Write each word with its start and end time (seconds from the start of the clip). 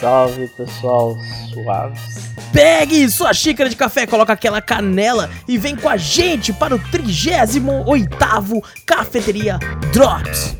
Salve 0.00 0.46
pessoal, 0.48 1.16
suaves. 1.52 2.30
Pegue 2.52 3.08
sua 3.10 3.32
xícara 3.32 3.68
de 3.68 3.74
café, 3.74 4.06
coloca 4.06 4.32
aquela 4.32 4.62
canela 4.62 5.28
e 5.46 5.58
vem 5.58 5.74
com 5.74 5.88
a 5.88 5.96
gente 5.96 6.52
para 6.52 6.74
o 6.74 6.78
38º 6.78 8.62
Cafeteria 8.86 9.58
Drops. 9.92 10.56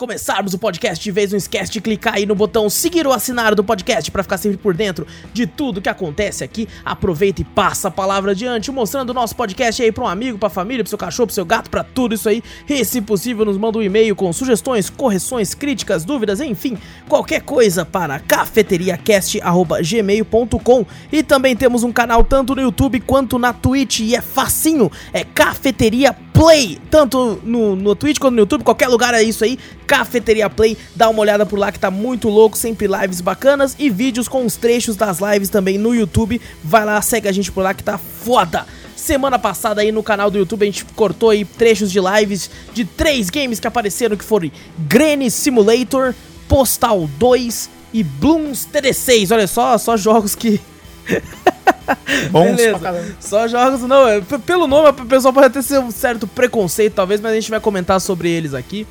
Começarmos 0.00 0.54
o 0.54 0.58
podcast 0.58 1.04
de 1.04 1.10
vez, 1.10 1.30
não 1.30 1.36
esquece 1.36 1.70
de 1.70 1.78
clicar 1.78 2.14
aí 2.14 2.24
no 2.24 2.34
botão 2.34 2.70
seguir 2.70 3.06
ou 3.06 3.12
assinar 3.12 3.54
do 3.54 3.62
podcast 3.62 4.10
para 4.10 4.22
ficar 4.22 4.38
sempre 4.38 4.56
por 4.56 4.72
dentro 4.72 5.06
de 5.30 5.46
tudo 5.46 5.82
que 5.82 5.90
acontece 5.90 6.42
aqui. 6.42 6.66
Aproveita 6.82 7.42
e 7.42 7.44
passa 7.44 7.88
a 7.88 7.90
palavra 7.90 8.30
adiante, 8.30 8.72
mostrando 8.72 9.10
o 9.10 9.14
nosso 9.14 9.36
podcast 9.36 9.82
aí 9.82 9.92
para 9.92 10.04
um 10.04 10.08
amigo, 10.08 10.38
para 10.38 10.48
família, 10.48 10.82
para 10.82 10.88
seu 10.88 10.96
cachorro, 10.96 11.26
para 11.26 11.34
seu 11.34 11.44
gato, 11.44 11.68
para 11.68 11.84
tudo 11.84 12.14
isso 12.14 12.30
aí. 12.30 12.42
E 12.66 12.82
se 12.82 13.02
possível, 13.02 13.44
nos 13.44 13.58
manda 13.58 13.76
um 13.76 13.82
e-mail 13.82 14.16
com 14.16 14.32
sugestões, 14.32 14.88
correções, 14.88 15.52
críticas, 15.52 16.02
dúvidas, 16.02 16.40
enfim, 16.40 16.78
qualquer 17.06 17.42
coisa 17.42 17.84
para 17.84 18.18
cafeteriacast@gmail.com. 18.20 20.86
E 21.12 21.22
também 21.22 21.54
temos 21.54 21.82
um 21.82 21.92
canal 21.92 22.24
tanto 22.24 22.54
no 22.54 22.62
YouTube 22.62 23.00
quanto 23.00 23.38
na 23.38 23.52
Twitch 23.52 24.00
e 24.00 24.16
é 24.16 24.22
facinho, 24.22 24.90
é 25.12 25.24
Cafeteria 25.24 26.16
Play, 26.32 26.78
tanto 26.90 27.38
no, 27.44 27.76
no 27.76 27.94
Twitch 27.94 28.18
quanto 28.18 28.32
no 28.32 28.40
YouTube, 28.40 28.64
qualquer 28.64 28.88
lugar 28.88 29.12
é 29.12 29.22
isso 29.22 29.44
aí, 29.44 29.58
Cafeteria 29.90 30.48
Play, 30.48 30.78
dá 30.94 31.08
uma 31.08 31.20
olhada 31.20 31.44
por 31.44 31.58
lá 31.58 31.72
que 31.72 31.78
tá 31.80 31.90
muito 31.90 32.28
louco, 32.28 32.56
sempre 32.56 32.86
lives 32.86 33.20
bacanas 33.20 33.74
e 33.76 33.90
vídeos 33.90 34.28
com 34.28 34.46
os 34.46 34.54
trechos 34.54 34.94
das 34.94 35.18
lives 35.18 35.48
também 35.48 35.78
no 35.78 35.92
YouTube, 35.92 36.40
vai 36.62 36.84
lá, 36.84 37.02
segue 37.02 37.26
a 37.26 37.32
gente 37.32 37.50
por 37.50 37.64
lá 37.64 37.74
que 37.74 37.82
tá 37.82 37.98
foda. 37.98 38.64
Semana 38.94 39.36
passada 39.36 39.80
aí 39.80 39.90
no 39.90 40.00
canal 40.00 40.30
do 40.30 40.38
YouTube 40.38 40.62
a 40.62 40.66
gente 40.66 40.84
cortou 40.94 41.30
aí 41.30 41.44
trechos 41.44 41.90
de 41.90 41.98
lives 41.98 42.48
de 42.72 42.84
três 42.84 43.30
games 43.30 43.58
que 43.58 43.66
apareceram 43.66 44.16
que 44.16 44.24
foram 44.24 44.48
Granny 44.78 45.28
Simulator, 45.28 46.14
Postal 46.46 47.10
2 47.18 47.68
e 47.92 48.04
Blooms 48.04 48.68
TD6, 48.72 49.34
olha 49.34 49.48
só, 49.48 49.76
só 49.76 49.96
jogos 49.96 50.36
que... 50.36 50.60
Bons 52.30 52.54
Beleza. 52.54 53.16
Só 53.18 53.48
jogos, 53.48 53.80
não. 53.80 54.06
é, 54.06 54.20
Pelo 54.46 54.68
nome, 54.68 54.90
o 54.90 55.06
pessoal 55.06 55.34
pode 55.34 55.50
ter 55.60 55.78
um 55.80 55.90
certo 55.90 56.28
preconceito, 56.28 56.94
talvez, 56.94 57.20
mas 57.20 57.32
a 57.32 57.34
gente 57.34 57.50
vai 57.50 57.58
comentar 57.58 58.00
sobre 58.00 58.30
eles 58.30 58.54
aqui. 58.54 58.86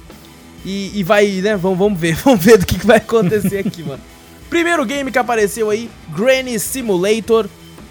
E, 0.65 0.91
e 0.99 1.03
vai, 1.03 1.25
né? 1.41 1.55
Vamos, 1.55 1.77
vamos 1.77 1.99
ver, 1.99 2.15
vamos 2.23 2.43
ver 2.43 2.57
do 2.57 2.65
que, 2.65 2.77
que 2.79 2.85
vai 2.85 2.97
acontecer 2.97 3.59
aqui, 3.59 3.83
mano. 3.83 4.01
Primeiro 4.49 4.83
game 4.85 5.11
que 5.11 5.19
apareceu 5.19 5.69
aí, 5.69 5.89
Granny 6.09 6.59
Simulator. 6.59 7.47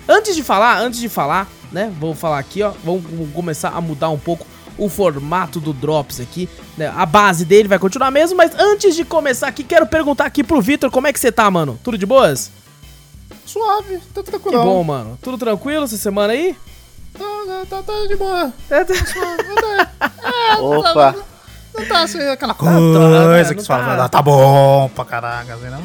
Antes 0.08 0.34
de 0.34 0.42
falar, 0.42 0.80
antes 0.80 0.98
de 1.00 1.08
falar, 1.08 1.48
né? 1.70 1.92
Vou 2.00 2.14
falar 2.14 2.38
aqui, 2.38 2.62
ó. 2.62 2.72
Vamos 2.84 3.04
começar 3.32 3.70
a 3.70 3.80
mudar 3.80 4.08
um 4.10 4.18
pouco 4.18 4.46
o 4.76 4.88
formato 4.88 5.60
do 5.60 5.72
Drops 5.72 6.20
aqui. 6.20 6.48
Né? 6.76 6.92
A 6.96 7.04
base 7.04 7.44
dele 7.44 7.68
vai 7.68 7.78
continuar 7.78 8.10
mesmo, 8.10 8.36
mas 8.36 8.52
antes 8.58 8.94
de 8.94 9.04
começar 9.04 9.48
aqui, 9.48 9.62
quero 9.64 9.86
perguntar 9.86 10.24
aqui 10.24 10.42
pro 10.44 10.60
Vitor 10.60 10.90
como 10.90 11.06
é 11.06 11.12
que 11.12 11.18
você 11.20 11.30
tá, 11.32 11.50
mano? 11.50 11.78
Tudo 11.82 11.98
de 11.98 12.06
boas? 12.06 12.50
Suave, 13.44 13.98
tá 14.14 14.22
Que 14.22 14.30
tranquilo. 14.30 14.62
bom, 14.62 14.82
mano. 14.84 15.18
Tudo 15.22 15.36
tranquilo 15.38 15.84
essa 15.84 15.96
semana 15.96 16.32
aí? 16.32 16.56
Tá, 17.12 17.64
tá, 17.68 17.82
tá 17.82 18.06
de 18.06 18.16
boa. 18.16 18.52
É, 18.70 18.84
tá- 18.84 18.94
Opa, 20.60 21.16
Não 21.78 21.86
tá 21.86 22.02
assim, 22.02 22.20
aquela 22.28 22.54
tá, 22.54 22.58
coisa 22.60 23.38
né? 23.48 23.54
que 23.54 23.60
você 23.60 23.66
fala, 23.66 23.96
tá. 23.96 24.04
ah, 24.04 24.08
tá 24.08 24.22
bom 24.22 24.88
pra 24.94 25.04
caraca, 25.04 25.54
assim, 25.54 25.66
não? 25.70 25.82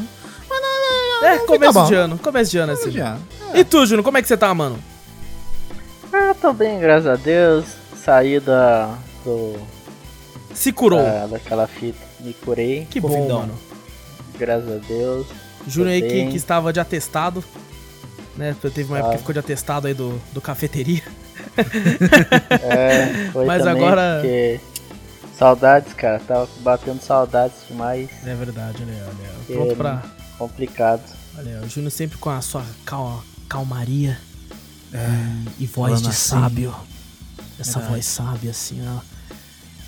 Mas 0.49 0.61
não, 0.61 1.27
É, 1.27 1.37
não, 1.37 1.45
começo 1.45 1.73
fica 1.73 1.85
de 1.87 1.95
ano, 1.95 2.17
começo 2.17 2.51
de 2.51 2.57
ano 2.57 2.73
assim. 2.73 2.91
Já. 2.91 3.17
E 3.53 3.63
tu, 3.63 3.85
Júnior, 3.85 4.03
como 4.03 4.17
é 4.17 4.21
que 4.21 4.27
você 4.27 4.37
tá, 4.37 4.53
mano? 4.53 4.77
ah, 6.11 6.35
tô 6.39 6.53
bem, 6.53 6.79
graças 6.79 7.07
a 7.07 7.15
Deus. 7.15 7.65
Saí 8.03 8.39
da. 8.39 8.95
Do, 9.23 9.55
Se 10.53 10.71
curou. 10.71 11.01
da- 11.01 11.27
daquela 11.27 11.65
fita, 11.67 11.97
me 12.19 12.33
curei, 12.33 12.85
que 12.89 12.99
bom, 12.99 13.27
mano. 13.29 13.53
graças 14.37 14.69
a 14.69 14.77
Deus. 14.87 15.27
Júnior 15.67 15.93
aí 15.93 16.01
que, 16.01 16.27
que 16.31 16.35
estava 16.37 16.73
de 16.73 16.79
atestado. 16.79 17.43
Né, 18.35 18.55
teve 18.61 18.83
uma 18.85 18.97
Ah. 18.97 18.99
época 18.99 19.11
que 19.13 19.17
ficou 19.19 19.33
de 19.33 19.39
atestado 19.39 19.87
aí 19.87 19.93
do, 19.93 20.19
do 20.33 20.41
cafeteria. 20.41 21.03
É, 22.49 23.29
foi 23.31 23.45
Mas 23.47 23.65
agora- 23.65 24.19
porque. 24.21 24.59
Saudades, 25.37 25.93
cara, 25.93 26.19
tava 26.19 26.47
batendo 26.59 27.01
saudades 27.01 27.57
demais. 27.67 28.09
É 28.25 28.35
verdade, 28.35 28.77
olha, 28.83 29.03
olha. 29.05 29.29
Que 29.47 29.53
Pronto 29.53 29.75
pra. 29.75 30.03
Complicado. 30.37 31.01
Olha, 31.37 31.61
o 31.63 31.69
Júnior 31.69 31.91
sempre 31.91 32.17
com 32.17 32.29
a 32.29 32.41
sua 32.41 32.63
cal, 32.85 33.23
calmaria 33.49 34.17
É, 34.93 34.97
e 35.59 35.65
voz 35.65 35.91
falando 35.93 36.01
de 36.03 36.09
assim. 36.09 36.29
sábio. 36.29 36.75
Essa 37.59 37.73
Verdade. 37.79 37.93
voz 37.93 38.05
sábia, 38.05 38.51
assim, 38.51 38.81
ó. 38.87 38.99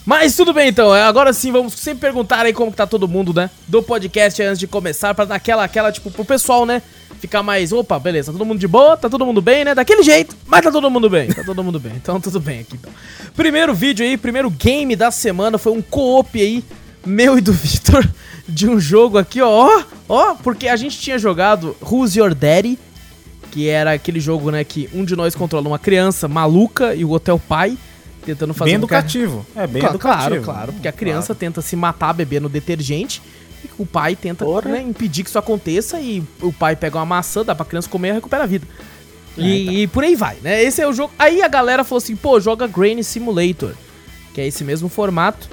Mas 0.06 0.36
tudo 0.36 0.54
bem 0.54 0.70
então, 0.70 0.96
é, 0.96 1.02
agora 1.04 1.34
sim 1.34 1.52
vamos 1.52 1.74
sempre 1.74 2.02
perguntar 2.02 2.46
aí 2.46 2.54
como 2.54 2.70
que 2.70 2.78
tá 2.78 2.86
todo 2.86 3.08
mundo, 3.08 3.34
né? 3.34 3.50
Do 3.68 3.82
podcast 3.82 4.40
aí 4.40 4.48
antes 4.48 4.60
de 4.60 4.68
começar, 4.68 5.14
pra 5.16 5.26
dar 5.26 5.36
aquela, 5.36 5.64
aquela, 5.64 5.92
tipo, 5.92 6.12
pro 6.12 6.24
pessoal, 6.26 6.64
né? 6.66 6.82
Ficar 7.26 7.42
mais, 7.42 7.74
opa, 7.74 7.98
beleza, 7.98 8.32
tá 8.32 8.38
todo 8.38 8.46
mundo 8.46 8.60
de 8.60 8.68
boa, 8.68 8.96
tá 8.96 9.10
todo 9.10 9.26
mundo 9.26 9.42
bem, 9.42 9.66
né? 9.66 9.74
Daquele 9.74 10.04
jeito, 10.04 10.38
mas 10.46 10.62
tá 10.62 10.72
todo 10.72 10.92
mundo 10.92 11.10
bem, 11.10 11.28
tá 11.28 11.44
todo 11.44 11.64
mundo 11.64 11.80
bem, 11.80 11.94
então 11.98 12.22
tudo 12.22 12.40
bem 12.40 12.60
aqui 12.60 12.76
então. 12.76 12.92
Primeiro 13.36 13.74
vídeo 13.74 14.06
aí, 14.06 14.16
primeiro 14.16 14.48
game 14.48 14.96
da 14.96 15.10
semana 15.10 15.58
foi 15.58 15.72
um 15.72 15.82
co-op 15.82 16.40
aí, 16.40 16.64
meu 17.04 17.36
e 17.36 17.42
do 17.42 17.52
Victor, 17.52 18.08
de 18.48 18.70
um 18.70 18.80
jogo 18.80 19.18
aqui, 19.18 19.42
ó, 19.42 19.82
ó, 20.08 20.36
porque 20.36 20.68
a 20.68 20.76
gente 20.76 21.00
tinha 21.00 21.18
jogado 21.18 21.76
Who's 21.82 22.16
Your 22.16 22.36
Daddy, 22.36 22.78
que 23.50 23.68
era 23.68 23.94
aquele 23.94 24.20
jogo, 24.20 24.52
né, 24.52 24.64
que 24.64 24.88
um 24.94 25.04
de 25.04 25.16
nós 25.16 25.34
controla 25.34 25.68
uma 25.68 25.80
criança 25.80 26.28
maluca 26.28 26.94
e 26.94 27.04
o 27.04 27.10
outro 27.10 27.32
é 27.32 27.34
o 27.34 27.40
pai, 27.40 27.76
tentando 28.24 28.54
fazer 28.54 28.70
bem 28.70 28.76
educativo. 28.76 29.44
É, 29.56 29.66
bem 29.66 29.82
Claro, 29.82 29.96
educativo. 29.96 30.30
Claro, 30.30 30.44
claro, 30.44 30.74
porque 30.74 30.88
a 30.88 30.92
criança 30.92 31.34
tenta 31.34 31.60
se 31.60 31.76
matar 31.76 32.14
bebendo 32.14 32.48
detergente 32.48 33.20
o 33.78 33.86
pai 33.86 34.16
tenta 34.16 34.46
né, 34.66 34.82
impedir 34.82 35.24
que 35.24 35.30
isso 35.30 35.40
aconteça 35.40 36.00
e 36.00 36.24
o 36.42 36.52
pai 36.52 36.76
pega 36.76 36.98
uma 36.98 37.06
maçã, 37.06 37.44
dá 37.44 37.54
pra 37.56 37.66
criança 37.66 37.90
comer 37.90 38.10
e 38.10 38.14
recupera 38.14 38.44
a 38.44 38.48
vida. 38.48 38.68
E, 39.38 39.82
e 39.82 39.88
por 39.88 40.04
aí 40.04 40.16
vai, 40.16 40.38
né? 40.42 40.64
Esse 40.64 40.82
é 40.82 40.88
o 40.88 40.94
jogo. 40.94 41.14
Aí 41.20 41.42
a 41.42 41.48
galera 41.48 41.84
falou 41.84 41.98
assim, 41.98 42.16
pô, 42.16 42.40
joga 42.40 42.68
Granny 42.68 43.04
Simulator, 43.04 43.74
que 44.34 44.42
é 44.42 44.48
esse 44.48 44.64
mesmo 44.64 44.88
formato, 44.88 45.50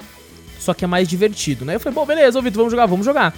só 0.59 0.73
que 0.73 0.85
é 0.85 0.87
mais 0.87 1.07
divertido, 1.07 1.65
né? 1.65 1.75
Eu 1.75 1.79
falei, 1.79 1.93
bom, 1.93 2.05
beleza, 2.05 2.39
ô 2.39 2.41
Vitor, 2.41 2.59
vamos 2.59 2.71
jogar, 2.71 2.85
vamos 2.85 3.05
jogar. 3.05 3.35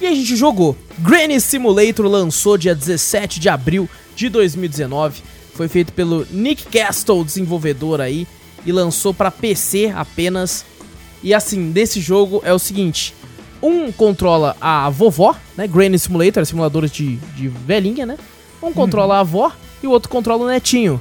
E 0.00 0.06
a 0.06 0.10
gente 0.10 0.34
jogou. 0.34 0.76
Granny 0.98 1.40
Simulator 1.40 2.06
lançou 2.06 2.58
dia 2.58 2.74
17 2.74 3.38
de 3.38 3.48
abril 3.48 3.88
de 4.16 4.28
2019. 4.28 5.22
Foi 5.54 5.68
feito 5.68 5.92
pelo 5.92 6.26
Nick 6.30 6.66
Castle, 6.66 7.24
desenvolvedor 7.24 8.00
aí, 8.00 8.26
e 8.66 8.72
lançou 8.72 9.14
pra 9.14 9.30
PC 9.30 9.92
apenas. 9.94 10.64
E 11.22 11.32
assim, 11.32 11.58
nesse 11.58 12.00
jogo 12.00 12.42
é 12.44 12.52
o 12.52 12.58
seguinte: 12.58 13.14
um 13.64 13.90
controla 13.90 14.54
a 14.60 14.90
vovó, 14.90 15.34
né? 15.56 15.66
Granny 15.66 15.98
Simulator, 15.98 16.44
simuladores 16.44 16.90
de, 16.90 17.16
de 17.16 17.48
velhinha, 17.48 18.04
né? 18.04 18.18
Um 18.62 18.72
controla 18.72 19.16
a 19.16 19.20
avó 19.20 19.50
e 19.82 19.86
o 19.86 19.90
outro 19.90 20.10
controla 20.10 20.44
o 20.44 20.48
netinho. 20.48 21.00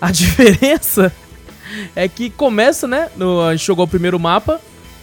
A 0.00 0.10
diferença 0.12 1.12
é 1.94 2.08
que 2.08 2.30
começa, 2.30 2.86
né? 2.86 3.10
No, 3.16 3.42
a 3.42 3.56
gente 3.56 3.66
jogou 3.66 3.84
o 3.84 3.88
primeiro 3.88 4.18
mapa 4.20 4.60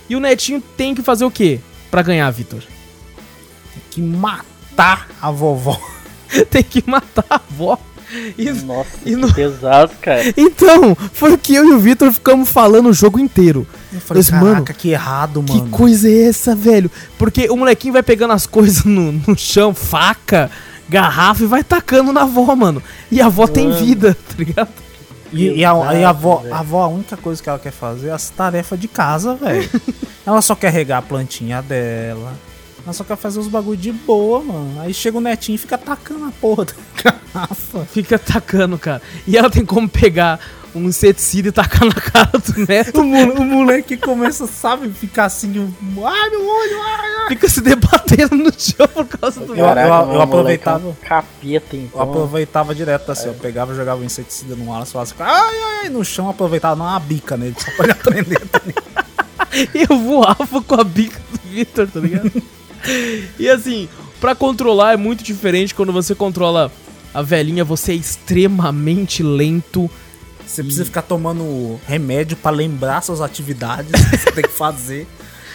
e 0.08 0.16
o 0.16 0.22
netinho 0.22 0.62
tem 0.78 0.96
que 0.96 1.04
fazer 1.04 1.26
o 1.26 1.32
quê? 1.32 1.60
Pra 1.90 2.02
ganhar, 2.02 2.32
Vitor? 2.32 2.62
Tem 3.74 3.84
que 3.92 4.02
matar 4.02 5.10
a 5.22 5.30
vovó. 5.30 5.80
tem 6.50 6.64
que 6.64 6.82
matar 6.90 7.26
a 7.30 7.36
avó 7.36 7.78
E- 8.38 8.52
Nossa, 8.52 8.90
E 9.06 9.12
que 9.12 9.16
no- 9.16 9.34
pesado, 9.34 9.92
cara. 10.02 10.22
Então, 10.36 10.96
foi 11.14 11.34
o 11.34 11.38
que 11.38 11.54
eu 11.56 11.66
e 11.66 11.74
o 11.74 11.80
Vitor 11.80 12.12
ficamos 12.12 12.50
falando 12.50 12.90
o 12.90 12.94
jogo 12.94 13.20
inteiro. 13.20 13.66
Eu 13.94 14.00
falei, 14.02 14.22
Mas, 14.24 14.30
caraca, 14.30 14.46
mano, 14.54 14.66
que 14.66 14.90
errado, 14.90 15.44
Que 15.44 15.58
mano. 15.58 15.70
coisa 15.70 16.10
é 16.10 16.24
essa, 16.24 16.56
velho? 16.56 16.90
Porque 17.18 17.50
o 17.50 17.56
molequinho 17.58 17.94
vai 17.94 18.04
pegando 18.04 18.34
as 18.34 18.46
coisas 18.46 18.84
no, 18.84 19.12
no 19.12 19.38
chão, 19.38 19.74
faca, 19.74 20.50
garrafa 20.90 21.44
e 21.44 21.48
vai 21.48 21.64
tacando 21.64 22.12
na 22.12 22.24
avó, 22.24 22.56
mano. 22.56 22.82
E 23.12 23.22
a 23.22 23.28
avó 23.28 23.48
tem 23.48 23.68
Mano. 23.70 23.80
vida, 23.86 24.14
tá 24.28 24.36
ligado? 24.38 24.70
E, 25.34 25.60
e 25.60 25.66
a, 25.66 25.74
e 25.96 26.04
a 26.04 26.10
avó, 26.10 26.44
a 26.52 26.60
avó, 26.60 26.84
a 26.84 26.88
única 26.90 27.16
coisa 27.16 27.42
que 27.42 27.48
ela 27.48 27.58
quer 27.60 27.72
fazer 27.72 28.10
é 28.10 28.12
as 28.12 28.30
tarefas 28.30 28.78
de 28.78 28.90
casa, 28.90 29.34
velho. 29.36 29.70
ela 30.28 30.42
só 30.42 30.54
quer 30.56 30.72
regar 30.74 31.00
a 31.00 31.02
plantinha 31.02 31.62
dela. 31.62 32.34
Ela 32.84 32.94
só 32.94 33.04
quer 33.04 33.16
fazer 33.18 33.40
os 33.40 33.48
bagulho 33.48 33.78
de 33.78 33.92
boa, 33.92 34.42
mano. 34.44 34.82
Aí 34.82 34.94
chega 34.94 35.18
o 35.18 35.22
netinho 35.22 35.56
e 35.56 35.60
fica 35.60 35.76
atacando 35.76 36.26
a 36.26 36.32
porra 36.32 36.66
da 36.66 36.74
garrafa. 37.34 37.86
Fica 37.86 38.18
tacando, 38.18 38.78
cara. 38.78 39.02
E 39.28 39.38
ela 39.38 39.50
tem 39.50 39.66
como 39.66 39.88
pegar 39.88 40.40
um 40.74 40.86
inseticida 40.88 41.50
e 41.50 41.52
tacar 41.52 41.86
na 41.86 41.94
cara 41.94 42.32
do 42.40 42.66
neto. 42.66 43.02
O, 43.02 43.04
o 43.04 43.44
moleque 43.46 43.98
começa, 43.98 44.48
sabe, 44.48 44.90
ficar 44.90 45.26
assim, 45.26 45.60
um, 45.60 46.08
ai 46.08 46.30
meu 46.30 46.40
olho, 46.48 46.82
ai, 46.82 47.10
ai. 47.24 47.28
Fica 47.28 47.50
se 47.50 47.60
debatendo 47.62 48.36
no 48.38 48.52
chão 48.58 48.88
por 48.88 49.06
causa 49.06 49.42
do. 49.42 49.54
Eu- 49.54 49.66
eu- 49.66 50.14
eu 50.14 50.22
aproveitava- 50.22 50.86
é 50.88 50.90
um 50.90 50.94
Capeta, 50.94 51.76
Eu 51.76 51.82
então. 51.84 52.02
aproveitava 52.02 52.74
direto 52.74 53.12
assim, 53.12 53.28
eu 53.28 53.34
pegava, 53.34 53.76
jogava 53.76 54.02
o 54.02 54.04
inseticida 54.06 54.56
no 54.56 54.74
ar, 54.74 54.86
falava 54.86 55.12
assim, 55.12 55.22
ai, 55.22 55.56
ai, 55.56 55.80
ai, 55.84 55.90
no 55.90 56.04
chão, 56.06 56.30
aproveitava, 56.30 56.76
não 56.78 56.86
uma 56.86 57.00
bica 57.00 57.36
nele, 57.36 57.56
só 57.60 57.70
pra 57.72 57.84
ele 57.86 57.92
aprender. 58.00 58.40
também. 58.48 58.74
Eu 59.76 59.98
voava 60.00 60.62
com 60.62 60.76
a 60.80 60.84
bica 60.86 61.20
do 61.30 61.50
Victor, 61.50 61.86
tá 61.86 62.00
ligado? 62.00 62.32
E 63.40 63.50
assim, 63.50 63.88
pra 64.20 64.36
controlar 64.36 64.94
é 64.94 64.98
muito 64.98 65.24
diferente 65.24 65.74
quando 65.76 65.92
você 65.92 66.16
controla 66.16 66.72
a 67.14 67.22
velhinha, 67.22 67.64
você 67.64 67.92
é 67.92 67.96
extremamente 67.96 69.22
lento. 69.22 69.90
Você 70.46 70.64
precisa 70.64 70.86
ficar 70.86 71.02
tomando 71.02 71.80
remédio 71.88 72.36
pra 72.38 72.52
lembrar 72.52 73.02
suas 73.02 73.22
atividades 73.22 73.92
que 74.10 74.18
você 74.18 74.32
tem 74.32 74.44
que 74.44 74.50
fazer. 74.50 75.08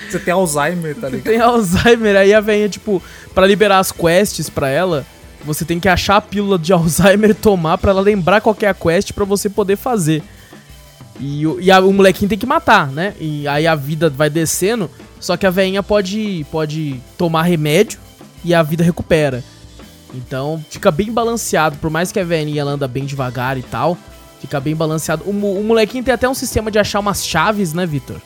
Você 0.09 0.19
tem 0.19 0.33
Alzheimer, 0.33 0.95
tá 0.95 1.09
ligado? 1.09 1.25
Tem 1.25 1.41
Alzheimer, 1.41 2.17
aí 2.17 2.33
a 2.33 2.41
velhinha, 2.41 2.69
tipo, 2.69 3.03
pra 3.35 3.47
liberar 3.47 3.79
as 3.79 3.91
quests 3.91 4.49
pra 4.49 4.69
ela, 4.69 5.05
você 5.45 5.65
tem 5.65 5.81
que 5.81 5.89
achar 5.89 6.17
a 6.17 6.21
pílula 6.21 6.59
de 6.59 6.73
Alzheimer 6.73 7.31
e 7.31 7.35
tomar 7.35 7.79
pra 7.79 7.91
ela 7.91 8.01
lembrar 8.01 8.41
qual 8.41 8.57
é 8.61 8.67
a 8.67 8.75
quest 8.75 9.13
pra 9.13 9.25
você 9.25 9.49
poder 9.49 9.77
fazer. 9.77 10.23
E, 11.19 11.47
o, 11.47 11.61
e 11.61 11.71
a- 11.71 11.81
o 11.81 11.93
molequinho 11.93 12.29
tem 12.29 12.39
que 12.39 12.47
matar, 12.47 12.89
né? 12.91 13.15
E 13.21 13.47
aí 13.49 13.67
a 13.67 13.75
vida 13.75 14.11
vai 14.11 14.29
descendo, 14.29 14.91
só 15.21 15.37
que 15.37 15.47
a 15.47 15.51
velhinha 15.51 15.83
pode, 15.83 16.45
pode 16.51 17.01
tomar 17.17 17.43
remédio 17.43 17.99
e 18.45 18.55
a 18.55 18.63
vida 18.63 18.85
recupera. 18.85 19.43
Então 20.15 20.63
fica 20.71 20.91
bem 20.91 21.13
balanceado, 21.13 21.77
por 21.79 21.91
mais 21.91 22.13
que 22.13 22.21
a 22.21 22.25
velhinha 22.25 22.61
ela 22.61 22.73
anda 22.73 22.87
bem 22.87 23.05
devagar 23.05 23.59
e 23.59 23.63
tal, 23.63 23.97
fica 24.41 24.61
bem 24.61 24.75
balanceado. 24.77 25.25
O, 25.25 25.31
o 25.31 25.65
molequinho 25.65 26.05
tem 26.05 26.15
até 26.15 26.29
um 26.29 26.35
sistema 26.35 26.71
de 26.71 26.79
achar 26.79 27.01
umas 27.01 27.25
chaves, 27.27 27.73
né, 27.73 27.85
Vitor? 27.87 28.17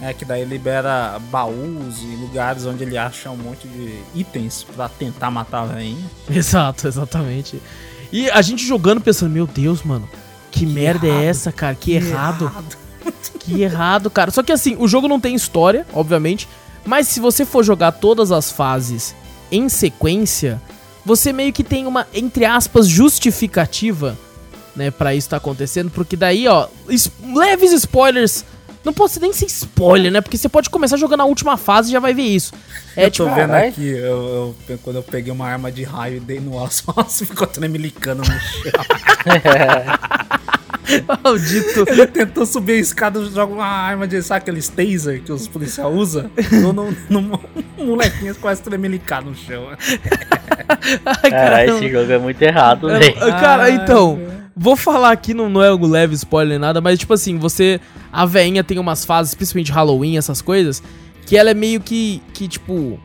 É 0.00 0.12
que 0.14 0.24
daí 0.24 0.44
libera 0.44 1.18
baús 1.30 2.02
e 2.02 2.16
lugares 2.20 2.64
onde 2.64 2.84
ele 2.84 2.96
acha 2.96 3.30
um 3.30 3.36
monte 3.36 3.66
de 3.66 3.98
itens 4.14 4.64
pra 4.76 4.88
tentar 4.88 5.28
matar 5.30 5.62
a 5.62 5.72
rainha. 5.72 6.04
Exato, 6.30 6.86
exatamente. 6.86 7.60
E 8.12 8.30
a 8.30 8.40
gente 8.40 8.64
jogando 8.64 9.00
pensando, 9.00 9.32
meu 9.32 9.46
Deus, 9.46 9.82
mano, 9.82 10.08
que, 10.50 10.66
merda 10.66 11.06
errado. 11.06 11.22
é 11.22 11.26
essa, 11.26 11.52
cara? 11.52 11.74
Que, 11.74 11.92
errado. 11.92 12.50
Que 13.40 13.62
errado, 13.62 14.10
cara. 14.10 14.30
Só 14.30 14.42
que 14.42 14.52
assim, 14.52 14.76
o 14.78 14.86
jogo 14.86 15.08
não 15.08 15.18
tem 15.18 15.34
história, 15.34 15.86
obviamente, 15.94 16.46
mas 16.84 17.08
se 17.08 17.20
você 17.20 17.46
for 17.46 17.64
jogar 17.64 17.92
todas 17.92 18.30
as 18.30 18.52
fases 18.52 19.14
em 19.50 19.66
sequência, 19.70 20.60
você 21.06 21.32
meio 21.32 21.50
que 21.52 21.64
tem 21.64 21.86
uma, 21.86 22.06
entre 22.12 22.44
aspas, 22.44 22.86
justificativa, 22.86 24.18
né, 24.76 24.90
pra 24.90 25.14
isso 25.14 25.30
tá 25.30 25.38
acontecendo, 25.38 25.90
porque 25.90 26.16
daí, 26.16 26.46
ó, 26.46 26.68
es- 26.88 27.10
leves 27.34 27.72
spoilers. 27.72 28.44
Não 28.84 28.92
pode 28.92 29.18
nem 29.20 29.32
ser 29.32 29.46
spoiler, 29.46 30.10
né? 30.12 30.20
Porque 30.20 30.36
você 30.38 30.48
pode 30.48 30.70
começar 30.70 30.96
jogando 30.96 31.20
a 31.20 31.24
última 31.24 31.56
fase 31.56 31.88
e 31.88 31.92
já 31.92 32.00
vai 32.00 32.14
ver 32.14 32.22
isso. 32.22 32.52
É 32.96 33.06
eu 33.06 33.10
tipo, 33.10 33.28
tô 33.28 33.34
vendo 33.34 33.48
Caralho. 33.50 33.68
aqui, 33.70 33.86
eu, 33.88 34.54
eu- 34.68 34.78
quando 34.82 34.96
eu 34.96 35.02
peguei 35.02 35.32
uma 35.32 35.46
arma 35.46 35.70
de 35.72 35.82
raio 35.82 36.18
e 36.18 36.20
dei 36.20 36.40
no 36.40 36.52
nossa, 36.60 37.26
ficou 37.26 37.46
tremelicando 37.46 38.22
no 38.22 38.26
chão. 38.26 38.72
maldito. 41.24 41.84
Ele 41.88 42.06
tentou 42.06 42.46
subir 42.46 42.72
a 42.72 42.76
escada, 42.76 43.24
joga 43.26 43.52
uma 43.52 43.66
arma 43.66 44.06
de, 44.06 44.22
sabe 44.22 44.38
aqueles 44.38 44.68
taser 44.68 45.22
que 45.22 45.32
os 45.32 45.46
policiais 45.48 45.92
usam? 45.94 46.30
No, 46.52 46.72
no, 46.72 46.90
no, 47.08 47.40
molequinho 47.84 48.34
quase 48.36 48.62
tremelicar 48.62 49.24
no 49.24 49.34
chão. 49.34 49.66
Ai, 51.04 51.30
Cara, 51.30 51.64
esse 51.66 51.90
jogo 51.90 52.12
é 52.12 52.18
muito 52.18 52.40
errado, 52.42 52.90
É, 52.90 52.98
velho. 52.98 53.14
Cara, 53.16 53.64
Ai, 53.64 53.72
então, 53.72 54.18
vou 54.56 54.76
falar 54.76 55.12
aqui, 55.12 55.34
não, 55.34 55.48
não 55.48 55.62
é 55.62 55.72
um 55.72 55.86
leve 55.86 56.14
spoiler 56.14 56.58
nada, 56.58 56.80
mas 56.80 56.98
tipo 56.98 57.12
assim, 57.14 57.38
você. 57.38 57.80
A 58.12 58.24
veinha 58.24 58.64
tem 58.64 58.78
umas 58.78 59.04
fases, 59.04 59.34
principalmente 59.34 59.70
Halloween, 59.70 60.16
essas 60.16 60.40
coisas, 60.40 60.82
que 61.26 61.36
ela 61.36 61.50
é 61.50 61.54
meio 61.54 61.80
que. 61.80 62.22
que 62.32 62.48
tipo. 62.48 62.98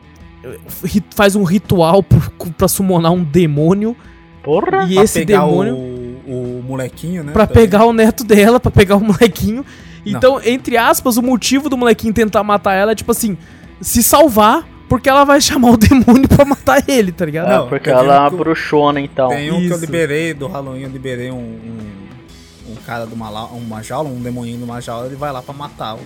Faz 1.14 1.34
um 1.34 1.42
ritual 1.42 2.02
pro- 2.02 2.52
pra 2.56 2.68
summonar 2.68 3.12
um 3.12 3.22
demônio. 3.24 3.96
Porra. 4.42 4.84
E 4.88 4.94
Pra 4.94 5.04
esse 5.04 5.20
pegar 5.20 5.40
demônio. 5.46 5.74
O, 5.74 6.03
o 6.26 6.62
molequinho, 6.66 7.22
né? 7.24 7.32
Pra 7.32 7.46
também. 7.46 7.62
pegar 7.62 7.84
o 7.84 7.92
neto 7.92 8.24
dela, 8.24 8.58
pra 8.60 8.70
pegar 8.70 8.96
o 8.96 9.00
molequinho. 9.00 9.64
Então, 10.06 10.40
entre 10.44 10.76
aspas, 10.76 11.16
o 11.16 11.22
motivo 11.22 11.68
do 11.68 11.76
molequinho 11.76 12.12
tentar 12.12 12.42
matar 12.44 12.74
ela 12.74 12.92
é 12.92 12.94
tipo 12.94 13.10
assim: 13.10 13.36
se 13.80 14.02
salvar, 14.02 14.66
porque 14.88 15.08
ela 15.08 15.24
vai 15.24 15.40
chamar 15.40 15.70
o 15.70 15.76
demônio 15.76 16.28
pra 16.28 16.44
matar 16.44 16.82
ele, 16.88 17.10
tá 17.12 17.24
ligado? 17.24 17.48
Não, 17.48 17.64
Ah, 17.64 17.68
porque 17.68 17.88
ela 17.90 18.14
é 18.14 18.18
uma 18.20 18.30
bruxona, 18.30 19.00
então. 19.00 19.28
Tem 19.30 19.50
um 19.50 19.58
que 19.60 19.66
eu 19.68 19.70
Isso. 19.76 19.80
liberei 19.80 20.34
do 20.34 20.46
Halloween, 20.46 20.82
eu 20.82 20.90
liberei 20.90 21.30
um, 21.30 21.36
um, 21.36 22.72
um 22.72 22.74
cara 22.86 23.06
de 23.06 23.14
uma, 23.14 23.46
uma 23.46 23.82
jaula, 23.82 24.08
um 24.08 24.20
demoninho 24.20 24.58
de 24.58 24.64
uma 24.64 24.80
jaula, 24.80 25.06
ele 25.06 25.16
vai 25.16 25.32
lá 25.32 25.40
pra 25.40 25.54
matar 25.54 25.94
o, 25.94 26.00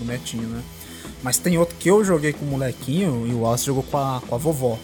o 0.00 0.04
netinho, 0.06 0.48
né? 0.48 0.62
Mas 1.22 1.38
tem 1.38 1.56
outro 1.58 1.76
que 1.78 1.88
eu 1.88 2.02
joguei 2.04 2.32
com 2.32 2.44
o 2.44 2.48
molequinho 2.48 3.26
e 3.28 3.32
o 3.32 3.42
Wallace 3.42 3.66
jogou 3.66 3.82
com 3.84 3.96
a, 3.98 4.20
com 4.26 4.34
a 4.34 4.38
vovó. 4.38 4.78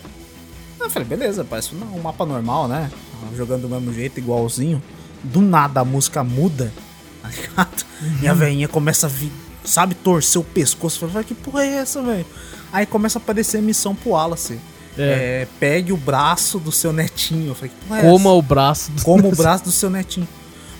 Eu 0.80 0.90
falei, 0.90 1.08
beleza, 1.08 1.44
parece 1.44 1.74
um 1.74 2.00
mapa 2.00 2.24
normal, 2.24 2.68
né? 2.68 2.90
Jogando 3.36 3.62
do 3.62 3.68
mesmo 3.68 3.92
jeito, 3.92 4.18
igualzinho. 4.18 4.82
Do 5.22 5.40
nada 5.40 5.80
a 5.80 5.84
música 5.84 6.22
muda, 6.22 6.72
tá 7.22 7.28
ligado? 7.28 7.84
E 8.22 8.28
a 8.28 8.32
velhinha 8.34 8.68
começa 8.68 9.06
a 9.06 9.08
vir, 9.10 9.32
sabe, 9.64 9.94
torcer 9.94 10.40
o 10.40 10.44
pescoço. 10.44 11.08
Falei, 11.08 11.24
que 11.24 11.34
porra 11.34 11.64
é 11.64 11.74
essa, 11.78 12.00
velho? 12.02 12.26
Aí 12.72 12.86
começa 12.86 13.18
a 13.18 13.22
aparecer 13.22 13.58
a 13.58 13.62
missão 13.62 13.94
pro 13.94 14.10
Wallace. 14.10 14.58
É. 14.96 15.02
É, 15.02 15.48
pegue 15.60 15.92
o 15.92 15.96
braço 15.96 16.58
do 16.58 16.72
seu 16.72 16.92
netinho. 16.92 17.48
Eu 17.50 17.54
falei, 17.54 17.70
que 17.70 17.86
porra 17.86 18.00
é 18.00 18.02
Coma 18.02 18.30
essa? 18.30 18.38
o 18.38 18.42
braço 18.42 18.90
do 18.92 19.02
Como 19.02 19.28
o 19.32 19.36
braço 19.36 19.64
do 19.64 19.72
seu 19.72 19.90
netinho. 19.90 20.28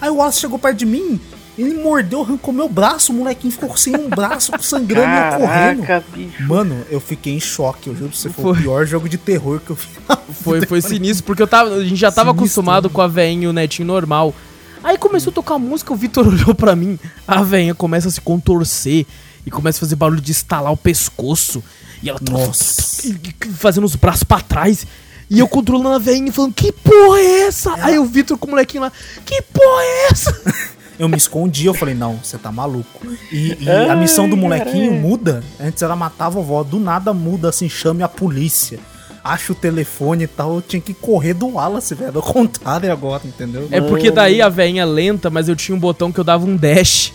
Aí 0.00 0.10
o 0.10 0.16
Wallace 0.16 0.40
chegou 0.40 0.58
perto 0.58 0.76
de 0.78 0.86
mim, 0.86 1.20
ele 1.58 1.74
mordeu, 1.74 2.22
arrancou 2.22 2.54
meu 2.54 2.68
braço, 2.68 3.12
o 3.12 3.14
molequinho 3.16 3.52
ficou 3.52 3.76
sem 3.76 3.94
um 3.96 4.08
braço, 4.08 4.52
sangrando 4.60 5.08
e 5.08 5.34
eu 5.34 5.40
correndo. 5.48 5.82
Caraca, 5.82 6.06
bicho. 6.14 6.42
Mano, 6.44 6.86
eu 6.90 7.00
fiquei 7.00 7.34
em 7.34 7.40
choque, 7.40 7.88
eu 7.88 7.94
juro 7.96 8.10
pra 8.10 8.18
você, 8.18 8.30
foi, 8.30 8.42
Foi. 8.44 8.52
o 8.52 8.56
pior 8.56 8.86
jogo 8.86 9.08
de 9.08 9.18
terror 9.18 9.60
que 9.60 9.70
eu 9.70 9.76
vi. 9.76 9.86
Foi, 10.42 10.64
foi 10.66 10.80
sinistro, 10.82 11.24
porque 11.24 11.42
eu 11.42 11.46
tava, 11.48 11.74
a 11.74 11.82
gente 11.82 11.96
já 11.96 12.12
tava 12.12 12.30
Sinistro, 12.30 12.44
acostumado 12.44 12.88
né? 12.88 12.94
com 12.94 13.00
a 13.00 13.08
veinha 13.08 13.44
e 13.44 13.46
o 13.46 13.52
netinho 13.52 13.88
normal. 13.88 14.32
Aí 14.84 14.96
começou 14.96 15.30
a 15.30 15.34
tocar 15.34 15.58
música, 15.58 15.92
o 15.92 15.96
Vitor 15.96 16.26
olhou 16.28 16.54
pra 16.54 16.76
mim, 16.76 16.98
a 17.26 17.42
veinha 17.42 17.74
começa 17.74 18.08
a 18.08 18.10
se 18.10 18.20
contorcer 18.20 19.04
e 19.44 19.50
começa 19.50 19.78
a 19.78 19.80
fazer 19.80 19.96
barulho 19.96 20.20
de 20.20 20.30
estalar 20.30 20.70
o 20.72 20.76
pescoço. 20.76 21.62
E 22.02 22.08
ela 22.10 22.20
Nossa. 22.30 23.08
e- 23.08 23.10
e- 23.46 23.48
fazendo 23.52 23.84
os 23.84 23.96
braços 23.96 24.22
pra 24.22 24.40
trás. 24.40 24.86
E 25.30 25.38
eu 25.40 25.48
controlando 25.48 25.96
a 25.96 25.98
veinha 25.98 26.28
e 26.28 26.32
falando, 26.32 26.54
que 26.54 26.70
porra 26.72 27.18
é 27.18 27.40
essa? 27.46 27.74
Aí 27.82 27.98
o 27.98 28.04
Vitor 28.04 28.38
com 28.38 28.46
o 28.46 28.50
molequinho 28.50 28.82
lá, 28.82 28.92
que 29.26 29.42
porra 29.42 29.82
é 29.82 30.06
essa? 30.10 30.42
Eu 30.98 31.08
me 31.08 31.16
escondi, 31.16 31.66
eu 31.66 31.74
falei, 31.74 31.94
não, 31.94 32.16
você 32.16 32.36
tá 32.36 32.50
maluco. 32.50 33.06
E, 33.30 33.56
e 33.60 33.70
a 33.70 33.94
missão 33.94 34.28
do 34.28 34.34
Ai, 34.34 34.40
molequinho 34.40 34.86
caralho. 34.86 35.00
muda. 35.00 35.44
Antes 35.60 35.82
era 35.82 35.94
matar 35.94 36.26
a 36.26 36.30
vovó, 36.30 36.64
do 36.64 36.80
nada 36.80 37.12
muda 37.14 37.50
assim, 37.50 37.68
chame 37.68 38.02
a 38.02 38.08
polícia. 38.08 38.80
Acha 39.22 39.52
o 39.52 39.54
telefone 39.54 40.24
e 40.24 40.26
tal, 40.26 40.56
eu 40.56 40.62
tinha 40.62 40.80
que 40.80 40.94
correr 40.94 41.34
do 41.34 41.48
Wallace, 41.48 41.94
velho. 41.94 42.16
Ao 42.16 42.22
contrário 42.22 42.90
agora, 42.90 43.22
entendeu? 43.24 43.68
É 43.70 43.80
porque 43.80 44.10
daí 44.10 44.42
a 44.42 44.48
veinha 44.48 44.84
lenta, 44.84 45.30
mas 45.30 45.48
eu 45.48 45.54
tinha 45.54 45.76
um 45.76 45.78
botão 45.78 46.10
que 46.10 46.18
eu 46.18 46.24
dava 46.24 46.44
um 46.44 46.56
dash. 46.56 47.12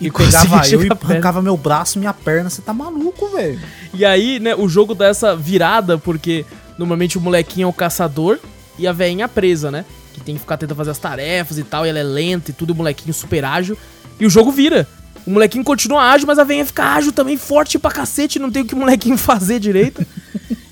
E 0.00 0.10
conseguia 0.10 0.40
pegava 0.40 0.68
eu 0.68 0.84
e 0.84 0.88
arrancava 0.90 1.42
meu 1.42 1.56
braço, 1.56 1.98
minha 1.98 2.12
perna. 2.12 2.50
Você 2.50 2.62
tá 2.62 2.72
maluco, 2.72 3.28
velho. 3.30 3.58
E 3.92 4.04
aí, 4.04 4.38
né, 4.38 4.54
o 4.54 4.68
jogo 4.68 4.94
dá 4.94 5.06
essa 5.06 5.34
virada, 5.34 5.98
porque 5.98 6.44
normalmente 6.78 7.18
o 7.18 7.20
molequinho 7.20 7.64
é 7.64 7.68
o 7.68 7.72
caçador 7.72 8.38
e 8.78 8.86
a 8.86 8.92
veinha 8.92 9.26
presa, 9.26 9.70
né? 9.70 9.84
Que 10.16 10.20
tem 10.22 10.34
que 10.34 10.40
ficar 10.40 10.56
tentando 10.56 10.76
fazer 10.76 10.90
as 10.90 10.98
tarefas 10.98 11.58
e 11.58 11.62
tal, 11.62 11.84
e 11.84 11.90
ela 11.90 11.98
é 11.98 12.02
lenta 12.02 12.50
e 12.50 12.54
tudo, 12.54 12.70
e 12.70 12.72
o 12.72 12.76
molequinho 12.76 13.12
super 13.12 13.44
ágil. 13.44 13.76
E 14.18 14.24
o 14.24 14.30
jogo 14.30 14.50
vira. 14.50 14.88
O 15.26 15.30
molequinho 15.30 15.62
continua 15.62 16.02
ágil, 16.04 16.26
mas 16.26 16.38
a 16.38 16.44
veinha 16.44 16.64
fica 16.64 16.84
ágil 16.84 17.12
também, 17.12 17.36
forte 17.36 17.78
pra 17.78 17.90
cacete, 17.90 18.38
não 18.38 18.50
tem 18.50 18.62
o 18.62 18.64
que 18.64 18.74
o 18.74 18.78
molequinho 18.78 19.18
fazer 19.18 19.60
direito. 19.60 20.04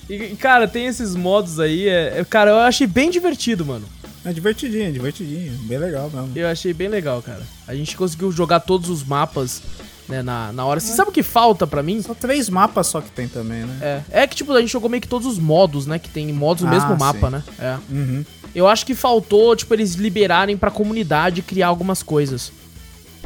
e, 0.09 0.35
cara, 0.37 0.67
tem 0.67 0.87
esses 0.87 1.15
modos 1.15 1.61
aí, 1.61 1.87
é, 1.89 2.21
é- 2.21 2.25
cara, 2.25 2.51
eu 2.53 2.59
achei 2.59 2.87
bem 2.87 3.11
divertido, 3.11 3.67
mano. 3.67 3.85
É 4.25 4.33
divertidinho, 4.33 4.89
é 4.89 4.91
divertidinho. 4.91 5.53
Bem 5.65 5.77
legal 5.77 6.09
mesmo. 6.11 6.31
Eu 6.35 6.49
achei 6.49 6.73
bem 6.73 6.89
legal, 6.89 7.21
cara. 7.21 7.43
A 7.69 7.75
gente 7.75 7.95
conseguiu 7.95 8.33
jogar 8.33 8.61
todos 8.61 8.89
os 8.89 9.05
mapas, 9.05 9.61
né, 10.09 10.23
na, 10.23 10.51
na 10.51 10.65
hora. 10.65 10.81
Você 10.81 10.95
sabe 10.95 11.11
o 11.11 11.13
que 11.13 11.23
falta 11.23 11.67
pra 11.67 11.83
mim? 11.83 12.01
Só 12.01 12.15
três 12.15 12.49
mapas 12.49 12.87
só 12.87 13.03
que 13.03 13.11
tem 13.11 13.29
também, 13.29 13.65
né? 13.65 14.03
É, 14.11 14.23
é 14.23 14.27
que 14.27 14.35
tipo, 14.35 14.51
a 14.53 14.61
gente 14.63 14.73
jogou 14.73 14.89
meio 14.89 15.03
que 15.03 15.09
todos 15.09 15.27
os 15.27 15.39
modos, 15.39 15.87
né? 15.87 15.99
Que 15.99 16.09
tem 16.09 16.33
modos 16.33 16.63
no 16.63 16.69
Ah, 16.69 16.73
mesmo 16.73 16.91
sim. 16.93 16.97
mapa, 16.97 17.29
né? 17.29 17.43
É. 17.59 17.77
Uhum. 17.91 18.25
Eu 18.55 18.69
acho 18.69 18.87
que 18.87 18.95
faltou, 18.95 19.55
tipo, 19.57 19.75
eles 19.75 19.95
liberarem 19.95 20.57
pra 20.57 20.71
comunidade 20.71 21.43
criar 21.43 21.69
algumas 21.69 22.03
coisas. 22.03 22.53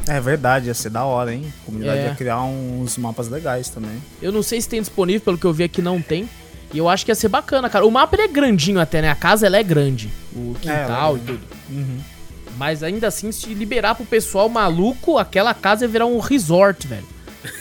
É 0.07 0.19
verdade, 0.19 0.67
ia 0.67 0.73
ser 0.73 0.89
da 0.89 1.03
hora, 1.03 1.33
hein? 1.33 1.53
A 1.61 1.65
comunidade 1.65 1.99
É. 1.99 2.05
ia 2.07 2.15
criar 2.15 2.41
uns 2.43 2.97
mapas 2.97 3.27
legais 3.27 3.69
também. 3.69 4.01
Eu 4.21 4.31
não 4.31 4.41
sei 4.41 4.59
se 4.59 4.67
tem 4.67 4.79
disponível, 4.79 5.21
pelo 5.21 5.37
que 5.37 5.45
eu 5.45 5.53
vi 5.53 5.63
aqui 5.63 5.81
não 5.81 6.01
tem. 6.01 6.27
E 6.73 6.77
eu 6.77 6.87
acho 6.87 7.03
que 7.05 7.11
ia 7.11 7.15
ser 7.15 7.27
bacana, 7.27 7.69
cara. 7.69 7.85
O 7.85 7.91
mapa 7.91 8.15
ele 8.15 8.23
é 8.23 8.27
grandinho 8.27 8.79
até, 8.79 9.01
né? 9.01 9.09
A 9.09 9.15
casa 9.15 9.45
ela 9.45 9.57
é 9.57 9.63
grande. 9.63 10.09
O 10.35 10.55
quintal 10.59 10.77
ela 10.79 11.09
é 11.11 11.15
e 11.15 11.19
tudo. 11.25 11.39
Uhum. 11.69 11.99
Mas 12.57 12.83
ainda 12.83 13.07
assim, 13.07 13.31
se 13.31 13.53
liberar 13.53 13.95
pro 13.95 14.05
pessoal 14.05 14.49
maluco, 14.49 15.17
aquela 15.17 15.53
casa 15.53 15.85
ia 15.85 15.89
virar 15.89 16.05
um 16.05 16.19
resort, 16.19 16.87
velho. 16.87 17.05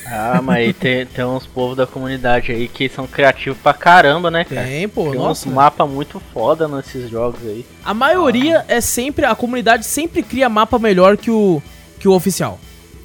Ah, 0.07 0.41
mas 0.43 0.57
aí 0.57 0.73
tem, 0.73 1.07
tem 1.07 1.25
uns 1.25 1.47
povos 1.47 1.77
da 1.77 1.87
comunidade 1.87 2.51
aí 2.51 2.67
que 2.67 2.89
são 2.89 3.07
criativos 3.07 3.59
pra 3.63 3.73
caramba, 3.73 4.31
né, 4.31 4.45
cara? 4.45 4.67
Tem, 4.67 4.89
pô, 4.89 5.11
Tem 5.11 5.19
nossa. 5.21 5.49
uns 5.49 5.55
mapa 5.55 5.87
muito 5.87 6.21
foda 6.33 6.67
nesses 6.67 7.09
jogos 7.11 7.41
aí. 7.43 7.65
A 7.85 7.95
maioria 7.95 8.65
é 8.67 8.81
sempre. 8.81 9.25
A 9.25 9.35
comunidade 9.37 9.87
sempre 9.87 10.23
cria 10.23 10.49
mapa 10.49 10.79
melhor 10.79 11.17
que 11.17 11.31
o, 11.31 11.63
que 12.01 12.09
o 12.09 12.13
oficial. 12.13 12.59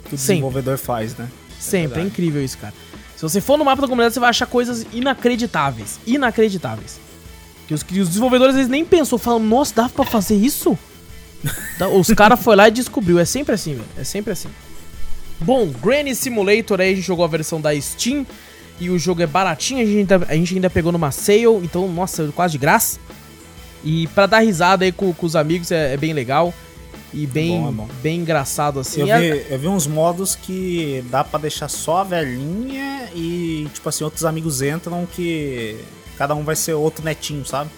Que 0.06 0.16
o 0.16 0.18
Sempre. 0.18 0.34
desenvolvedor 0.36 0.78
faz, 0.78 1.16
né? 1.16 1.28
Sempre. 1.60 1.78
É, 1.78 1.88
verdade. 1.88 2.08
incrível 2.08 2.44
isso, 2.44 2.58
cara. 2.58 2.74
Se 3.16 3.22
você 3.22 3.40
for 3.40 3.58
no 3.58 3.64
mapa 3.66 3.82
da 3.82 3.88
comunidade, 3.88 4.14
você 4.16 4.20
vai 4.20 4.30
achar 4.30 4.48
coisas 4.48 4.86
inacreditáveis. 4.92 6.00
Inacreditáveis. 6.08 7.00
Que 7.68 7.74
os, 7.74 7.84
que 7.84 8.00
os 8.00 8.08
desenvolvedores 8.10 8.56
eles 8.56 8.68
nem 8.68 8.84
pensou, 8.84 9.18
falam, 9.20 9.40
nossa, 9.40 9.74
dava 9.76 9.90
pra 9.90 10.06
fazer 10.06 10.36
isso? 10.36 10.78
Da- 11.78 11.88
os 11.88 12.08
caras 12.08 12.40
foram 12.42 12.58
lá 12.58 12.68
e 12.68 12.72
descobriu. 12.72 13.20
É 13.20 13.26
sempre 13.26 13.54
assim, 13.56 13.76
velho. 13.76 13.88
É 13.98 14.04
sempre 14.04 14.34
assim. 14.34 14.50
Bom, 15.40 15.68
Granny 15.82 16.16
Simulator 16.16 16.80
aí 16.82 16.94
a 16.94 16.96
gente 16.96 17.06
jogou 17.06 17.26
a 17.26 17.28
versão 17.28 17.60
da 17.60 17.80
Steam. 17.80 18.26
E 18.80 18.90
o 18.90 18.98
jogo 18.98 19.22
é 19.22 19.28
baratinho, 19.28 19.82
a 19.82 19.86
gente 19.86 19.98
ainda, 20.14 20.26
a 20.28 20.36
gente 20.36 20.56
ainda 20.56 20.70
pegou 20.70 20.92
numa 20.92 21.12
sale, 21.12 21.46
então, 21.64 21.88
nossa, 21.88 22.28
quase 22.36 22.54
de 22.54 22.58
graça. 22.58 23.00
E 23.84 24.08
pra 24.08 24.26
dar 24.26 24.40
risada 24.40 24.84
aí 24.84 24.92
com, 24.92 25.14
com 25.14 25.26
os 25.26 25.36
amigos 25.36 25.72
é, 25.72 25.94
é 25.94 25.98
bem 25.98 26.12
legal. 26.12 26.54
E 27.14 27.28
bem, 27.28 27.62
bom, 27.62 27.70
é 27.70 27.72
bom. 27.72 27.88
bem 28.02 28.20
engraçado 28.22 28.80
assim. 28.80 29.02
Eu 29.02 29.08
É- 29.08 29.20
vi, 29.22 29.46
eu 29.52 29.60
vi 29.60 29.68
uns 29.68 29.86
modos 29.86 30.36
que 30.36 31.04
dá 31.12 31.24
pra 31.24 31.40
deixar 31.40 31.68
só 31.70 31.98
a 31.98 32.04
velhinha 32.04 33.10
e, 33.14 33.68
tipo 33.72 33.88
assim, 33.88 34.04
outros 34.04 34.26
amigos 34.26 34.64
entram 34.64 35.06
que 35.06 35.78
cada 36.18 36.34
um 36.34 36.44
vai 36.44 36.56
ser 36.56 36.74
outro 36.74 37.06
netinho, 37.06 37.46
sabe? 37.46 37.70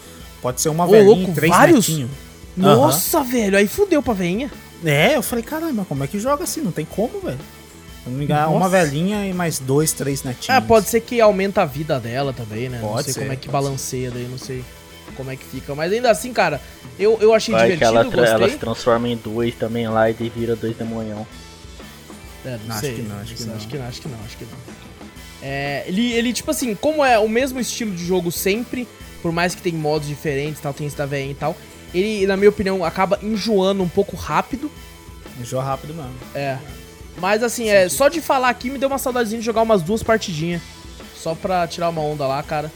Pode 0.42 0.62
ser 0.62 0.70
uma 0.70 0.86
Ô, 0.86 0.88
velhinha 0.92 1.16
louco, 1.18 1.32
e 1.32 1.34
três 1.36 1.52
vários? 1.54 1.90
netinhos. 1.90 2.12
Nossa, 2.56 3.22
velho, 3.22 3.58
aí 3.58 3.68
fudeu 3.68 4.02
pra 4.02 4.14
veinha. 4.14 4.50
É, 4.84 5.16
eu 5.16 5.24
falei, 5.24 5.44
caramba, 5.44 5.86
como 5.86 6.04
é 6.04 6.08
que 6.08 6.20
joga 6.20 6.44
assim? 6.44 6.62
Não 6.62 6.72
tem 6.72 6.86
como, 6.86 7.20
velho. 7.20 7.38
Se 8.04 8.10
não 8.10 8.18
me 8.18 8.26
engano, 8.26 8.42
Nossa. 8.52 8.56
uma 8.58 8.70
velhinha 8.70 9.26
e 9.26 9.34
mais 9.34 9.58
dois, 9.60 9.92
três 9.92 10.24
netinhos. 10.24 10.50
Ah, 10.50 10.62
pode 10.62 10.88
ser 10.90 11.02
que 11.02 11.20
aumenta 11.22 11.62
a 11.64 11.66
vida 11.66 12.00
dela 12.00 12.34
também, 12.34 12.70
né? 12.70 12.80
não 12.82 12.90
Pode 12.90 13.06
sei 13.06 13.14
ser, 13.14 13.20
como 13.22 13.34
é 13.34 13.36
que 13.36 13.48
balanceia 13.50 14.12
daí, 14.12 14.28
não 14.28 14.38
sei 14.38 14.64
como 15.16 15.32
é 15.32 15.36
que 15.36 15.44
fica. 15.46 15.74
Mas 15.74 15.92
ainda 15.92 16.12
assim, 16.12 16.32
cara, 16.34 16.62
eu, 17.00 17.18
eu 17.20 17.34
achei 17.34 17.54
Vai 17.54 17.68
que 17.70 17.74
divertido, 17.74 18.00
ela, 18.00 18.10
tra- 18.12 18.22
gostei. 18.22 18.36
ela 18.44 18.50
se 18.50 18.58
transforma 18.58 19.08
em 19.10 19.16
dois 19.18 19.56
também 19.56 19.88
lá 19.88 20.10
e 20.10 20.14
daí 20.14 20.30
vira 20.30 20.56
dois 20.56 20.76
demonhão. 20.78 21.26
É, 22.46 22.60
não 22.66 22.76
Acho 22.76 22.82
sei. 22.86 22.96
que 22.96 23.02
não, 23.02 23.20
acho 23.20 23.34
que 23.36 23.44
não. 23.44 23.56
Acho 23.56 23.68
que 23.68 23.78
não, 23.78 23.86
acho 23.88 24.02
que 24.02 24.08
não, 24.08 24.20
acho 24.26 24.38
que 24.38 24.44
não. 24.46 24.76
É, 25.42 25.84
ele, 25.88 26.12
ele, 26.14 26.32
tipo 26.34 26.52
assim, 26.52 26.76
como 26.76 27.04
é 27.04 27.18
o 27.18 27.28
mesmo 27.28 27.60
estilo 27.60 27.92
de 27.96 28.06
jogo 28.06 28.32
sempre, 28.32 28.88
por 29.22 29.32
mais 29.32 29.56
que 29.56 29.62
tem 29.64 29.74
modos 29.74 30.08
diferentes, 30.08 30.60
tal, 30.62 30.74
tem 30.74 30.86
esse 30.86 30.96
da 30.96 31.06
veinha 31.08 31.32
e 31.32 31.36
tal, 31.36 31.56
ele, 31.94 32.26
na 32.28 32.36
minha 32.36 32.50
opinião, 32.50 32.84
acaba 32.84 33.20
enjoando 33.22 33.84
um 33.84 33.90
pouco 33.90 34.16
rápido. 34.16 34.72
Joga 35.44 35.64
rápido 35.64 35.94
mesmo. 35.94 36.14
É. 36.34 36.58
Mas 37.18 37.44
assim, 37.44 37.70
é, 37.70 37.88
só 37.88 38.10
de 38.10 38.22
falar 38.22 38.50
aqui 38.50 38.70
me 38.70 38.78
deu 38.78 38.90
uma 38.90 38.98
saudadezinha 38.98 39.40
de 39.40 39.46
jogar 39.46 39.62
umas 39.62 39.82
duas 39.82 40.04
partidinhas. 40.04 40.62
Só 41.16 41.34
pra 41.34 41.68
tirar 41.68 41.90
uma 41.90 42.02
onda 42.02 42.28
lá, 42.28 42.42
cara. 42.44 42.72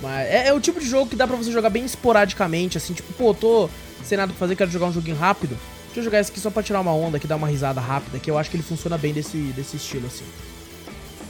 Mas 0.00 0.28
é, 0.28 0.48
é 0.48 0.52
o 0.52 0.60
tipo 0.60 0.80
de 0.80 0.88
jogo 0.88 1.10
que 1.10 1.16
dá 1.16 1.26
pra 1.26 1.36
você 1.36 1.50
jogar 1.50 1.70
bem 1.70 1.84
esporadicamente, 1.84 2.78
assim, 2.78 2.94
tipo, 2.94 3.12
pô, 3.14 3.34
tô 3.34 3.68
sem 4.04 4.16
nada 4.16 4.32
pra 4.32 4.38
fazer, 4.38 4.56
quero 4.56 4.70
jogar 4.70 4.86
um 4.86 4.92
joguinho 4.92 5.16
rápido. 5.16 5.58
Deixa 5.86 6.00
eu 6.00 6.04
jogar 6.04 6.20
esse 6.20 6.30
aqui 6.30 6.40
só 6.40 6.50
pra 6.50 6.62
tirar 6.62 6.80
uma 6.80 6.94
onda, 6.94 7.18
que 7.18 7.26
dá 7.26 7.36
uma 7.36 7.48
risada 7.48 7.80
rápida, 7.80 8.18
que 8.18 8.30
eu 8.30 8.38
acho 8.38 8.48
que 8.50 8.56
ele 8.56 8.62
funciona 8.62 8.96
bem 8.96 9.12
desse, 9.12 9.36
desse 9.36 9.76
estilo, 9.76 10.06
assim. 10.06 10.24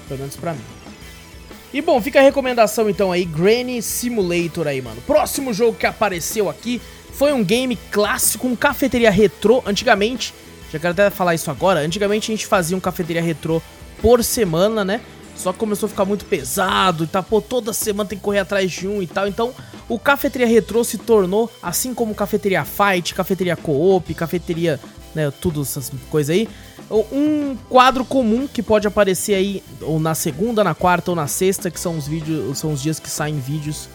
Pelo 0.06 0.20
menos 0.20 0.36
pra 0.36 0.52
mim. 0.52 0.60
E 1.72 1.82
bom, 1.82 2.00
fica 2.00 2.18
a 2.18 2.22
recomendação 2.22 2.88
então 2.88 3.12
aí, 3.12 3.24
Granny 3.24 3.82
Simulator 3.82 4.66
aí, 4.66 4.80
mano. 4.80 5.02
Próximo 5.06 5.52
jogo 5.52 5.76
que 5.76 5.86
apareceu 5.86 6.48
aqui 6.48 6.80
foi 7.12 7.32
um 7.32 7.44
game 7.44 7.76
clássico, 7.90 8.46
um 8.46 8.56
cafeteria 8.56 9.10
retrô. 9.10 9.62
Antigamente, 9.66 10.32
já 10.72 10.78
quero 10.78 10.92
até 10.92 11.10
falar 11.10 11.34
isso 11.34 11.50
agora, 11.50 11.80
antigamente 11.80 12.30
a 12.30 12.34
gente 12.34 12.46
fazia 12.46 12.76
um 12.76 12.80
cafeteria 12.80 13.22
retrô 13.22 13.60
por 14.00 14.24
semana, 14.24 14.84
né? 14.84 15.00
Só 15.36 15.52
que 15.52 15.58
começou 15.58 15.86
a 15.86 15.90
ficar 15.90 16.04
muito 16.04 16.24
pesado 16.24 17.04
e 17.04 17.06
tá, 17.06 17.22
pô, 17.22 17.40
toda 17.40 17.72
semana 17.72 18.08
tem 18.08 18.18
que 18.18 18.24
correr 18.24 18.40
atrás 18.40 18.72
de 18.72 18.88
um 18.88 19.00
e 19.00 19.06
tal. 19.06 19.28
Então, 19.28 19.54
o 19.88 19.96
Cafeteria 19.96 20.48
Retrô 20.48 20.82
se 20.82 20.98
tornou, 20.98 21.48
assim 21.62 21.94
como 21.94 22.12
Cafeteria 22.12 22.64
Fight, 22.64 23.14
Cafeteria 23.14 23.56
Co-op, 23.56 24.12
Cafeteria, 24.14 24.80
né, 25.14 25.32
tudo 25.40 25.62
essas 25.62 25.92
coisas 26.10 26.34
aí, 26.34 26.48
um 26.90 27.56
quadro 27.68 28.04
comum 28.04 28.46
que 28.46 28.62
pode 28.62 28.86
aparecer 28.86 29.34
aí 29.34 29.62
ou 29.82 30.00
na 30.00 30.14
segunda, 30.14 30.64
na 30.64 30.74
quarta 30.74 31.10
ou 31.10 31.14
na 31.16 31.26
sexta, 31.26 31.70
que 31.70 31.78
são 31.78 31.96
os 31.98 32.06
vídeos, 32.06 32.58
são 32.58 32.72
os 32.72 32.80
dias 32.82 32.98
que 32.98 33.10
saem 33.10 33.38
vídeos. 33.38 33.88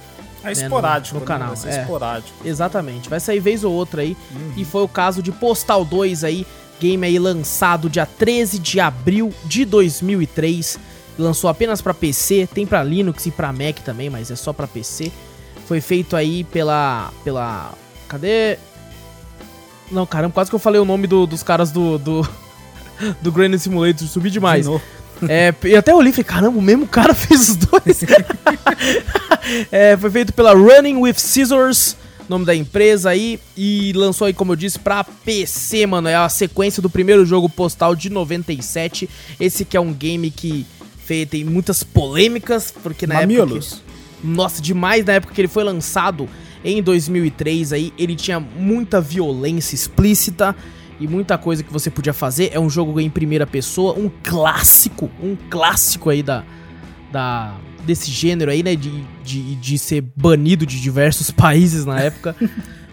É 0.43 0.47
no- 0.47 0.51
esporádico, 0.61 1.13
no 1.15 1.21
né? 1.21 1.25
canal, 1.25 1.55
ser 1.55 1.69
é. 1.69 1.81
esporádico. 1.81 2.33
Exatamente, 2.45 3.09
vai 3.09 3.19
sair 3.19 3.39
vez 3.39 3.63
ou 3.63 3.71
outra 3.73 4.01
aí. 4.01 4.15
E 4.57 4.65
foi 4.65 4.83
o 4.83 4.87
caso 4.89 5.23
de 5.23 5.31
Postal 5.31 5.85
2 5.85 6.23
aí, 6.25 6.45
game 6.81 7.05
aí 7.05 7.17
lançado 7.17 7.89
dia 7.89 8.05
13 8.05 8.59
de 8.59 8.79
abril 8.79 9.33
de 9.45 9.63
2003. 9.65 10.77
Lançou 11.17 11.49
apenas 11.49 11.81
pra 11.81 11.93
PC, 11.93 12.47
tem 12.53 12.65
pra 12.65 12.83
Linux 12.83 13.25
e 13.25 13.31
pra 13.31 13.53
Mac 13.53 13.79
também, 13.85 14.09
mas 14.09 14.29
é 14.31 14.35
só 14.35 14.51
pra 14.51 14.67
PC. 14.67 15.11
Foi 15.65 15.79
feito 15.79 16.15
aí 16.15 16.43
pela 16.43 17.11
pela 17.23 17.71
cadê? 18.09 18.57
Não, 19.91 20.05
caramba, 20.05 20.33
quase 20.33 20.49
que 20.49 20.55
eu 20.55 20.59
falei 20.59 20.81
o 20.81 20.85
nome 20.85 21.07
do- 21.07 21.25
dos 21.25 21.41
caras 21.43 21.71
do 21.71 21.97
do 21.97 22.27
do 23.21 23.31
Granny 23.31 23.57
Simulator, 23.59 24.07
subi 24.07 24.29
demais. 24.29 24.67
De. 24.67 24.79
É, 25.29 25.53
e 25.63 25.75
até 25.75 25.93
li 25.93 26.09
e 26.09 26.11
falei, 26.11 26.23
caramba, 26.25 26.57
o 26.57 26.61
mesmo 26.61 26.87
cara 26.87 27.13
fez 27.15 27.49
os 27.49 27.55
dois. 27.55 28.03
É, 29.71 29.97
foi 29.97 30.09
feito 30.09 30.31
pela 30.33 30.53
Running 30.53 30.97
with 30.97 31.15
Scissors, 31.17 31.97
nome 32.29 32.45
da 32.45 32.55
empresa 32.55 33.09
aí, 33.09 33.39
e 33.57 33.91
lançou 33.93 34.25
aí, 34.27 34.33
como 34.33 34.53
eu 34.53 34.55
disse, 34.55 34.79
pra 34.79 35.03
PC, 35.03 35.85
mano. 35.85 36.07
É 36.07 36.15
a 36.15 36.29
sequência 36.29 36.81
do 36.81 36.89
primeiro 36.89 37.25
jogo 37.25 37.49
postal 37.49 37.95
de 37.95 38.09
97. 38.09 39.09
Esse 39.39 39.65
que 39.65 39.75
é 39.75 39.79
um 39.79 39.93
game 39.93 40.31
que 40.31 40.65
fez, 41.05 41.27
tem 41.27 41.43
muitas 41.43 41.83
polêmicas, 41.83 42.73
porque 42.83 43.05
na 43.05 43.21
época. 43.21 43.59
Que- 43.59 43.93
nossa, 44.23 44.61
demais 44.61 45.05
na 45.05 45.13
época 45.13 45.33
que 45.33 45.41
ele 45.41 45.49
foi 45.49 45.65
lançado 45.65 46.29
em 46.63 46.81
2003 46.81 47.73
aí, 47.73 47.93
ele 47.97 48.15
tinha 48.15 48.39
muita 48.39 49.01
violência 49.01 49.75
explícita 49.75 50.55
e 51.03 51.07
muita 51.07 51.37
coisa 51.37 51.63
que 51.63 51.71
você 51.71 51.89
podia 51.89 52.13
fazer. 52.13 52.49
É 52.53 52.59
um 52.59 52.69
jogo 52.69 52.99
em 52.99 53.09
primeira 53.09 53.45
pessoa, 53.45 53.93
um 53.97 54.09
clássico, 54.23 55.09
um 55.21 55.35
clássico 55.49 56.09
aí 56.09 56.23
da, 56.23 56.43
da 57.11 57.53
desse 57.85 58.09
gênero 58.11 58.49
aí, 58.49 58.63
né, 58.63 58.75
de, 58.75 59.03
de, 59.23 59.55
de 59.55 59.77
ser 59.77 60.03
banido 60.15 60.65
de 60.65 60.79
diversos 60.81 61.29
países 61.31 61.85
na 61.85 61.99
época. 61.99 62.35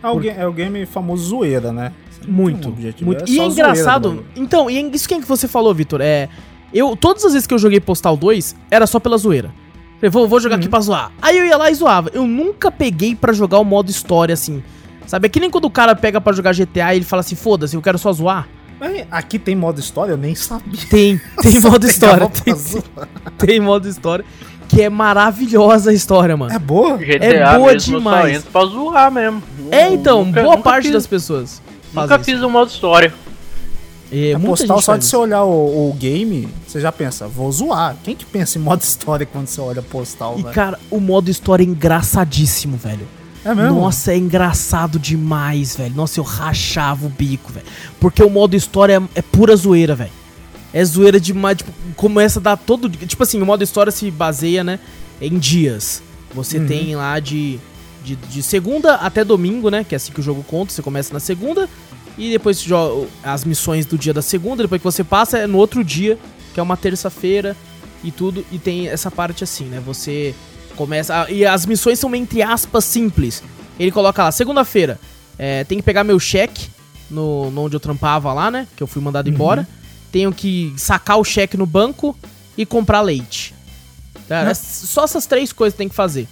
É 0.03 0.09
o, 0.09 0.19
ga- 0.19 0.33
é 0.33 0.47
o 0.47 0.53
game 0.53 0.85
famoso 0.87 1.25
zoeira, 1.29 1.73
né? 1.73 1.93
Muito, 2.27 2.69
muito. 3.05 3.23
é 3.23 3.25
E 3.31 3.39
é 3.39 3.45
engraçado. 3.47 4.25
Então, 4.37 4.69
e 4.71 4.77
é 4.77 4.81
isso 4.81 5.09
que, 5.09 5.15
é 5.15 5.21
que 5.21 5.27
você 5.27 5.47
falou, 5.49 5.73
Vitor. 5.75 6.01
É. 6.03 6.29
Eu, 6.73 6.95
todas 6.97 7.25
as 7.25 7.33
vezes 7.33 7.47
que 7.47 7.55
eu 7.55 7.59
joguei 7.59 7.81
Postal 7.81 8.17
2, 8.17 8.55
era 8.71 8.87
só 8.87 8.99
pela 9.01 9.17
zoeira. 9.17 9.51
Falei, 9.97 10.11
vou, 10.11 10.27
vou 10.29 10.41
jogar 10.41 10.57
aqui 10.57 10.69
pra 10.69 10.81
zoar. 10.81 11.13
Aí 11.21 11.37
eu 11.39 11.45
ia 11.47 11.57
lá 11.57 11.71
e 11.71 11.75
zoava. 11.75 12.11
Eu 12.15 12.27
nunca 12.27 12.71
peguei 12.71 13.15
pra 13.15 13.33
jogar 13.33 13.59
o 13.59 13.65
modo 13.65 13.91
história 13.91 14.33
assim. 14.33 14.63
Sabe? 15.11 15.27
É 15.27 15.29
que 15.29 15.41
nem 15.41 15.51
quando 15.51 15.65
o 15.65 15.71
cara 15.71 15.97
pega 15.97 16.21
pra 16.21 16.33
jogar 16.33 16.55
GTA 16.55 16.95
e 16.95 16.99
ele 16.99 17.05
fala 17.05 17.19
assim: 17.21 17.35
foda-se, 17.35 17.75
eu 17.75 17.83
quero 17.83 17.99
só 17.99 18.13
zoar. 18.13 18.47
Aqui 19.11 19.41
tem 19.41 19.57
modo 19.57 19.81
história, 19.81 20.13
eu 20.13 20.17
nem 20.17 20.37
sabia. 20.37 20.81
Tem, 20.89 21.21
tem 21.43 21.59
modo 21.61 21.85
história. 21.85 22.29
Tem, 22.31 22.55
tem 23.37 23.59
modo 23.61 23.89
história. 23.89 24.25
Que 24.69 24.83
é 24.83 24.89
maravilhosa 24.89 25.91
a 25.91 25.93
história, 25.93 26.37
mano. 26.37 26.55
É 26.55 26.59
boa? 26.61 26.97
GTA 26.97 27.59
boa 27.59 27.73
mesmo 27.73 27.99
demais. 27.99 28.45
só 28.45 28.51
pra 28.53 28.65
zoar 28.67 29.11
mesmo. 29.11 29.43
É, 29.73 29.91
então, 29.93 30.25
Nunca- 30.25 30.43
boa 30.43 30.57
nunca 30.57 30.71
parte 30.71 30.85
fiz- 30.85 30.93
das 30.93 31.07
pessoas. 31.09 31.61
Nunca 31.93 32.19
fiz 32.21 32.41
o 32.41 32.49
modo 32.49 32.71
história. 32.71 33.13
É, 34.13 34.31
É 34.31 34.39
postal 34.39 34.81
só 34.81 34.97
de 34.97 35.03
isso. 35.03 35.11
você 35.11 35.17
olhar 35.17 35.43
o, 35.43 35.91
o 35.91 35.93
game, 35.95 36.49
você 36.67 36.81
já 36.81 36.93
pensa, 36.93 37.27
vou 37.27 37.51
zoar. 37.51 37.97
Quem 38.05 38.15
que 38.15 38.25
pensa 38.25 38.59
em 38.59 38.63
modo 38.63 38.81
história 38.81 39.27
quando 39.27 39.49
você 39.49 39.61
olha 39.61 39.83
postal, 39.83 40.37
E, 40.39 40.43
velho? 40.43 40.55
cara, 40.55 40.79
o 40.89 41.01
modo 41.01 41.29
história 41.31 41.65
é 41.65 41.67
engraçadíssimo, 41.67 42.77
velho. 42.77 43.07
É 43.45 43.55
mesmo? 43.55 43.81
Nossa, 43.81 44.13
é 44.13 44.17
engraçado 44.19 44.99
demais, 44.99 45.75
velho. 45.77 45.95
Nossa, 45.95 46.21
eu 46.21 46.25
rachava 46.25 47.07
o 47.07 47.09
bico, 47.09 47.53
velho. 47.53 47.67
Porque 47.99 48.23
o 48.23 48.29
modo 48.31 48.55
história 48.55 49.03
é, 49.15 49.19
é 49.19 49.23
pura 49.23 49.57
zoeira, 49.57 49.95
velho. 49.95 50.11
É 50.73 50.85
zoeira 50.85 51.19
demais, 51.19 51.57
tipo, 51.59 51.73
começa 51.97 52.39
a 52.39 52.43
dar 52.43 52.57
todo 52.57 52.89
dia. 52.89 53.07
Tipo 53.07 53.23
assim, 53.23 53.41
o 53.41 53.47
modo 53.47 53.65
história 53.65 53.91
se 53.91 54.11
baseia, 54.11 54.63
né, 54.63 54.79
em 55.21 55.39
dias. 55.39 56.03
Você 56.35 56.59
Uhum. 56.59 56.67
tem 56.67 56.95
lá 56.95 57.19
de, 57.19 57.59
de, 58.05 58.15
de 58.15 58.43
segunda 58.43 58.95
até 58.97 59.25
domingo, 59.25 59.69
né, 59.71 59.83
que 59.85 59.95
é 59.95 59.97
assim 59.97 60.13
que 60.13 60.21
o 60.21 60.23
jogo 60.23 60.45
conta. 60.45 60.73
Você 60.73 60.83
começa 60.83 61.13
na 61.13 61.19
segunda 61.21 61.69
e 62.19 62.31
depois 62.31 62.59
você 62.59 62.69
joga 62.69 63.09
as 63.23 63.45
missões 63.45 63.87
do 63.87 63.97
dia 63.99 64.13
da 64.15 64.23
segunda. 64.23 64.63
Depois 64.63 64.81
que 64.81 64.85
você 64.85 65.03
passa, 65.03 65.39
é 65.39 65.47
no 65.47 65.59
outro 65.59 65.83
dia, 65.83 66.19
que 66.55 66.61
é 66.61 66.63
uma 66.63 66.77
terça-feira 66.77 67.57
e 68.05 68.13
tudo. 68.13 68.45
E 68.53 68.59
tem 68.59 68.87
essa 68.89 69.11
parte 69.11 69.43
assim, 69.43 69.65
né, 69.65 69.83
você 69.85 70.35
começa... 70.85 71.23
a- 71.25 71.31
e 71.31 71.45
as 71.45 71.67
missões 71.67 71.99
são, 71.99 72.15
entre 72.15 72.43
aspas, 72.43 72.85
simples. 72.87 73.43
Ele 73.79 73.91
coloca 73.91 74.25
lá, 74.25 74.33
segunda-feira, 74.33 74.99
é, 75.39 75.63
tem 75.65 75.77
que 75.79 75.85
pegar 75.85 76.05
meu 76.05 76.19
cheque 76.19 76.69
no, 77.11 77.51
no 77.51 77.63
onde 77.65 77.77
eu 77.77 77.81
trampava 77.81 78.33
lá, 78.33 78.51
né? 78.51 78.67
Que 78.77 78.83
eu 78.83 78.87
fui 78.87 79.03
mandado 79.03 79.29
embora. 79.29 79.69
Tenho 80.11 80.33
que 80.33 80.73
sacar 80.77 81.19
o 81.19 81.25
cheque 81.25 81.57
no 81.57 81.67
banco 81.67 82.17
e 82.57 82.65
comprar 82.65 83.01
leite. 83.03 83.55
Tá? 84.27 84.55
Só 84.55 85.05
essas 85.05 85.27
três 85.27 85.53
coisas 85.53 85.75
que 85.75 85.79
tem 85.79 85.89
que 85.89 85.95
fazer. 85.95 86.27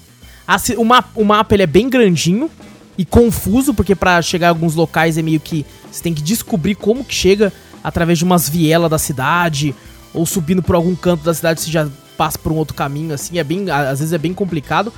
A 0.47 0.59
ci- 0.59 0.76
o, 0.76 0.85
mapa, 0.85 1.11
o 1.14 1.25
mapa 1.25 1.55
ele 1.55 1.62
é 1.62 1.67
bem 1.67 1.88
grandinho 1.90 2.50
e 2.97 3.05
confuso, 3.05 3.75
porque 3.75 3.95
pra 3.95 4.21
chegar 4.23 4.47
em 4.47 4.50
alguns 4.50 4.75
locais 4.75 5.19
é 5.19 5.23
meio 5.23 5.38
que 5.40 5.64
você 5.93 6.02
tem 6.02 6.14
que 6.14 6.23
descobrir 6.23 6.75
como 6.75 7.05
que 7.05 7.14
chega 7.14 7.52
através 7.85 8.19
de 8.19 8.25
umas 8.25 8.49
vielas 8.49 8.90
da 8.90 8.99
cidade 8.99 9.75
ou 10.14 10.25
subindo 10.26 10.62
por 10.62 10.75
algum 10.75 10.95
canto 10.97 11.23
da 11.23 11.33
cidade 11.35 11.61
você 11.61 11.71
já 11.71 11.87
passa 12.18 12.38
por 12.38 12.50
um 12.50 12.56
outro 12.56 12.75
caminho 12.75 13.14
assim, 13.14 13.38
é 13.38 13.44
bem 13.44 13.70
às 13.70 14.00
vezes 14.00 14.12
é 14.12 14.18
bem 14.18 14.34
complicado. 14.34 14.92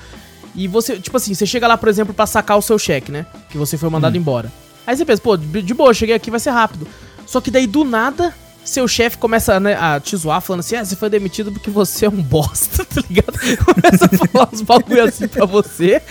E 0.56 0.66
você, 0.66 0.98
tipo 0.98 1.16
assim, 1.16 1.32
você 1.32 1.46
chega 1.46 1.68
lá, 1.68 1.78
por 1.78 1.88
exemplo, 1.88 2.12
pra 2.12 2.26
sacar 2.26 2.58
o 2.58 2.62
seu 2.62 2.76
cheque, 2.78 3.12
né? 3.12 3.26
Que 3.50 3.56
você 3.56 3.78
foi 3.78 3.88
mandado 3.88 4.16
embora. 4.16 4.50
Aí 4.84 4.96
você 4.96 5.04
pensa, 5.04 5.22
pô, 5.22 5.36
de 5.36 5.62
de 5.62 5.74
boa, 5.74 5.94
cheguei 5.94 6.16
aqui, 6.16 6.30
vai 6.30 6.40
ser 6.40 6.50
rápido. 6.50 6.88
Só 7.26 7.40
que 7.40 7.50
daí 7.50 7.66
do 7.66 7.84
nada, 7.84 8.34
seu 8.64 8.86
chefe 8.86 9.18
começa 9.18 9.58
né, 9.60 9.74
a 9.74 10.00
te 10.00 10.16
zoar, 10.16 10.40
falando 10.40 10.60
assim: 10.60 10.76
ah, 10.76 10.84
você 10.84 10.96
foi 10.96 11.10
demitido 11.10 11.52
porque 11.52 11.70
você 11.70 12.06
é 12.06 12.08
um 12.08 12.22
bosta, 12.22 12.84
tá 12.86 13.02
ligado? 13.08 13.38
Começa 13.64 14.04
a 14.06 14.26
falar 14.26 14.48
uns 14.52 14.62
bagulho 14.62 15.04
assim 15.04 15.28
pra 15.28 15.44
você. 15.44 16.02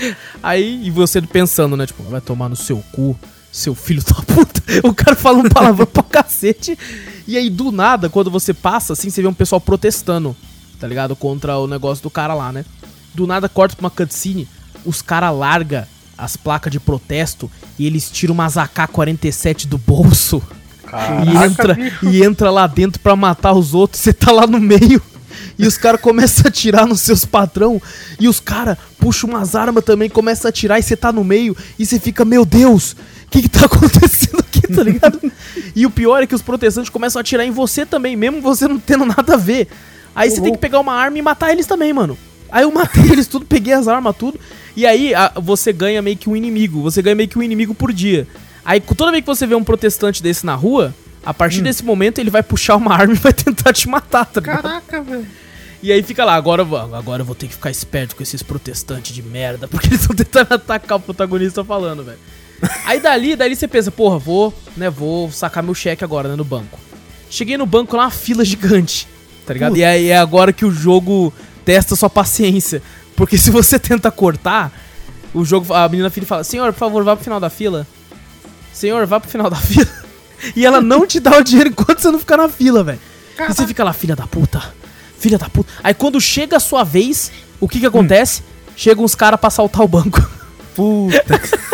Aí, 0.42 0.86
e 0.86 0.92
você 0.92 1.22
pensando, 1.22 1.76
né? 1.76 1.86
Tipo, 1.86 2.04
vai 2.04 2.22
tomar 2.22 2.50
no 2.50 2.56
seu 2.56 2.84
cu, 2.92 3.18
seu 3.52 3.76
filho 3.76 4.04
da 4.04 4.16
puta. 4.16 4.62
O 4.84 4.94
cara 4.94 5.16
fala 5.16 5.40
um 5.40 5.50
palavrão 5.50 5.86
pra 5.86 6.04
cacete. 6.04 6.78
E 7.28 7.38
aí, 7.38 7.50
do 7.50 7.72
nada, 7.72 8.10
quando 8.10 8.32
você 8.32 8.54
passa, 8.54 8.94
assim, 8.94 9.10
você 9.10 9.22
vê 9.22 9.28
um 9.28 9.34
pessoal 9.34 9.62
protestando, 9.62 10.36
tá 10.80 10.88
ligado? 10.88 11.16
Contra 11.16 11.58
o 11.58 11.68
negócio 11.68 12.02
do 12.02 12.10
cara 12.10 12.34
lá, 12.34 12.52
né? 12.52 12.66
Do 13.14 13.28
nada 13.28 13.50
corta 13.50 13.76
pra 13.76 13.86
uma 13.86 13.90
cutscene, 13.90 14.48
os 14.86 15.02
cara 15.02 15.30
larga 15.30 15.88
as 16.18 16.36
placas 16.36 16.72
de 16.72 16.80
protesto 16.80 17.50
e 17.78 17.86
eles 17.86 18.10
tiram 18.10 18.34
umas 18.34 18.58
AK-47 18.58 19.68
do 19.68 19.78
bolso 19.78 20.42
e 21.26 21.46
entra, 21.46 21.78
e 22.04 22.24
entra 22.24 22.52
lá 22.52 22.68
dentro 22.68 23.00
pra 23.00 23.16
matar 23.16 23.54
os 23.54 23.74
outros. 23.74 24.02
Você 24.02 24.14
tá 24.14 24.32
lá 24.32 24.46
no 24.46 24.60
meio 24.60 25.02
e 25.58 25.66
os 25.68 25.78
caras 25.78 26.02
começam 26.02 26.46
a 26.46 26.50
atirar 26.50 26.88
nos 26.88 27.02
seus 27.02 27.26
patrão. 27.26 27.82
E 28.20 28.28
os 28.28 28.40
caras 28.40 28.78
puxam 28.98 29.30
umas 29.30 29.56
armas 29.56 29.84
também, 29.84 30.10
começam 30.10 30.48
a 30.48 30.50
atirar 30.50 30.80
e 30.80 30.84
você 30.84 30.96
tá 30.96 31.12
no 31.12 31.24
meio. 31.24 31.56
E 31.78 31.86
você 31.86 32.00
fica, 32.00 32.26
meu 32.26 32.46
Deus, 32.46 32.94
o 32.94 33.30
que 33.30 33.44
que 33.44 33.50
tá 33.50 33.66
acontecendo 33.68 34.40
aqui, 34.40 34.62
tá 34.62 34.84
ligado? 34.84 35.20
e 35.76 35.86
o 35.86 35.90
pior 35.90 36.24
é 36.24 36.28
que 36.28 36.36
os 36.36 36.42
protestantes 36.42 36.90
começam 36.90 37.20
a 37.20 37.22
atirar 37.22 37.46
em 37.46 37.52
você 37.52 37.86
também, 37.86 38.16
mesmo 38.16 38.42
você 38.42 38.68
não 38.68 38.80
tendo 38.80 39.06
nada 39.06 39.36
a 39.36 39.38
ver. 39.38 39.68
Aí 40.20 40.30
você 40.32 40.42
tem 40.42 40.52
que 40.54 40.58
pegar 40.60 40.80
uma 40.80 40.94
arma 40.94 41.18
e 41.18 41.22
matar 41.22 41.52
eles 41.52 41.66
também, 41.66 41.92
mano. 41.94 42.18
Aí 42.52 42.64
eu 42.64 42.72
matei 42.72 43.04
eles 43.12 43.28
tudo, 43.28 43.46
peguei 43.46 43.74
as 43.74 43.88
armas, 43.88 44.16
tudo. 44.18 44.40
E 44.76 44.86
aí 44.86 45.14
a- 45.14 45.32
você 45.36 45.72
ganha 45.74 46.02
meio 46.02 46.18
que 46.18 46.30
um 46.30 46.36
inimigo. 46.36 46.82
Você 46.82 47.02
ganha 47.02 47.16
meio 47.16 47.30
que 47.30 47.38
um 47.40 47.44
inimigo 47.44 47.74
por 47.74 47.92
dia. 47.94 48.28
Aí 48.66 48.80
toda 48.80 49.12
vez 49.12 49.24
que 49.24 49.28
você 49.28 49.48
vê 49.48 49.56
um 49.56 49.64
protestante 49.64 50.22
desse 50.22 50.46
na 50.46 50.56
rua, 50.56 50.94
a 51.26 51.34
partir 51.34 51.62
desse 51.62 51.84
momento 51.84 52.20
ele 52.20 52.30
vai 52.30 52.44
puxar 52.44 52.76
uma 52.76 52.94
arma 52.96 53.14
e 53.14 53.18
vai 53.18 53.34
tentar 53.34 53.74
te 53.74 53.88
matar, 53.88 54.26
tá 54.26 54.40
ligado? 54.42 54.62
Caraca, 54.64 55.02
velho. 55.02 55.26
E 55.82 55.92
aí 55.94 56.04
fica 56.04 56.26
lá, 56.26 56.36
agora, 56.36 56.62
agora 56.64 57.22
eu 57.22 57.26
vou 57.26 57.34
ter 57.36 57.48
que 57.48 57.54
ficar 57.54 57.72
esperto 57.72 58.14
com 58.16 58.22
esses 58.22 58.44
protestantes 58.44 59.16
de 59.16 59.24
merda, 59.24 59.66
porque 59.66 59.88
eles 59.88 60.02
estão 60.02 60.14
tentando 60.16 60.52
atacar 60.56 60.98
o 60.98 61.02
protagonista 61.02 61.64
falando, 61.64 62.04
velho. 62.04 62.18
Aí 62.86 63.00
dali, 63.00 63.38
dali 63.38 63.56
você 63.56 63.66
pensa, 63.66 63.90
porra, 63.90 64.18
vou, 64.20 64.54
né, 64.76 64.90
vou 64.90 65.32
sacar 65.32 65.64
meu 65.64 65.74
cheque 65.74 66.04
agora, 66.04 66.28
né, 66.28 66.36
no 66.36 66.44
banco. 66.44 66.78
Cheguei 67.30 67.58
no 67.58 67.66
banco 67.66 67.96
lá, 67.96 68.04
uma 68.04 68.12
fila 68.12 68.44
gigante, 68.44 69.08
tá 69.50 69.54
ligado? 69.54 69.76
E 69.76 69.84
aí 69.84 70.10
é 70.10 70.18
agora 70.18 70.54
que 70.54 70.64
o 70.64 70.70
jogo 70.70 71.34
testa 71.66 71.96
sua 71.96 72.08
paciência. 72.08 72.84
Porque 73.16 73.36
se 73.36 73.50
você 73.50 73.80
tenta 73.82 74.12
cortar, 74.12 74.72
o 75.34 75.44
jogo, 75.44 75.74
a 75.74 75.90
menina 75.90 76.12
filha 76.12 76.28
fala, 76.28 76.44
senhor, 76.44 76.72
por 76.72 76.78
favor, 76.78 77.04
vá 77.04 77.16
pro 77.16 77.24
final 77.24 77.40
da 77.40 77.50
fila. 77.50 77.88
Senhor, 78.72 79.08
vá 79.08 79.20
pro 79.20 79.28
final 79.28 79.50
da 79.50 79.58
fila. 79.58 79.90
E 80.56 80.64
ela 80.64 80.80
não 80.80 81.08
te 81.08 81.20
dá 81.20 81.36
o 81.40 81.44
dinheiro 81.44 81.72
enquanto 81.72 82.00
você 82.00 82.12
não 82.12 82.20
ficar 82.20 82.38
na 82.38 82.48
fila, 82.48 82.84
velho. 82.84 83.00
E 83.40 83.48
você 83.48 83.66
fica 83.66 83.84
lá, 83.84 83.92
filha 83.92 84.16
da 84.16 84.28
puta. 84.28 84.62
Filha 85.18 85.40
da 85.40 85.50
puta. 85.50 85.72
Aí 85.84 85.96
quando 85.96 86.22
chega 86.22 86.58
a 86.58 86.60
sua 86.60 86.84
vez, 86.84 87.32
o 87.60 87.68
que 87.68 87.80
que 87.80 87.88
acontece? 87.88 88.44
Chegam 88.76 89.04
uns 89.04 89.16
caras 89.16 89.40
pra 89.40 89.48
assaltar 89.48 89.82
o 89.82 89.88
banco. 89.88 90.22
Puta. 90.76 91.42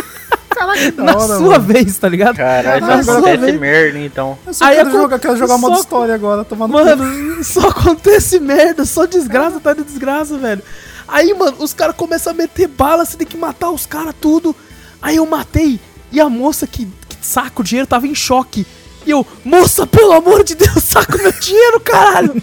Caraca, 0.56 0.80
que 0.80 0.92
da 0.92 1.04
Na 1.04 1.12
hora, 1.18 1.38
sua 1.38 1.40
mano. 1.50 1.62
vez, 1.64 1.98
tá 1.98 2.08
ligado? 2.10 2.38
Caralho, 2.38 2.86
Na 2.86 3.04
sua 3.04 3.14
acontece 3.18 3.38
vez. 3.46 3.60
merda, 3.60 4.00
então. 4.00 4.38
Eu 4.48 4.54
só 4.54 4.66
Aí 4.66 4.76
quero 4.78 4.90
acon- 4.90 5.02
jogar, 5.02 5.20
quero 5.20 5.38
jogar 5.38 5.58
modo 5.58 5.76
só- 5.76 5.82
história 5.82 6.16
agora, 6.16 6.44
tomando 6.46 6.72
Mano, 6.72 7.04
só 7.44 7.68
acontece 7.68 8.40
merda, 8.40 8.86
só 8.86 9.06
desgraça 9.06 9.60
tá 9.60 9.74
de 9.74 9.84
desgraça, 9.84 10.38
velho. 10.38 10.62
Aí, 11.08 11.34
mano, 11.34 11.58
os 11.60 11.74
caras 11.74 11.96
começam 11.96 12.32
a 12.32 12.36
meter 12.36 12.68
bala, 12.68 13.06
você 13.06 13.18
tem 13.18 13.28
que 13.28 13.38
matar 13.38 13.70
os 13.70 13.86
caras 13.86 14.16
tudo. 14.20 14.56
Aí 15.02 15.18
eu 15.18 15.26
matei, 15.26 15.80
e 16.12 16.20
a 16.20 16.30
moça 16.30 16.66
que, 16.66 16.86
que 17.08 17.18
saca 17.22 17.62
o 17.62 17.64
dinheiro 17.64 17.86
tava 17.88 18.08
em 18.08 18.16
choque. 18.16 18.66
E 19.06 19.12
eu, 19.12 19.28
moça, 19.44 19.86
pelo 19.86 20.14
amor 20.14 20.44
de 20.44 20.56
Deus, 20.56 20.82
saca 20.84 21.16
o 21.16 21.22
meu 21.22 21.32
dinheiro, 21.34 21.80
caralho. 21.82 22.42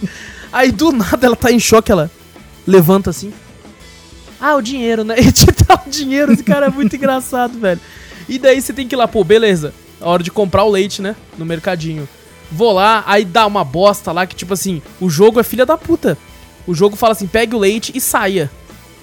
Aí 0.51 0.71
do 0.71 0.91
nada 0.91 1.25
ela 1.25 1.35
tá 1.35 1.51
em 1.51 1.59
choque, 1.59 1.91
ela 1.91 2.09
levanta 2.65 3.09
assim. 3.09 3.33
Ah, 4.39 4.55
o 4.55 4.61
dinheiro, 4.61 5.03
né? 5.03 5.15
E 5.19 5.31
te 5.31 5.45
dá 5.47 5.81
o 5.85 5.89
dinheiro, 5.89 6.31
esse 6.33 6.43
cara 6.43 6.67
é 6.67 6.69
muito 6.69 6.95
engraçado, 6.95 7.57
velho. 7.59 7.79
E 8.27 8.39
daí 8.39 8.61
você 8.61 8.73
tem 8.73 8.87
que 8.87 8.95
ir 8.95 8.97
lá, 8.97 9.07
pô, 9.07 9.23
beleza. 9.23 9.73
A 9.99 10.09
hora 10.09 10.23
de 10.23 10.31
comprar 10.31 10.63
o 10.63 10.69
leite, 10.69 11.01
né? 11.01 11.15
No 11.37 11.45
mercadinho. 11.45 12.07
Vou 12.51 12.71
lá, 12.71 13.03
aí 13.07 13.25
dá 13.25 13.47
uma 13.47 13.63
bosta 13.63 14.11
lá 14.11 14.27
que, 14.27 14.35
tipo 14.35 14.53
assim, 14.53 14.81
o 14.99 15.09
jogo 15.09 15.39
é 15.39 15.43
filha 15.43 15.65
da 15.65 15.77
puta. 15.77 16.17
O 16.67 16.73
jogo 16.73 16.95
fala 16.95 17.13
assim: 17.13 17.27
pegue 17.27 17.55
o 17.55 17.59
leite 17.59 17.91
e 17.95 18.01
saia. 18.01 18.51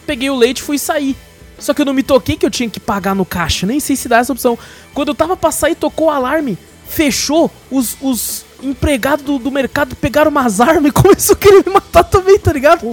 Peguei 0.07 0.31
o 0.31 0.37
leite 0.37 0.59
e 0.59 0.63
fui 0.63 0.79
sair. 0.79 1.17
Só 1.59 1.75
que 1.75 1.83
eu 1.83 1.87
não 1.87 1.93
me 1.93 2.03
toquei 2.03 2.37
que 2.37 2.47
eu 2.47 2.51
tinha 2.51 2.71
que 2.71 2.81
pagar 2.81 3.15
no 3.15 3.25
caixa. 3.25 3.67
Nem 3.67 3.81
sei 3.81 3.95
se 3.95 4.09
dá 4.09 4.19
essa 4.19 4.33
opção. 4.33 4.59
Quando 4.95 5.09
eu 5.09 5.15
tava 5.15 5.37
pra 5.37 5.51
sair, 5.51 5.75
tocou 5.75 6.07
o 6.07 6.11
alarme. 6.11 6.57
Fechou. 6.89 7.51
Os, 7.71 7.97
os 8.01 8.45
empregados 8.63 9.25
do, 9.25 9.39
do 9.39 9.51
mercado 9.51 9.95
pegaram 9.95 10.31
umas 10.31 10.61
armas 10.61 10.87
e 10.87 10.93
começou 10.93 11.35
a 11.35 11.39
querer 11.39 11.65
me 11.67 11.73
matar 11.73 12.05
também, 12.05 12.39
tá 12.39 12.53
ligado? 12.53 12.85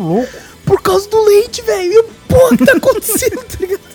Por 0.65 0.81
causa 0.81 1.09
do 1.09 1.23
leite, 1.23 1.61
velho. 1.61 1.93
E 1.93 2.03
pô, 2.27 2.53
o 2.53 2.57
que 2.57 2.65
tá 2.65 2.73
acontecendo, 2.73 3.43
tá 3.47 3.57
ligado? 3.59 3.87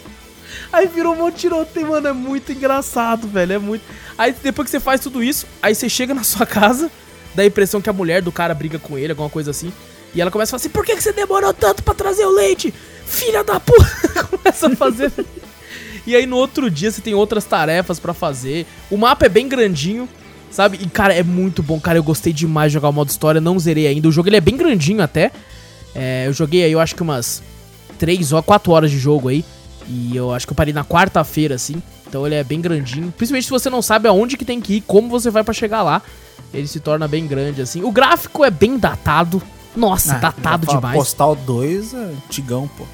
Aí 0.73 0.87
virou 0.87 1.13
um 1.13 1.17
monte 1.19 1.35
de 1.35 1.41
tiroteio, 1.43 1.89
mano. 1.89 2.09
É 2.09 2.13
muito 2.13 2.51
engraçado, 2.51 3.29
velho. 3.29 3.53
É 3.53 3.59
muito. 3.59 3.83
Aí 4.17 4.35
depois 4.43 4.67
que 4.67 4.71
você 4.71 4.81
faz 4.81 5.01
tudo 5.01 5.23
isso, 5.23 5.47
aí 5.61 5.75
você 5.75 5.89
chega 5.89 6.15
na 6.15 6.25
sua 6.25 6.47
casa, 6.47 6.91
dá 7.35 7.43
a 7.43 7.47
impressão 7.47 7.81
que 7.81 7.91
a 7.91 7.93
mulher 7.93 8.23
do 8.23 8.33
cara 8.33 8.55
briga 8.55 8.79
com 8.79 8.97
ele, 8.97 9.13
alguma 9.13 9.29
coisa 9.29 9.51
assim. 9.51 9.73
E 10.15 10.21
ela 10.21 10.31
começa 10.31 10.51
a 10.51 10.53
falar 10.53 10.63
assim: 10.63 10.71
por 10.71 10.85
que, 10.85 10.97
que 10.97 11.03
você 11.03 11.13
demorou 11.13 11.53
tanto 11.53 11.83
pra 11.83 11.93
trazer 11.93 12.25
o 12.25 12.31
leite? 12.31 12.73
Filha 13.05 13.45
da 13.45 13.61
puta! 13.61 14.25
começa 14.31 14.69
a 14.69 14.77
fazer. 14.77 15.13
e 16.07 16.17
aí 16.17 16.27
no 16.27 16.37
outro 16.37 16.71
dia 16.71 16.91
você 16.91 17.03
tem 17.03 17.15
outras 17.15 17.45
tarefas 17.45 18.01
pra 18.01 18.15
fazer. 18.15 18.67
O 18.91 18.97
mapa 18.97 19.27
é 19.27 19.29
bem 19.29 19.47
grandinho, 19.49 20.09
sabe? 20.51 20.79
E 20.81 20.87
cara, 20.87 21.13
é 21.13 21.23
muito 21.23 21.63
bom, 21.63 21.79
cara. 21.79 21.99
Eu 21.99 22.03
gostei 22.03 22.33
demais 22.33 22.73
de 22.73 22.75
jogar 22.75 22.89
o 22.89 22.93
modo 22.93 23.11
história, 23.11 23.41
não 23.41 23.59
zerei 23.59 23.87
ainda. 23.87 24.09
O 24.09 24.13
jogo 24.13 24.29
ele 24.29 24.37
é 24.37 24.41
bem 24.41 24.57
grandinho 24.57 25.03
até. 25.03 25.31
É, 25.95 26.25
eu 26.27 26.33
joguei 26.33 26.65
aí, 26.65 26.73
eu 26.73 26.81
acho 26.81 26.95
que 26.95 27.03
umas 27.03 27.43
3 27.99 28.33
ou 28.33 28.43
4 28.43 28.73
horas 28.73 28.91
de 28.91 28.99
jogo 28.99 29.29
aí. 29.29 29.45
E 29.89 30.17
eu 30.17 30.33
acho 30.33 30.47
que 30.47 30.53
eu 30.53 30.57
parei 30.57 30.73
na 30.73 30.85
quarta-feira, 30.85 31.55
assim. 31.55 31.83
Então 32.09 32.27
ele 32.27 32.35
é 32.35 32.45
bem 32.45 32.61
grandinho. 32.61 33.13
Principalmente 33.17 33.45
se 33.45 33.51
você 33.51 33.71
não 33.71 33.83
sabe 33.83 34.09
aonde 34.09 34.37
que 34.37 34.45
tem 34.45 34.61
que 34.61 34.75
ir, 34.75 34.81
como 34.83 35.09
você 35.09 35.31
vai 35.31 35.43
pra 35.43 35.55
chegar 35.55 35.83
lá. 35.83 36.03
Ele 36.53 36.67
se 36.67 36.81
torna 36.81 37.09
bem 37.09 37.27
grande, 37.27 37.63
assim. 37.63 37.83
O 37.83 37.91
gráfico 37.91 38.45
é 38.45 38.51
bem 38.51 38.79
datado. 38.79 39.43
Nossa, 39.75 40.17
Ah, 40.17 40.19
datado 40.19 40.67
demais. 40.67 40.95
Postal 40.95 41.35
2 41.35 41.95
é 41.95 41.97
antigão, 41.97 42.69
pô. 42.77 42.85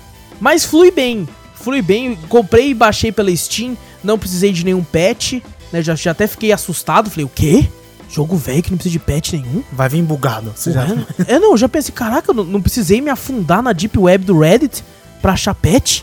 Mas 0.41 0.65
flui 0.65 0.91
bem. 0.93 1.29
Flui 1.57 1.83
bem. 1.83 2.17
Comprei 2.29 2.71
e 2.71 2.75
baixei 2.75 3.11
pela 3.11 3.35
Steam. 3.35 3.77
Não 4.03 4.17
precisei 4.19 4.53
de 4.53 4.65
nenhum 4.65 4.85
patch. 4.85 5.43
Né? 5.73 5.83
Já, 5.83 5.97
já 5.97 6.13
até 6.13 6.29
fiquei 6.29 6.53
assustado. 6.53 7.11
Falei, 7.11 7.25
o 7.25 7.29
quê? 7.29 7.69
Jogo 8.09 8.37
velho 8.37 8.63
que 8.63 8.71
não 8.71 8.79
precisa 8.79 8.93
de 8.93 8.99
patch 9.01 9.33
nenhum? 9.33 9.63
Vai 9.73 9.89
vir 9.89 10.03
bugado. 10.03 10.53
Você 10.55 10.73
já... 10.73 10.85
É, 10.85 11.35
é, 11.35 11.39
não, 11.41 11.51
eu 11.51 11.57
já 11.59 11.69
pensei, 11.69 11.93
caraca, 11.93 12.31
eu 12.31 12.35
não, 12.35 12.45
não 12.45 12.63
precisei 12.63 13.01
me 13.01 13.11
afundar 13.11 13.61
na 13.63 13.73
deep 13.73 13.99
web 13.99 14.25
do 14.25 14.39
Reddit 14.39 14.83
pra 15.21 15.33
achar 15.33 15.53
patch, 15.55 16.03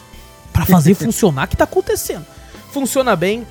pra 0.56 0.66
fazer 0.66 0.94
funcionar. 0.96 1.48
Que 1.48 1.56
tá 1.58 1.64
acontecendo? 1.66 2.26
Funciona 2.72 3.16
bem, 3.16 3.46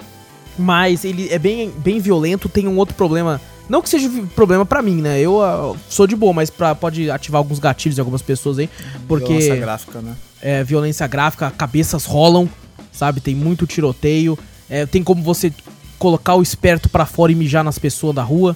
mas 0.58 1.04
ele 1.04 1.28
é 1.32 1.38
bem, 1.38 1.70
bem 1.78 2.00
violento. 2.00 2.48
Tem 2.48 2.66
um 2.68 2.76
outro 2.76 2.94
problema. 2.94 3.40
Não 3.68 3.80
que 3.80 3.88
seja 3.88 4.10
problema 4.34 4.66
pra 4.66 4.82
mim, 4.82 5.00
né? 5.00 5.18
Eu 5.20 5.42
ah, 5.42 5.74
sou 5.88 6.06
de 6.06 6.14
boa, 6.14 6.32
mas 6.34 6.50
pra, 6.50 6.74
pode 6.74 7.10
ativar 7.10 7.38
alguns 7.38 7.58
gatilhos 7.58 7.94
de 7.94 8.00
algumas 8.00 8.20
pessoas 8.20 8.58
aí. 8.58 8.68
Porque 9.08 9.26
Violência 9.26 9.56
gráfica, 9.56 10.00
né? 10.02 10.14
é, 10.42 10.62
violência 10.62 11.06
gráfica, 11.06 11.50
cabeças 11.50 12.04
rolam, 12.04 12.48
sabe? 12.92 13.20
Tem 13.20 13.34
muito 13.34 13.66
tiroteio. 13.66 14.38
É, 14.68 14.84
tem 14.84 15.02
como 15.02 15.22
você 15.22 15.50
colocar 15.98 16.34
o 16.34 16.42
esperto 16.42 16.88
pra 16.90 17.06
fora 17.06 17.32
e 17.32 17.34
mijar 17.34 17.64
nas 17.64 17.78
pessoas 17.78 18.14
da 18.14 18.22
rua. 18.22 18.54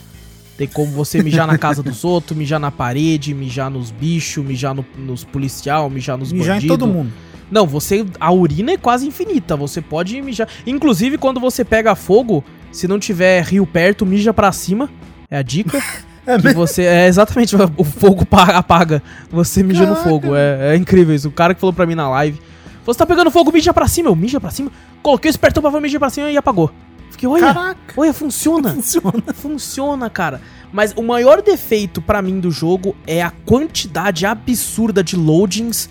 Tem 0.58 0.66
como 0.66 0.90
você 0.92 1.22
mijar 1.22 1.46
na 1.46 1.56
casa 1.56 1.82
dos 1.82 2.04
outros, 2.04 2.36
mijar 2.36 2.58
na 2.60 2.70
parede, 2.70 3.32
mijar 3.32 3.70
nos 3.70 3.90
bichos, 3.90 4.44
mijar 4.44 4.74
no- 4.74 4.84
nos 4.98 5.22
policial, 5.24 5.88
mijar 5.88 6.18
nos 6.18 6.32
Mijar 6.32 6.56
em 6.56 6.60
bandidos. 6.66 6.76
todo 6.78 6.86
mundo. 6.92 7.12
Não, 7.50 7.66
você. 7.66 8.04
A 8.20 8.32
urina 8.32 8.72
é 8.72 8.76
quase 8.76 9.06
infinita. 9.06 9.56
Você 9.56 9.80
pode 9.80 10.20
mijar. 10.20 10.48
Inclusive, 10.66 11.16
quando 11.18 11.40
você 11.40 11.64
pega 11.64 11.94
fogo, 11.94 12.44
se 12.70 12.86
não 12.86 12.98
tiver 12.98 13.42
rio 13.44 13.66
perto, 13.66 14.04
mija 14.04 14.32
pra 14.34 14.52
cima. 14.52 14.88
É 15.30 15.38
a 15.38 15.42
dica. 15.42 15.80
que 16.42 16.52
você. 16.54 16.82
É 16.82 17.06
exatamente, 17.06 17.56
o 17.76 17.84
fogo 17.84 18.26
pa- 18.26 18.56
apaga. 18.56 19.02
Você 19.30 19.62
mija 19.62 19.86
no 19.86 19.94
Caraca. 19.94 20.08
fogo. 20.10 20.34
É, 20.34 20.74
é 20.74 20.76
incrível 20.76 21.14
isso. 21.14 21.28
O 21.28 21.32
cara 21.32 21.54
que 21.54 21.60
falou 21.60 21.72
pra 21.72 21.86
mim 21.86 21.94
na 21.94 22.08
live. 22.10 22.40
Você 22.84 22.98
tá 22.98 23.06
pegando 23.06 23.30
fogo, 23.30 23.50
mija 23.52 23.72
pra 23.72 23.88
cima. 23.88 24.08
Eu, 24.10 24.16
mija 24.16 24.40
pra 24.40 24.50
cima. 24.50 24.70
Coloquei 25.02 25.28
o 25.28 25.32
espertão 25.32 25.62
pra 25.62 25.80
mija 25.80 25.98
pra 25.98 26.10
cima 26.10 26.30
e 26.30 26.36
apagou. 26.36 26.70
Fiquei, 27.10 27.28
olha, 27.28 27.52
Caraca. 27.52 27.94
olha, 27.96 28.12
funciona. 28.12 28.70
Funciona. 28.76 29.22
Funciona, 29.34 30.10
cara. 30.10 30.40
Mas 30.70 30.92
o 30.96 31.02
maior 31.02 31.40
defeito 31.42 32.00
pra 32.02 32.20
mim 32.20 32.38
do 32.40 32.50
jogo 32.50 32.94
é 33.06 33.22
a 33.22 33.30
quantidade 33.30 34.26
absurda 34.26 35.02
de 35.02 35.16
loadings. 35.16 35.88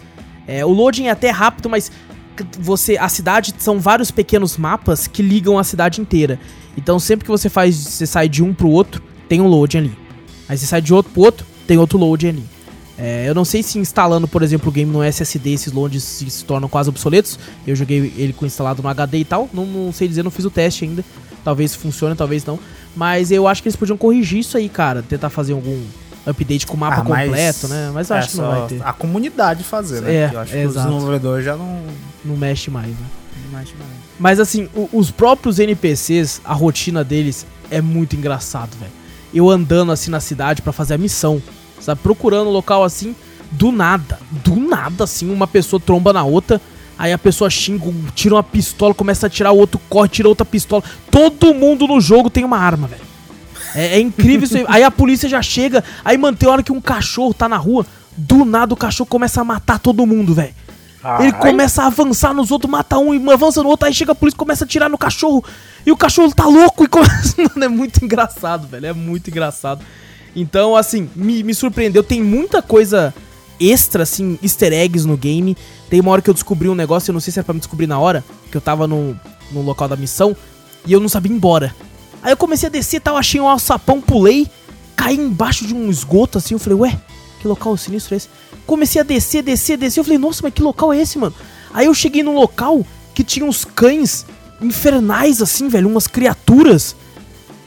É, 0.48 0.66
o 0.66 0.70
loading 0.70 1.06
é 1.06 1.12
até 1.12 1.30
rápido, 1.30 1.70
mas 1.70 1.92
você 2.60 2.98
a 2.98 3.10
cidade 3.10 3.54
são 3.58 3.80
vários 3.80 4.12
pequenos 4.12 4.58
mapas 4.58 5.08
que 5.08 5.22
ligam 5.22 5.60
a 5.60 5.64
cidade 5.64 6.00
inteira. 6.00 6.40
Então 6.78 7.00
sempre 7.00 7.26
que 7.26 7.32
você 7.32 7.50
faz, 7.50 7.76
você 7.76 8.06
sai 8.06 8.30
de 8.30 8.44
um 8.44 8.54
pro 8.54 8.70
outro, 8.70 9.02
tem 9.28 9.42
um 9.42 9.48
loading 9.48 9.80
ali. 9.80 9.98
Aí 10.48 10.58
você 10.58 10.66
sai 10.66 10.82
de 10.82 10.94
outro 10.94 11.12
pro 11.12 11.24
outro, 11.24 11.46
tem 11.66 11.78
outro 11.78 11.98
loading 11.98 12.30
ali. 12.30 12.44
É, 13.00 13.30
eu 13.30 13.36
não 13.36 13.46
sei 13.46 13.62
se 13.62 13.78
instalando, 13.78 14.28
por 14.28 14.42
exemplo, 14.42 14.70
o 14.70 14.72
game 14.72 14.92
no 14.92 15.04
SSD, 15.04 15.52
esses 15.52 15.72
loadings 15.72 16.04
se, 16.04 16.30
se 16.30 16.44
tornam 16.44 16.68
quase 16.68 16.90
obsoletos. 16.90 17.38
Eu 17.66 17.76
joguei 17.76 18.12
ele 18.18 18.34
com 18.34 18.46
instalado 18.46 18.82
no 18.82 18.90
HD 18.90 19.20
e 19.20 19.26
tal. 19.26 19.48
Não, 19.54 19.66
não 19.66 19.92
sei 19.92 20.08
dizer, 20.08 20.24
não 20.24 20.32
fiz 20.32 20.46
o 20.46 20.50
teste 20.50 20.86
ainda. 20.86 21.06
Talvez 21.44 21.76
funcione, 21.76 22.16
talvez 22.16 22.44
não. 22.44 22.60
Mas 22.96 23.32
eu 23.32 23.48
acho 23.48 23.62
que 23.62 23.70
eles 23.70 23.76
podiam 23.76 23.98
corrigir 23.98 24.40
isso 24.40 24.58
aí, 24.58 24.68
cara. 24.68 25.04
Tentar 25.04 25.30
fazer 25.30 25.54
algum 25.54 25.80
update 26.30 26.68
com 26.68 26.76
o 26.76 26.80
mapa 26.80 26.98
Ah, 27.02 27.04
completo, 27.04 27.68
né? 27.68 27.92
Mas 27.94 28.10
eu 28.10 28.16
acho 28.18 28.30
que 28.32 28.38
não 28.38 28.50
vai 28.50 28.68
ter. 28.68 28.82
A 28.84 28.94
comunidade 28.94 29.64
fazer, 29.64 30.02
né? 30.02 30.14
É, 30.14 30.32
eu 30.34 30.40
acho 30.40 30.56
é, 30.56 30.62
que 30.62 30.68
os 30.68 30.74
desenvolvedores 30.76 31.46
já 31.46 31.56
não. 31.56 31.82
Não 32.26 32.36
mexe 32.36 32.70
mais, 32.70 32.90
né? 32.90 32.96
não 33.52 33.60
mexem 33.60 33.76
mais. 33.78 33.90
Mas 34.20 34.40
assim, 34.40 34.68
o- 34.76 34.90
os 34.92 35.10
próprios 35.12 35.60
NPCs, 35.60 36.42
a 36.44 36.54
rotina 36.54 37.04
deles 37.04 37.46
é 37.72 37.82
muito 37.82 38.16
engraçado, 38.16 38.76
velho. 38.80 38.92
Eu 39.34 39.50
andando 39.50 39.92
assim 39.92 40.10
na 40.12 40.20
cidade 40.20 40.62
pra 40.62 40.74
fazer 40.74 40.96
a 40.96 40.98
missão, 40.98 41.42
sabe? 41.80 42.02
Procurando 42.02 42.48
um 42.50 42.52
local 42.54 42.84
assim, 42.84 43.16
do 43.52 43.72
nada, 43.72 44.20
do 44.44 44.56
nada 44.56 45.04
assim, 45.06 45.32
uma 45.32 45.48
pessoa 45.48 45.80
tromba 45.80 46.12
na 46.12 46.24
outra, 46.24 46.60
aí 46.98 47.14
a 47.14 47.18
pessoa 47.18 47.50
xinga, 47.50 47.86
tira 48.16 48.36
uma 48.36 48.44
pistola, 48.44 48.94
começa 48.94 49.28
a 49.28 49.30
tirar 49.30 49.52
o 49.52 49.58
outro, 49.58 49.80
corre, 49.90 50.10
tira 50.10 50.28
outra 50.28 50.46
pistola. 50.46 50.84
Todo 51.12 51.54
mundo 51.54 51.88
no 51.88 52.02
jogo 52.02 52.30
tem 52.30 52.44
uma 52.44 52.58
arma, 52.58 52.88
velho. 52.88 53.07
É, 53.78 53.98
é 53.98 54.00
incrível 54.00 54.46
isso 54.46 54.58
aí. 54.58 54.66
Aí 54.68 54.84
a 54.84 54.90
polícia 54.90 55.30
já 55.30 55.42
chega, 55.42 55.84
aí 56.04 56.18
mantém 56.18 56.50
a 56.50 56.52
hora 56.52 56.64
que 56.64 56.72
um 56.72 56.82
cachorro 56.82 57.32
tá 57.32 57.48
na 57.48 57.58
rua, 57.58 57.86
do 58.18 58.44
nada 58.44 58.74
o 58.74 58.78
cachorro 58.78 59.08
começa 59.08 59.40
a 59.40 59.44
matar 59.44 59.78
todo 59.78 60.04
mundo, 60.06 60.34
velho. 60.34 60.56
Ele 61.20 61.32
começa 61.34 61.84
a 61.84 61.86
avançar 61.86 62.34
nos 62.34 62.50
outros, 62.52 62.70
mata 62.70 62.98
um 62.98 63.14
e 63.14 63.32
avança 63.32 63.62
no 63.62 63.70
outro, 63.70 63.88
aí 63.88 63.94
chega 63.94 64.12
a 64.12 64.16
polícia 64.16 64.36
e 64.36 64.40
começa 64.40 64.64
a 64.64 64.66
atirar 64.66 64.90
no 64.90 64.98
cachorro. 64.98 65.46
E 65.86 65.92
o 65.92 65.96
cachorro 65.96 66.34
tá 66.34 66.46
louco 66.46 66.84
e 66.84 66.88
começa. 66.88 67.36
Mano, 67.38 67.64
é 67.64 67.68
muito 67.68 68.04
engraçado, 68.04 68.68
velho. 68.68 68.88
É 68.88 68.94
muito 68.94 69.30
engraçado. 69.30 69.86
Então, 70.36 70.76
assim, 70.76 71.10
me, 71.16 71.44
me 71.44 71.54
surpreendeu. 71.54 72.04
Tem 72.04 72.22
muita 72.22 72.62
coisa 72.62 73.14
extra, 73.60 74.04
assim, 74.04 74.38
easter 74.44 74.74
eggs 74.74 75.08
no 75.08 75.16
game. 75.16 75.56
Tem 75.90 76.02
uma 76.02 76.12
hora 76.12 76.22
que 76.22 76.30
eu 76.30 76.34
descobri 76.34 76.68
um 76.68 76.76
negócio, 76.76 77.12
eu 77.12 77.14
não 77.14 77.22
sei 77.22 77.32
se 77.32 77.40
era 77.40 77.46
pra 77.46 77.54
me 77.54 77.60
descobrir 77.60 77.88
na 77.88 78.00
hora, 78.00 78.24
que 78.52 78.58
eu 78.58 78.62
tava 78.62 78.88
no, 78.88 79.18
no 79.52 79.62
local 79.62 79.88
da 79.88 79.96
missão 79.96 80.36
e 80.86 80.92
eu 80.92 81.00
não 81.00 81.08
sabia 81.08 81.32
ir 81.32 81.36
embora. 81.36 81.74
Aí 82.22 82.32
eu 82.32 82.38
comecei 82.38 82.68
a 82.68 82.72
descer 82.72 83.02
tal, 83.02 83.16
achei 83.18 83.40
um 83.40 83.48
alçapão, 83.48 84.02
pulei, 84.02 84.48
caí 84.96 85.16
embaixo 85.16 85.66
de 85.66 85.74
um 85.74 85.90
esgoto 85.90 86.38
assim. 86.38 86.56
Eu 86.56 86.60
falei, 86.60 86.80
ué, 86.80 87.00
que 87.40 87.48
local 87.48 87.76
sinistro 87.78 88.14
é 88.14 88.18
esse? 88.18 88.30
Comecei 88.66 89.00
a 89.00 89.04
descer, 89.04 89.42
descer, 89.44 89.78
descer. 89.78 90.00
Eu 90.00 90.04
falei, 90.04 90.18
nossa, 90.18 90.42
mas 90.44 90.54
que 90.54 90.62
local 90.62 90.92
é 90.92 91.02
esse, 91.02 91.18
mano? 91.18 91.36
Aí 91.74 91.86
eu 91.86 91.94
cheguei 91.94 92.24
num 92.24 92.34
local 92.36 92.86
que 93.14 93.24
tinha 93.24 93.46
uns 93.46 93.64
cães 93.64 94.26
infernais, 94.62 95.42
assim, 95.42 95.68
velho, 95.68 95.88
umas 95.88 96.08
criaturas. 96.08 96.96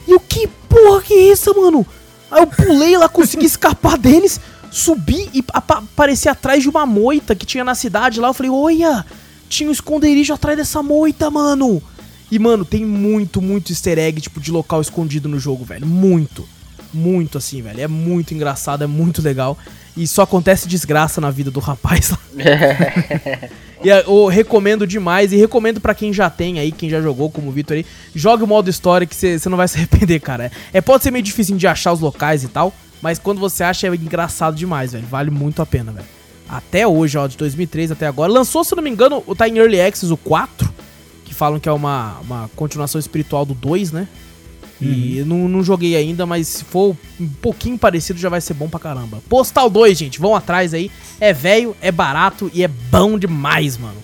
E 0.07 0.11
eu, 0.11 0.19
que 0.19 0.47
porra 0.69 1.01
que 1.01 1.13
é 1.13 1.31
essa, 1.31 1.53
mano? 1.53 1.85
Aí 2.29 2.41
eu 2.43 2.47
pulei 2.47 2.97
lá, 2.97 3.09
consegui 3.09 3.45
escapar 3.45 3.97
deles, 3.97 4.39
subi 4.69 5.29
e 5.33 5.43
apa- 5.53 5.79
apareci 5.79 6.29
atrás 6.29 6.61
de 6.61 6.69
uma 6.69 6.85
moita 6.85 7.35
que 7.35 7.45
tinha 7.45 7.63
na 7.63 7.75
cidade 7.75 8.19
lá. 8.19 8.29
Eu 8.29 8.33
falei, 8.33 8.51
olha, 8.51 9.05
tinha 9.49 9.69
um 9.69 9.73
esconderijo 9.73 10.33
atrás 10.33 10.57
dessa 10.57 10.81
moita, 10.83 11.29
mano. 11.29 11.81
E, 12.31 12.39
mano, 12.39 12.63
tem 12.63 12.85
muito, 12.85 13.41
muito 13.41 13.71
easter 13.71 13.99
egg, 13.99 14.21
tipo, 14.21 14.39
de 14.39 14.51
local 14.51 14.79
escondido 14.81 15.27
no 15.27 15.37
jogo, 15.37 15.65
velho. 15.65 15.85
Muito. 15.85 16.47
Muito, 16.93 17.37
assim, 17.37 17.61
velho. 17.61 17.81
É 17.81 17.87
muito 17.87 18.33
engraçado, 18.33 18.83
é 18.83 18.87
muito 18.87 19.21
legal. 19.21 19.57
E 19.95 20.07
só 20.07 20.21
acontece 20.21 20.67
desgraça 20.67 21.19
na 21.19 21.29
vida 21.29 21.51
do 21.51 21.59
rapaz 21.59 22.09
lá. 22.09 22.19
E 23.83 23.89
eu 23.89 24.27
recomendo 24.27 24.85
demais 24.85 25.33
e 25.33 25.37
recomendo 25.37 25.81
pra 25.81 25.95
quem 25.95 26.13
já 26.13 26.29
tem 26.29 26.59
aí, 26.59 26.71
quem 26.71 26.87
já 26.87 27.01
jogou, 27.01 27.31
como 27.31 27.49
o 27.49 27.51
Vitor 27.51 27.75
aí, 27.75 27.85
jogue 28.13 28.43
o 28.43 28.47
modo 28.47 28.69
história 28.69 29.07
que 29.07 29.15
você 29.15 29.49
não 29.49 29.57
vai 29.57 29.67
se 29.67 29.75
arrepender, 29.79 30.19
cara. 30.19 30.51
É, 30.71 30.79
pode 30.79 31.03
ser 31.03 31.09
meio 31.09 31.23
difícil 31.23 31.57
de 31.57 31.65
achar 31.65 31.91
os 31.91 31.99
locais 31.99 32.43
e 32.43 32.47
tal, 32.47 32.71
mas 33.01 33.17
quando 33.17 33.39
você 33.39 33.63
acha 33.63 33.87
é 33.87 33.89
engraçado 33.89 34.55
demais, 34.55 34.91
velho. 34.91 35.07
Vale 35.07 35.31
muito 35.31 35.63
a 35.63 35.65
pena, 35.65 35.91
velho. 35.91 36.05
Até 36.47 36.85
hoje, 36.85 37.17
ó, 37.17 37.25
de 37.25 37.35
2003 37.37 37.91
até 37.91 38.05
agora. 38.05 38.31
Lançou, 38.31 38.63
se 38.63 38.75
não 38.75 38.83
me 38.83 38.89
engano, 38.89 39.23
o 39.25 39.33
tá 39.33 39.49
em 39.49 39.57
Early 39.57 39.81
Access, 39.81 40.13
o 40.13 40.17
4, 40.17 40.69
que 40.69 40.90
falam 41.41 41.59
que 41.59 41.67
é 41.67 41.71
uma, 41.71 42.19
uma 42.19 42.51
continuação 42.55 42.99
espiritual 42.99 43.47
do 43.47 43.55
2, 43.55 43.91
né? 43.91 44.07
E 44.79 45.17
eu 45.17 45.25
não, 45.25 45.47
não 45.47 45.63
joguei 45.63 45.95
ainda, 45.95 46.23
mas 46.23 46.47
se 46.47 46.63
for 46.63 46.95
um 47.19 47.27
pouquinho 47.27 47.79
parecido 47.79 48.19
já 48.19 48.29
vai 48.29 48.39
ser 48.39 48.53
bom 48.53 48.69
pra 48.69 48.79
caramba. 48.79 49.23
Postal 49.27 49.67
2, 49.67 49.97
gente, 49.97 50.19
vão 50.19 50.35
atrás 50.35 50.71
aí. 50.71 50.91
É 51.19 51.33
velho, 51.33 51.75
é 51.81 51.91
barato 51.91 52.51
e 52.53 52.63
é 52.63 52.67
bom 52.67 53.17
demais, 53.17 53.75
mano. 53.75 53.97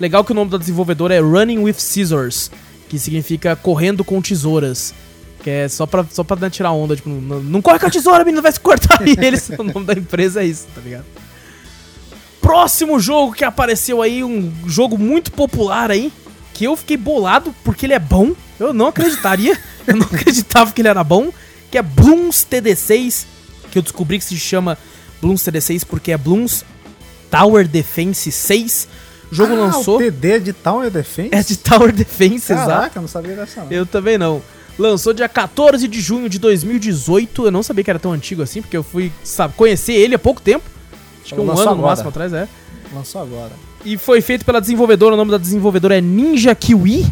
Legal 0.00 0.24
que 0.24 0.32
o 0.32 0.34
nome 0.34 0.50
da 0.50 0.58
desenvolvedora 0.58 1.14
é 1.14 1.20
Running 1.20 1.58
with 1.58 1.74
Scissors, 1.74 2.50
que 2.88 2.98
significa 2.98 3.54
correndo 3.54 4.02
com 4.02 4.20
tesouras. 4.20 4.92
Que 5.44 5.50
é 5.50 5.68
só 5.68 5.86
pra, 5.86 6.04
só 6.10 6.24
pra 6.24 6.50
tirar 6.50 6.72
onda, 6.72 6.96
tipo, 6.96 7.08
não, 7.08 7.40
não 7.40 7.62
corre 7.62 7.78
com 7.78 7.86
a 7.86 7.90
tesoura, 7.90 8.24
menino, 8.24 8.42
vai 8.42 8.50
se 8.50 8.58
cortar. 8.58 9.06
E 9.06 9.12
eles, 9.24 9.50
o 9.56 9.62
nome 9.62 9.86
da 9.86 9.92
empresa 9.92 10.42
é 10.42 10.46
isso, 10.46 10.66
tá 10.74 10.80
ligado? 10.80 11.04
Próximo 12.40 12.98
jogo 12.98 13.34
que 13.34 13.44
apareceu 13.44 14.02
aí, 14.02 14.24
um 14.24 14.52
jogo 14.66 14.98
muito 14.98 15.30
popular 15.30 15.92
aí, 15.92 16.12
que 16.54 16.64
eu 16.64 16.76
fiquei 16.76 16.96
bolado 16.96 17.54
porque 17.64 17.86
ele 17.86 17.94
é 17.94 17.98
bom. 17.98 18.32
Eu 18.58 18.72
não 18.72 18.86
acreditaria, 18.88 19.58
eu 19.86 19.96
não 19.96 20.06
acreditava 20.06 20.70
que 20.72 20.80
ele 20.82 20.88
era 20.88 21.02
bom, 21.02 21.32
que 21.70 21.78
é 21.78 21.82
Bloons 21.82 22.46
TD6, 22.50 23.24
que 23.70 23.78
eu 23.78 23.82
descobri 23.82 24.18
que 24.18 24.24
se 24.24 24.36
chama 24.38 24.76
Bloons 25.20 25.42
TD6 25.42 25.84
porque 25.86 26.12
é 26.12 26.16
Bloons 26.18 26.64
Tower 27.30 27.66
Defense 27.66 28.30
6. 28.30 28.88
O 29.30 29.34
jogo 29.34 29.54
Ah, 29.54 29.56
lançou, 29.56 29.96
O 29.96 29.98
TD 29.98 30.40
de 30.40 30.52
Tower 30.52 30.90
Defense? 30.90 31.30
é 31.32 31.42
de 31.42 31.56
Tower 31.56 31.90
Defense, 31.92 32.52
exato. 32.52 32.68
Caraca, 32.68 32.98
eu 32.98 33.02
não 33.02 33.08
sabia 33.08 33.34
dessa 33.34 33.62
não. 33.64 33.72
Eu 33.72 33.86
também 33.86 34.18
não. 34.18 34.42
Lançou 34.78 35.12
dia 35.14 35.28
14 35.28 35.86
de 35.88 36.00
junho 36.00 36.28
de 36.28 36.38
2018. 36.38 37.46
Eu 37.46 37.50
não 37.50 37.62
sabia 37.62 37.82
que 37.84 37.90
era 37.90 37.98
tão 37.98 38.12
antigo 38.12 38.42
assim, 38.42 38.60
porque 38.62 38.76
eu 38.76 38.82
fui, 38.82 39.10
sabe, 39.24 39.54
conhecer 39.54 39.92
ele 39.94 40.14
há 40.14 40.18
pouco 40.18 40.40
tempo. 40.40 40.64
Acho 41.24 41.34
que 41.34 41.40
um 41.40 41.44
ano 41.44 41.54
no 41.54 41.60
agora. 41.62 41.76
máximo 41.88 42.08
atrás, 42.10 42.32
é. 42.32 42.46
Lançou 42.92 43.22
agora. 43.22 43.52
E 43.84 43.96
foi 43.98 44.20
feito 44.20 44.44
pela 44.44 44.60
desenvolvedora, 44.60 45.14
o 45.14 45.16
nome 45.16 45.30
da 45.30 45.38
desenvolvedora 45.38 45.98
é 45.98 46.00
Ninja 46.00 46.54
Kiwi. 46.54 47.06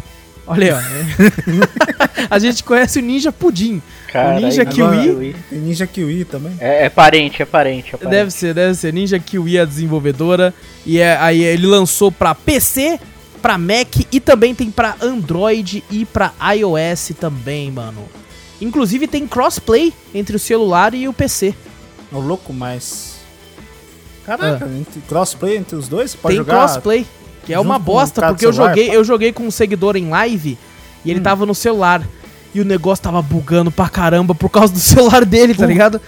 Olha 0.47 0.65
aí, 0.65 0.71
ó. 0.71 0.77
é. 0.77 2.27
A 2.29 2.39
gente 2.39 2.63
conhece 2.63 2.99
o 2.99 3.01
Ninja 3.01 3.31
Pudim. 3.31 3.81
Cara, 4.11 4.37
o 4.37 4.41
Ninja 4.41 4.61
aí, 4.61 4.67
Kiwi. 4.67 5.35
Tem 5.49 5.59
Ninja 5.59 5.87
Kiwi 5.87 6.25
também. 6.25 6.53
É, 6.59 6.85
é 6.85 6.89
parente, 6.89 7.41
é 7.41 7.45
parente, 7.45 7.93
é 7.93 7.97
parente. 7.97 8.11
Deve 8.11 8.31
ser, 8.31 8.53
deve 8.53 8.75
ser. 8.75 8.93
Ninja 8.93 9.19
Kiwi 9.19 9.57
é 9.57 9.61
a 9.61 9.65
desenvolvedora. 9.65 10.53
E 10.85 10.99
é, 10.99 11.17
aí 11.17 11.43
ele 11.43 11.67
lançou 11.67 12.11
pra 12.11 12.33
PC, 12.33 12.99
pra 13.41 13.57
Mac 13.57 13.95
e 14.11 14.19
também 14.19 14.53
tem 14.55 14.71
pra 14.71 14.95
Android 15.01 15.83
e 15.89 16.05
pra 16.05 16.33
iOS 16.55 17.11
também, 17.19 17.71
mano. 17.71 18.03
Inclusive 18.61 19.07
tem 19.07 19.27
crossplay 19.27 19.93
entre 20.13 20.35
o 20.35 20.39
celular 20.39 20.93
e 20.93 21.07
o 21.07 21.13
PC. 21.13 21.53
Ô 22.11 22.19
louco, 22.19 22.53
mas. 22.53 23.10
Caraca, 24.25 24.65
entre- 24.67 25.01
crossplay 25.07 25.57
entre 25.57 25.75
os 25.75 25.87
dois? 25.87 26.15
Pode 26.15 26.35
Ah. 26.35 26.43
tem 26.43 26.45
jogar. 26.45 26.67
crossplay, 26.67 27.05
que 27.45 27.53
é 27.53 27.59
uma 27.59 27.79
bosta, 27.79 28.27
porque 28.27 28.45
eu 28.45 28.53
joguei, 28.53 28.89
eu 28.95 29.03
joguei 29.03 29.31
com 29.33 29.43
um 29.47 29.51
seguidor 29.51 29.95
em 29.95 30.09
live 30.09 30.57
e 31.03 31.11
ele 31.11 31.19
tava 31.19 31.45
no 31.45 31.55
celular. 31.55 32.01
E 32.53 32.59
o 32.59 32.65
negócio 32.65 33.01
tava 33.01 33.21
bugando 33.21 33.71
pra 33.71 33.87
caramba 33.87 34.35
por 34.35 34.49
causa 34.49 34.73
do 34.73 34.79
celular 34.81 35.23
dele, 35.23 35.55
tá 35.55 35.65
ligado? 35.65 36.01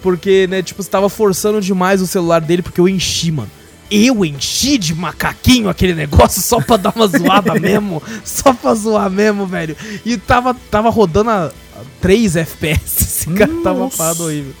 Porque, 0.00 0.46
né, 0.48 0.62
tipo, 0.62 0.80
você 0.80 0.88
tava 0.88 1.08
forçando 1.08 1.60
demais 1.60 2.00
o 2.00 2.06
celular 2.06 2.40
dele 2.40 2.62
porque 2.62 2.80
eu 2.80 2.88
enchi, 2.88 3.32
mano. 3.32 3.50
Eu 3.90 4.24
enchi 4.24 4.78
de 4.78 4.94
macaquinho 4.94 5.68
aquele 5.68 5.94
negócio 5.94 6.40
só 6.40 6.60
pra 6.60 6.76
dar 6.76 6.92
uma 6.94 7.08
zoada 7.08 7.54
mesmo. 7.58 8.00
Só 8.24 8.52
pra 8.52 8.74
zoar 8.74 9.10
mesmo, 9.10 9.44
velho. 9.44 9.76
E 10.04 10.16
tava, 10.16 10.54
tava 10.70 10.88
rodando 10.88 11.30
a, 11.30 11.46
a 11.46 11.80
3 12.00 12.36
FPS. 12.36 13.02
Esse 13.02 13.30
cara 13.30 13.50
tava 13.64 13.80
Nossa. 13.80 13.96
parado 13.96 14.22
horrível. 14.24 14.52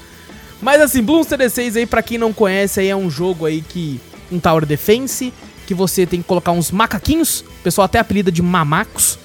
Mas 0.60 0.80
assim, 0.80 1.02
Bloons 1.02 1.26
TD6 1.26 1.76
aí, 1.76 1.86
pra 1.86 2.02
quem 2.02 2.18
não 2.18 2.32
conhece, 2.32 2.80
aí 2.80 2.88
é 2.88 2.96
um 2.96 3.10
jogo 3.10 3.46
aí 3.46 3.62
que. 3.62 4.00
Um 4.30 4.38
Tower 4.38 4.66
Defense, 4.66 5.32
que 5.66 5.72
você 5.72 6.04
tem 6.04 6.20
que 6.20 6.28
colocar 6.28 6.52
uns 6.52 6.70
macaquinhos. 6.70 7.40
O 7.40 7.62
pessoal 7.62 7.86
até 7.86 7.98
apelida 7.98 8.30
de 8.30 8.42
mamacos. 8.42 9.18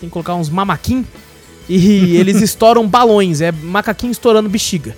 Tem 0.00 0.08
que 0.08 0.12
colocar 0.12 0.34
uns 0.34 0.48
mamaquinhos. 0.48 1.06
E 1.68 2.16
eles 2.16 2.40
estouram 2.40 2.86
balões, 2.86 3.40
é 3.40 3.52
macaquinho 3.52 4.12
estourando 4.12 4.48
bexiga. 4.48 4.96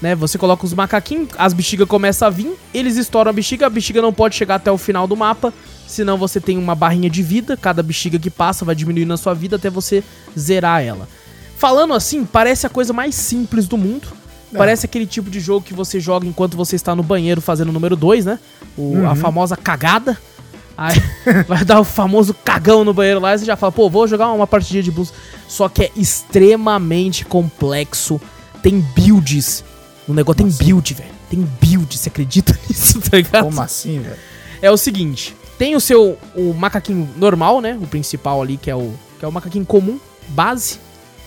Né? 0.00 0.14
Você 0.14 0.38
coloca 0.38 0.64
os 0.64 0.72
macaquinhos, 0.72 1.28
as 1.36 1.52
bexigas 1.52 1.86
começam 1.86 2.26
a 2.26 2.30
vir, 2.30 2.54
eles 2.72 2.96
estouram 2.96 3.30
a 3.30 3.32
bexiga, 3.32 3.66
a 3.66 3.70
bexiga 3.70 4.00
não 4.00 4.12
pode 4.12 4.34
chegar 4.34 4.56
até 4.56 4.72
o 4.72 4.78
final 4.78 5.06
do 5.06 5.16
mapa, 5.16 5.52
senão 5.86 6.16
você 6.16 6.40
tem 6.40 6.56
uma 6.56 6.74
barrinha 6.74 7.10
de 7.10 7.22
vida, 7.22 7.56
cada 7.56 7.82
bexiga 7.82 8.18
que 8.18 8.30
passa 8.30 8.64
vai 8.64 8.74
diminuindo 8.74 9.12
a 9.12 9.18
sua 9.18 9.34
vida 9.34 9.56
até 9.56 9.68
você 9.68 10.02
zerar 10.38 10.82
ela. 10.82 11.06
Falando 11.56 11.92
assim, 11.92 12.24
parece 12.24 12.66
a 12.66 12.70
coisa 12.70 12.94
mais 12.94 13.14
simples 13.14 13.68
do 13.68 13.76
mundo. 13.76 14.08
É. 14.52 14.56
Parece 14.58 14.86
aquele 14.86 15.06
tipo 15.06 15.30
de 15.30 15.40
jogo 15.40 15.64
que 15.64 15.72
você 15.74 16.00
joga 16.00 16.26
enquanto 16.26 16.56
você 16.56 16.76
está 16.76 16.94
no 16.94 17.02
banheiro 17.02 17.40
fazendo 17.40 17.68
o 17.68 17.72
número 17.72 17.94
2, 17.96 18.24
né? 18.24 18.38
O- 18.76 19.06
A 19.06 19.14
famosa 19.14 19.56
cagada. 19.56 20.18
Aí 20.76 20.96
vai 21.46 21.62
dar 21.64 21.78
o 21.80 21.84
famoso 21.84 22.32
cagão 22.32 22.84
no 22.84 22.94
banheiro 22.94 23.20
lá 23.20 23.34
e 23.34 23.38
você 23.38 23.44
já 23.44 23.54
fala, 23.54 23.70
pô, 23.70 23.90
vou 23.90 24.08
jogar 24.08 24.32
uma 24.32 24.46
partidinha 24.46 24.82
de 24.82 24.90
blues. 24.90 25.12
Só 25.46 25.68
que 25.68 25.82
é 25.84 25.90
extremamente 25.94 27.24
complexo. 27.24 28.20
Tem 28.62 28.80
builds. 28.80 29.62
O 30.08 30.12
negócio 30.14 30.42
tem 30.44 30.50
build, 30.50 30.94
velho. 30.94 31.10
Tem 31.28 31.46
build, 31.60 31.96
você 31.98 32.08
acredita 32.08 32.58
nisso, 32.68 33.00
tá 33.00 33.16
ligado? 33.16 33.44
Como 33.44 33.60
assim, 33.60 34.00
velho? 34.00 34.16
É 34.62 34.70
o 34.70 34.76
seguinte, 34.76 35.36
tem 35.58 35.76
o 35.76 35.80
seu 35.80 36.18
o 36.34 36.52
macaquinho 36.54 37.08
normal, 37.16 37.60
né? 37.60 37.78
O 37.80 37.86
principal 37.86 38.42
ali, 38.42 38.56
que 38.56 38.70
é 38.70 38.74
o, 38.74 38.92
que 39.18 39.24
é 39.24 39.28
o 39.28 39.32
macaquinho 39.32 39.64
comum, 39.64 39.98
base. 40.28 40.78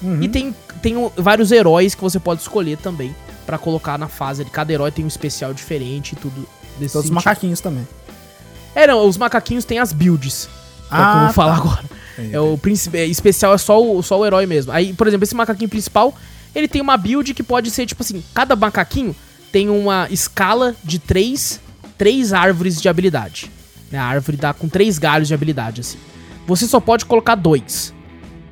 Uhum. 0.03 0.21
E 0.21 0.27
tem, 0.29 0.55
tem 0.81 0.95
vários 1.15 1.51
heróis 1.51 1.95
que 1.95 2.01
você 2.01 2.19
pode 2.19 2.41
escolher 2.41 2.77
também 2.77 3.15
pra 3.45 3.57
colocar 3.57 3.97
na 3.97 4.07
fase. 4.07 4.43
Cada 4.45 4.71
herói 4.73 4.91
tem 4.91 5.03
um 5.05 5.07
especial 5.07 5.53
diferente 5.53 6.11
e 6.13 6.15
tudo 6.15 6.47
desse 6.79 6.93
Todos 6.93 7.09
os 7.09 7.11
macaquinhos 7.11 7.59
também. 7.61 7.87
É, 8.75 8.85
não, 8.87 9.07
os 9.07 9.17
macaquinhos 9.17 9.65
têm 9.65 9.79
as 9.79 9.93
builds. 9.93 10.49
que 10.89 10.95
é 10.95 10.97
o 10.97 10.99
que 10.99 11.01
eu 11.01 11.05
Ah, 11.05 11.23
vou 11.25 11.33
falar 11.33 11.55
tá. 11.55 11.61
agora. 11.61 11.83
É 12.31 12.39
o 12.39 12.57
príncipe, 12.57 12.97
é, 12.97 13.05
especial 13.05 13.53
é 13.53 13.57
só 13.57 13.81
o, 13.83 14.01
só 14.03 14.19
o 14.19 14.25
herói 14.25 14.45
mesmo. 14.45 14.71
Aí, 14.71 14.93
por 14.93 15.07
exemplo, 15.07 15.23
esse 15.23 15.33
macaquinho 15.35 15.69
principal, 15.69 16.13
ele 16.53 16.67
tem 16.67 16.81
uma 16.81 16.95
build 16.97 17.33
que 17.33 17.41
pode 17.41 17.71
ser, 17.71 17.85
tipo 17.85 18.03
assim, 18.03 18.23
cada 18.33 18.55
macaquinho 18.55 19.15
tem 19.51 19.69
uma 19.69 20.07
escala 20.11 20.75
de 20.83 20.99
três, 20.99 21.59
três 21.97 22.33
árvores 22.33 22.81
de 22.81 22.87
habilidade. 22.89 23.51
Né? 23.91 23.97
A 23.99 24.05
árvore 24.05 24.37
dá 24.37 24.53
com 24.53 24.67
três 24.67 24.97
galhos 24.99 25.27
de 25.27 25.33
habilidade, 25.33 25.81
assim. 25.81 25.97
Você 26.45 26.67
só 26.67 26.79
pode 26.79 27.05
colocar 27.05 27.35
dois. 27.35 27.93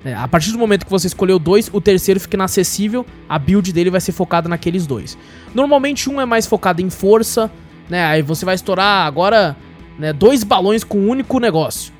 Né? 0.03 0.15
A 0.15 0.27
partir 0.27 0.51
do 0.51 0.57
momento 0.57 0.85
que 0.85 0.91
você 0.91 1.07
escolheu 1.07 1.37
dois, 1.37 1.69
o 1.71 1.79
terceiro 1.79 2.19
fica 2.19 2.35
inacessível, 2.35 3.05
a 3.29 3.37
build 3.37 3.71
dele 3.71 3.89
vai 3.89 4.01
ser 4.01 4.11
focada 4.11 4.49
naqueles 4.49 4.85
dois. 4.87 5.17
Normalmente 5.53 6.09
um 6.09 6.19
é 6.19 6.25
mais 6.25 6.45
focado 6.47 6.81
em 6.81 6.89
força, 6.89 7.51
né? 7.89 8.03
Aí 8.05 8.21
você 8.21 8.45
vai 8.45 8.55
estourar 8.55 9.05
agora 9.05 9.55
né, 9.99 10.11
dois 10.13 10.43
balões 10.43 10.83
com 10.83 10.97
um 10.97 11.09
único 11.09 11.39
negócio. 11.39 11.93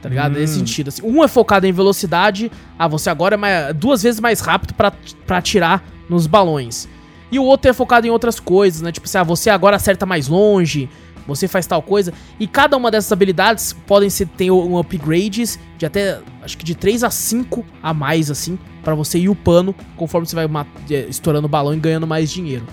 Tá 0.00 0.08
ligado? 0.08 0.36
Hum. 0.36 0.40
Nesse 0.40 0.54
sentido. 0.58 0.88
Assim, 0.88 1.02
um 1.04 1.22
é 1.22 1.28
focado 1.28 1.66
em 1.66 1.72
velocidade. 1.72 2.50
Ah, 2.78 2.88
você 2.88 3.08
agora 3.08 3.34
é 3.34 3.38
mais- 3.38 3.74
duas 3.74 4.02
vezes 4.02 4.20
mais 4.20 4.40
rápido 4.40 4.74
pra 4.74 4.92
atirar 5.28 5.82
nos 6.08 6.26
balões. 6.26 6.88
E 7.30 7.38
o 7.38 7.44
outro 7.44 7.70
é 7.70 7.72
focado 7.72 8.06
em 8.06 8.10
outras 8.10 8.38
coisas, 8.38 8.82
né? 8.82 8.92
Tipo 8.92 9.06
assim, 9.06 9.18
ah, 9.18 9.22
você 9.22 9.48
agora 9.48 9.76
acerta 9.76 10.04
mais 10.04 10.28
longe, 10.28 10.88
você 11.26 11.46
faz 11.48 11.66
tal 11.66 11.82
coisa. 11.82 12.12
E 12.38 12.46
cada 12.46 12.76
uma 12.76 12.90
dessas 12.90 13.10
habilidades 13.12 13.72
podem 13.86 14.10
ser 14.10 14.26
ter 14.28 14.50
um 14.50 14.78
upgrades 14.78 15.58
de 15.78 15.86
até, 15.86 16.20
acho 16.42 16.56
que 16.58 16.64
de 16.64 16.74
3 16.74 17.04
a 17.04 17.10
5 17.10 17.64
a 17.82 17.92
mais, 17.94 18.30
assim, 18.30 18.58
pra 18.82 18.94
você 18.94 19.18
ir 19.18 19.28
upando 19.28 19.74
conforme 19.96 20.26
você 20.26 20.34
vai 20.34 20.48
eh, 20.90 21.06
estourando 21.08 21.46
o 21.46 21.50
balão 21.50 21.74
e 21.74 21.78
ganhando 21.78 22.06
mais 22.06 22.30
dinheiro. 22.30 22.66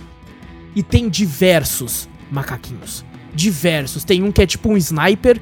E 0.75 0.83
tem 0.83 1.09
diversos 1.09 2.07
macaquinhos. 2.31 3.03
Diversos. 3.33 4.03
Tem 4.03 4.23
um 4.23 4.31
que 4.31 4.41
é 4.41 4.47
tipo 4.47 4.69
um 4.69 4.77
sniper, 4.77 5.39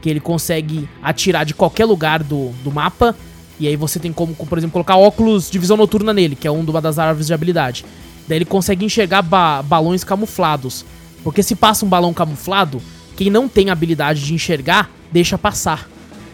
que 0.00 0.08
ele 0.08 0.20
consegue 0.20 0.88
atirar 1.02 1.44
de 1.44 1.54
qualquer 1.54 1.84
lugar 1.84 2.22
do, 2.22 2.50
do 2.64 2.70
mapa. 2.70 3.14
E 3.58 3.68
aí 3.68 3.76
você 3.76 3.98
tem 3.98 4.12
como, 4.12 4.34
por 4.34 4.56
exemplo, 4.56 4.72
colocar 4.72 4.96
óculos 4.96 5.50
de 5.50 5.58
visão 5.58 5.76
noturna 5.76 6.14
nele, 6.14 6.34
que 6.34 6.46
é 6.46 6.50
um 6.50 6.60
uma 6.60 6.80
das 6.80 6.98
árvores 6.98 7.26
de 7.26 7.34
habilidade. 7.34 7.84
Daí 8.26 8.38
ele 8.38 8.44
consegue 8.44 8.84
enxergar 8.84 9.20
ba- 9.22 9.62
balões 9.62 10.02
camuflados. 10.04 10.84
Porque 11.22 11.42
se 11.42 11.54
passa 11.54 11.84
um 11.84 11.88
balão 11.88 12.12
camuflado, 12.14 12.80
quem 13.16 13.28
não 13.30 13.48
tem 13.48 13.70
habilidade 13.70 14.24
de 14.24 14.32
enxergar, 14.34 14.90
deixa 15.12 15.36
passar. 15.36 15.88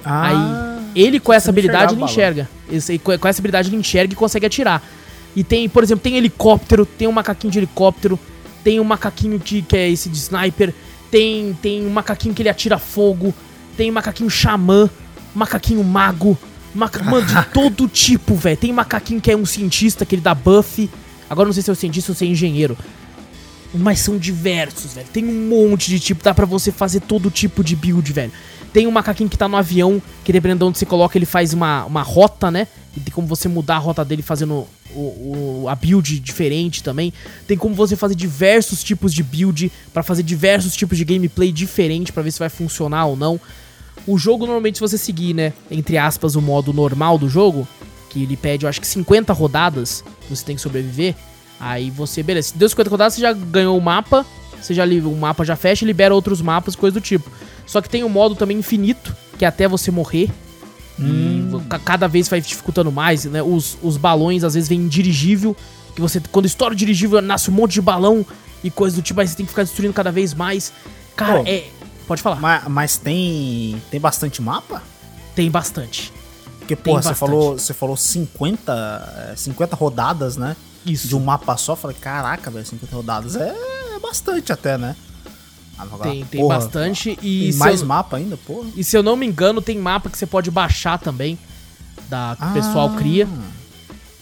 Ah, 0.04 0.78
Aí 0.94 1.02
ele 1.02 1.18
com 1.20 1.32
essa 1.32 1.50
habilidade 1.50 1.94
ele 1.94 2.02
enxerga. 2.12 2.48
Esse- 2.70 2.98
com 2.98 3.12
essa 3.28 3.40
habilidade 3.40 3.68
ele 3.68 3.76
enxerga 3.76 4.12
e 4.12 4.16
consegue 4.16 4.46
atirar. 4.46 4.82
E 5.34 5.42
tem, 5.44 5.68
por 5.68 5.82
exemplo, 5.82 6.02
tem 6.02 6.16
helicóptero, 6.16 6.86
tem 6.86 7.06
um 7.08 7.12
macaquinho 7.12 7.50
de 7.52 7.58
helicóptero, 7.58 8.18
tem 8.64 8.80
um 8.80 8.84
macaquinho 8.84 9.38
que, 9.38 9.60
que 9.62 9.76
é 9.76 9.90
esse 9.90 10.08
de 10.08 10.16
sniper, 10.16 10.72
tem, 11.10 11.56
tem 11.60 11.84
um 11.86 11.90
macaquinho 11.90 12.32
que 12.34 12.40
ele 12.42 12.48
atira 12.48 12.78
fogo, 12.78 13.34
tem 13.76 13.90
um 13.90 13.94
macaquinho 13.94 14.30
xamã, 14.30 14.88
macaquinho 15.34 15.84
mago, 15.84 16.38
maca... 16.74 17.02
mano, 17.02 17.26
de 17.26 17.34
todo 17.52 17.86
tipo, 17.88 18.34
velho. 18.34 18.56
Tem 18.56 18.72
macaquinho 18.72 19.20
que 19.20 19.30
é 19.30 19.36
um 19.36 19.44
cientista, 19.44 20.06
que 20.06 20.14
ele 20.14 20.22
dá 20.22 20.34
buff. 20.34 20.88
Agora 21.28 21.46
não 21.46 21.52
sei 21.52 21.62
se 21.62 21.68
é 21.68 21.72
o 21.72 21.76
cientista 21.76 22.12
ou 22.12 22.16
se 22.16 22.24
é 22.24 22.28
engenheiro. 22.28 22.78
Mas 23.78 24.00
são 24.00 24.16
diversos, 24.18 24.94
velho. 24.94 25.06
Tem 25.12 25.24
um 25.24 25.48
monte 25.48 25.88
de 25.90 25.98
tipo, 26.00 26.22
dá 26.22 26.32
pra 26.34 26.46
você 26.46 26.70
fazer 26.72 27.00
todo 27.00 27.30
tipo 27.30 27.62
de 27.64 27.74
build, 27.76 28.12
velho. 28.12 28.32
Tem 28.72 28.86
um 28.86 28.90
macaquinho 28.90 29.28
que 29.30 29.38
tá 29.38 29.48
no 29.48 29.56
avião, 29.56 30.02
que 30.24 30.32
dependendo 30.32 30.58
de 30.60 30.64
onde 30.68 30.78
você 30.78 30.86
coloca, 30.86 31.16
ele 31.16 31.24
faz 31.26 31.52
uma, 31.54 31.84
uma 31.86 32.02
rota, 32.02 32.50
né? 32.50 32.66
E 32.96 33.00
tem 33.00 33.12
como 33.12 33.26
você 33.26 33.48
mudar 33.48 33.76
a 33.76 33.78
rota 33.78 34.04
dele 34.04 34.22
fazendo 34.22 34.66
o, 34.94 35.62
o- 35.64 35.66
a 35.68 35.74
build 35.74 36.18
diferente 36.20 36.82
também. 36.82 37.12
Tem 37.46 37.56
como 37.56 37.74
você 37.74 37.96
fazer 37.96 38.14
diversos 38.14 38.82
tipos 38.84 39.12
de 39.14 39.22
build 39.22 39.70
pra 39.92 40.02
fazer 40.02 40.22
diversos 40.22 40.74
tipos 40.74 40.96
de 40.98 41.04
gameplay 41.04 41.52
diferente 41.52 42.12
pra 42.12 42.22
ver 42.22 42.30
se 42.32 42.38
vai 42.38 42.48
funcionar 42.48 43.06
ou 43.06 43.16
não. 43.16 43.40
O 44.06 44.18
jogo, 44.18 44.44
normalmente, 44.46 44.76
se 44.78 44.80
você 44.82 44.98
seguir, 44.98 45.34
né, 45.34 45.52
entre 45.70 45.96
aspas, 45.98 46.36
o 46.36 46.42
modo 46.42 46.72
normal 46.72 47.18
do 47.18 47.28
jogo, 47.28 47.66
que 48.10 48.22
ele 48.22 48.36
pede, 48.36 48.64
eu 48.64 48.68
acho 48.68 48.80
que 48.80 48.86
50 48.86 49.32
rodadas, 49.32 50.04
você 50.28 50.44
tem 50.44 50.54
que 50.56 50.62
sobreviver. 50.62 51.14
Aí 51.58 51.90
você, 51.90 52.22
beleza, 52.22 52.48
se 52.48 52.56
deu 52.56 52.68
50 52.68 52.90
rodadas, 52.90 53.14
você 53.14 53.20
já 53.20 53.32
ganhou 53.32 53.76
o 53.76 53.80
mapa, 53.80 54.24
você 54.60 54.74
já 54.74 54.84
o 54.84 55.16
mapa 55.16 55.44
já 55.44 55.56
fecha 55.56 55.84
e 55.84 55.86
libera 55.86 56.14
outros 56.14 56.40
mapas, 56.42 56.76
coisa 56.76 56.94
do 56.94 57.00
tipo. 57.00 57.30
Só 57.66 57.80
que 57.80 57.88
tem 57.88 58.04
um 58.04 58.08
modo 58.08 58.34
também 58.34 58.58
infinito, 58.58 59.14
que 59.38 59.44
é 59.44 59.48
até 59.48 59.66
você 59.66 59.90
morrer. 59.90 60.30
E 60.98 61.46
vo- 61.50 61.60
ca- 61.68 61.78
cada 61.78 62.06
vez 62.08 62.28
vai 62.28 62.40
dificultando 62.40 62.90
mais, 62.90 63.24
né? 63.26 63.42
Os, 63.42 63.76
os 63.82 63.96
balões 63.96 64.44
às 64.44 64.54
vezes 64.54 64.68
vêm 64.68 64.80
em 64.80 64.88
dirigível, 64.88 65.54
que 65.94 66.00
você, 66.00 66.20
quando 66.32 66.46
estoura 66.46 66.72
o 66.72 66.76
dirigível, 66.76 67.20
nasce 67.20 67.50
um 67.50 67.54
monte 67.54 67.72
de 67.74 67.82
balão 67.82 68.24
e 68.64 68.70
coisa 68.70 68.96
do 68.96 69.02
tipo, 69.02 69.20
aí 69.20 69.28
você 69.28 69.36
tem 69.36 69.44
que 69.44 69.50
ficar 69.50 69.62
destruindo 69.64 69.92
cada 69.92 70.10
vez 70.10 70.32
mais. 70.32 70.72
Cara, 71.14 71.38
Pô. 71.40 71.44
é. 71.46 71.64
Pode 72.06 72.22
falar. 72.22 72.36
Mas, 72.40 72.64
mas 72.68 72.96
tem 72.98 73.82
tem 73.90 73.98
bastante 74.00 74.40
mapa? 74.40 74.82
Tem 75.34 75.50
bastante. 75.50 76.12
Porque, 76.60 76.76
porra, 76.76 77.02
você 77.02 77.14
falou, 77.14 77.58
você 77.58 77.74
falou 77.74 77.96
50, 77.96 79.30
é, 79.32 79.36
50 79.36 79.76
rodadas, 79.76 80.36
né? 80.36 80.56
Isso. 80.86 81.08
De 81.08 81.16
um 81.16 81.20
mapa 81.20 81.56
só. 81.56 81.74
Falei, 81.76 81.96
caraca, 82.00 82.50
velho, 82.50 82.64
50 82.64 82.94
rodadas 82.96 83.36
é, 83.36 83.48
é 83.94 83.98
bastante 83.98 84.52
até, 84.52 84.78
né? 84.78 84.94
Agora, 85.78 86.10
Tem, 86.10 86.24
tem 86.24 86.40
porra, 86.40 86.56
bastante. 86.58 87.18
E 87.20 87.52
se, 87.52 87.58
mais 87.58 87.80
eu, 87.82 87.86
mapa 87.86 88.16
ainda, 88.16 88.36
porra. 88.38 88.68
e 88.74 88.82
se 88.82 88.96
eu 88.96 89.02
não 89.02 89.14
me 89.16 89.26
engano, 89.26 89.60
tem 89.60 89.76
mapa 89.78 90.08
que 90.08 90.16
você 90.16 90.26
pode 90.26 90.50
baixar 90.50 90.98
também. 90.98 91.38
Da, 92.08 92.36
que 92.38 92.44
o 92.46 92.52
pessoal 92.52 92.92
Ah, 92.94 92.96
cria. 92.98 93.28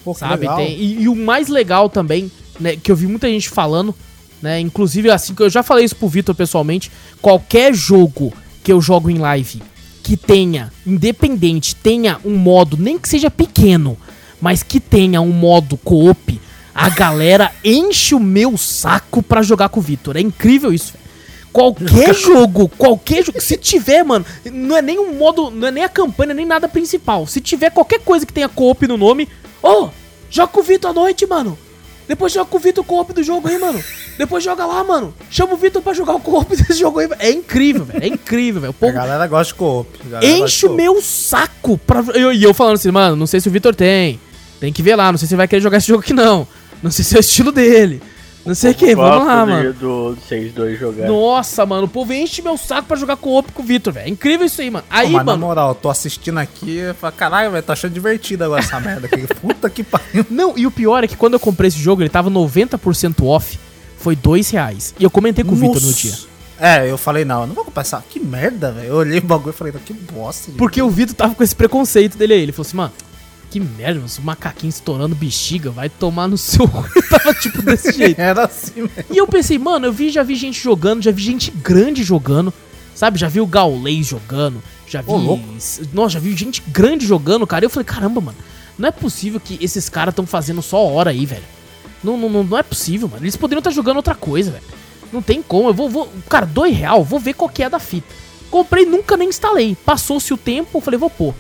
Pô, 0.03 0.15
sabe? 0.15 0.37
legal. 0.41 0.57
Tem- 0.57 0.77
e, 0.77 1.03
e 1.03 1.09
o 1.09 1.15
mais 1.15 1.49
legal 1.49 1.89
também, 1.89 2.31
né, 2.59 2.77
que 2.77 2.91
eu 2.91 2.97
vi 2.97 3.07
muita 3.07 3.29
gente 3.29 3.49
falando, 3.49 3.95
né? 4.43 4.59
Inclusive, 4.59 5.11
assim, 5.11 5.35
que 5.35 5.43
eu 5.43 5.51
já 5.51 5.63
falei 5.63 5.85
isso 5.85 5.95
pro 5.97 6.09
Vitor 6.09 6.35
pessoalmente, 6.35 6.91
qualquer 7.21 7.75
jogo 7.75 8.33
que 8.63 8.73
eu 8.73 8.81
jogo 8.81 9.11
em 9.11 9.19
live 9.19 9.63
que 10.03 10.17
tenha, 10.19 10.71
independente, 10.87 11.75
tenha 11.75 12.19
um 12.25 12.37
modo, 12.37 12.77
nem 12.77 12.99
que 12.99 13.09
seja 13.09 13.31
pequeno, 13.31 13.97
mas 14.41 14.63
que 14.63 14.79
tenha 14.79 15.21
um 15.23 15.33
modo 15.33 15.79
co-op, 15.79 16.39
a 16.75 16.89
galera 16.91 17.53
enche 17.65 18.15
o 18.15 18.21
meu 18.21 18.57
saco 18.59 19.23
pra 19.23 19.43
jogar 19.43 19.69
com 19.69 19.81
o 19.81 19.83
Vitor. 19.83 20.17
É 20.17 20.21
incrível 20.21 20.73
isso, 20.73 20.93
velho. 20.93 21.05
Qualquer 21.53 22.13
jogo, 22.15 22.69
qualquer 22.77 23.25
jogo, 23.25 23.41
se 23.41 23.57
tiver, 23.57 24.03
mano, 24.03 24.27
não 24.53 24.77
é 24.77 24.83
nem 24.83 24.99
um 24.99 25.15
modo, 25.15 25.51
não 25.53 25.69
é 25.69 25.71
nem 25.71 25.85
a 25.85 25.89
campanha, 25.89 26.35
nem 26.35 26.45
nada 26.45 26.69
principal. 26.69 27.29
Se 27.29 27.41
tiver 27.41 27.71
qualquer 27.71 28.01
coisa 28.01 28.27
que 28.27 28.33
tenha 28.33 28.49
co-op 28.49 28.87
no 28.89 28.97
nome, 28.97 29.29
ô, 29.63 29.89
joga 30.29 30.49
com 30.53 30.59
o 30.61 30.63
Vitor 30.65 30.91
à 30.91 30.95
noite, 30.95 31.25
mano. 31.27 31.57
Depois 32.09 32.33
joga 32.33 32.47
com 32.51 32.57
o 32.57 32.61
Vitor 32.61 32.83
o 32.83 32.87
co-op 32.87 33.13
do 33.15 33.23
jogo 33.23 33.47
aí, 33.49 33.57
mano. 33.57 33.81
Depois 34.19 34.43
joga 34.43 34.67
lá, 34.67 34.83
mano. 34.83 35.15
Chama 35.31 35.55
o 35.55 35.57
Vitor 35.57 35.81
pra 35.81 35.95
jogar 35.95 36.15
o 36.17 36.21
co-op 36.21 36.51
desse 36.57 36.75
jogo 36.75 36.99
aí. 36.99 37.09
É 37.21 37.31
incrível, 37.31 37.85
velho. 37.85 38.03
É 38.03 38.09
incrível, 38.09 38.61
velho. 38.61 38.73
O 38.73 38.77
A 38.77 38.79
povo 38.81 38.93
galera 38.93 39.27
gosta 39.29 39.53
de 39.53 39.59
co-op. 39.59 39.89
enche 40.23 40.67
o 40.67 40.75
meu 40.75 41.01
saco 41.01 41.79
pra. 41.79 42.01
eu- 42.15 42.33
E 42.33 42.43
eu, 42.43 42.53
falando 42.53 42.75
assim, 42.75 42.91
mano, 42.91 43.15
não 43.15 43.29
sei 43.29 43.41
se 43.41 43.49
o 43.49 43.53
Vitor 43.53 43.75
tem. 43.77 44.19
Tem 44.61 44.73
que 44.73 44.83
ver 44.83 44.97
lá, 44.97 45.13
não 45.13 45.19
sei 45.19 45.29
se 45.29 45.37
vai 45.37 45.47
querer 45.47 45.63
jogar 45.63 45.79
esse 45.79 45.87
jogo 45.87 46.01
aqui, 46.03 46.13
não. 46.13 46.47
Não 46.83 46.91
sei 46.91 47.05
se 47.05 47.15
é 47.15 47.19
o 47.19 47.21
estilo 47.21 47.51
dele. 47.53 48.03
Não 48.45 48.55
sei 48.55 48.73
o 48.73 48.75
que, 48.75 48.95
vamos 48.95 49.27
lá, 49.27 49.47
mano. 49.47 49.73
Do, 49.73 50.15
do 50.15 50.21
6-2 50.31 50.79
jogar. 50.79 51.09
Nossa, 51.09 51.65
mano, 51.65 51.85
o 51.85 51.89
povo 51.89 52.13
enche 52.13 52.43
meu 52.43 52.59
saco 52.59 52.87
pra 52.87 52.97
jogar 52.97 53.17
co-op 53.17 53.51
com 53.53 53.63
o 53.63 53.65
Vitor, 53.65 53.91
velho. 53.95 54.07
É 54.07 54.11
incrível 54.11 54.45
isso 54.45 54.61
aí, 54.61 54.71
mano. 54.71 54.85
Pô, 54.87 54.95
Aí, 54.95 55.07
mas 55.13 55.25
na 55.25 55.33
mano. 55.33 55.47
moral, 55.47 55.69
eu 55.71 55.75
tô 55.75 55.89
assistindo 55.89 56.37
aqui 56.37 56.79
e 56.79 56.93
falo, 56.93 57.15
caralho, 57.15 57.51
velho, 57.51 57.63
tô 57.63 57.73
achando 57.73 57.95
divertido 57.95 58.45
agora 58.45 58.61
essa 58.61 58.79
merda 58.79 59.07
aqui. 59.11 59.27
Puta 59.41 59.71
que 59.71 59.83
pariu. 59.83 60.27
Não, 60.29 60.53
e 60.59 60.67
o 60.67 60.71
pior 60.71 61.03
é 61.03 61.09
que 61.09 61.17
quando 61.17 61.33
eu 61.35 61.41
comprei 61.41 61.69
esse 61.69 61.79
jogo, 61.79 62.03
ele 62.03 62.11
tava 62.11 62.31
90% 62.31 63.25
off. 63.25 63.59
Foi 63.97 64.15
dois 64.15 64.51
reais. 64.51 64.95
E 65.01 65.05
eu 65.05 65.11
comentei 65.11 65.43
com 65.43 65.53
o 65.53 65.57
Vitor 65.57 65.81
no 65.81 65.87
Nossa. 65.87 66.01
dia. 66.03 66.15
É, 66.61 66.91
eu 66.91 66.99
falei, 66.99 67.25
não, 67.25 67.41
eu 67.43 67.47
não 67.47 67.55
vou 67.55 67.65
comprar 67.65 67.81
essa. 67.81 68.05
Que 68.11 68.21
merda, 68.21 68.71
velho. 68.73 68.89
Eu 68.89 68.97
olhei 68.97 69.19
o 69.19 69.23
bagulho 69.23 69.55
e 69.55 69.57
falei, 69.57 69.73
não, 69.73 69.81
que 69.81 69.95
bosta. 69.95 70.51
gente. 70.51 70.59
Porque 70.59 70.83
o 70.83 70.91
Vitor 70.91 71.15
tava 71.15 71.35
com 71.35 71.43
esse 71.43 71.55
preconceito 71.57 72.19
dele 72.19 72.35
aí. 72.35 72.43
Ele 72.43 72.53
falou 72.53 72.67
assim, 72.67 72.77
mano, 72.77 72.93
que 73.55 73.61
merda, 73.61 74.01
os 74.01 74.19
macaquinhos 74.19 74.75
estourando 74.75 75.15
bexiga, 75.15 75.71
vai 75.71 75.89
tomar 75.89 76.27
no 76.27 76.37
seu. 76.37 76.67
cu." 76.67 76.83
tava 77.09 77.33
tipo 77.35 77.63
desse 77.63 77.93
jeito. 77.93 78.19
Era 78.19 78.47
assim, 78.47 78.85
velho. 78.87 79.07
E 79.09 79.17
eu 79.17 79.29
pensei, 79.29 79.57
mano, 79.59 79.87
eu 79.87 79.93
vi, 79.93 80.11
já 80.11 80.25
vi 80.25 80.35
gente 80.35 80.61
jogando, 80.61 81.03
já 81.03 81.13
vi 81.13 81.23
gente 81.23 81.53
grande 81.53 82.03
jogando, 82.03 82.53
sabe? 82.97 83.17
Já 83.17 83.29
vi 83.29 83.41
o 83.41 83.47
Gaulês 83.47 84.09
jogando, 84.09 84.61
já 84.89 85.01
vi. 85.01 85.13
Nossa, 85.93 86.15
já 86.15 86.19
vi 86.19 86.35
gente 86.35 86.65
grande 86.67 87.07
jogando, 87.07 87.47
cara. 87.47 87.65
E 87.65 87.67
eu 87.67 87.71
falei, 87.71 87.85
caramba, 87.85 88.21
mano, 88.21 88.39
não 88.77 88.89
é 88.89 88.91
possível 88.91 89.39
que 89.39 89.57
esses 89.63 89.89
caras 89.89 90.11
estão 90.11 90.27
fazendo 90.27 90.61
só 90.61 90.85
hora 90.85 91.11
aí, 91.11 91.25
velho. 91.25 91.45
Não, 92.03 92.19
não, 92.19 92.43
não, 92.43 92.59
é 92.59 92.63
possível, 92.65 93.09
mano. 93.09 93.23
Eles 93.23 93.37
poderiam 93.37 93.61
estar 93.61 93.71
jogando 93.71 93.99
outra 93.99 94.17
coisa, 94.17 94.51
velho. 94.51 94.65
Não 95.13 95.23
tem 95.23 95.41
como. 95.41 95.69
Eu 95.69 95.75
vou, 95.75 95.89
vou. 95.89 96.13
Cara, 96.29 96.45
dois 96.45 96.77
real, 96.77 97.05
vou 97.05 97.21
ver 97.21 97.35
qual 97.35 97.49
que 97.49 97.63
é 97.63 97.71
da 97.71 97.79
fita. 97.79 98.13
Comprei, 98.51 98.85
nunca 98.85 99.17
nem 99.17 99.29
instalei. 99.29 99.77
Passou-se 99.85 100.35
o 100.35 100.37
tempo, 100.37 100.81
falei, 100.81 100.99
vou 100.99 101.09
pôr. 101.09 101.35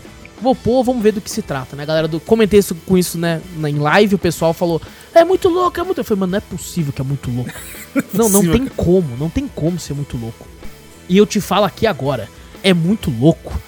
Vou 0.44 0.54
pôr, 0.54 0.84
vamos 0.84 1.02
ver 1.02 1.12
do 1.12 1.20
que 1.20 1.30
se 1.30 1.40
trata, 1.42 1.74
né? 1.74 1.84
Galera, 1.86 2.06
do, 2.06 2.20
comentei 2.20 2.60
isso, 2.60 2.74
com 2.86 2.96
isso, 2.98 3.16
né, 3.18 3.40
em 3.66 3.78
live, 3.78 4.14
o 4.14 4.18
pessoal 4.18 4.52
falou, 4.52 4.80
é 5.14 5.24
muito 5.24 5.48
louco, 5.48 5.80
é 5.80 5.82
muito... 5.82 5.98
Eu 5.98 6.04
falei, 6.04 6.20
mano, 6.20 6.32
não 6.32 6.38
é 6.38 6.40
possível 6.40 6.92
que 6.92 7.00
é 7.00 7.04
muito 7.04 7.30
louco. 7.30 7.50
não, 8.12 8.28
não 8.28 8.42
tem 8.42 8.66
como, 8.66 9.16
não 9.16 9.30
tem 9.30 9.48
como 9.48 9.78
ser 9.78 9.94
muito 9.94 10.16
louco. 10.18 10.46
E 11.08 11.16
eu 11.16 11.24
te 11.26 11.40
falo 11.40 11.64
aqui 11.64 11.86
agora, 11.86 12.28
é 12.62 12.72
muito 12.74 13.10
louco. 13.10 13.58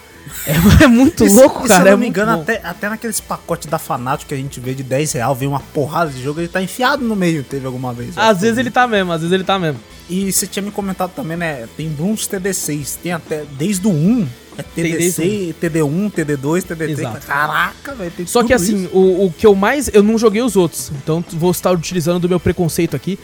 É, 0.45 0.83
é 0.85 0.87
muito 0.87 1.25
E 1.25 1.29
se- 1.29 1.35
louco, 1.35 1.65
e 1.65 1.67
cara. 1.67 1.81
Se 1.81 1.87
eu 1.87 1.87
é 1.87 1.91
não 1.91 1.97
me 1.97 2.05
muito 2.05 2.15
engano, 2.15 2.35
bom. 2.37 2.41
até, 2.43 2.61
até 2.63 2.89
naqueles 2.89 3.19
pacotes 3.19 3.67
da 3.67 3.79
Fanatic 3.79 4.27
que 4.27 4.33
a 4.33 4.37
gente 4.37 4.59
vê 4.59 4.73
de 4.75 4.83
10 4.83 5.13
real, 5.13 5.33
vem 5.35 5.47
uma 5.47 5.59
porrada 5.59 6.11
de 6.11 6.21
jogo, 6.21 6.39
ele 6.39 6.47
tá 6.47 6.61
enfiado 6.61 7.03
no 7.03 7.15
meio, 7.15 7.43
teve 7.43 7.65
alguma 7.65 7.91
vez. 7.93 8.17
Às 8.17 8.41
vezes 8.41 8.57
ele 8.57 8.69
tá 8.69 8.87
mesmo, 8.87 9.11
às 9.11 9.21
vezes 9.21 9.33
ele 9.33 9.43
tá 9.43 9.57
mesmo. 9.57 9.79
E 10.09 10.31
você 10.31 10.45
tinha 10.45 10.61
me 10.63 10.71
comentado 10.71 11.11
também, 11.15 11.35
né? 11.37 11.67
Tem 11.75 11.89
Brooms 11.89 12.27
TD6, 12.27 12.97
tem 13.01 13.11
até 13.13 13.45
desde 13.57 13.87
o 13.87 13.91
1, 13.91 14.27
é 14.57 14.63
TD6, 14.63 15.53
TD1, 15.61 16.11
TD2, 16.11 16.63
TD3. 16.63 16.89
Exato. 16.89 17.27
Caraca, 17.27 17.93
velho, 17.95 18.11
tem 18.11 18.25
Só 18.25 18.43
que 18.43 18.53
assim, 18.53 18.85
isso. 18.85 18.95
o, 18.97 19.25
o 19.27 19.31
que 19.31 19.45
eu 19.45 19.53
mais. 19.55 19.89
Eu 19.93 20.01
não 20.03 20.17
joguei 20.17 20.41
os 20.41 20.55
outros, 20.55 20.91
então 21.03 21.23
vou 21.33 21.51
estar 21.51 21.71
utilizando 21.71 22.19
do 22.19 22.29
meu 22.29 22.39
preconceito 22.39 22.95
aqui. 22.95 23.19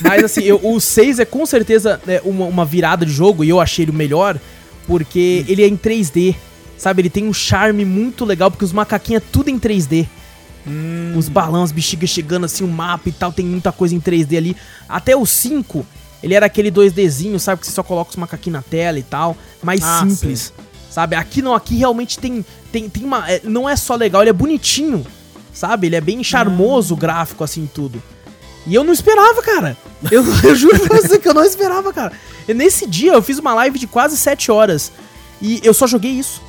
Mas 0.00 0.24
assim, 0.24 0.42
eu- 0.42 0.60
o 0.62 0.80
6 0.80 1.18
é 1.20 1.24
com 1.24 1.46
certeza 1.46 2.00
né, 2.06 2.20
uma, 2.24 2.46
uma 2.46 2.64
virada 2.64 3.06
de 3.06 3.12
jogo 3.12 3.44
e 3.44 3.48
eu 3.48 3.60
achei 3.60 3.84
ele 3.84 3.92
o 3.92 3.94
melhor 3.94 4.38
porque 4.86 5.44
ele 5.48 5.62
é 5.62 5.68
em 5.68 5.76
3D. 5.76 6.34
Sabe, 6.76 7.00
ele 7.02 7.10
tem 7.10 7.26
um 7.26 7.32
charme 7.32 7.84
muito 7.84 8.24
legal 8.24 8.50
porque 8.50 8.64
os 8.64 8.72
macaquinhos 8.72 9.22
é 9.22 9.26
tudo 9.32 9.48
em 9.48 9.58
3D. 9.58 10.06
Hum. 10.66 11.14
Os 11.16 11.28
balões, 11.28 11.70
bexigas 11.70 12.10
chegando 12.10 12.44
assim, 12.44 12.64
o 12.64 12.68
mapa 12.68 13.08
e 13.08 13.12
tal, 13.12 13.32
tem 13.32 13.44
muita 13.46 13.70
coisa 13.70 13.94
em 13.94 14.00
3D 14.00 14.36
ali. 14.36 14.56
Até 14.88 15.14
o 15.16 15.24
5, 15.24 15.86
ele 16.22 16.34
era 16.34 16.46
aquele 16.46 16.70
2Dzinho, 16.72 17.38
sabe? 17.38 17.60
Que 17.60 17.66
você 17.66 17.72
só 17.72 17.82
coloca 17.82 18.10
os 18.10 18.16
macaquinhos 18.16 18.56
na 18.56 18.62
tela 18.62 18.98
e 18.98 19.02
tal. 19.02 19.36
Mais 19.62 19.80
Ah, 19.82 20.04
simples. 20.08 20.52
Sabe? 20.94 21.16
Aqui 21.16 21.42
não, 21.42 21.56
aqui 21.56 21.74
realmente 21.74 22.20
tem. 22.20 22.46
Tem, 22.70 22.88
tem 22.88 23.02
uma. 23.02 23.28
é, 23.28 23.40
não 23.42 23.68
é 23.68 23.74
só 23.74 23.96
legal, 23.96 24.22
ele 24.22 24.30
é 24.30 24.32
bonitinho. 24.32 25.04
Sabe? 25.52 25.88
Ele 25.88 25.96
é 25.96 26.00
bem 26.00 26.22
charmoso 26.22 26.94
o 26.94 26.96
gráfico, 26.96 27.42
assim, 27.42 27.68
tudo. 27.72 28.00
E 28.64 28.72
eu 28.72 28.84
não 28.84 28.92
esperava, 28.92 29.42
cara. 29.42 29.76
Eu, 30.08 30.24
eu 30.44 30.54
juro 30.54 30.78
pra 30.86 31.00
você 31.00 31.18
que 31.18 31.28
eu 31.28 31.34
não 31.34 31.42
esperava, 31.42 31.92
cara. 31.92 32.12
E 32.46 32.54
nesse 32.54 32.86
dia 32.86 33.12
eu 33.12 33.20
fiz 33.20 33.40
uma 33.40 33.52
live 33.54 33.76
de 33.76 33.88
quase 33.88 34.16
7 34.16 34.52
horas. 34.52 34.92
E 35.42 35.60
eu 35.64 35.74
só 35.74 35.84
joguei 35.88 36.12
isso. 36.12 36.40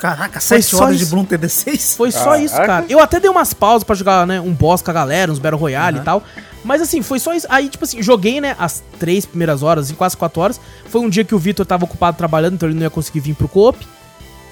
Caraca, 0.00 0.40
foi 0.40 0.62
7 0.62 0.70
só 0.70 0.84
horas 0.84 0.96
de 0.96 1.02
isso. 1.02 1.12
Bloom 1.12 1.26
TD6? 1.26 1.94
Foi 1.94 2.10
só 2.10 2.24
Caraca. 2.24 2.42
isso, 2.42 2.56
cara. 2.56 2.86
Eu 2.88 3.00
até 3.00 3.20
dei 3.20 3.28
umas 3.28 3.52
pausas 3.52 3.84
pra 3.84 3.94
jogar, 3.94 4.26
né, 4.26 4.40
um 4.40 4.54
boss 4.54 4.80
com 4.80 4.90
a 4.90 4.94
galera, 4.94 5.30
uns 5.30 5.38
Battle 5.38 5.60
Royale 5.60 5.98
e 5.98 6.02
tal. 6.02 6.22
Mas 6.64 6.82
assim, 6.82 7.02
foi 7.02 7.18
só 7.18 7.34
isso. 7.34 7.46
Aí, 7.48 7.68
tipo 7.68 7.84
assim, 7.84 8.02
joguei, 8.02 8.40
né, 8.40 8.56
as 8.58 8.82
três 8.98 9.24
primeiras 9.24 9.62
horas, 9.62 9.90
em 9.90 9.94
quase 9.94 10.16
quatro 10.16 10.40
horas. 10.40 10.60
Foi 10.86 11.00
um 11.00 11.08
dia 11.08 11.24
que 11.24 11.34
o 11.34 11.38
Vitor 11.38 11.64
tava 11.64 11.84
ocupado 11.84 12.16
trabalhando, 12.16 12.54
então 12.54 12.68
ele 12.68 12.76
não 12.76 12.84
ia 12.84 12.90
conseguir 12.90 13.20
vir 13.20 13.34
pro 13.34 13.48
co-op. 13.48 13.86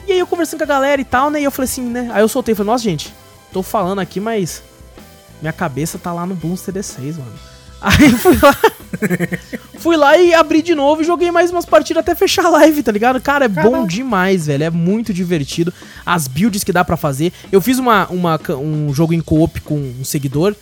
E 0.06 0.12
aí 0.12 0.18
eu 0.18 0.26
conversando 0.26 0.58
com 0.58 0.64
a 0.64 0.68
galera 0.68 1.00
e 1.00 1.04
tal, 1.04 1.30
né, 1.30 1.40
e 1.40 1.44
eu 1.44 1.50
falei 1.50 1.68
assim, 1.68 1.82
né, 1.82 2.10
aí 2.12 2.22
eu 2.22 2.28
soltei, 2.28 2.54
falei, 2.54 2.70
nossa, 2.70 2.84
gente, 2.84 3.12
tô 3.52 3.62
falando 3.62 3.98
aqui, 3.98 4.20
mas 4.20 4.62
minha 5.40 5.52
cabeça 5.52 5.98
tá 5.98 6.12
lá 6.12 6.24
no 6.24 6.34
Bloons 6.34 6.60
TD6, 6.60 7.16
mano. 7.18 7.56
Aí 7.78 8.10
fui 8.10 8.38
lá, 8.42 8.56
fui 9.78 9.96
lá 9.98 10.16
e 10.16 10.32
abri 10.32 10.62
de 10.62 10.74
novo 10.74 11.02
e 11.02 11.04
joguei 11.04 11.30
mais 11.30 11.50
umas 11.50 11.66
partidas 11.66 12.00
até 12.00 12.14
fechar 12.14 12.46
a 12.46 12.48
live, 12.48 12.82
tá 12.82 12.90
ligado? 12.90 13.20
Cara, 13.20 13.44
é 13.44 13.48
bom 13.48 13.86
demais, 13.86 14.46
velho. 14.46 14.64
É 14.64 14.70
muito 14.70 15.12
divertido. 15.12 15.72
As 16.04 16.26
builds 16.26 16.64
que 16.64 16.72
dá 16.72 16.82
pra 16.82 16.96
fazer. 16.96 17.34
Eu 17.52 17.60
fiz 17.60 17.78
uma, 17.78 18.06
uma, 18.08 18.40
um 18.58 18.94
jogo 18.94 19.12
em 19.12 19.20
co-op 19.20 19.60
com 19.60 19.76
um 19.76 20.04
seguidor. 20.04 20.56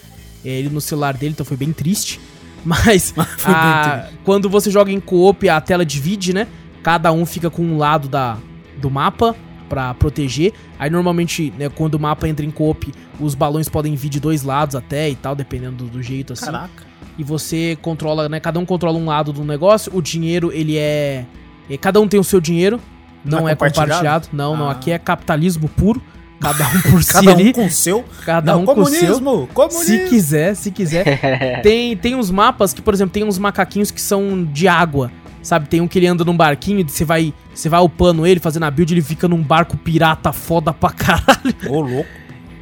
É, 0.44 0.48
Ele 0.48 0.68
no 0.68 0.80
celular 0.80 1.14
dele, 1.16 1.32
então 1.32 1.46
foi 1.46 1.56
bem 1.56 1.72
triste. 1.72 2.20
Mas 2.64 3.12
a- 3.44 4.08
quando 4.24 4.48
você 4.48 4.70
joga 4.70 4.90
em 4.90 4.98
co-op, 5.00 5.48
a 5.48 5.60
tela 5.60 5.84
divide, 5.84 6.32
né? 6.32 6.46
Cada 6.82 7.12
um 7.12 7.24
fica 7.26 7.50
com 7.50 7.62
um 7.62 7.76
lado 7.78 8.08
da, 8.08 8.38
do 8.80 8.90
mapa 8.90 9.34
pra 9.68 9.92
proteger. 9.94 10.52
Aí 10.78 10.88
normalmente, 10.90 11.52
né, 11.58 11.68
quando 11.68 11.94
o 11.94 12.00
mapa 12.00 12.28
entra 12.28 12.44
em 12.44 12.50
co-op, 12.50 12.92
os 13.20 13.34
balões 13.34 13.68
podem 13.68 13.94
vir 13.94 14.08
de 14.08 14.20
dois 14.20 14.42
lados 14.42 14.74
até 14.76 15.08
e 15.10 15.14
tal, 15.14 15.34
dependendo 15.34 15.84
do, 15.84 15.90
do 15.90 16.02
jeito 16.02 16.32
assim 16.34 16.46
Caraca. 16.46 16.84
e 17.18 17.22
você 17.24 17.76
controla, 17.82 18.28
né? 18.28 18.40
Cada 18.40 18.58
um 18.58 18.64
controla 18.66 18.98
um 18.98 19.06
lado 19.06 19.32
do 19.32 19.44
negócio. 19.44 19.90
O 19.94 20.00
dinheiro, 20.02 20.50
ele 20.52 20.76
é. 20.78 21.24
é, 21.68 21.76
Cada 21.76 22.00
um 22.00 22.08
tem 22.08 22.18
o 22.20 22.24
seu 22.24 22.40
dinheiro. 22.40 22.80
Não, 23.24 23.40
Não 23.40 23.48
é 23.48 23.52
é 23.52 23.54
compartilhado. 23.54 23.88
compartilhado? 23.90 24.28
Não, 24.32 24.56
não. 24.56 24.68
Ah. 24.68 24.72
Aqui 24.72 24.90
é 24.90 24.98
capitalismo 24.98 25.68
puro. 25.68 26.02
Cada 26.44 26.68
um 26.68 26.80
por 26.82 27.02
si 27.04 27.12
Cada 27.12 27.30
um 27.30 27.34
ali. 27.34 27.52
com 27.52 27.66
o 27.66 27.70
seu. 27.70 28.04
Cada 28.24 28.52
Não, 28.52 28.62
um 28.62 28.64
com 28.66 28.80
o 28.80 28.86
seu. 28.86 29.00
comunismo, 29.16 29.48
comunismo. 29.52 29.84
Se 29.84 30.08
quiser, 30.08 30.54
se 30.54 30.70
quiser. 30.70 31.60
tem, 31.62 31.96
tem 31.96 32.14
uns 32.14 32.30
mapas 32.30 32.72
que, 32.72 32.80
por 32.82 32.94
exemplo, 32.94 33.12
tem 33.12 33.24
uns 33.24 33.38
macaquinhos 33.38 33.90
que 33.90 34.00
são 34.00 34.44
de 34.44 34.68
água. 34.68 35.10
Sabe, 35.42 35.68
tem 35.68 35.80
um 35.82 35.86
que 35.88 35.98
ele 35.98 36.06
anda 36.06 36.24
num 36.24 36.34
barquinho 36.36 36.80
e 36.80 36.84
você 36.84 37.04
vai, 37.04 37.34
você 37.54 37.68
vai 37.68 37.80
upando 37.80 38.26
ele, 38.26 38.40
fazendo 38.40 38.62
a 38.62 38.70
build, 38.70 38.94
ele 38.94 39.02
fica 39.02 39.28
num 39.28 39.42
barco 39.42 39.76
pirata 39.76 40.32
foda 40.32 40.72
pra 40.72 40.88
caralho. 40.90 41.54
Ô, 41.68 41.80
louco. 41.82 42.08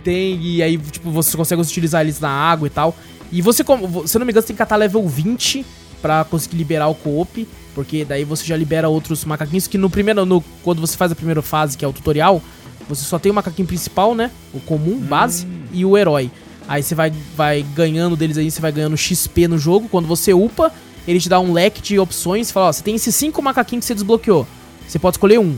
Tem, 0.03 0.37
e 0.43 0.61
aí, 0.63 0.77
tipo, 0.79 1.09
você 1.13 1.37
consegue 1.37 1.63
utilizar 1.63 2.01
eles 2.03 2.19
na 2.19 2.29
água 2.29 2.67
e 2.67 2.71
tal. 2.71 2.97
E 3.31 3.41
você, 3.41 3.63
como- 3.63 4.07
se 4.09 4.17
eu 4.17 4.19
não 4.19 4.27
me 4.27 4.33
engano, 4.33 4.43
você 4.43 4.49
tem 4.49 4.57
que 4.57 4.59
catar 4.59 4.75
level 4.75 5.07
20 5.09 5.65
pra 6.03 6.25
conseguir 6.25 6.57
liberar 6.57 6.89
o 6.89 6.95
co-op. 6.95 7.47
Porque 7.73 8.05
daí 8.05 8.25
você 8.25 8.45
já 8.45 8.57
libera 8.57 8.89
outros 8.89 9.25
macaquinhos 9.25 9.67
que 9.69 9.79
no 9.79 9.89
primeiro, 9.89 10.27
no, 10.27 10.43
quando 10.65 10.81
você 10.81 10.97
faz 10.97 11.13
a 11.13 11.15
primeira 11.15 11.41
fase, 11.41 11.79
que 11.79 11.85
é 11.85 11.89
o 11.89 11.93
tutorial, 11.93 12.43
você 12.89 13.05
só 13.05 13.19
tem 13.19 13.31
o 13.31 13.35
macaquinho 13.35 13.67
principal, 13.67 14.15
né? 14.15 14.31
O 14.53 14.61
comum, 14.61 14.99
base, 14.99 15.47
e 15.73 15.85
o 15.85 15.97
herói. 15.97 16.31
Aí 16.69 16.83
você 16.83 16.95
vai, 16.95 17.13
vai 17.37 17.65
ganhando 17.75 18.17
deles 18.17 18.39
aí, 18.39 18.51
você 18.51 18.61
vai 18.61 18.73
ganhando 18.73 18.97
XP 18.97 19.49
no 19.49 19.59
jogo. 19.59 19.89
Quando 19.89 20.07
você 20.07 20.33
upa, 20.33 20.73
ele 21.07 21.21
te 21.21 21.29
dá 21.29 21.41
um 21.41 21.53
leque 21.53 21.83
de 21.83 21.99
opções. 21.99 22.51
Fala, 22.51 22.69
ó, 22.69 22.73
você 22.73 22.83
tem 22.83 22.95
esses 22.95 23.15
cinco 23.15 23.43
macaquinhos 23.43 23.85
que 23.85 23.87
você 23.89 23.95
desbloqueou. 23.95 24.47
Você 24.87 24.99
pode 24.99 25.17
escolher 25.17 25.39
um. 25.39 25.57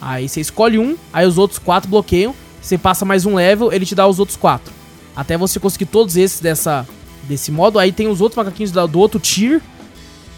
Aí 0.00 0.28
você 0.28 0.40
escolhe 0.40 0.78
um, 0.78 0.96
aí 1.12 1.26
os 1.26 1.38
outros 1.38 1.58
quatro 1.58 1.88
bloqueiam. 1.88 2.34
Você 2.60 2.78
passa 2.78 3.04
mais 3.04 3.26
um 3.26 3.34
level, 3.34 3.72
ele 3.72 3.84
te 3.84 3.94
dá 3.94 4.06
os 4.06 4.18
outros 4.18 4.36
quatro. 4.36 4.72
Até 5.14 5.36
você 5.36 5.60
conseguir 5.60 5.86
todos 5.86 6.16
esses 6.16 6.40
dessa, 6.40 6.86
desse 7.24 7.52
modo. 7.52 7.78
Aí 7.78 7.92
tem 7.92 8.08
os 8.08 8.20
outros 8.20 8.36
macaquinhos 8.36 8.72
do 8.72 8.98
outro 8.98 9.20
tier. 9.20 9.60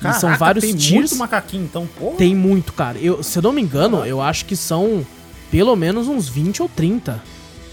e 0.01 0.13
são 0.13 0.21
Caraca, 0.21 0.37
vários 0.37 0.65
tem 0.65 0.75
tiers. 0.75 1.11
muito 1.11 1.17
macaquinho, 1.17 1.65
então, 1.65 1.89
pô. 1.99 2.11
Tem 2.13 2.35
muito, 2.35 2.73
cara. 2.73 2.99
Eu, 2.99 3.23
se 3.23 3.39
eu 3.39 3.43
não 3.43 3.53
me 3.53 3.63
engano, 3.63 4.05
eu 4.05 4.21
acho 4.21 4.45
que 4.45 4.57
são 4.57 5.07
pelo 5.51 5.75
menos 5.77 6.09
uns 6.09 6.29
20 6.29 6.63
ou 6.63 6.69
30. 6.69 7.23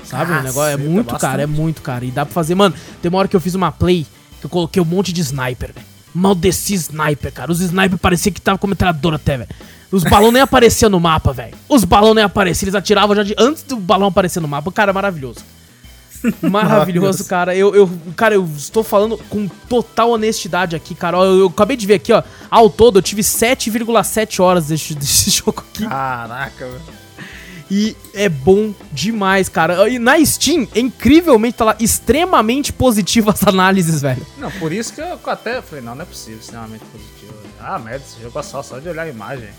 Sabe? 0.03 0.31
o 0.31 0.43
negócio 0.43 0.73
é 0.73 0.77
muito, 0.77 1.15
cara. 1.17 1.43
É 1.43 1.45
muito, 1.47 1.81
cara. 1.81 2.05
E 2.05 2.12
dá 2.12 2.25
pra 2.25 2.33
fazer. 2.33 2.55
Mano, 2.55 2.75
tem 3.01 3.09
uma 3.09 3.19
hora 3.19 3.27
que 3.27 3.36
eu 3.36 3.41
fiz 3.41 3.55
uma 3.55 3.71
play 3.71 4.05
que 4.39 4.45
eu 4.45 4.49
coloquei 4.49 4.81
um 4.81 4.86
monte 4.86 5.13
de 5.13 5.21
sniper, 5.21 5.71
velho. 5.73 5.88
Mal 6.13 6.36
desci 6.36 6.75
sniper, 6.75 7.31
cara. 7.31 7.51
Os 7.51 7.62
sniper 7.62 7.97
parecia 7.97 8.31
que 8.31 8.41
tava 8.41 8.57
com 8.57 8.67
metralhadora 8.67 9.15
até, 9.15 9.38
velho. 9.38 9.49
Os 9.91 10.03
balões 10.03 10.33
nem 10.33 10.41
apareciam 10.43 10.89
no 10.89 10.99
mapa, 10.99 11.33
velho. 11.33 11.55
Os 11.67 11.83
balões 11.83 12.15
nem 12.15 12.23
apareciam. 12.23 12.65
Eles 12.65 12.75
atiravam 12.75 13.15
já 13.15 13.23
de, 13.23 13.36
antes 13.38 13.63
do 13.63 13.77
balão 13.77 14.09
aparecer 14.09 14.39
no 14.39 14.47
mapa. 14.47 14.71
Cara, 14.71 14.91
é 14.91 14.93
maravilhoso. 14.93 15.39
Maravilhoso, 16.41 17.25
cara. 17.25 17.55
Eu, 17.55 17.73
eu, 17.75 17.89
cara, 18.15 18.36
eu 18.36 18.45
estou 18.55 18.83
falando 18.83 19.17
com 19.29 19.47
total 19.67 20.12
honestidade 20.12 20.75
aqui, 20.75 20.93
cara. 20.93 21.17
Eu, 21.17 21.39
eu 21.39 21.47
acabei 21.47 21.75
de 21.75 21.88
ver 21.88 21.95
aqui, 21.95 22.13
ó. 22.13 22.21
Ao 22.49 22.69
todo, 22.69 22.99
eu 22.99 23.01
tive 23.01 23.21
7,7 23.21 24.39
horas 24.39 24.67
desse, 24.67 24.93
desse 24.95 25.29
jogo 25.29 25.63
aqui. 25.71 25.88
Caraca, 25.88 26.65
velho. 26.65 27.03
E 27.71 27.95
é 28.13 28.30
bom 28.30 28.73
demais, 28.91 29.49
cara. 29.49 29.89
E 29.89 29.97
na 29.97 30.23
Steam, 30.23 30.67
incrivelmente, 30.76 31.58
tá 31.58 31.65
lá 31.65 31.76
extremamente 31.80 32.71
positivo 32.71 33.32
as 33.32 33.45
análises, 33.45 34.02
velho. 34.02 34.26
Não, 34.38 34.52
por 34.52 34.71
isso 34.71 34.93
que 34.93 35.02
eu 35.02 35.19
até 35.26 35.62
falei, 35.62 35.84
não, 35.84 35.95
não 35.95 36.04
é 36.04 36.06
possível, 36.06 36.39
extremamente 36.39 36.84
positivo. 36.86 37.34
Ah, 37.60 37.80
merda, 37.80 38.04
esse 38.06 38.21
jogo 38.21 38.38
é 38.38 38.43
só, 38.43 38.62
só 38.62 38.80
de 38.80 38.89
olhar 38.89 39.04
a 39.04 39.10
imagem. 39.10 39.49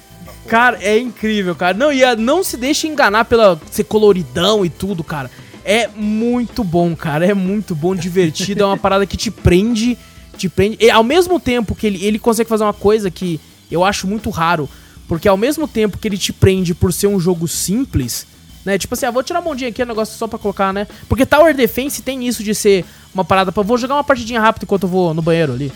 Cara, 0.47 0.79
é 0.83 0.99
incrível, 0.99 1.55
cara. 1.55 1.77
Não, 1.77 1.93
e 1.93 2.03
não 2.17 2.45
se 2.45 2.57
deixe 2.57 2.87
enganar 2.87 3.25
pela 3.25 3.61
ser 3.71 3.85
coloridão 3.85 4.64
e 4.64 4.69
tudo, 4.71 5.03
cara. 5.03 5.31
É 5.64 5.88
muito 5.88 6.62
bom, 6.62 6.95
cara. 6.95 7.27
É 7.27 7.35
muito 7.35 7.75
bom, 7.75 7.97
divertido. 7.97 8.62
é 8.62 8.67
uma 8.67 8.77
parada 8.77 9.07
que 9.07 9.17
te 9.17 9.31
prende. 9.31 9.97
Te 10.37 10.49
prende. 10.49 10.77
E 10.81 10.90
ao 10.90 11.03
mesmo 11.03 11.40
tempo 11.40 11.75
que 11.75 11.87
ele, 11.87 12.05
ele 12.05 12.19
consegue 12.19 12.49
fazer 12.49 12.64
uma 12.64 12.75
coisa 12.75 13.11
que 13.11 13.40
eu 13.71 13.83
acho 13.83 14.07
muito 14.07 14.29
raro. 14.29 14.69
Porque 15.09 15.29
ao 15.29 15.37
mesmo 15.37 15.69
tempo 15.69 15.98
que 15.98 16.09
ele 16.09 16.19
te 16.19 16.33
prende 16.33 16.75
por 16.75 16.92
ser 16.92 17.07
um 17.07 17.21
jogo 17.21 17.46
simples, 17.46 18.27
né? 18.65 18.79
Tipo 18.79 18.94
assim, 18.94 19.07
ah, 19.07 19.11
vou 19.11 19.23
tirar 19.23 19.40
a 19.40 19.42
mondinha 19.42 19.71
aqui, 19.71 19.83
é 19.83 19.85
um 19.85 19.88
negócio 19.88 20.17
só 20.17 20.27
pra 20.27 20.38
colocar, 20.38 20.73
né? 20.73 20.87
Porque 21.09 21.27
Tower 21.27 21.55
Defense 21.55 22.02
tem 22.02 22.27
isso 22.27 22.42
de 22.42 22.55
ser 22.55 22.85
uma 23.15 23.25
parada 23.25 23.52
pra. 23.52 23.63
Vou 23.63 23.77
jogar 23.77 23.94
uma 23.94 24.05
partidinha 24.05 24.40
rápida 24.40 24.65
enquanto 24.65 24.85
eu 24.85 24.88
vou 24.88 25.13
no 25.13 25.21
banheiro 25.21 25.52
ali. 25.52 25.71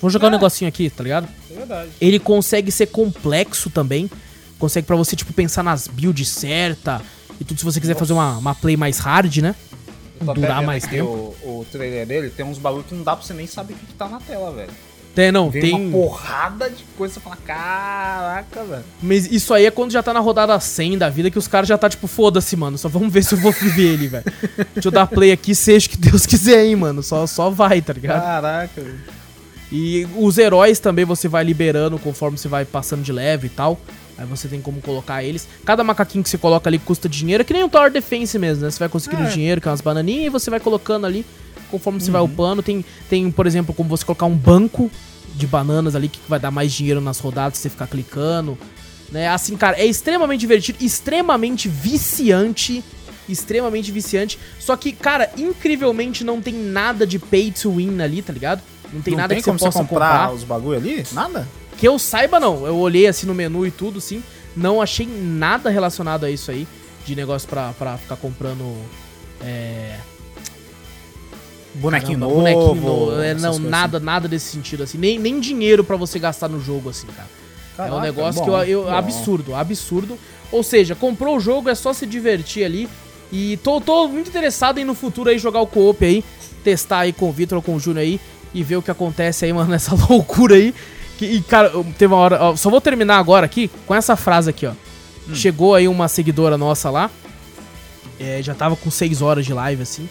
Vou 0.00 0.10
jogar 0.10 0.28
um 0.28 0.32
negocinho 0.32 0.68
aqui, 0.68 0.90
tá 0.90 1.02
ligado? 1.02 1.28
É 1.50 1.54
verdade. 1.54 1.90
ele 2.00 2.18
consegue 2.18 2.70
ser 2.70 2.86
complexo 2.86 3.70
também. 3.70 4.10
Consegue 4.58 4.86
pra 4.86 4.96
você, 4.96 5.14
tipo, 5.14 5.32
pensar 5.32 5.62
nas 5.62 5.86
builds 5.86 6.28
certa 6.28 7.00
e 7.40 7.44
tudo 7.44 7.58
se 7.58 7.64
você 7.64 7.80
quiser 7.80 7.96
fazer 7.96 8.12
uma, 8.12 8.38
uma 8.38 8.54
play 8.54 8.76
mais 8.76 8.98
hard, 8.98 9.38
né? 9.38 9.54
Durar 10.34 10.62
mais 10.62 10.86
tempo. 10.86 11.34
O, 11.42 11.60
o 11.60 11.66
trailer 11.70 12.06
dele 12.06 12.30
tem 12.30 12.44
uns 12.44 12.58
bagulho 12.58 12.84
que 12.84 12.94
não 12.94 13.02
dá 13.02 13.14
pra 13.14 13.24
você 13.24 13.34
nem 13.34 13.46
saber 13.46 13.74
o 13.74 13.76
que, 13.76 13.86
que 13.86 13.94
tá 13.94 14.08
na 14.08 14.18
tela, 14.18 14.50
velho. 14.52 14.70
Tem, 15.16 15.32
não, 15.32 15.48
Vem 15.50 15.62
tem. 15.62 15.74
uma 15.74 15.92
porrada 15.92 16.68
de 16.68 16.84
coisa, 16.96 17.14
você 17.14 17.20
fala, 17.20 17.36
caraca, 17.36 18.62
velho. 18.64 18.84
Mas 19.02 19.24
isso 19.32 19.52
aí 19.54 19.64
é 19.64 19.70
quando 19.70 19.90
já 19.90 20.02
tá 20.02 20.12
na 20.12 20.20
rodada 20.20 20.60
100 20.60 20.98
da 20.98 21.08
vida, 21.08 21.30
que 21.30 21.38
os 21.38 21.48
caras 21.48 21.66
já 21.68 21.78
tá 21.78 21.88
tipo, 21.88 22.06
foda-se, 22.06 22.54
mano. 22.54 22.76
Só 22.76 22.88
vamos 22.88 23.10
ver 23.10 23.24
se 23.24 23.34
eu 23.34 23.38
vou 23.38 23.50
viver 23.50 23.94
ele, 23.94 24.08
velho. 24.08 24.24
Deixa 24.74 24.88
eu 24.88 24.92
dar 24.92 25.06
play 25.06 25.32
aqui, 25.32 25.54
seja 25.54 25.86
o 25.86 25.90
que 25.90 25.96
Deus 25.96 26.26
quiser, 26.26 26.66
hein, 26.66 26.76
mano. 26.76 27.02
Só, 27.02 27.26
só 27.26 27.48
vai, 27.48 27.80
tá 27.80 27.94
ligado? 27.94 28.22
Caraca, 28.22 28.80
velho. 28.82 29.00
E 29.72 30.06
os 30.18 30.36
heróis 30.38 30.78
também 30.78 31.04
você 31.06 31.26
vai 31.28 31.42
liberando 31.42 31.98
conforme 31.98 32.36
você 32.38 32.46
vai 32.46 32.64
passando 32.66 33.02
de 33.02 33.10
leve 33.10 33.46
e 33.46 33.50
tal. 33.50 33.80
Aí 34.18 34.26
você 34.26 34.48
tem 34.48 34.60
como 34.60 34.80
colocar 34.82 35.24
eles. 35.24 35.48
Cada 35.64 35.82
macaquinho 35.82 36.22
que 36.22 36.28
você 36.30 36.38
coloca 36.38 36.68
ali 36.70 36.78
custa 36.78 37.08
dinheiro, 37.08 37.40
é 37.40 37.44
que 37.44 37.52
nem 37.54 37.64
o 37.64 37.68
Tower 37.68 37.90
Defense 37.90 38.38
mesmo, 38.38 38.64
né? 38.64 38.70
Você 38.70 38.78
vai 38.78 38.88
conseguindo 38.88 39.22
É. 39.24 39.28
dinheiro, 39.30 39.60
que 39.60 39.66
é 39.68 39.70
umas 39.70 39.80
bananinhas, 39.80 40.26
e 40.26 40.28
você 40.28 40.50
vai 40.50 40.60
colocando 40.60 41.06
ali 41.06 41.24
conforme 41.70 42.00
você 42.00 42.10
vai 42.10 42.20
upando. 42.20 42.62
Tem, 42.62 42.84
tem, 43.08 43.30
por 43.30 43.46
exemplo, 43.46 43.74
como 43.74 43.88
você 43.88 44.04
colocar 44.04 44.26
um 44.26 44.36
banco 44.36 44.90
de 45.34 45.46
bananas 45.46 45.94
ali 45.94 46.08
que 46.08 46.20
vai 46.28 46.38
dar 46.38 46.50
mais 46.50 46.72
dinheiro 46.72 47.00
nas 47.00 47.18
rodadas 47.18 47.58
se 47.58 47.62
você 47.62 47.70
ficar 47.70 47.86
clicando. 47.86 48.56
Né? 49.10 49.28
Assim, 49.28 49.56
cara, 49.56 49.78
é 49.78 49.84
extremamente 49.86 50.40
divertido, 50.40 50.78
extremamente 50.80 51.68
viciante. 51.68 52.82
Extremamente 53.28 53.90
viciante. 53.90 54.38
Só 54.58 54.76
que, 54.76 54.92
cara, 54.92 55.30
incrivelmente 55.36 56.22
não 56.22 56.40
tem 56.40 56.54
nada 56.54 57.04
de 57.06 57.18
pay 57.18 57.50
to 57.50 57.72
win 57.72 58.00
ali, 58.00 58.22
tá 58.22 58.32
ligado? 58.32 58.62
Não 58.92 59.00
tem 59.00 59.12
Não 59.14 59.18
nada 59.18 59.34
tem 59.34 59.42
que 59.42 59.50
você 59.50 59.64
possa 59.64 59.80
comprar, 59.80 60.28
comprar. 60.28 60.32
os 60.32 60.44
bagulho 60.44 60.78
ali? 60.78 61.04
Nada? 61.12 61.46
Que 61.76 61.88
eu 61.88 61.98
saiba, 61.98 62.38
não. 62.38 62.64
Eu 62.66 62.76
olhei 62.76 63.06
assim 63.06 63.26
no 63.26 63.34
menu 63.34 63.66
e 63.66 63.70
tudo, 63.70 64.00
sim. 64.00 64.22
Não 64.56 64.80
achei 64.80 65.06
nada 65.06 65.68
relacionado 65.70 66.24
a 66.24 66.30
isso 66.30 66.50
aí. 66.50 66.68
De 67.04 67.14
negócio 67.14 67.48
pra, 67.48 67.72
pra 67.72 67.98
ficar 67.98 68.16
comprando. 68.16 68.76
É. 69.40 69.98
Bonequinho 71.76 72.18
caramba, 72.18 72.26
novo. 72.26 72.40
bonequinho 72.40 72.86
novo. 72.86 73.20
É, 73.22 73.34
não, 73.34 73.58
nada, 73.58 74.00
nada 74.00 74.28
desse 74.28 74.46
sentido, 74.52 74.82
assim. 74.82 74.98
Nem, 74.98 75.18
nem 75.18 75.40
dinheiro 75.40 75.84
pra 75.84 75.96
você 75.96 76.18
gastar 76.18 76.48
no 76.48 76.60
jogo, 76.60 76.90
assim, 76.90 77.06
cara. 77.06 77.28
é 77.78 77.82
um 77.82 77.86
Caraca, 77.88 78.02
negócio 78.02 78.40
bom, 78.40 78.44
que 78.44 78.50
eu, 78.50 78.84
eu 78.84 78.90
absurdo, 78.90 79.54
absurdo. 79.54 80.18
Ou 80.50 80.62
seja, 80.62 80.94
comprou 80.94 81.36
o 81.36 81.40
jogo, 81.40 81.68
é 81.68 81.74
só 81.74 81.92
se 81.92 82.06
divertir 82.06 82.64
ali. 82.64 82.88
E 83.32 83.56
tô, 83.58 83.80
tô 83.80 84.06
muito 84.08 84.28
interessado 84.28 84.78
em 84.78 84.84
no 84.84 84.94
futuro 84.94 85.28
aí 85.30 85.38
jogar 85.38 85.60
o 85.60 85.66
co-op 85.66 86.04
aí, 86.04 86.24
testar 86.62 87.00
aí 87.00 87.12
com 87.12 87.28
o 87.28 87.32
Vitor 87.32 87.56
ou 87.56 87.62
com 87.62 87.74
o 87.74 87.80
Júnior 87.80 88.02
aí 88.02 88.20
e 88.54 88.62
ver 88.62 88.76
o 88.76 88.82
que 88.82 88.90
acontece 88.90 89.44
aí, 89.44 89.52
mano, 89.54 89.70
nessa 89.70 89.94
loucura 89.94 90.54
aí. 90.54 90.74
Que, 91.18 91.24
e, 91.26 91.42
cara, 91.42 91.70
teve 91.98 92.12
uma 92.12 92.20
hora. 92.20 92.42
ó, 92.42 92.56
só 92.56 92.70
vou 92.70 92.80
terminar 92.80 93.18
agora 93.18 93.46
aqui 93.46 93.70
com 93.86 93.94
essa 93.94 94.16
frase 94.16 94.50
aqui, 94.50 94.66
ó. 94.66 94.72
Hum. 95.28 95.34
Chegou 95.34 95.74
aí 95.74 95.88
uma 95.88 96.08
seguidora 96.08 96.56
nossa 96.56 96.88
lá. 96.90 97.10
é, 98.20 98.40
já 98.42 98.54
tava 98.54 98.76
com 98.76 98.90
6 98.90 99.22
horas 99.22 99.44
de 99.44 99.52
live, 99.52 99.82
assim. 99.82 100.08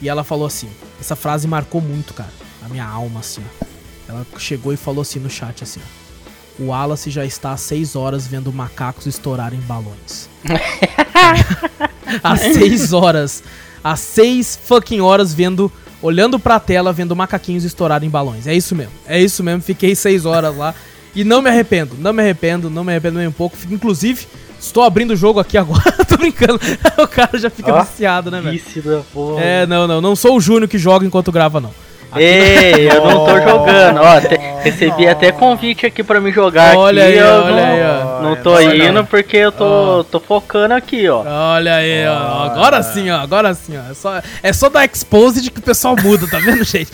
E 0.00 0.08
ela 0.08 0.24
falou 0.24 0.46
assim: 0.46 0.68
essa 1.00 1.16
frase 1.16 1.46
marcou 1.46 1.80
muito, 1.80 2.14
cara. 2.14 2.32
A 2.64 2.68
minha 2.68 2.84
alma, 2.84 3.20
assim, 3.20 3.42
ó. 3.62 3.66
Ela 4.08 4.26
chegou 4.38 4.72
e 4.72 4.76
falou 4.76 5.02
assim 5.02 5.18
no 5.18 5.28
chat, 5.28 5.62
assim, 5.62 5.80
ó. 5.80 6.62
O 6.62 6.66
Wallace 6.68 7.10
já 7.10 7.24
está 7.24 7.52
há 7.52 7.56
6 7.56 7.96
horas 7.96 8.26
vendo 8.26 8.52
macacos 8.52 9.06
estourarem 9.06 9.60
balões. 9.60 10.28
há 12.22 12.36
6 12.36 12.92
horas. 12.94 13.42
Há 13.84 13.94
6 13.94 14.58
fucking 14.64 15.00
horas 15.00 15.34
vendo. 15.34 15.70
Olhando 16.00 16.38
pra 16.38 16.60
tela, 16.60 16.92
vendo 16.92 17.16
macaquinhos 17.16 17.64
estourarem 17.64 18.08
balões. 18.08 18.46
É 18.46 18.54
isso 18.54 18.74
mesmo. 18.74 18.92
É 19.06 19.20
isso 19.20 19.42
mesmo. 19.42 19.60
Fiquei 19.62 19.94
6 19.94 20.24
horas 20.24 20.56
lá. 20.56 20.74
E 21.14 21.24
não 21.24 21.42
me 21.42 21.50
arrependo. 21.50 21.94
Não 21.98 22.12
me 22.12 22.22
arrependo. 22.22 22.70
Não 22.70 22.84
me 22.84 22.92
arrependo 22.92 23.18
nem 23.18 23.28
um 23.28 23.32
pouco. 23.32 23.56
Inclusive, 23.70 24.26
estou 24.58 24.82
abrindo 24.82 25.12
o 25.12 25.16
jogo 25.16 25.40
aqui 25.40 25.56
agora. 25.56 25.92
Tô 26.08 26.16
brincando. 26.16 26.60
o 26.98 27.08
cara 27.08 27.38
já 27.38 27.50
fica 27.50 27.74
Ó, 27.74 27.82
viciado, 27.82 28.30
né, 28.30 28.40
velho? 28.40 28.58
Vício 28.58 28.82
da 28.82 29.00
porra. 29.12 29.40
É, 29.40 29.66
não, 29.66 29.86
não. 29.86 30.00
Não 30.00 30.16
sou 30.16 30.36
o 30.36 30.40
Júnior 30.40 30.68
que 30.68 30.78
joga 30.78 31.06
enquanto 31.06 31.32
grava, 31.32 31.60
não. 31.60 31.72
Ei, 32.18 32.88
eu 32.90 33.04
não 33.04 33.24
tô 33.24 33.40
jogando. 33.40 34.00
Ó, 34.00 34.20
te- 34.20 34.38
recebi 34.62 35.06
até 35.08 35.30
convite 35.32 35.86
aqui 35.86 36.02
pra 36.02 36.20
me 36.20 36.32
jogar 36.32 36.76
Olha 36.76 37.04
aqui. 37.04 37.12
aí, 37.12 37.18
eu 37.18 37.26
olha 37.26 37.50
não, 37.56 37.64
aí, 37.64 37.80
ó. 37.82 38.22
não 38.22 38.36
tô 38.36 38.54
Não, 38.60 38.74
indo 38.74 39.04
porque 39.04 39.36
eu 39.36 39.52
tô, 39.52 40.04
tô 40.04 40.18
focando 40.20 40.74
aqui, 40.74 41.08
ó. 41.08 41.22
Olha 41.54 41.76
aí, 41.76 42.06
ó. 42.06 42.44
Agora 42.50 42.82
sim, 42.82 43.10
ó. 43.10 43.16
Agora 43.18 43.54
sim, 43.54 43.74
ó. 43.76 43.90
É 43.90 43.94
só, 43.94 44.22
é 44.42 44.52
só 44.52 44.68
dar 44.68 44.84
exposed 44.84 45.50
que 45.50 45.58
o 45.58 45.62
pessoal 45.62 45.94
muda, 46.02 46.26
tá 46.26 46.38
vendo, 46.38 46.64
gente? 46.64 46.90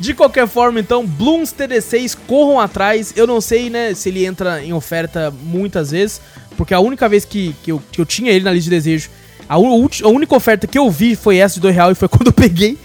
De 0.00 0.12
qualquer 0.12 0.46
forma, 0.48 0.80
então, 0.80 1.06
Blooms 1.06 1.54
TD6, 1.56 2.16
corram 2.26 2.60
atrás. 2.60 3.12
Eu 3.16 3.26
não 3.26 3.40
sei, 3.40 3.70
né, 3.70 3.94
se 3.94 4.08
ele 4.08 4.26
entra 4.26 4.62
em 4.62 4.72
oferta 4.72 5.32
muitas 5.44 5.90
vezes, 5.92 6.20
porque 6.56 6.74
a 6.74 6.80
única 6.80 7.08
vez 7.08 7.24
que, 7.24 7.54
que, 7.62 7.70
eu, 7.72 7.80
que 7.92 8.00
eu 8.00 8.04
tinha 8.06 8.32
ele 8.32 8.44
na 8.44 8.50
lista 8.52 8.64
de 8.70 8.76
desejo, 8.76 9.08
a, 9.48 9.54
a 9.54 10.08
única 10.08 10.34
oferta 10.34 10.66
que 10.66 10.76
eu 10.76 10.90
vi 10.90 11.14
foi 11.14 11.36
essa 11.38 11.54
de 11.54 11.60
2 11.60 11.74
real 11.74 11.92
e 11.92 11.94
foi 11.94 12.08
quando 12.08 12.26
eu 12.28 12.32
peguei. 12.32 12.76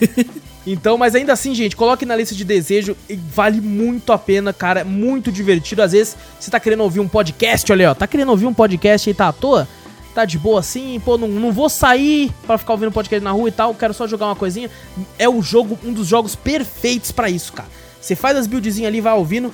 Então, 0.70 0.98
mas 0.98 1.14
ainda 1.14 1.32
assim, 1.32 1.54
gente, 1.54 1.74
coloque 1.74 2.04
na 2.04 2.14
lista 2.14 2.34
de 2.34 2.44
desejo 2.44 2.94
e 3.08 3.16
vale 3.16 3.58
muito 3.58 4.12
a 4.12 4.18
pena, 4.18 4.52
cara. 4.52 4.80
É 4.80 4.84
muito 4.84 5.32
divertido. 5.32 5.80
Às 5.80 5.92
vezes, 5.92 6.14
você 6.38 6.50
tá 6.50 6.60
querendo 6.60 6.82
ouvir 6.82 7.00
um 7.00 7.08
podcast, 7.08 7.72
olha 7.72 7.86
aí, 7.86 7.90
ó. 7.90 7.94
Tá 7.94 8.06
querendo 8.06 8.28
ouvir 8.28 8.44
um 8.44 8.52
podcast 8.52 9.08
aí, 9.08 9.14
tá 9.14 9.28
à 9.28 9.32
toa? 9.32 9.66
Tá 10.14 10.26
de 10.26 10.38
boa 10.38 10.60
assim, 10.60 11.00
pô, 11.02 11.16
não, 11.16 11.28
não 11.28 11.52
vou 11.52 11.70
sair 11.70 12.30
pra 12.46 12.58
ficar 12.58 12.74
ouvindo 12.74 12.92
podcast 12.92 13.24
na 13.24 13.30
rua 13.30 13.48
e 13.48 13.52
tal, 13.52 13.74
quero 13.74 13.94
só 13.94 14.06
jogar 14.06 14.26
uma 14.26 14.36
coisinha. 14.36 14.70
É 15.18 15.26
o 15.26 15.40
jogo, 15.40 15.78
um 15.82 15.92
dos 15.92 16.06
jogos 16.06 16.34
perfeitos 16.34 17.12
pra 17.12 17.30
isso, 17.30 17.52
cara. 17.52 17.68
Você 17.98 18.14
faz 18.14 18.36
as 18.36 18.46
buildzinhas 18.46 18.88
ali, 18.88 19.00
vai 19.00 19.14
ouvindo, 19.14 19.50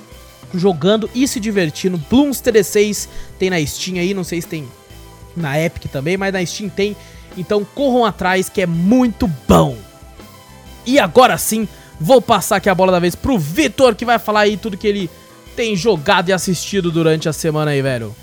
jogando 0.52 1.08
e 1.14 1.28
se 1.28 1.38
divertindo. 1.38 1.98
Blooms 2.10 2.40
TD6 2.40 3.08
tem 3.38 3.50
na 3.50 3.64
Steam 3.64 3.98
aí, 3.98 4.14
não 4.14 4.24
sei 4.24 4.40
se 4.40 4.48
tem 4.48 4.66
na 5.36 5.60
Epic 5.60 5.90
também, 5.92 6.16
mas 6.16 6.32
na 6.32 6.44
Steam 6.44 6.68
tem. 6.70 6.96
Então 7.36 7.64
corram 7.74 8.04
atrás 8.04 8.48
que 8.48 8.62
é 8.62 8.66
muito 8.66 9.28
bom. 9.46 9.76
E 10.86 10.98
agora 10.98 11.36
sim, 11.38 11.66
vou 12.00 12.20
passar 12.20 12.56
aqui 12.56 12.68
a 12.68 12.74
bola 12.74 12.92
da 12.92 12.98
vez 12.98 13.14
pro 13.14 13.38
Vitor, 13.38 13.94
que 13.94 14.04
vai 14.04 14.18
falar 14.18 14.40
aí 14.40 14.56
tudo 14.56 14.76
que 14.76 14.86
ele 14.86 15.10
tem 15.56 15.74
jogado 15.76 16.28
e 16.28 16.32
assistido 16.32 16.90
durante 16.90 17.28
a 17.28 17.32
semana 17.32 17.70
aí, 17.70 17.80
velho. 17.82 18.14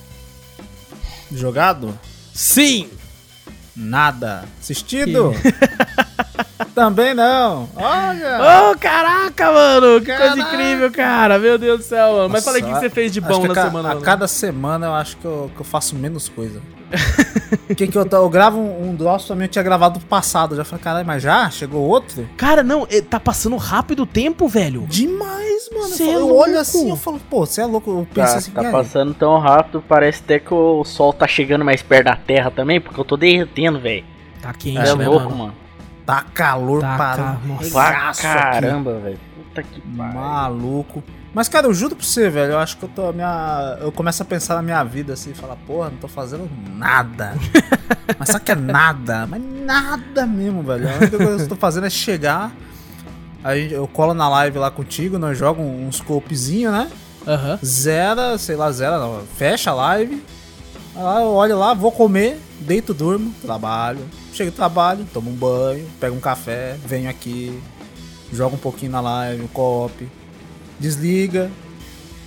Jogado? 1.32 1.98
Sim! 2.34 2.90
Nada. 3.76 4.44
Assistido? 4.60 5.34
Também 6.76 7.14
não. 7.14 7.70
Olha. 7.76 8.72
Ô, 8.72 8.78
caraca, 8.78 9.52
mano! 9.52 10.00
Que 10.00 10.08
coisa 10.16 10.36
Caraca. 10.36 10.42
incrível, 10.56 10.92
cara! 10.92 11.40
Meu 11.40 11.58
Deus 11.58 11.80
do 11.80 11.84
céu, 11.84 12.14
mano. 12.14 12.30
Mas 12.30 12.46
Nossa, 12.46 12.46
fala 12.46 12.58
aí 12.58 12.64
o 12.64 12.76
que 12.76 12.80
você 12.82 12.90
fez 12.90 13.12
de 13.12 13.20
bom 13.22 13.46
na 13.46 13.52
a 13.52 13.66
semana, 13.66 13.90
A 13.90 13.94
mano. 13.94 14.02
cada 14.06 14.28
semana 14.28 14.86
eu 14.88 14.94
acho 14.94 15.18
que 15.18 15.26
eu, 15.26 15.52
que 15.54 15.62
eu 15.62 15.66
faço 15.66 15.96
menos 15.96 16.30
coisa. 16.30 16.62
que 17.76 17.88
que 17.88 17.98
eu, 17.98 18.06
tô- 18.06 18.18
eu 18.18 18.30
gravo 18.30 18.60
um, 18.60 18.92
um 18.92 18.96
troço 18.98 19.28
também, 19.30 19.46
eu 19.46 19.50
tinha 19.50 19.64
gravado 19.64 20.00
do 20.00 20.06
passado. 20.06 20.56
Já 20.56 20.64
falei, 20.64 20.84
caralho, 20.84 21.06
mas 21.08 21.24
já? 21.24 21.50
Chegou 21.50 21.82
outro? 21.88 22.28
Cara, 22.38 22.64
não, 22.64 22.86
é- 22.90 23.02
tá 23.02 23.20
passando 23.20 23.56
rápido 23.58 24.04
o 24.04 24.06
tempo, 24.06 24.48
velho. 24.48 24.86
Demais, 24.88 25.70
mano. 25.74 25.88
Cê 25.90 26.04
eu, 26.04 26.08
é 26.10 26.12
falo- 26.14 26.20
eu 26.20 26.28
louco. 26.28 26.44
olho 26.44 26.60
assim 26.60 26.90
eu 26.90 26.96
falo, 26.96 27.20
pô, 27.30 27.46
você 27.46 27.62
é 27.62 27.66
louco. 27.66 27.90
Eu 27.92 28.08
pensei 28.14 28.32
Tá, 28.34 28.38
assim, 28.38 28.52
tá 28.52 28.62
"E 28.64 28.66
aí?" 28.68 28.72
passando 28.72 29.14
tão 29.14 29.38
rápido, 29.40 29.84
parece 29.88 30.22
até 30.24 30.40
que 30.40 30.54
o 30.54 30.84
sol 30.84 31.14
tá 31.14 31.28
chegando 31.28 31.64
mais 31.66 31.82
perto 31.82 32.06
da 32.06 32.16
terra 32.16 32.52
também, 32.52 32.80
porque 32.82 33.00
eu 33.00 33.06
tô 33.06 33.16
derretendo, 33.18 33.80
velho. 33.80 34.06
Tá 34.42 34.54
quente, 34.54 34.78
É, 34.80 34.96
né, 34.96 35.08
louco, 35.08 35.26
mano? 35.26 35.38
mano. 35.38 35.54
Tá 36.06 36.22
calor 36.34 36.82
Tá 36.82 36.98
para 36.98 37.16
ca- 37.24 37.40
nossa. 37.46 38.22
Caramba, 38.24 39.00
velho. 39.00 39.20
Puta 39.36 39.64
que 39.64 39.80
pariu. 39.82 40.14
Maluco. 40.20 41.04
Mas, 41.34 41.48
cara, 41.48 41.68
eu 41.68 41.74
juro 41.74 41.96
pra 41.96 42.06
você, 42.06 42.30
velho. 42.30 42.54
Eu 42.54 42.60
acho 42.60 42.78
que 42.78 42.84
eu 42.84 42.90
tô. 42.90 43.14
Minha... 43.14 43.78
Eu 43.80 43.92
começo 43.92 44.22
a 44.22 44.26
pensar 44.26 44.56
na 44.56 44.62
minha 44.62 44.84
vida 44.84 45.14
assim 45.14 45.32
e 45.32 45.34
falar, 45.34 45.56
porra, 45.56 45.90
não 45.90 45.98
tô 45.98 46.08
fazendo 46.08 46.50
nada. 46.76 47.34
Mas 48.20 48.30
sabe 48.30 48.44
que 48.44 48.52
é 48.52 48.56
nada? 48.56 49.26
Mas 49.26 49.42
nada 49.42 50.26
mesmo, 50.26 50.62
velho. 50.62 50.90
A 50.90 50.98
única 50.98 51.18
coisa 51.18 51.38
que 51.38 51.44
eu 51.44 51.50
tô 51.50 51.56
fazendo 51.56 51.88
é 51.88 51.90
chegar. 51.90 52.52
Aí 53.44 53.72
eu 53.72 53.88
colo 53.88 54.14
na 54.14 54.30
live 54.30 54.60
lá 54.60 54.70
contigo, 54.70 55.18
nós 55.18 55.38
jogamos 55.38 55.72
uns 55.88 56.02
coopzinhos, 56.02 56.72
né? 56.72 56.92
Aham. 57.26 57.60
Zera, 57.64 58.38
sei 58.38 58.56
lá, 58.56 58.72
zera 58.72 59.00
não. 59.00 59.22
Fecha 59.38 59.72
a 59.72 59.74
live. 59.74 60.24
Aí 60.96 61.04
lá 61.04 61.22
eu 61.22 61.30
olho 61.30 61.58
lá, 61.58 61.74
vou 61.74 61.92
comer, 61.92 62.40
deito, 62.60 62.94
durmo, 62.94 63.34
trabalho. 63.42 64.02
Chego 64.34 64.52
do 64.52 64.56
trabalho, 64.56 65.08
tomo 65.14 65.32
um 65.32 65.34
banho, 65.34 65.88
pego 66.00 66.16
um 66.16 66.20
café, 66.20 66.78
venho 66.86 67.10
aqui, 67.10 67.60
jogo 68.32 68.56
um 68.56 68.60
pouquinho 68.60 68.92
na 68.92 69.02
live, 69.02 69.44
um 69.44 69.48
co-op, 69.48 70.08
desliga, 70.82 71.50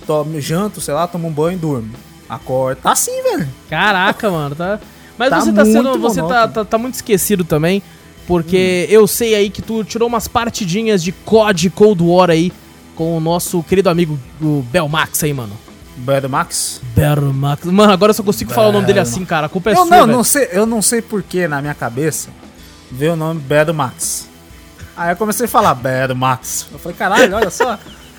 tomo, 0.07 0.39
janto, 0.39 0.81
sei 0.81 0.93
lá, 0.93 1.07
tomo 1.07 1.27
um 1.27 1.31
banho 1.31 1.55
e 1.57 1.59
durmo. 1.59 1.91
Acordo. 2.27 2.79
Tá 2.81 2.93
assim, 2.93 3.21
velho. 3.21 3.47
Caraca, 3.69 4.31
mano, 4.31 4.55
tá. 4.55 4.79
Mas 5.17 5.29
Tá 5.29 5.39
você 5.41 5.53
tá 5.53 5.65
sendo. 5.65 5.99
Você 5.99 6.21
tá, 6.23 6.47
tá, 6.47 6.65
tá 6.65 6.77
muito 6.77 6.95
esquecido 6.95 7.43
também. 7.43 7.83
Porque 8.27 8.87
eu 8.89 9.05
sei 9.05 9.35
aí 9.35 9.49
que 9.51 9.61
tu 9.61 9.83
tirou 9.83 10.07
umas 10.07 10.27
partidinhas 10.27 11.03
de 11.03 11.11
COD 11.11 11.69
Cold 11.69 12.01
War 12.03 12.31
aí 12.31 12.51
com 12.95 13.15
o 13.15 13.19
nosso 13.19 13.61
querido 13.61 13.87
amigo 13.89 14.17
o 14.41 14.65
Belmax 14.71 15.23
aí, 15.23 15.31
mano. 15.33 15.53
Bad 15.97 16.27
Max. 16.27 16.81
Belmax. 16.95 17.65
Mano, 17.65 17.93
agora 17.93 18.09
eu 18.09 18.13
só 18.15 18.23
consigo 18.23 18.51
falar 18.51 18.69
o 18.69 18.71
nome 18.71 18.85
dele 18.87 18.99
assim, 18.99 19.23
cara. 19.23 19.45
A 19.45 19.49
culpa 19.49 19.69
é 19.69 19.73
Eu 19.73 19.77
sua, 19.77 19.85
não, 19.85 20.05
velho. 20.05 20.17
não 20.17 20.23
sei, 20.23 20.49
eu 20.51 20.65
não 20.65 20.81
sei 20.81 21.01
porquê 21.01 21.47
na 21.47 21.61
minha 21.61 21.73
cabeça 21.75 22.29
veio 22.91 23.13
o 23.13 23.15
nome 23.15 23.39
Bad 23.39 23.71
Max. 23.71 24.27
Aí 24.97 25.11
eu 25.11 25.15
comecei 25.15 25.45
a 25.45 25.49
falar 25.49 25.73
Bad 25.75 26.13
Max. 26.15 26.67
Eu 26.71 26.79
falei, 26.79 26.97
caralho, 26.97 27.35
olha 27.35 27.49
só. 27.49 27.77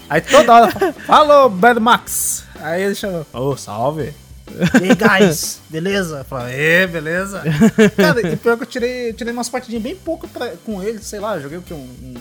Aí 0.08 0.20
toda 0.20 0.54
hora, 0.54 0.92
falou 1.06 1.48
Bad 1.50 1.80
Max. 1.80 2.44
Aí 2.60 2.82
ele 2.82 2.94
chamou, 2.94 3.26
ô, 3.32 3.56
salve. 3.56 4.14
E 4.48 4.90
aí, 4.90 4.94
guys, 5.20 5.60
beleza? 5.68 6.18
Eu 6.18 6.24
falei, 6.24 6.86
beleza? 6.86 7.42
Cara, 7.96 8.26
e 8.32 8.36
pior 8.36 8.56
que 8.56 8.62
eu 8.62 8.66
tirei, 8.66 9.12
tirei 9.12 9.32
umas 9.32 9.48
partidinhas 9.48 9.82
bem 9.82 9.96
pouco 9.96 10.28
pra- 10.28 10.52
com 10.64 10.80
ele, 10.82 11.00
sei 11.02 11.18
lá, 11.18 11.38
joguei 11.40 11.58
o 11.58 11.62
que? 11.62 11.74
Um- 11.74 12.14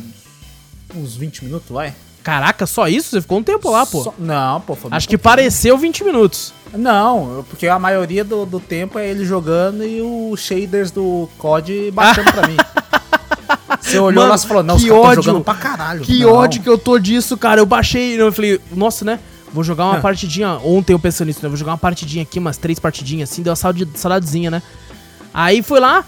uns 0.95 1.15
20 1.15 1.43
minutos, 1.45 1.69
vai? 1.69 1.93
Caraca, 2.23 2.65
só 2.65 2.87
isso? 2.87 3.11
Você 3.11 3.21
ficou 3.21 3.37
um 3.37 3.43
tempo 3.43 3.69
lá, 3.69 3.85
pô. 3.85 4.03
Só- 4.03 4.13
não, 4.17 4.59
pô, 4.61 4.73
foi 4.75 4.89
Acho 4.91 5.07
que 5.07 5.17
pareceu 5.17 5.77
20 5.77 6.03
minutos. 6.03 6.51
não, 6.73 7.45
porque 7.47 7.67
a 7.67 7.77
maioria 7.77 8.23
do, 8.23 8.45
do 8.47 8.59
tempo 8.59 8.97
é 8.97 9.07
ele 9.07 9.23
jogando 9.23 9.83
e 9.85 10.01
os 10.01 10.39
shaders 10.39 10.89
do 10.89 11.29
COD 11.37 11.91
baixando 11.91 12.31
pra 12.31 12.47
mim. 12.47 12.57
Você 13.81 13.97
olhou 13.97 14.23
Mano, 14.23 14.29
lá 14.29 14.35
e 14.35 14.47
falou, 14.47 14.63
não, 14.63 14.77
que 14.77 14.83
os 14.83 14.89
caras 14.89 15.01
tão 15.01 15.09
ódio. 15.11 15.23
jogando 15.23 15.43
pra 15.43 15.55
caralho. 15.55 16.01
Que 16.01 16.19
Não. 16.19 16.33
ódio 16.33 16.61
que 16.61 16.69
eu 16.69 16.77
tô 16.77 16.99
disso, 16.99 17.35
cara. 17.37 17.59
Eu 17.61 17.65
baixei, 17.65 18.19
eu 18.19 18.31
falei, 18.31 18.59
nossa, 18.71 19.03
né? 19.03 19.19
Vou 19.53 19.63
jogar 19.63 19.85
uma 19.85 20.01
partidinha. 20.01 20.59
Ontem 20.63 20.93
eu 20.93 20.99
pensando 20.99 21.27
nisso, 21.27 21.39
né? 21.41 21.47
Vou 21.47 21.57
jogar 21.57 21.71
uma 21.71 21.77
partidinha 21.77 22.23
aqui, 22.23 22.37
umas 22.39 22.57
três 22.57 22.77
partidinhas 22.79 23.31
assim, 23.31 23.41
deu 23.41 23.51
uma 23.51 23.55
saudadezinha, 23.95 24.51
né? 24.51 24.61
Aí 25.33 25.61
foi 25.61 25.79
lá, 25.79 26.03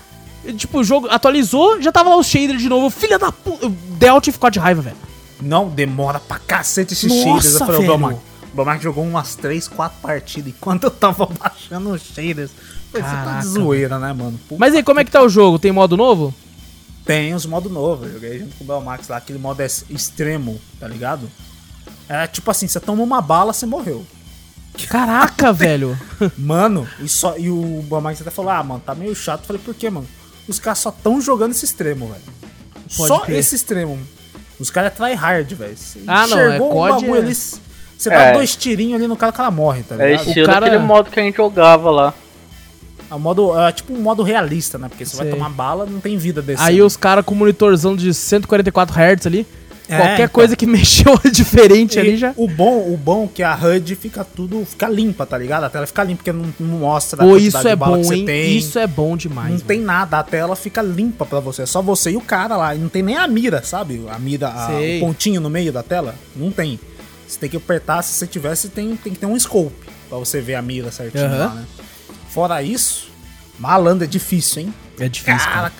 tipo, 0.55 0.79
o 0.79 0.83
jogo 0.83 1.07
atualizou, 1.09 1.81
já 1.81 1.91
tava 1.91 2.09
lá 2.09 2.17
o 2.17 2.23
shader 2.23 2.57
de 2.57 2.69
novo. 2.69 2.89
Filha 2.89 3.17
da 3.17 3.31
puta. 3.31 3.71
Delt 3.97 4.25
ficou 4.25 4.49
de 4.49 4.59
raiva, 4.59 4.81
velho. 4.81 4.97
Não, 5.41 5.69
demora 5.69 6.19
pra 6.19 6.39
cacete 6.39 6.93
esses 6.93 7.09
Nossa, 7.11 7.23
shaders. 7.23 7.53
Eu 7.53 7.59
falei, 7.59 7.89
o 7.89 7.97
velho. 7.97 8.21
O 8.51 8.55
Belmark 8.55 8.81
jogou 8.81 9.03
umas 9.03 9.35
3, 9.35 9.67
4 9.67 9.97
partidas. 10.01 10.53
Enquanto 10.57 10.85
eu 10.85 10.91
tava 10.91 11.25
baixando 11.39 11.89
os 11.91 12.01
shaders. 12.01 12.51
Falei, 12.91 13.07
você 13.07 13.15
tá 13.15 13.23
Caraca, 13.23 13.39
de 13.41 13.47
zoeira, 13.47 13.99
né, 13.99 14.13
mano? 14.13 14.39
Puta 14.47 14.59
Mas 14.59 14.73
aí, 14.73 14.81
como 14.81 14.99
é 14.99 15.03
que 15.05 15.11
tá 15.11 15.21
o 15.21 15.29
jogo? 15.29 15.59
Tem 15.59 15.71
modo 15.71 15.95
novo? 15.97 16.33
Tem 17.07 17.33
os 17.33 17.45
modos 17.45 17.71
novos. 17.71 18.07
Eu 18.07 18.13
joguei 18.13 18.39
junto 18.39 18.55
com 18.57 18.63
o 18.63 18.67
Belmax 18.67 19.07
lá. 19.07 19.17
Aquele 19.17 19.39
modo 19.39 19.61
é 19.61 19.65
extremo, 19.89 20.59
tá 20.79 20.87
ligado? 20.87 21.29
É 22.09 22.27
tipo 22.27 22.51
assim, 22.51 22.67
você 22.67 22.79
toma 22.79 23.01
uma 23.01 23.21
bala, 23.21 23.53
você 23.53 23.65
morreu. 23.65 24.05
Caraca, 24.89 25.51
velho. 25.53 25.97
Mano, 26.37 26.87
e, 26.99 27.07
só, 27.07 27.37
e 27.37 27.49
o 27.49 27.83
Belmax 27.89 28.21
até 28.21 28.29
falou, 28.29 28.51
ah, 28.51 28.63
mano, 28.63 28.81
tá 28.85 28.93
meio 28.93 29.15
chato. 29.15 29.41
Eu 29.41 29.47
falei, 29.47 29.61
por 29.63 29.73
quê, 29.73 29.89
mano? 29.89 30.07
Os 30.47 30.59
caras 30.59 30.79
só 30.79 30.91
tão 30.91 31.19
jogando 31.21 31.51
esse 31.51 31.65
extremo, 31.65 32.07
velho. 32.07 32.21
Pode 32.95 33.07
Só 33.07 33.19
crer. 33.19 33.39
esse 33.39 33.55
extremo. 33.55 33.99
Os 34.59 34.69
caras 34.69 34.91
é 34.93 34.95
tryhard, 34.95 35.53
velho. 35.55 35.75
Ah, 36.07 36.25
não, 36.27 36.39
é 36.39 36.47
enxergou 36.47 36.69
COD, 36.71 36.91
um 36.91 36.95
bagulho 37.01 37.15
é- 37.15 37.19
ali, 37.19 37.35
você 37.35 38.09
É. 38.09 38.11
dá 38.11 38.31
dois 38.33 38.55
tirinhos 38.55 38.95
ali 38.95 39.07
no 39.07 39.17
cara, 39.17 39.31
o 39.31 39.35
cara 39.35 39.51
morre, 39.51 39.83
tá 39.83 39.95
É 39.95 40.11
ligado? 40.11 40.27
estilo 40.27 40.45
cara- 40.45 40.59
daquele 40.61 40.83
modo 40.83 41.09
que 41.11 41.19
a 41.19 41.23
gente 41.23 41.35
jogava 41.37 41.91
lá. 41.91 42.13
É, 43.09 43.15
um 43.15 43.19
modo, 43.19 43.57
é 43.59 43.71
tipo 43.71 43.93
um 43.93 44.01
modo 44.01 44.21
realista, 44.23 44.77
né? 44.77 44.89
Porque 44.89 45.05
você 45.05 45.15
vai 45.15 45.27
Sei. 45.27 45.33
tomar 45.35 45.49
bala, 45.49 45.85
não 45.85 45.99
tem 45.99 46.17
vida 46.17 46.41
desse. 46.41 46.61
Aí 46.61 46.81
os 46.81 46.97
caras 46.97 47.23
com 47.25 47.33
monitorzão 47.35 47.95
de 47.95 48.13
144 48.13 48.93
Hz 48.95 49.25
ali. 49.27 49.45
É, 49.89 49.95
qualquer 49.95 50.13
então. 50.23 50.27
coisa 50.33 50.53
que 50.57 50.65
mexeu 50.67 51.17
diferente 51.31 51.97
ali 51.97 52.15
E 52.15 52.17
já. 52.17 52.33
O 52.35 52.45
bom, 52.45 52.91
o 52.93 52.97
bom 52.97 53.23
é 53.23 53.27
que 53.35 53.41
a 53.41 53.55
HUD 53.55 53.95
fica 53.95 54.21
tudo, 54.25 54.65
fica 54.65 54.89
limpa, 54.89 55.25
tá 55.25 55.37
ligado? 55.37 55.63
A 55.63 55.69
tela 55.69 55.87
fica 55.87 56.03
limpa, 56.03 56.17
porque 56.17 56.33
não, 56.33 56.53
não 56.59 56.79
mostra 56.79 57.23
a 57.23 57.25
Pô, 57.25 57.37
isso 57.37 57.57
de 57.61 57.67
é 57.69 57.75
bom, 57.77 58.03
você 58.03 58.15
hein? 58.15 58.25
tem. 58.25 58.57
Isso 58.57 58.77
é 58.77 58.85
bom 58.85 59.15
demais. 59.15 59.45
não 59.47 59.53
mano. 59.55 59.65
tem 59.65 59.79
nada, 59.79 60.19
a 60.19 60.23
tela 60.23 60.57
fica 60.57 60.81
limpa 60.81 61.25
pra 61.25 61.39
você. 61.39 61.61
É 61.61 61.65
só 61.65 61.81
você 61.81 62.11
e 62.11 62.17
o 62.17 62.21
cara 62.21 62.57
lá. 62.57 62.75
E 62.75 62.79
não 62.79 62.89
tem 62.89 63.01
nem 63.01 63.15
a 63.15 63.25
mira, 63.29 63.63
sabe? 63.63 64.03
A 64.09 64.19
mira, 64.19 64.49
a- 64.49 64.69
o 64.71 64.99
pontinho 64.99 65.39
no 65.39 65.49
meio 65.49 65.71
da 65.71 65.81
tela. 65.81 66.15
Não 66.35 66.51
tem. 66.51 66.77
Você 67.25 67.39
tem 67.39 67.49
que 67.49 67.55
apertar, 67.55 68.01
se 68.03 68.11
você 68.13 68.27
tivesse, 68.27 68.67
tem, 68.67 68.93
tem 68.97 69.13
que 69.13 69.19
ter 69.19 69.25
um 69.25 69.39
scope 69.39 69.73
pra 70.09 70.17
você 70.17 70.41
ver 70.41 70.55
a 70.55 70.61
mira 70.61 70.91
certinho 70.91 71.23
Aham. 71.25 71.37
lá, 71.37 71.49
né? 71.55 71.65
Fora 72.29 72.61
isso, 72.61 73.09
malandro 73.59 74.03
é 74.03 74.07
difícil, 74.07 74.63
hein? 74.63 74.73
É 74.99 75.07
difícil, 75.07 75.39
cara. 75.39 75.53
Caraca. 75.55 75.75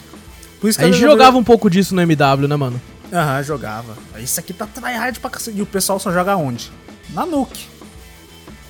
Por 0.59 0.69
isso 0.69 0.81
A 0.81 0.85
gente 0.85 1.01
eu 1.01 1.09
jogava 1.09 1.37
um 1.37 1.43
pouco 1.43 1.69
disso 1.69 1.93
no 1.93 2.01
MW, 2.01 2.47
né, 2.47 2.55
mano? 2.55 2.81
Aham, 3.13 3.43
jogava. 3.43 3.97
Isso 4.17 4.39
aqui 4.39 4.53
tá 4.53 4.65
tryhard 4.65 5.19
pra 5.19 5.29
cacete. 5.29 5.57
E 5.57 5.61
o 5.61 5.65
pessoal 5.65 5.99
só 5.99 6.11
joga 6.11 6.35
onde? 6.35 6.71
Na 7.11 7.25
Nuke. 7.25 7.67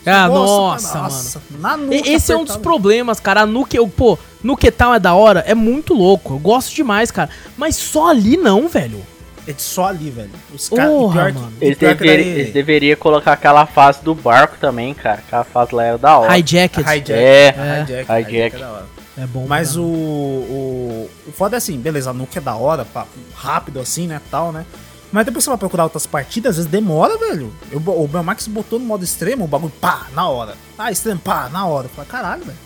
Ah, 0.05 0.27
nossa, 0.27 1.41
mano. 1.49 1.61
Na 1.61 1.75
Nuke. 1.77 2.09
Esse 2.09 2.31
é 2.31 2.35
um 2.35 2.43
dos 2.43 2.55
apertado. 2.55 2.63
problemas, 2.63 3.19
cara. 3.19 3.41
A 3.41 3.45
Nuke, 3.45 3.75
eu, 3.77 3.87
pô, 3.87 4.17
Nuke 4.43 4.69
Town 4.71 4.93
é 4.93 4.99
da 4.99 5.13
hora, 5.13 5.41
é 5.41 5.55
muito 5.55 5.93
louco. 5.93 6.35
Eu 6.35 6.39
gosto 6.39 6.73
demais, 6.73 7.11
cara. 7.11 7.29
Mas 7.57 7.75
só 7.75 8.09
ali 8.09 8.37
não, 8.37 8.67
velho. 8.67 9.01
É 9.47 9.53
só 9.57 9.87
ali, 9.87 10.09
velho. 10.09 10.29
Os 10.53 10.67
caras. 10.69 10.91
Mano. 11.35 11.53
Eles, 11.61 11.77
daí- 11.77 12.07
eles 12.09 12.53
deveriam 12.53 12.97
colocar 12.97 13.33
aquela 13.33 13.65
fase 13.65 14.01
do 14.03 14.13
barco 14.13 14.57
também, 14.59 14.93
cara. 14.93 15.19
Aquela 15.25 15.43
fase 15.43 15.73
lá 15.73 15.83
era 15.85 15.97
da 15.97 16.17
hora. 16.19 16.37
Hijacked. 16.37 16.81
Hijack. 16.81 17.11
É, 17.13 17.47
hijack, 17.83 17.91
hijack. 18.11 18.29
hijack 18.35 18.55
é 18.55 18.59
da 18.59 18.71
hora. 18.71 18.85
É 19.17 19.25
bom. 19.25 19.45
Mas 19.47 19.75
o, 19.77 19.83
o. 19.83 21.09
O 21.27 21.31
foda 21.31 21.55
é 21.55 21.57
assim, 21.57 21.77
beleza, 21.79 22.09
a 22.09 22.13
nuke 22.13 22.37
é 22.37 22.41
da 22.41 22.55
hora, 22.55 22.85
pá, 22.85 23.05
rápido 23.35 23.79
assim, 23.79 24.05
né? 24.07 24.21
Tal, 24.29 24.51
né? 24.51 24.65
Mas 25.11 25.25
depois 25.25 25.43
você 25.43 25.49
vai 25.49 25.57
procurar 25.57 25.85
outras 25.85 26.05
partidas, 26.05 26.51
às 26.51 26.55
vezes 26.57 26.71
demora, 26.71 27.17
velho. 27.17 27.51
Eu, 27.71 27.79
o 27.79 28.07
Belmax 28.07 28.47
botou 28.47 28.77
no 28.77 28.85
modo 28.85 29.03
extremo, 29.03 29.45
o 29.45 29.47
bagulho, 29.47 29.71
pá, 29.79 30.07
na 30.13 30.27
hora. 30.27 30.55
Ah, 30.77 30.91
extremo, 30.91 31.19
pá, 31.19 31.49
na 31.49 31.65
hora. 31.65 31.85
Eu 31.85 31.89
falei, 31.89 32.09
caralho, 32.09 32.43
velho. 32.43 32.57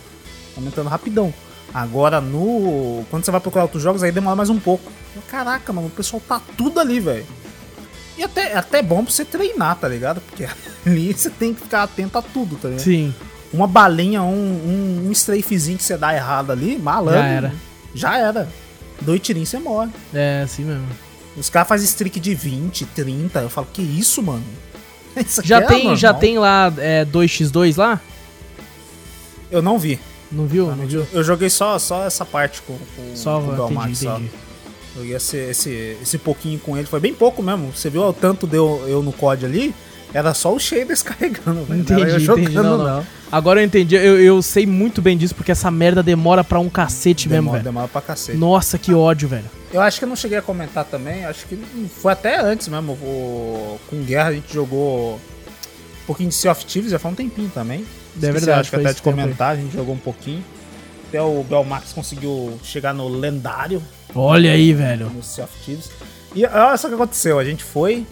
Tá 0.54 0.60
aumentando 0.60 0.88
rapidão. 0.90 1.32
Agora 1.74 2.20
no. 2.20 3.04
Quando 3.10 3.24
você 3.24 3.30
vai 3.30 3.40
procurar 3.40 3.64
outros 3.64 3.82
jogos, 3.82 4.02
aí 4.02 4.12
demora 4.12 4.36
mais 4.36 4.50
um 4.50 4.58
pouco. 4.60 4.90
Caraca, 5.28 5.72
mano, 5.72 5.86
o 5.86 5.90
pessoal 5.90 6.22
tá 6.26 6.40
tudo 6.56 6.78
ali, 6.80 7.00
velho. 7.00 7.26
E 8.16 8.22
até, 8.22 8.52
é 8.52 8.56
até 8.56 8.82
bom 8.82 9.02
pra 9.02 9.12
você 9.12 9.24
treinar, 9.24 9.76
tá 9.76 9.88
ligado? 9.88 10.20
Porque 10.20 10.46
ali 10.86 11.12
você 11.12 11.30
tem 11.30 11.54
que 11.54 11.62
ficar 11.62 11.84
atento 11.84 12.18
a 12.18 12.22
tudo, 12.22 12.56
tá 12.56 12.68
ligado? 12.68 12.84
Sim. 12.84 13.14
uma 13.52 13.66
balinha, 13.66 14.22
um, 14.22 14.26
um, 14.34 15.06
um 15.08 15.12
strafezinho 15.12 15.78
que 15.78 15.84
você 15.84 15.96
dá 15.96 16.14
errado 16.14 16.50
ali, 16.52 16.78
malandro. 16.78 17.20
Já 17.20 17.26
era. 17.28 17.54
Já 17.94 18.18
era. 18.18 18.48
Dois 19.00 19.20
tirinhos 19.20 19.48
você 19.48 19.58
morre. 19.58 19.90
É, 20.12 20.42
assim 20.44 20.64
mesmo. 20.64 20.86
Os 21.36 21.48
caras 21.48 21.68
fazem 21.68 21.86
streak 21.86 22.20
de 22.20 22.34
20, 22.34 22.84
30. 22.86 23.40
Eu 23.40 23.48
falo, 23.48 23.66
que 23.72 23.80
isso, 23.80 24.22
mano? 24.22 24.44
Isso 25.16 25.42
Já 25.44 25.58
é 25.58 25.66
tem, 25.66 25.94
já 25.96 26.08
normal. 26.08 26.20
tem 26.20 26.38
lá 26.38 26.72
é, 26.78 27.04
2x2 27.04 27.76
lá? 27.76 28.00
Eu 29.50 29.60
não 29.60 29.78
vi. 29.78 30.00
Não 30.32 30.46
viu? 30.46 30.66
Não 30.74 30.86
viu? 30.86 31.06
Eu 31.12 31.22
joguei 31.22 31.50
só, 31.50 31.78
só 31.78 32.04
essa 32.06 32.24
parte 32.24 32.62
com, 32.62 32.76
com, 32.96 33.14
Só, 33.16 33.40
com 33.40 33.50
o 33.50 33.72
entendi, 33.72 33.96
só. 33.96 34.14
entendi. 34.16 34.30
Joguei 34.96 35.14
esse, 35.16 35.36
esse, 35.36 35.96
esse 36.02 36.18
pouquinho 36.18 36.58
com 36.58 36.76
ele. 36.76 36.86
Foi 36.86 37.00
bem 37.00 37.14
pouco 37.14 37.42
mesmo. 37.42 37.70
Você 37.74 37.88
viu 37.88 38.02
o 38.02 38.12
tanto 38.12 38.46
deu 38.46 38.84
eu 38.86 39.02
no 39.02 39.12
COD 39.12 39.46
ali? 39.46 39.74
Era 40.14 40.34
só 40.34 40.54
o 40.54 40.58
shaders 40.58 41.00
carregando, 41.04 41.64
velho. 41.64 41.84
Não 41.88 41.96
era 41.96 42.02
eu 42.02 42.08
Entendi, 42.08 42.24
jogando, 42.24 42.42
entendi. 42.44 42.56
Não, 42.56 42.78
não. 42.78 43.06
Agora 43.30 43.60
eu 43.62 43.64
entendi. 43.64 43.94
Eu, 43.94 44.20
eu 44.20 44.42
sei 44.42 44.66
muito 44.66 45.00
bem 45.00 45.16
disso, 45.16 45.34
porque 45.34 45.50
essa 45.52 45.70
merda 45.70 46.02
demora 46.02 46.44
pra 46.44 46.60
um 46.60 46.68
cacete 46.68 47.26
mesmo, 47.28 47.44
Demora, 47.44 47.58
velho. 47.58 47.64
demora 47.64 47.88
pra 47.88 48.02
cacete. 48.02 48.36
Nossa, 48.36 48.76
que 48.76 48.92
ódio, 48.92 49.26
velho. 49.28 49.46
Eu 49.72 49.80
acho 49.80 49.98
que 49.98 50.04
eu 50.04 50.08
não 50.10 50.16
cheguei 50.16 50.36
a 50.36 50.42
comentar 50.42 50.84
também, 50.84 51.24
acho 51.24 51.46
que 51.46 51.56
foi 52.02 52.12
até 52.12 52.38
antes 52.38 52.68
mesmo. 52.68 52.92
o- 52.92 53.80
com 53.88 54.02
Guerra 54.02 54.28
a 54.28 54.32
gente 54.34 54.52
jogou 54.52 55.14
um 55.14 56.06
pouquinho 56.06 56.28
de 56.28 56.34
Sea 56.34 56.52
of 56.52 56.66
Thieves, 56.66 56.90
já 56.90 56.98
faz 56.98 57.10
um 57.14 57.16
tempinho 57.16 57.50
também. 57.54 57.86
Esqueci, 58.14 58.26
É 58.26 58.32
verdade, 58.32 58.60
acho 58.60 58.70
que 58.70 58.76
até 58.76 58.88
de 58.88 58.94
tempo 58.96 59.08
aí. 59.08 59.14
comentar, 59.14 59.52
a 59.52 59.56
gente 59.56 59.72
jogou 59.72 59.94
um 59.94 59.98
pouquinho. 59.98 60.44
Até 61.08 61.20
o 61.20 61.42
Belmax 61.42 61.92
conseguiu 61.92 62.58
chegar 62.62 62.94
no 62.94 63.06
lendário 63.08 63.82
Olha 64.14 64.52
aí, 64.52 64.72
velho. 64.72 65.10
no 65.10 65.22
Sea 65.22 65.44
of 65.44 65.52
Thieves. 65.64 65.90
E 66.34 66.44
olha 66.46 66.76
só 66.78 66.86
o 66.86 66.90
que 66.90 66.94
aconteceu, 66.94 67.38
a 67.38 67.44
gente 67.44 67.62
foi, 67.62 68.06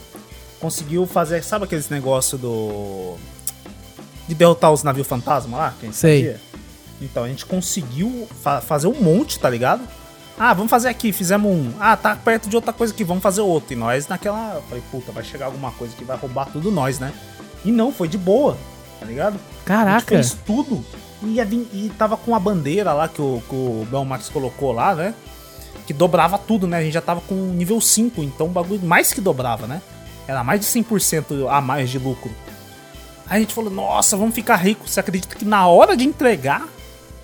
conseguiu 0.60 1.06
fazer, 1.06 1.42
sabe 1.42 1.64
aqueles 1.64 1.88
negócio 1.88 2.36
do... 2.36 3.16
De 4.28 4.34
derrotar 4.34 4.70
os 4.70 4.82
navios 4.82 5.06
fantasma 5.06 5.56
lá? 5.56 5.74
Que 5.80 5.92
Sei. 5.92 6.22
fazia? 6.24 6.40
Então, 7.00 7.24
a 7.24 7.28
gente 7.28 7.46
conseguiu 7.46 8.28
fa- 8.42 8.60
fazer 8.60 8.86
um 8.86 9.00
monte, 9.00 9.38
tá 9.40 9.48
ligado? 9.48 9.82
Ah, 10.38 10.52
vamos 10.54 10.70
fazer 10.70 10.88
aqui, 10.88 11.12
fizemos 11.12 11.50
um. 11.50 11.72
Ah, 11.80 11.96
tá 11.96 12.14
perto 12.14 12.48
de 12.48 12.54
outra 12.56 12.72
coisa 12.72 12.92
aqui, 12.92 13.02
vamos 13.04 13.22
fazer 13.22 13.40
outro. 13.40 13.72
E 13.72 13.76
nós 13.76 14.06
naquela. 14.06 14.54
Eu 14.56 14.62
falei, 14.62 14.82
puta, 14.90 15.10
vai 15.12 15.24
chegar 15.24 15.46
alguma 15.46 15.70
coisa 15.72 15.94
que 15.96 16.04
vai 16.04 16.16
roubar 16.16 16.46
tudo 16.52 16.70
nós, 16.70 16.98
né? 16.98 17.12
E 17.64 17.72
não, 17.72 17.90
foi 17.92 18.06
de 18.08 18.16
boa, 18.16 18.56
tá 19.00 19.06
ligado? 19.06 19.34
A 19.34 19.38
gente 19.38 19.64
Caraca. 19.64 20.06
fez 20.06 20.36
tudo. 20.46 20.84
E, 21.22 21.34
ia 21.34 21.44
vir- 21.44 21.68
e 21.72 21.90
tava 21.98 22.16
com 22.16 22.34
a 22.34 22.38
bandeira 22.38 22.92
lá 22.92 23.08
que 23.08 23.20
o, 23.20 23.42
que 23.48 23.54
o 23.54 23.86
Belmax 23.90 24.28
colocou 24.28 24.72
lá, 24.72 24.94
né? 24.94 25.14
Que 25.86 25.92
dobrava 25.92 26.38
tudo, 26.38 26.66
né? 26.66 26.78
A 26.78 26.82
gente 26.82 26.92
já 26.94 27.00
tava 27.02 27.20
com 27.22 27.34
nível 27.34 27.80
5, 27.80 28.22
então 28.22 28.46
o 28.46 28.50
bagulho 28.50 28.80
mais 28.82 29.12
que 29.12 29.20
dobrava, 29.20 29.66
né? 29.66 29.82
Era 30.28 30.44
mais 30.44 30.60
de 30.60 30.66
100% 30.66 31.48
a 31.50 31.60
mais 31.60 31.90
de 31.90 31.98
lucro. 31.98 32.30
Aí 33.28 33.36
a 33.38 33.40
gente 33.40 33.52
falou, 33.54 33.70
nossa, 33.70 34.16
vamos 34.16 34.34
ficar 34.34 34.56
rico. 34.56 34.88
Você 34.88 35.00
acredita 35.00 35.34
que 35.36 35.44
na 35.44 35.66
hora 35.66 35.96
de 35.96 36.04
entregar, 36.04 36.66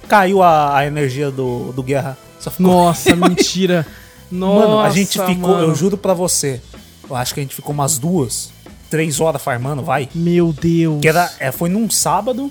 caiu 0.08 0.42
a, 0.42 0.78
a 0.78 0.86
energia 0.86 1.30
do, 1.30 1.72
do 1.72 1.82
Guerra? 1.82 2.16
Nossa, 2.58 3.14
mentira. 3.16 3.86
Nossa, 4.30 4.66
Mano, 4.68 4.80
a 4.80 4.90
gente 4.90 5.12
ficou, 5.20 5.36
mano. 5.54 5.68
eu 5.68 5.74
juro 5.74 5.96
pra 5.96 6.12
você, 6.14 6.60
eu 7.08 7.14
acho 7.16 7.32
que 7.32 7.40
a 7.40 7.42
gente 7.42 7.54
ficou 7.54 7.72
umas 7.72 7.96
duas, 7.98 8.50
três 8.90 9.20
horas 9.20 9.42
farmando, 9.42 9.82
vai. 9.82 10.08
Meu 10.14 10.52
Deus. 10.52 11.00
Que 11.00 11.08
era, 11.08 11.30
é, 11.38 11.50
foi 11.52 11.68
num 11.68 11.88
sábado 11.90 12.50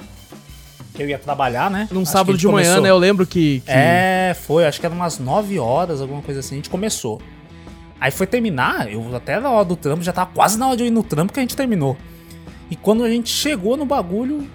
que 0.93 1.03
eu 1.03 1.09
ia 1.09 1.17
trabalhar, 1.19 1.69
né? 1.69 1.87
Num 1.91 2.01
Acho 2.01 2.11
que 2.11 2.17
sábado 2.17 2.37
de 2.37 2.45
manhã, 2.47 2.63
começou- 2.67 2.81
né? 2.83 2.89
Eu 2.89 2.97
lembro 2.97 3.25
que. 3.27 3.59
que- 3.61 3.71
É, 3.71 4.35
foi, 4.39 4.65
acho 4.65 4.79
que 4.79 4.85
era 4.85 4.95
umas 4.95 5.19
9 5.19 5.59
horas, 5.59 6.01
alguma 6.01 6.21
coisa 6.21 6.39
assim, 6.39 6.55
a 6.55 6.57
gente 6.57 6.69
começou. 6.69 7.21
Aí 7.99 8.11
foi 8.11 8.27
terminar, 8.27 8.91
eu 8.91 9.15
até 9.15 9.39
na 9.39 9.49
hora 9.49 9.65
do 9.65 9.75
trampo, 9.75 10.03
já 10.03 10.11
tava 10.13 10.29
quase 10.33 10.57
na 10.59 10.67
hora 10.67 10.77
de 10.77 10.83
eu 10.83 10.87
ir 10.87 10.91
no 10.91 11.01
trampo 11.03 11.33
que 11.33 11.39
a 11.39 11.43
gente 11.43 11.55
terminou. 11.55 11.97
E 12.69 12.75
quando 12.75 13.03
a 13.03 13.09
gente 13.09 13.29
chegou 13.29 13.77
no 13.77 13.85
bagulho, 13.85 14.47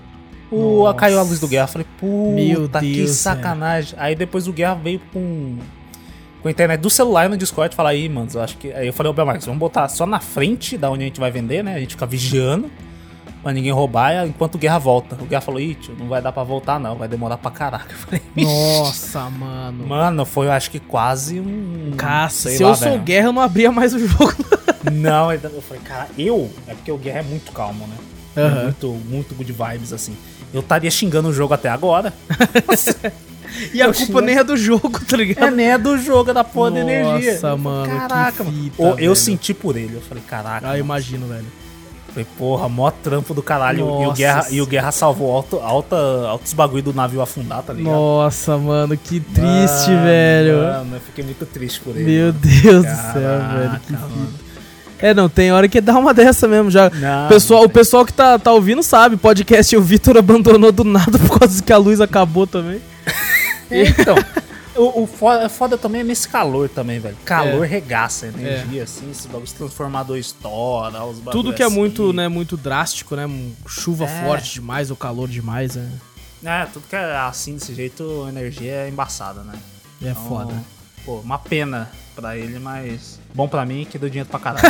o, 0.50 0.82
Nossa. 0.84 0.94
caiu 0.94 1.18
a 1.18 1.22
luz 1.22 1.38
do 1.40 1.46
Guerra. 1.48 1.64
Eu 1.64 1.68
falei, 1.68 1.86
Meu 2.34 2.62
puta, 2.62 2.80
que 2.80 2.92
Deus, 2.96 3.10
sacanagem. 3.12 3.94
Aí 3.98 4.14
depois 4.14 4.46
o 4.48 4.52
Guerra 4.52 4.74
veio 4.74 5.00
com, 5.12 5.56
com 6.42 6.48
a 6.48 6.50
internet 6.50 6.80
do 6.80 6.90
celular 6.90 7.28
no 7.28 7.36
Discord 7.36 7.72
e 7.74 7.76
fala, 7.76 7.90
aí, 7.90 8.08
mano, 8.08 8.28
eu 8.32 8.40
acho 8.40 8.56
que. 8.56 8.72
Aí 8.72 8.86
eu 8.86 8.92
falei, 8.92 9.10
ô 9.10 9.12
Belmarcos, 9.12 9.44
vamos 9.46 9.60
botar 9.60 9.88
só 9.88 10.06
na 10.06 10.20
frente 10.20 10.76
da 10.78 10.90
onde 10.90 11.02
a 11.02 11.06
gente 11.06 11.20
vai 11.20 11.30
vender, 11.30 11.62
né? 11.62 11.74
A 11.74 11.78
gente 11.80 11.90
fica 11.94 12.06
vigiando 12.06 12.70
pra 13.42 13.52
ninguém 13.52 13.72
roubar 13.72 14.26
enquanto 14.26 14.54
o 14.56 14.58
Guerra 14.58 14.78
volta. 14.78 15.16
O 15.20 15.24
Guerra 15.26 15.40
falou, 15.40 15.60
ih, 15.60 15.74
tio, 15.74 15.94
não 15.98 16.08
vai 16.08 16.20
dar 16.20 16.30
pra 16.32 16.42
voltar 16.42 16.78
não, 16.78 16.96
vai 16.96 17.08
demorar 17.08 17.38
pra 17.38 17.50
caraca. 17.50 17.88
Eu 17.92 17.96
falei, 17.98 18.22
Nossa, 18.36 19.30
mano. 19.30 19.86
Mano, 19.86 20.24
foi 20.24 20.46
eu 20.46 20.52
acho 20.52 20.70
que 20.70 20.78
quase 20.80 21.40
um. 21.40 21.92
Caça, 21.96 22.50
se 22.50 22.62
lá, 22.62 22.70
eu 22.70 22.74
sou 22.74 22.90
velho. 22.92 23.02
guerra, 23.02 23.26
eu 23.28 23.32
não 23.32 23.42
abria 23.42 23.70
mais 23.72 23.92
o 23.94 23.98
jogo. 24.06 24.34
Não, 24.90 25.30
eu 25.30 25.60
falei, 25.60 25.82
cara, 25.82 26.08
eu. 26.16 26.50
É 26.66 26.72
porque 26.74 26.90
o 26.90 26.96
Guerra 26.96 27.18
é 27.18 27.22
muito 27.22 27.52
calmo, 27.52 27.86
né? 27.86 27.96
É 28.34 28.40
Aham. 28.40 28.62
muito, 28.62 28.88
muito 29.10 29.34
good 29.34 29.52
vibes, 29.52 29.92
assim. 29.92 30.16
Eu 30.54 30.60
estaria 30.60 30.90
xingando 30.90 31.28
o 31.28 31.32
jogo 31.34 31.52
até 31.52 31.68
agora. 31.68 32.14
E 33.72 33.82
a 33.82 33.86
Eu 33.86 33.94
culpa 33.94 34.20
nem 34.20 34.36
é 34.36 34.44
do 34.44 34.56
jogo, 34.56 34.90
tá 35.04 35.14
É 35.14 35.16
ligado? 35.16 35.50
nem 35.54 35.70
é 35.70 35.78
do 35.78 35.96
jogo, 35.98 36.30
é 36.30 36.34
da 36.34 36.44
porra 36.44 36.70
da 36.72 36.80
energia. 36.80 37.32
Nossa, 37.34 37.46
Eu 37.48 37.58
mano, 37.58 37.96
Caraca, 37.98 38.44
mano. 38.44 38.56
fita, 38.62 38.82
eu 38.82 38.94
velho. 38.96 39.16
senti 39.16 39.52
por 39.54 39.76
ele. 39.76 39.94
Eu 39.96 40.00
falei, 40.02 40.22
caraca. 40.26 40.68
Ah, 40.70 40.76
eu 40.76 40.80
imagino, 40.84 41.26
velho. 41.26 41.46
Falei, 42.08 42.26
porra, 42.36 42.68
mó 42.68 42.90
trampo 42.90 43.32
do 43.32 43.40
caralho. 43.42 43.78
E 43.78 43.82
o, 43.82 44.00
Nossa 44.02 44.16
Guerra, 44.16 44.46
e 44.50 44.60
o 44.60 44.66
Guerra 44.66 44.90
salvou 44.90 45.30
alto, 45.32 45.60
alta, 45.60 45.96
altos 46.26 46.52
bagulho 46.52 46.82
do 46.82 46.92
navio 46.92 47.20
afundar, 47.22 47.62
tá 47.62 47.72
ligado? 47.72 47.92
Nossa, 47.92 48.58
mano, 48.58 48.96
que 48.96 49.20
triste, 49.20 49.90
Mano, 49.90 50.02
velho. 50.04 50.56
Mano, 50.58 50.96
eu 50.96 51.00
fiquei 51.02 51.24
muito 51.24 51.46
triste 51.46 51.78
por 51.80 51.94
ele. 51.96 52.04
Meu 52.04 52.26
mano. 52.26 52.38
Deus 52.40 52.84
do 52.84 52.90
céu, 53.12 53.38
Caraca, 53.38 53.58
velho. 53.58 53.80
Que 53.86 53.92
mano. 53.92 54.28
É, 55.02 55.14
não, 55.14 55.28
tem 55.28 55.50
hora 55.52 55.66
que 55.68 55.80
dá 55.80 55.96
uma 55.96 56.12
dessa 56.14 56.48
mesmo. 56.48 56.68
Já. 56.70 56.90
Não, 56.90 57.26
o 57.26 57.28
pessoal, 57.28 57.64
o 57.64 57.68
pessoal 57.68 58.04
que 58.04 58.12
tá, 58.12 58.38
tá 58.40 58.52
ouvindo 58.52 58.82
sabe, 58.82 59.16
podcast 59.16 59.74
o 59.76 59.80
Vitor 59.80 60.16
abandonou 60.18 60.72
do 60.72 60.82
nada 60.84 61.16
por 61.26 61.38
causa 61.38 61.62
que 61.62 61.72
a 61.72 61.76
luz 61.78 62.00
acabou 62.00 62.44
também. 62.46 62.80
Então, 64.00 64.16
o, 64.76 65.02
o 65.02 65.06
foda, 65.06 65.48
foda 65.48 65.78
também 65.78 66.00
é 66.00 66.04
nesse 66.04 66.28
calor 66.28 66.68
também, 66.68 66.98
velho. 66.98 67.16
Calor 67.24 67.64
É. 67.64 67.68
regaça, 67.68 68.26
energia, 68.26 68.82
assim, 68.84 69.10
esse 69.10 69.26
bagulho, 69.28 69.44
esse 69.44 69.54
transformador 69.54 70.16
estoura, 70.16 71.04
os 71.04 71.18
Tudo 71.30 71.52
que 71.52 71.62
é 71.62 71.66
assim. 71.66 71.74
muito, 71.74 72.12
né, 72.12 72.28
muito 72.28 72.56
drástico, 72.56 73.14
né? 73.14 73.28
Chuva 73.68 74.04
É. 74.06 74.24
forte 74.24 74.54
demais, 74.54 74.90
ou 74.90 74.96
calor 74.96 75.28
demais, 75.28 75.76
é, 75.76 75.86
É, 76.42 76.64
tudo 76.66 76.86
que 76.88 76.96
é 76.96 77.16
assim, 77.18 77.54
desse 77.54 77.74
jeito, 77.74 78.26
energia 78.28 78.72
é 78.72 78.88
embaçada, 78.88 79.42
né? 79.42 79.52
é 80.02 80.08
Então, 80.10 80.24
foda. 80.26 80.54
Pô, 81.04 81.16
uma 81.20 81.38
pena 81.38 81.90
pra 82.16 82.36
ele, 82.36 82.58
mas 82.58 83.19
bom 83.34 83.48
pra 83.48 83.64
mim 83.64 83.86
que 83.88 83.98
deu 83.98 84.08
dinheiro 84.08 84.28
pra 84.28 84.38
caralho. 84.40 84.66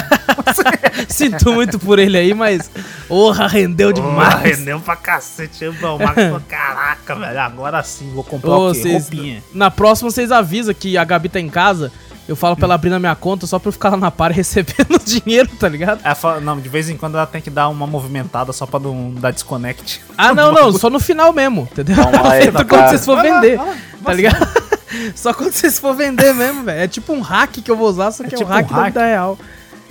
Sinto 1.09 1.53
muito 1.53 1.79
por 1.79 1.99
ele 1.99 2.17
aí, 2.19 2.35
mas. 2.35 2.71
Porra, 3.09 3.47
rendeu 3.47 3.93
Porra, 3.93 4.09
demais. 4.09 4.59
rendeu 4.59 4.81
pra 4.81 4.97
cacete. 4.97 5.67
O 5.67 5.73
Max 5.99 6.15
falou, 6.15 6.43
caraca, 6.49 7.15
velho, 7.15 7.41
agora 7.41 7.83
sim, 7.83 8.11
vou 8.15 8.25
comprar 8.25 8.51
Ô, 8.51 8.71
o 8.71 8.73
quê? 8.75 8.93
Roupinha. 8.93 9.43
na 9.55 9.71
próxima 9.71 10.11
vocês 10.11 10.31
avisam 10.31 10.75
que 10.75 10.97
a 10.97 11.05
Gabi 11.05 11.29
tá 11.29 11.41
em 11.41 11.49
casa. 11.49 11.91
Eu 12.29 12.37
falo 12.37 12.55
pra 12.55 12.67
ela 12.67 12.75
abrir 12.75 12.91
na 12.91 13.01
minha 13.01 13.17
conta 13.17 13.45
só 13.45 13.59
pra 13.59 13.71
eu 13.71 13.73
ficar 13.73 13.89
lá 13.91 13.97
na 13.97 14.11
par 14.11 14.31
recebendo 14.33 15.01
dinheiro, 15.05 15.49
tá 15.59 15.69
ligado? 15.69 16.01
Ela 16.05 16.15
fala, 16.15 16.39
não, 16.41 16.61
de 16.61 16.69
vez 16.69 16.89
em 16.89 16.97
quando 16.97 17.17
ela 17.17 17.27
tem 17.27 17.41
que 17.43 17.51
dar 17.51 17.69
uma 17.69 17.89
movimentada 17.89 18.53
só 18.53 18.67
pra 18.67 18.79
não 18.79 19.13
dar 19.15 19.33
desconnect. 19.33 20.01
Ah, 20.17 20.33
não, 20.35 20.53
não, 20.53 20.73
só 20.73 20.89
no 20.89 21.01
final 21.01 21.33
mesmo, 21.33 21.69
entendeu? 21.73 21.97
Feito 21.97 22.27
aí, 22.27 22.53
quando 22.53 22.67
cara. 22.69 22.89
vocês 22.91 23.05
for 23.05 23.17
Vai 23.17 23.31
lá, 23.31 23.41
vender, 23.41 23.57
vai 23.57 23.67
lá, 23.67 23.77
tá 24.05 24.13
ligado? 24.13 24.70
Só 25.15 25.33
quando 25.33 25.53
vocês 25.53 25.79
for 25.79 25.95
vender 25.95 26.35
mesmo, 26.35 26.65
velho. 26.65 26.81
É 26.81 26.89
tipo 26.89 27.13
um 27.13 27.21
hack 27.21 27.53
que 27.63 27.71
eu 27.71 27.77
vou 27.77 27.89
usar, 27.89 28.11
só 28.13 28.25
que 28.25 28.35
é, 28.35 28.39
tipo 28.39 28.51
um 28.51 28.53
hack 28.55 28.67
um 28.71 28.75
da 28.75 28.77
hack. 28.83 28.87
vida 28.89 29.05
real. 29.07 29.39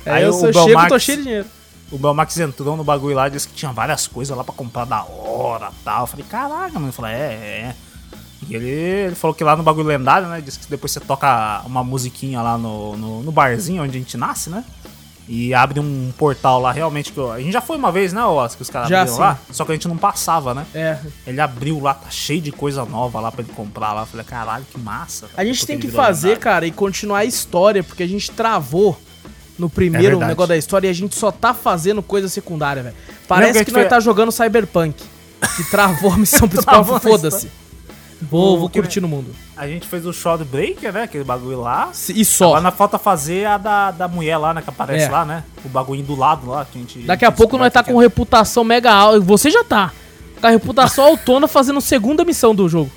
Aí, 0.06 0.12
Aí 0.14 0.24
eu, 0.24 0.34
só 0.34 0.52
chego, 0.52 0.66
Belmax- 0.66 0.90
tô 0.90 1.00
cheio 1.00 1.18
de 1.18 1.24
dinheiro. 1.24 1.48
O 1.92 1.98
Belmax 1.98 2.38
entrou 2.40 2.78
no 2.78 2.84
bagulho 2.84 3.16
lá 3.16 3.28
e 3.28 3.32
disse 3.32 3.48
que 3.48 3.54
tinha 3.54 3.72
várias 3.72 4.06
coisas 4.08 4.36
lá 4.38 4.44
pra 4.44 4.54
comprar 4.54 4.86
da 4.86 5.04
hora 5.04 5.70
e 5.72 5.84
tal. 5.84 6.02
Eu 6.02 6.08
falei, 6.08 6.26
caraca, 6.30 6.74
mano. 6.74 6.90
Eu 6.90 6.94
falei, 6.94 7.14
é, 7.14 7.18
é. 7.18 7.76
E 8.48 8.56
ele, 8.56 8.70
ele 8.70 9.16
falou 9.16 9.34
que 9.34 9.44
lá 9.44 9.56
no 9.56 9.64
bagulho 9.64 9.88
lendário, 9.88 10.28
né? 10.28 10.40
Disse 10.42 10.60
que 10.60 10.70
depois 10.70 10.92
você 10.92 11.00
toca 11.00 11.62
uma 11.66 11.84
musiquinha 11.84 12.42
lá 12.42 12.58
no, 12.58 12.96
no, 12.96 13.24
no 13.24 13.32
barzinho 13.32 13.84
onde 13.84 13.98
a 13.98 14.00
gente 14.00 14.16
nasce, 14.18 14.50
né? 14.50 14.64
E 15.32 15.54
abre 15.54 15.80
um 15.80 16.12
portal 16.18 16.60
lá, 16.60 16.72
realmente. 16.72 17.12
que 17.12 17.20
eu- 17.20 17.32
A 17.32 17.40
gente 17.40 17.52
já 17.54 17.62
foi 17.62 17.78
uma 17.78 17.92
vez, 17.92 18.12
né, 18.12 18.24
Oscar, 18.26 18.58
que 18.58 18.62
os 18.64 18.70
caras 18.72 18.90
Já, 18.90 19.02
abriram 19.02 19.16
sim. 19.16 19.22
lá? 19.22 19.40
Só 19.52 19.64
que 19.64 19.72
a 19.72 19.76
gente 19.76 19.88
não 19.88 19.96
passava, 19.96 20.56
né? 20.56 20.66
É. 20.74 20.98
Ele 21.28 21.40
abriu 21.40 21.80
lá, 21.80 21.94
tá 21.94 22.10
cheio 22.10 22.42
de 22.42 22.52
coisa 22.52 22.84
nova 22.84 23.20
lá 23.20 23.32
pra 23.32 23.44
ele 23.44 23.52
comprar 23.54 23.94
lá. 23.94 24.02
Eu 24.02 24.06
falei, 24.08 24.26
caralho, 24.26 24.66
que 24.72 24.80
massa. 24.80 25.28
A 25.38 25.46
gente 25.46 25.68
tem 25.68 25.78
que 25.78 25.88
fazer, 25.88 26.40
cara, 26.40 26.66
e 26.66 26.72
continuar 26.72 27.20
a 27.20 27.26
história, 27.26 27.84
porque 27.84 28.02
a 28.02 28.08
gente 28.08 28.32
travou 28.32 29.00
no 29.58 29.68
É 29.68 29.70
primeiro 29.70 30.08
verdade. 30.08 30.30
negócio 30.30 30.48
da 30.50 30.58
história 30.58 30.88
e 30.88 30.90
a 30.90 30.94
gente 30.94 31.16
só 31.16 31.32
tá 31.32 31.54
fazendo 31.54 32.02
coisa 32.02 32.28
secundária, 32.28 32.82
velho. 32.82 32.96
Parece 33.28 33.60
que, 33.60 33.66
que 33.66 33.72
nós 33.72 33.82
foi- 33.84 33.90
tá 33.90 34.00
jogando 34.00 34.32
Cyberpunk. 34.32 35.04
Que 35.56 35.64
travou 35.70 36.12
a 36.12 36.18
missão 36.18 36.48
principal. 36.50 36.84
Foda-se. 37.00 37.52
Vou, 38.22 38.56
O 38.56 38.60
vou 38.60 38.70
curtir 38.70 39.00
no 39.00 39.08
mundo. 39.08 39.34
A 39.56 39.68
gente 39.68 39.88
fez 39.88 40.06
o 40.06 40.12
Shroud 40.12 40.44
Breaker, 40.44 40.92
né? 40.92 41.04
Aquele 41.04 41.24
bagulho 41.24 41.62
lá. 41.62 41.90
E 42.10 42.26
só. 42.26 42.56
Agora 42.56 42.72
falta 42.72 42.98
fazer 43.00 43.46
a 43.46 43.58
da, 43.58 43.92
da 43.92 44.08
mulher 44.08 44.38
lá, 44.38 44.54
né? 44.54 44.62
Que 44.62 44.70
aparece 44.70 45.06
É. 45.06 45.10
lá, 45.10 45.24
né? 45.24 45.44
O 45.64 45.70
bagulho 45.70 46.04
do 46.04 46.16
lado 46.16 46.48
lá. 46.50 46.66
Que 46.66 46.78
a 46.78 46.82
gente, 46.82 47.00
Daqui 47.00 47.24
a 47.26 47.32
pouco 47.32 47.58
nós 47.58 47.72
tá 47.72 47.82
com 47.84 47.98
reputação 47.98 48.64
mega 48.64 48.92
alta. 48.92 49.20
Você 49.22 49.50
já 49.50 49.64
tá. 49.64 49.92
Com 50.42 50.48
a 50.48 50.50
reputação 50.50 51.06
autona 51.06 51.48
fazendo 51.48 51.80
segunda 51.82 52.26
missão 52.26 52.54
do 52.54 52.68
jogo. 52.68 52.92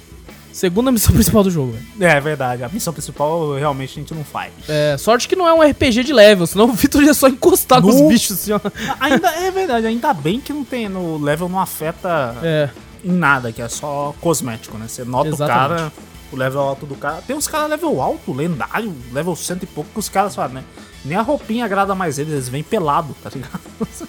Segunda 0.52 0.92
missão 0.92 1.12
principal 1.14 1.42
do 1.42 1.50
jogo. 1.50 1.74
É, 2.00 2.04
é 2.06 2.20
verdade. 2.20 2.62
A 2.64 2.68
missão 2.68 2.92
principal 2.92 3.54
realmente 3.54 3.92
a 3.92 4.02
gente 4.02 4.12
não 4.14 4.22
faz. 4.24 4.52
É, 4.68 4.96
sorte 4.98 5.26
que 5.28 5.34
não 5.36 5.48
é 5.48 5.52
um 5.54 5.62
RPG 5.62 6.04
de 6.04 6.12
level, 6.12 6.46
senão 6.46 6.66
o 6.70 6.72
Vitor 6.72 7.02
ia 7.02 7.14
só 7.14 7.26
encostar 7.28 7.80
nos 7.80 7.98
No- 8.00 8.08
bichos 8.08 8.32
assim. 8.50 8.52
Ainda 9.00 9.28
é 9.30 9.50
verdade, 9.50 9.86
ainda 9.86 10.12
bem 10.12 10.40
que 10.40 10.52
não 10.52 10.62
tem 10.64 10.88
no 10.88 11.16
level 11.16 11.48
não 11.48 11.58
afeta 11.58 12.36
É. 12.42 12.68
em 13.04 13.12
nada, 13.12 13.50
que 13.52 13.60
é 13.62 13.68
só 13.68 14.14
cosmético, 14.20 14.78
né? 14.78 14.86
Você 14.88 15.04
nota 15.04 15.28
Exatamente. 15.28 15.72
o 15.72 15.76
cara, 15.76 15.92
o 16.32 16.36
level 16.36 16.60
alto 16.60 16.86
do 16.86 16.94
cara. 16.94 17.22
Tem 17.22 17.34
uns 17.36 17.46
caras 17.48 17.68
level 17.70 18.00
alto, 18.00 18.32
lendário, 18.32 18.94
level 19.12 19.34
cento 19.36 19.64
e 19.64 19.66
pouco, 19.66 19.90
que 19.92 19.98
os 19.98 20.08
caras 20.08 20.34
falam, 20.34 20.54
né? 20.54 20.64
Nem 21.04 21.16
a 21.18 21.22
roupinha 21.22 21.64
agrada 21.64 21.94
mais 21.94 22.18
eles, 22.18 22.32
eles 22.32 22.48
vêm 22.48 22.62
pelado, 22.62 23.14
tá 23.22 23.30
ligado? 23.34 23.60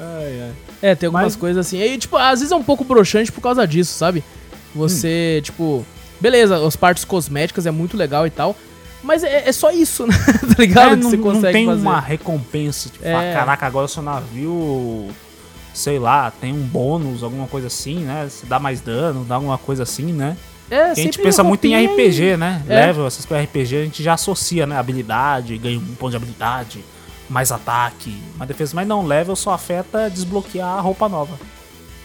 ai, 0.00 0.42
ai. 0.42 0.52
É, 0.82 0.94
tem 0.94 1.06
algumas 1.08 1.24
Mas- 1.26 1.36
coisas 1.36 1.66
assim. 1.66 1.78
E, 1.80 1.98
tipo, 1.98 2.16
às 2.16 2.40
vezes 2.40 2.52
é 2.52 2.56
um 2.56 2.62
pouco 2.62 2.84
broxante 2.84 3.30
por 3.32 3.40
causa 3.40 3.66
disso, 3.66 3.92
sabe? 3.96 4.24
Você, 4.74 5.38
Hum. 5.38 5.42
tipo, 5.42 5.86
beleza, 6.20 6.64
as 6.66 6.76
partes 6.76 7.04
cosméticas 7.04 7.66
é 7.66 7.70
muito 7.70 7.96
legal 7.96 8.26
e 8.26 8.30
tal. 8.30 8.56
Mas 9.02 9.24
é, 9.24 9.48
é 9.48 9.52
só 9.52 9.70
isso, 9.70 10.06
né? 10.08 10.14
tá 10.14 10.54
ligado? 10.62 10.92
É, 10.92 10.96
que 10.96 11.02
não, 11.02 11.10
você 11.10 11.16
não 11.16 11.24
consegue 11.24 11.52
tem 11.52 11.66
fazer. 11.66 11.80
uma 11.82 12.00
recompensa, 12.00 12.88
tipo, 12.90 13.04
É. 13.04 13.14
ah, 13.32 13.34
caraca, 13.34 13.66
agora 13.66 13.86
o 13.86 13.88
seu 13.88 14.02
navio, 14.02 15.08
sei 15.72 15.98
lá, 15.98 16.30
tem 16.30 16.52
um 16.52 16.62
bônus, 16.62 17.22
alguma 17.22 17.46
coisa 17.46 17.66
assim, 17.68 18.00
né? 18.00 18.28
Se 18.28 18.46
dá 18.46 18.58
mais 18.58 18.80
dano, 18.80 19.24
dá 19.24 19.36
alguma 19.36 19.58
coisa 19.58 19.82
assim, 19.82 20.12
né? 20.12 20.36
É, 20.70 20.82
a 20.90 20.94
gente 20.94 21.18
pensa 21.18 21.42
muito 21.42 21.64
em 21.66 21.74
RPG, 21.84 22.36
né? 22.36 22.62
É. 22.68 22.86
Level, 22.86 23.06
essas 23.06 23.26
coisas 23.26 23.44
RPG, 23.46 23.76
a 23.76 23.84
gente 23.84 24.02
já 24.02 24.14
associa, 24.14 24.66
né? 24.66 24.78
Habilidade, 24.78 25.58
ganha 25.58 25.78
um 25.78 25.94
ponto 25.96 26.10
de 26.10 26.16
habilidade, 26.16 26.84
mais 27.28 27.50
ataque, 27.50 28.16
mais 28.36 28.46
defesa. 28.46 28.72
Mas 28.74 28.86
não, 28.86 29.04
level 29.04 29.34
só 29.34 29.52
afeta 29.52 30.08
desbloquear 30.08 30.78
a 30.78 30.80
roupa 30.80 31.08
nova. 31.08 31.36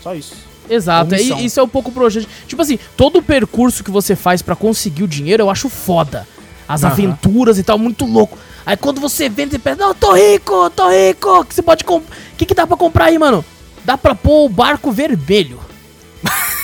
Só 0.02 0.16
isso. 0.16 0.36
Exato, 0.68 1.14
é, 1.14 1.22
isso 1.22 1.60
é 1.60 1.64
um 1.64 1.68
pouco 1.68 1.92
broxante. 1.92 2.28
Tipo 2.48 2.64
assim, 2.64 2.80
todo 2.98 3.20
o 3.20 3.22
percurso 3.22 3.84
que 3.84 3.92
você 3.92 4.16
faz 4.16 4.42
pra 4.42 4.56
conseguir 4.56 5.04
o 5.04 5.08
dinheiro 5.08 5.44
eu 5.44 5.50
acho 5.52 5.70
foda. 5.70 6.28
As 6.68 6.84
Aham. 6.84 6.94
aventuras 6.94 7.60
e 7.60 7.64
tal, 7.64 7.78
muito 7.78 8.04
louco. 8.04 8.36
Aí 8.66 8.76
quando 8.76 9.00
você 9.00 9.30
vende, 9.30 9.52
você 9.52 9.60
pensa, 9.60 9.78
não, 9.78 9.94
tô 9.94 10.14
rico, 10.14 10.72
tô 10.72 10.90
rico. 10.90 11.46
Que 11.46 11.54
você 11.54 11.62
pode 11.62 11.84
comprar. 11.84 12.16
O 12.34 12.36
que, 12.36 12.48
que 12.48 12.56
dá 12.56 12.66
pra 12.66 12.76
comprar 12.76 13.06
aí, 13.06 13.20
mano? 13.20 13.46
Dá 13.86 13.98
pra 13.98 14.16
pôr 14.16 14.46
o 14.46 14.50
barco 14.50 14.92
vermelho. 14.92 15.60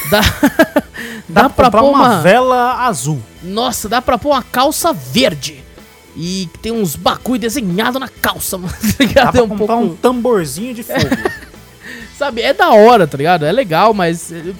dá, 0.09 0.21
dá, 1.29 1.49
pra, 1.49 1.65
comprar 1.65 1.81
pôr 1.81 1.89
uma, 1.91 2.07
uma. 2.09 2.21
vela 2.21 2.85
azul. 2.85 3.21
Nossa, 3.43 3.87
dá 3.87 4.01
pra 4.01 4.17
pôr 4.17 4.29
uma 4.29 4.43
calça 4.43 4.91
verde. 4.91 5.63
E 6.15 6.49
tem 6.61 6.71
uns 6.73 6.95
bagulho 6.97 7.39
desenhado 7.39 7.97
na 7.97 8.07
calça, 8.09 8.57
mano. 8.59 8.73
Tá 8.73 8.87
Dá 8.97 9.05
ligado? 9.05 9.31
pra 9.31 9.39
É 9.39 9.43
um 9.43 9.49
pouco. 9.57 9.73
um 9.75 9.95
tamborzinho 9.95 10.73
de 10.73 10.83
fogo. 10.83 10.99
Sabe, 12.17 12.41
é 12.41 12.53
da 12.53 12.69
hora, 12.71 13.07
tá 13.07 13.17
ligado? 13.17 13.45
É 13.45 13.51
legal, 13.51 13.93
mas. 13.93 14.31
eh, 14.31 14.53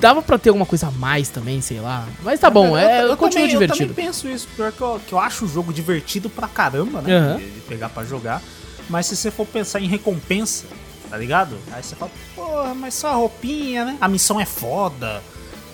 Dava 0.00 0.22
pra 0.22 0.38
ter 0.38 0.48
alguma 0.48 0.64
coisa 0.64 0.86
a 0.86 0.90
mais 0.90 1.28
também, 1.28 1.60
sei 1.60 1.78
lá. 1.78 2.06
Mas 2.22 2.40
tá 2.40 2.48
bom, 2.48 2.74
é, 2.76 3.02
eu, 3.04 3.16
continua 3.18 3.42
também, 3.46 3.48
divertido. 3.48 3.90
Eu 3.90 3.94
também 3.94 4.06
penso 4.06 4.28
isso, 4.28 4.48
pior 4.56 4.72
que 4.72 4.80
eu, 4.80 4.98
que 5.06 5.12
eu 5.12 5.18
acho 5.20 5.44
o 5.44 5.48
jogo 5.48 5.74
divertido 5.74 6.30
pra 6.30 6.48
caramba, 6.48 7.02
né? 7.02 7.14
Aham. 7.18 7.36
De, 7.36 7.50
de 7.50 7.60
pegar 7.60 7.90
pra 7.90 8.02
jogar. 8.02 8.40
Mas 8.88 9.04
se 9.06 9.14
você 9.16 9.30
for 9.30 9.46
pensar 9.46 9.78
em 9.78 9.86
recompensa, 9.86 10.64
tá 11.10 11.16
ligado? 11.16 11.58
Aí 11.72 11.82
você 11.82 11.96
fala, 11.96 12.10
porra, 12.34 12.74
mas 12.74 12.94
só 12.94 13.08
a 13.08 13.14
roupinha, 13.14 13.84
né? 13.84 13.98
A 14.00 14.08
missão 14.08 14.40
é 14.40 14.46
foda. 14.46 15.22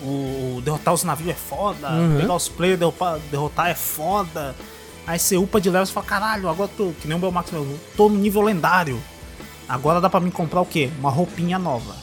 O, 0.01 0.57
o 0.57 0.61
derrotar 0.63 0.93
os 0.93 1.03
navios 1.03 1.29
é 1.29 1.33
foda. 1.33 1.89
Uhum. 1.91 2.17
Pegar 2.19 2.35
os 2.35 2.49
players, 2.49 2.79
derrotar, 2.79 3.19
derrotar 3.31 3.69
é 3.69 3.75
foda. 3.75 4.55
Aí 5.05 5.17
você 5.17 5.37
upa 5.37 5.61
de 5.61 5.69
level 5.69 5.87
e 5.87 5.91
fala, 5.91 6.05
caralho, 6.05 6.49
agora 6.49 6.69
tô, 6.75 6.91
que 6.99 7.07
nem 7.07 7.15
o 7.15 7.19
Belmax, 7.19 7.51
eu 7.53 7.79
tô 7.95 8.09
no 8.09 8.17
nível 8.17 8.41
lendário. 8.41 9.01
Agora 9.69 10.01
dá 10.01 10.09
pra 10.09 10.19
mim 10.19 10.31
comprar 10.31 10.61
o 10.61 10.65
quê? 10.65 10.89
Uma 10.99 11.09
roupinha 11.09 11.59
nova. 11.59 11.95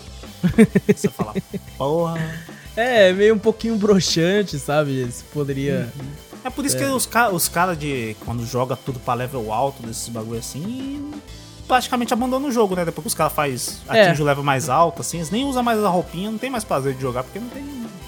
você 0.94 1.08
fala, 1.08 1.34
porra. 1.76 2.18
É, 2.76 3.12
meio 3.12 3.34
um 3.34 3.38
pouquinho 3.38 3.76
broxante, 3.76 4.58
sabe? 4.58 5.10
Se 5.10 5.22
poderia. 5.24 5.92
É 6.44 6.50
por 6.50 6.64
isso 6.64 6.76
que 6.76 6.84
os, 6.84 7.08
os 7.32 7.48
caras 7.48 7.78
de. 7.78 8.16
Quando 8.24 8.44
joga 8.44 8.76
tudo 8.76 8.98
pra 8.98 9.14
level 9.14 9.52
alto 9.52 9.82
desses 9.82 10.08
bagulho 10.08 10.38
assim. 10.38 11.12
Praticamente 11.66 12.12
abandonam 12.12 12.48
o 12.48 12.52
jogo, 12.52 12.74
né? 12.76 12.84
Depois 12.84 13.02
que 13.04 13.08
os 13.08 13.14
caras 13.14 13.32
faz 13.32 13.80
É. 13.88 14.02
atinge 14.02 14.20
o 14.22 14.24
level 14.24 14.44
mais 14.44 14.68
alto, 14.68 15.00
assim, 15.00 15.16
eles 15.18 15.30
nem 15.30 15.44
usam 15.44 15.62
mais 15.62 15.82
a 15.82 15.88
roupinha, 15.88 16.30
não 16.30 16.38
tem 16.38 16.50
mais 16.50 16.62
prazer 16.64 16.94
de 16.94 17.00
jogar, 17.00 17.22
porque 17.24 17.38
não 17.38 17.48
tem. 17.48 17.64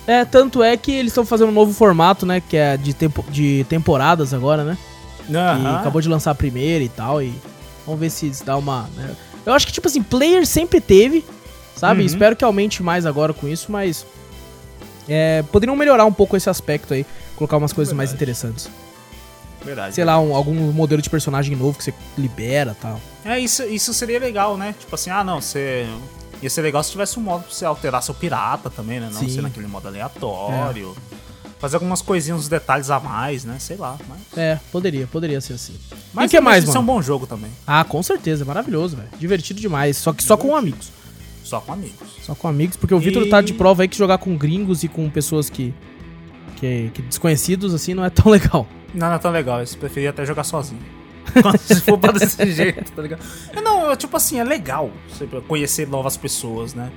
É, 0.06 0.24
tanto 0.24 0.62
é 0.62 0.76
que 0.76 0.92
eles 0.92 1.10
estão 1.10 1.24
fazendo 1.24 1.48
um 1.48 1.52
novo 1.52 1.72
formato, 1.72 2.24
né? 2.26 2.40
Que 2.40 2.56
é 2.56 2.76
de, 2.76 2.92
tempo, 2.94 3.24
de 3.30 3.64
temporadas 3.68 4.32
agora, 4.34 4.62
né? 4.62 4.78
Que 5.26 5.34
Aham. 5.36 5.76
acabou 5.78 6.00
de 6.00 6.08
lançar 6.08 6.30
a 6.30 6.34
primeira 6.34 6.84
e 6.84 6.88
tal. 6.88 7.20
E 7.22 7.34
vamos 7.84 8.00
ver 8.00 8.10
se 8.10 8.30
dá 8.44 8.56
uma. 8.56 8.88
né? 8.94 9.16
Eu 9.44 9.52
acho 9.52 9.66
que, 9.66 9.72
tipo 9.72 9.88
assim, 9.88 10.02
player 10.02 10.46
sempre 10.46 10.80
teve, 10.80 11.24
sabe? 11.74 12.00
Uhum. 12.00 12.06
Espero 12.06 12.36
que 12.36 12.44
aumente 12.44 12.82
mais 12.82 13.04
agora 13.06 13.32
com 13.32 13.48
isso, 13.48 13.72
mas. 13.72 14.06
É, 15.08 15.42
poderiam 15.50 15.74
melhorar 15.76 16.04
um 16.04 16.12
pouco 16.12 16.36
esse 16.36 16.50
aspecto 16.50 16.92
aí. 16.94 17.06
Colocar 17.36 17.56
umas 17.56 17.72
coisas 17.72 17.92
mais 17.94 18.10
Verdade. 18.10 18.22
interessantes. 18.30 18.68
Verdade. 19.66 19.94
Sei 19.94 20.04
lá, 20.04 20.18
um- 20.18 20.34
algum 20.34 20.54
modelo 20.72 21.02
de 21.02 21.10
personagem 21.10 21.54
novo 21.56 21.76
que 21.76 21.84
você 21.84 21.92
libera 22.16 22.74
e 22.78 22.80
tal. 22.80 23.00
É, 23.24 23.38
isso, 23.38 23.62
isso 23.64 23.92
seria 23.92 24.18
legal, 24.18 24.56
né? 24.56 24.74
Tipo 24.78 24.94
assim, 24.94 25.10
ah 25.10 25.22
não, 25.22 25.40
você. 25.42 25.86
Ia 26.40 26.48
ser 26.50 26.62
legal 26.62 26.82
se 26.82 26.90
tivesse 26.92 27.18
um 27.18 27.22
modo 27.22 27.44
pra 27.44 27.52
você 27.52 27.64
alterar 27.64 28.02
seu 28.02 28.14
pirata 28.14 28.70
também, 28.70 29.00
né? 29.00 29.08
Não 29.12 29.20
Sim. 29.20 29.28
ser 29.28 29.40
naquele 29.42 29.66
modo 29.66 29.88
aleatório. 29.88 30.94
Fazer 31.58 31.76
algumas 31.76 32.02
coisinhas, 32.02 32.38
uns 32.40 32.48
detalhes 32.48 32.90
a 32.90 33.00
mais, 33.00 33.42
né? 33.44 33.56
Sei 33.58 33.76
lá. 33.78 33.96
Mas, 34.06 34.18
É, 34.36 34.60
poderia, 34.70 35.06
poderia 35.06 35.40
ser 35.40 35.54
assim. 35.54 35.74
mas 36.12 36.26
o 36.26 36.30
que 36.30 36.40
mais, 36.40 36.64
Isso 36.64 36.76
é 36.76 36.78
um 36.78 36.82
mano? 36.82 36.98
bom 36.98 37.02
jogo 37.02 37.26
também. 37.26 37.50
Ah, 37.66 37.82
com 37.82 38.02
certeza, 38.02 38.44
maravilhoso, 38.44 38.96
velho. 38.96 39.08
Divertido 39.18 39.58
demais. 39.60 39.96
Só 39.96 40.12
que 40.12 40.22
só 40.22 40.36
com 40.36 40.54
amigos. 40.54 40.90
Só 41.42 41.58
com 41.60 41.72
amigos. 41.72 42.08
Só 42.22 42.34
com 42.34 42.46
amigos, 42.48 42.76
porque 42.76 42.94
o 42.94 42.98
E- 42.98 43.04
Vitor 43.04 43.26
tá 43.30 43.40
de 43.40 43.54
prova 43.54 43.82
aí 43.82 43.88
que 43.88 43.96
jogar 43.96 44.18
com 44.18 44.36
gringos 44.36 44.82
e 44.84 44.88
com 44.88 45.08
pessoas 45.08 45.48
que, 45.48 45.72
que, 46.56 46.90
que 46.92 47.00
desconhecidos, 47.02 47.72
assim, 47.72 47.94
não 47.94 48.04
é 48.04 48.10
tão 48.10 48.30
legal. 48.30 48.66
Não, 48.96 49.08
não 49.08 49.14
é 49.14 49.18
tão 49.18 49.30
legal. 49.30 49.60
Eu 49.60 49.66
preferia 49.78 50.10
até 50.10 50.24
jogar 50.24 50.44
sozinho. 50.44 50.80
Se 51.60 51.80
for 51.80 51.98
pra 51.98 52.12
desse 52.12 52.50
jeito, 52.50 52.92
tá 52.92 53.02
ligado? 53.02 53.22
É, 53.52 53.60
Não, 53.60 53.90
é, 53.92 53.96
tipo 53.96 54.16
assim, 54.16 54.38
é 54.38 54.44
legal 54.44 54.90
conhecer 55.46 55.86
novas 55.88 56.16
pessoas, 56.16 56.74
né? 56.74 56.90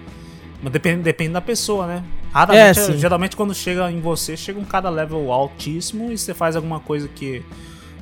Mas 0.61 0.71
depende, 0.73 1.01
depende 1.03 1.33
da 1.33 1.41
pessoa, 1.41 1.87
né? 1.87 2.03
Raramente, 2.31 2.79
É, 2.79 2.97
geralmente 2.97 3.35
quando 3.35 3.53
chega 3.55 3.89
em 3.91 3.99
você, 3.99 4.37
chega 4.37 4.59
um 4.59 4.65
cara 4.65 4.89
level 4.89 5.31
altíssimo 5.31 6.11
e 6.11 6.17
você 6.17 6.33
faz 6.33 6.55
alguma 6.55 6.79
coisa 6.79 7.07
que. 7.07 7.43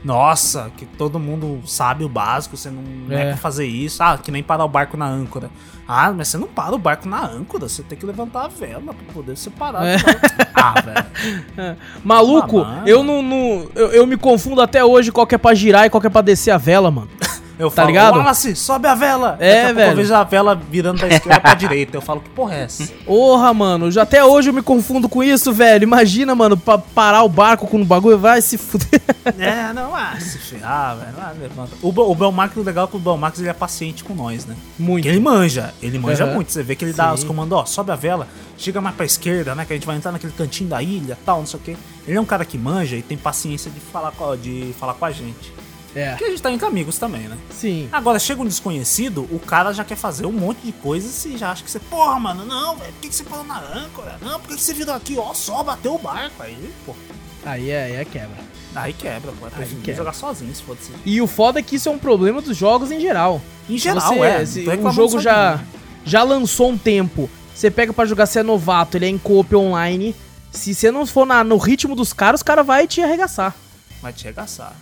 Nossa, 0.04 0.72
que 0.78 0.86
todo 0.86 1.20
mundo 1.20 1.62
sabe 1.66 2.04
o 2.04 2.10
básico, 2.10 2.56
você 2.56 2.70
não 2.70 2.82
é, 3.10 3.22
É. 3.22 3.26
pra 3.30 3.38
fazer 3.38 3.66
isso. 3.66 4.02
Ah, 4.02 4.18
que 4.18 4.32
nem 4.32 4.42
parar 4.44 4.64
o 4.66 4.70
barco 4.70 4.96
na 4.96 5.06
âncora. 5.08 5.50
Ah, 5.88 6.12
mas 6.12 6.28
você 6.28 6.38
não 6.38 6.48
para 6.48 6.76
o 6.76 6.78
barco 6.78 7.08
na 7.08 7.26
âncora, 7.26 7.68
você 7.68 7.82
tem 7.82 7.98
que 7.98 8.06
levantar 8.06 8.46
a 8.46 8.48
vela 8.48 8.94
pra 8.94 9.14
poder 9.14 9.38
separar. 9.38 9.86
É. 9.86 9.98
Ah, 10.60 10.74
velho. 10.82 11.78
Maluco, 12.04 12.62
Ah, 12.62 12.82
eu 12.86 13.04
não. 13.04 13.22
não- 13.22 13.68
eu, 13.76 13.88
eu 13.92 14.08
me 14.08 14.18
confundo 14.18 14.60
até 14.60 14.84
hoje 14.84 15.12
qual 15.12 15.26
que 15.28 15.36
é 15.36 15.38
pra 15.38 15.54
girar 15.54 15.86
e 15.86 15.90
qual 15.90 16.02
que 16.02 16.08
é 16.08 16.10
pra 16.10 16.22
descer 16.22 16.50
a 16.52 16.58
vela, 16.58 16.90
mano. 16.90 17.08
Eu 17.60 17.70
Tá 17.70 17.76
falo, 17.78 17.88
ligado? 17.88 18.18
Wallace, 18.18 18.56
sobe 18.56 18.88
a 18.88 18.94
vela. 18.94 19.36
É, 19.40 19.56
Daqui 19.56 19.66
a 19.66 19.74
velho. 19.74 19.92
Eu 19.92 19.96
vejo 19.96 20.14
a 20.14 20.24
vela 20.24 20.56
virando 20.56 21.00
da 21.02 21.08
esquerda 21.08 21.40
pra 21.40 21.54
direita. 21.56 21.98
Eu 21.98 22.02
falo, 22.02 22.22
que 22.22 22.30
porra 22.30 22.56
é 22.56 22.64
essa? 22.64 22.86
Porra, 23.06 23.54
mano, 23.54 23.90
já 23.92 24.04
até 24.04 24.24
hoje 24.24 24.50
eu 24.50 24.54
me 24.54 24.62
confundo 24.62 25.10
com 25.10 25.24
isso, 25.24 25.52
velho. 25.52 25.84
Imagina, 25.84 26.36
mano, 26.36 26.56
pra 26.56 26.78
parar 26.78 27.24
o 27.24 27.30
barco 27.30 27.66
com 27.68 27.82
o 27.82 27.86
bagulho, 27.86 28.18
vai 28.18 28.42
se 28.42 28.58
fuder. 28.58 29.02
é, 29.40 29.74
não, 29.74 29.96
ah, 29.96 30.16
se 30.20 30.38
ferrar, 30.38 30.98
velho. 30.98 31.14
Ah, 31.20 31.34
levanta. 31.40 31.72
O, 31.82 31.90
o 31.90 32.16
Belmax, 32.16 32.56
o 32.58 32.62
legal 32.64 32.86
é 32.86 32.88
que 32.90 32.96
o 32.96 33.00
Belmax 33.00 33.40
ele 33.40 33.50
é 33.50 33.54
paciente 33.54 34.04
com 34.04 34.14
nós, 34.14 34.46
né? 34.46 34.56
Muito. 34.78 35.04
Porque 35.04 35.10
ele 35.10 35.20
manja, 35.20 35.74
ele 35.82 35.98
manja 35.98 36.26
Aham. 36.26 36.36
muito. 36.36 36.52
Você 36.52 36.62
vê 36.62 36.76
que 36.76 36.86
ele 36.86 36.94
dá 36.94 37.08
Sim. 37.10 37.16
os 37.16 37.24
comandos, 37.24 37.58
ó, 37.58 37.66
sobe 37.66 37.92
a 37.92 37.96
vela, 37.96 38.28
chega 38.58 38.80
mais 38.80 38.96
pra 38.96 39.06
esquerda, 39.06 39.56
né? 39.56 39.66
Que 39.66 39.74
a 39.74 39.76
gente 39.76 39.86
vai 39.88 39.96
entrar 39.96 40.12
naquele 40.12 40.34
cantinho 40.34 40.70
da 40.70 40.82
ilha 40.84 41.18
tal, 41.26 41.40
não 41.40 41.48
sei 41.48 41.60
o 41.60 41.64
quê. 41.64 41.76
Ele 42.08 42.18
é 42.18 42.22
um 42.22 42.26
cara 42.26 42.46
que 42.46 42.58
manja 42.58 42.96
e 42.96 43.02
tem 43.02 43.18
paciência 43.18 43.72
de 43.72 43.80
falar 43.80 44.12
com, 44.12 44.36
de 44.38 44.74
falar 44.80 44.94
com 44.94 45.06
a 45.06 45.12
gente. 45.12 45.52
É, 45.96 46.10
Porque 46.12 46.26
a 46.26 46.30
gente 46.30 46.42
tá 46.42 46.52
entre 46.52 46.66
amigos 46.68 46.98
também, 47.00 47.22
né? 47.28 47.38
sim. 47.50 47.90
Agora, 47.92 48.20
chega 48.20 48.42
um 48.42 48.46
desconhecido, 48.46 49.28
o 49.32 49.40
cara 49.40 49.74
já 49.74 49.84
quer 49.84 49.96
fazer 49.96 50.26
um 50.26 50.32
monte 50.32 50.60
de 50.62 50.72
coisas 50.72 51.26
e 51.26 51.38
já 51.38 51.52
acha 51.52 51.64
que 51.64 51.72
você, 51.72 51.80
porra, 51.80 52.20
mano, 52.20 52.46
não, 52.46 52.76
velho, 52.76 52.92
por 52.94 53.02
que, 53.02 53.10
que 53.10 53.16
você 53.16 53.24
parou 53.24 53.44
na 53.46 53.58
âncora? 53.60 54.18
Não, 54.22 54.40
por 54.40 54.50
que, 54.50 54.56
que 54.56 54.62
você 54.62 54.74
virou 54.74 54.94
aqui? 54.94 55.18
Ó, 55.18 55.34
só 55.34 55.64
bateu 55.64 55.96
o 55.96 55.98
barco. 55.98 56.44
Aí, 56.44 56.72
pô, 56.86 56.94
Aí 57.46 57.70
é, 57.72 57.86
aí 57.86 57.96
é 57.96 58.06
quebra. 58.06 58.38
aí 58.76 58.94
quebra, 58.94 59.32
pô. 59.32 59.46
Preferível 59.48 59.82
quebra. 59.82 59.96
jogar 59.96 60.14
sozinho, 60.14 60.54
se 60.54 60.62
for 60.62 60.78
assim. 60.80 60.94
E 61.06 61.22
o 61.22 61.26
foda 61.28 61.60
é 61.60 61.64
que 61.64 61.78
isso 61.78 61.88
é 61.90 61.92
um 61.92 61.98
problema 62.00 62.42
dos 62.42 62.56
jogos 62.58 62.92
em 62.92 63.00
geral. 63.00 63.42
Em 63.70 63.78
geral, 63.78 64.02
Você- 64.14 64.20
é. 64.20 64.46
se 64.46 64.60
o 64.62 64.70
reclamando 64.70 64.96
jogo 64.96 65.20
já, 65.20 65.60
já 66.06 66.22
lançou 66.24 66.70
um 66.70 66.78
tempo. 66.78 67.30
Você 67.56 67.72
pega 67.72 67.92
pra 67.94 68.06
jogar, 68.06 68.26
você 68.28 68.40
é 68.40 68.44
novato, 68.44 68.98
ele 68.98 69.06
é 69.06 69.10
em 69.10 69.18
coop 69.18 69.56
online. 69.56 70.14
Se 70.52 70.76
você 70.76 70.92
não 70.92 71.06
for 71.08 71.26
na- 71.26 71.44
no 71.44 71.58
ritmo 71.58 71.96
dos 71.96 72.14
caras, 72.14 72.40
os 72.40 72.44
caras 72.44 72.66
vai 72.66 72.86
te 72.88 73.02
arregaçar. 73.02 73.56
Vai 74.02 74.14
te 74.14 74.26
regaçar. 74.26 74.76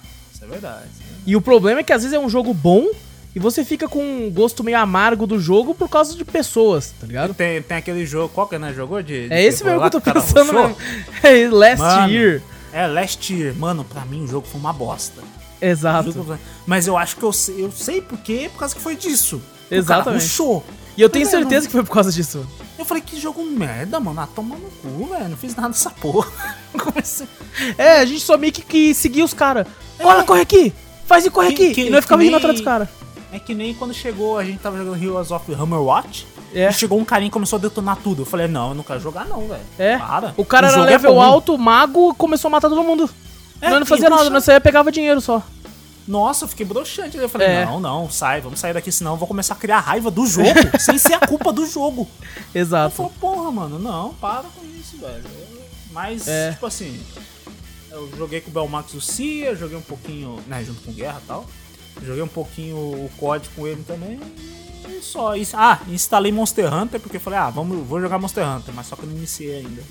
É 0.47 0.51
verdade. 0.51 0.85
E 1.25 1.35
o 1.35 1.41
problema 1.41 1.79
é 1.79 1.83
que 1.83 1.91
às 1.93 2.03
vezes 2.03 2.15
é 2.15 2.19
um 2.19 2.29
jogo 2.29 2.53
bom 2.53 2.87
e 3.35 3.39
você 3.39 3.65
fica 3.65 3.87
com 3.87 3.99
um 4.01 4.29
gosto 4.31 4.63
meio 4.63 4.77
amargo 4.77 5.25
do 5.27 5.39
jogo 5.39 5.73
por 5.75 5.89
causa 5.89 6.15
de 6.15 6.23
pessoas, 6.23 6.93
tá 6.99 7.05
ligado? 7.07 7.33
Tem, 7.33 7.61
tem 7.61 7.77
aquele 7.77 8.05
jogo, 8.05 8.29
qual 8.33 8.47
que 8.47 8.55
é, 8.55 8.59
né? 8.59 8.73
Jogou 8.73 9.01
de. 9.01 9.27
de 9.27 9.33
É 9.33 9.43
esse 9.43 9.63
terror 9.63 9.81
mesmo 9.81 9.89
que 9.89 9.97
eu 9.97 10.01
tô 10.01 10.19
pensando 10.21 10.53
mesmo. 10.53 10.77
É 11.23 11.49
Last 11.49 11.79
Mano, 11.81 12.13
Year. 12.13 12.41
É, 12.71 12.87
Last 12.87 13.33
Year. 13.33 13.55
Mano, 13.55 13.83
pra 13.83 14.05
mim 14.05 14.23
o 14.23 14.27
jogo 14.27 14.47
foi 14.47 14.59
uma 14.59 14.71
bosta. 14.73 15.21
Exato. 15.61 16.11
jogo- 16.11 16.37
Mas 16.65 16.85
eu 16.87 16.95
acho 16.97 17.15
que 17.17 17.23
eu 17.23 17.33
sei, 17.33 17.63
eu 17.63 17.71
sei 17.71 18.01
por 18.01 18.17
quê, 18.19 18.49
por 18.53 18.59
causa 18.59 18.75
que 18.75 18.81
foi 18.81 18.95
disso. 18.95 19.41
Exatamente. 19.71 20.23
show. 20.25 20.63
E 20.95 21.01
eu 21.01 21.09
tenho 21.09 21.25
Mas, 21.25 21.33
é, 21.33 21.37
certeza 21.39 21.61
não- 21.61 21.65
que 21.67 21.71
foi 21.71 21.83
por 21.83 21.91
causa 21.93 22.11
disso. 22.11 22.45
Eu 22.77 22.85
falei, 22.85 23.01
que 23.01 23.19
jogo 23.19 23.43
merda, 23.43 23.99
mano. 23.99 24.19
Ah, 24.21 24.27
toma 24.27 24.55
no 24.55 24.69
cu, 24.69 25.07
velho. 25.07 25.27
Não 25.29 25.35
fiz 25.37 25.55
nada 25.55 25.69
dessa 25.69 25.89
porra. 25.89 26.29
Comecei. 26.77 27.27
É, 27.77 27.99
a 27.99 28.05
gente 28.05 28.21
só 28.21 28.37
meio 28.37 28.53
que, 28.53 28.61
que 28.61 28.93
seguia 28.93 29.25
os 29.25 29.33
caras. 29.33 29.65
Olha, 30.03 30.23
corre 30.23 30.41
aqui! 30.41 30.73
Faz 31.05 31.25
e 31.25 31.29
corre 31.29 31.53
Que- 31.53 31.63
aqui! 31.65 31.73
que- 31.73 31.81
e 31.87 31.89
nós 31.89 32.01
ficava 32.03 32.21
que 32.21 32.27
indo 32.27 32.31
nem- 32.31 32.37
atrás 32.39 32.55
dos 32.57 32.65
caras. 32.65 32.87
É 33.31 33.39
que 33.39 33.53
nem 33.53 33.73
quando 33.73 33.93
chegou, 33.93 34.37
a 34.37 34.43
gente 34.45 34.59
tava 34.59 34.77
jogando 34.77 35.01
Heroes 35.03 35.31
of 35.31 35.53
Hammerwatch. 35.53 36.25
É. 36.53 36.69
E 36.69 36.73
chegou 36.73 36.97
um 36.97 37.03
carinha 37.03 37.27
e 37.27 37.31
começou 37.31 37.57
a 37.57 37.59
detonar 37.61 37.97
tudo. 37.97 38.21
Eu 38.21 38.25
falei, 38.25 38.47
não, 38.47 38.69
eu 38.69 38.75
não 38.75 38.83
quero 38.83 38.99
jogar 39.01 39.25
não, 39.25 39.45
velho. 39.47 39.61
É. 39.77 39.97
Para. 39.97 40.33
O 40.37 40.45
cara 40.45 40.67
era 40.67 40.75
jogo 40.77 40.87
é 40.87 40.91
level 40.91 41.15
bom. 41.15 41.21
alto, 41.21 41.57
mago, 41.57 42.13
começou 42.15 42.47
a 42.47 42.51
matar 42.51 42.69
todo 42.69 42.81
mundo. 42.81 43.09
É, 43.61 43.69
nós 43.69 43.79
não 43.79 43.85
fazia 43.85 44.07
e 44.07 44.09
nada, 44.09 44.29
nós 44.29 44.43
saía 44.45 44.61
pegava 44.61 44.89
dinheiro 44.91 45.19
só. 45.19 45.43
Nossa, 46.07 46.45
eu 46.45 46.47
fiquei 46.47 46.65
broxante. 46.65 47.17
Eu 47.17 47.27
falei, 47.27 47.47
É. 47.47 47.65
não, 47.65 47.79
não, 47.79 48.09
sai, 48.09 48.39
vamos 48.39 48.59
sair 48.59 48.73
daqui, 48.73 48.89
senão 48.91 49.11
eu 49.13 49.17
vou 49.17 49.27
começar 49.27 49.55
a 49.55 49.57
criar 49.57 49.79
raiva 49.79 50.09
do 50.09 50.25
jogo, 50.25 50.47
sem 50.79 50.97
ser 50.97 51.15
a 51.15 51.27
culpa 51.27 51.51
do 51.51 51.65
jogo. 51.65 52.07
Eu 52.53 52.61
Exato. 52.61 52.95
falei, 52.95 53.11
porra, 53.19 53.51
mano, 53.51 53.77
não, 53.77 54.13
para 54.13 54.43
com 54.43 54.63
isso, 54.79 54.97
velho. 54.97 55.23
Mas, 55.91 56.25
É. 56.27 56.51
tipo 56.51 56.65
assim, 56.67 56.97
eu 57.95 58.09
joguei 58.17 58.41
com 58.41 58.49
o 58.49 58.53
Belmax 58.53 58.93
o 58.93 59.01
Cia, 59.01 59.55
joguei 59.55 59.77
um 59.77 59.81
pouquinho, 59.81 60.39
né, 60.47 60.63
junto 60.63 60.81
com 60.81 60.91
Guerra 60.91 61.21
e 61.23 61.27
tal. 61.27 61.45
Joguei 62.05 62.21
um 62.21 62.27
pouquinho 62.27 62.75
o 62.75 63.09
COD 63.17 63.49
com 63.55 63.65
ele 63.65 63.83
também. 63.87 64.19
E 64.89 65.01
só 65.01 65.35
isso. 65.35 65.55
Ah, 65.57 65.79
instalei 65.87 66.31
Monster 66.31 66.71
Hunter, 66.71 66.99
porque 66.99 67.17
eu 67.17 67.21
falei, 67.21 67.39
ah, 67.39 67.49
vamos, 67.49 67.87
vou 67.87 68.01
jogar 68.01 68.19
Monster 68.19 68.45
Hunter, 68.45 68.73
mas 68.73 68.87
só 68.87 68.95
que 68.95 69.03
eu 69.03 69.09
não 69.09 69.15
iniciei 69.15 69.59
ainda. 69.59 69.81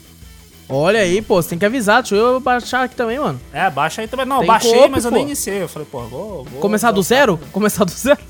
Olha 0.69 1.01
aí, 1.01 1.21
pô, 1.21 1.41
você 1.41 1.51
tem 1.51 1.59
que 1.59 1.65
avisar. 1.65 2.03
Deixa 2.03 2.15
eu 2.15 2.41
baixar 2.41 2.85
aqui 2.85 2.95
também, 2.95 3.19
mano. 3.19 3.41
É, 3.53 3.69
baixa 3.71 4.01
aí 4.03 4.09
também. 4.09 4.25
Não, 4.27 4.39
Tem 4.39 4.47
baixei, 4.47 4.89
mas 4.89 5.05
eu 5.05 5.11
pô. 5.11 5.17
nem 5.17 5.27
iniciei. 5.27 5.63
Eu 5.63 5.69
falei, 5.69 5.87
pô, 5.91 6.03
vou. 6.05 6.45
vou 6.45 6.61
Começar 6.61 6.91
do 6.91 7.03
zero? 7.03 7.39
Começar 7.53 7.85
do 7.85 7.91
zero? 7.93 8.21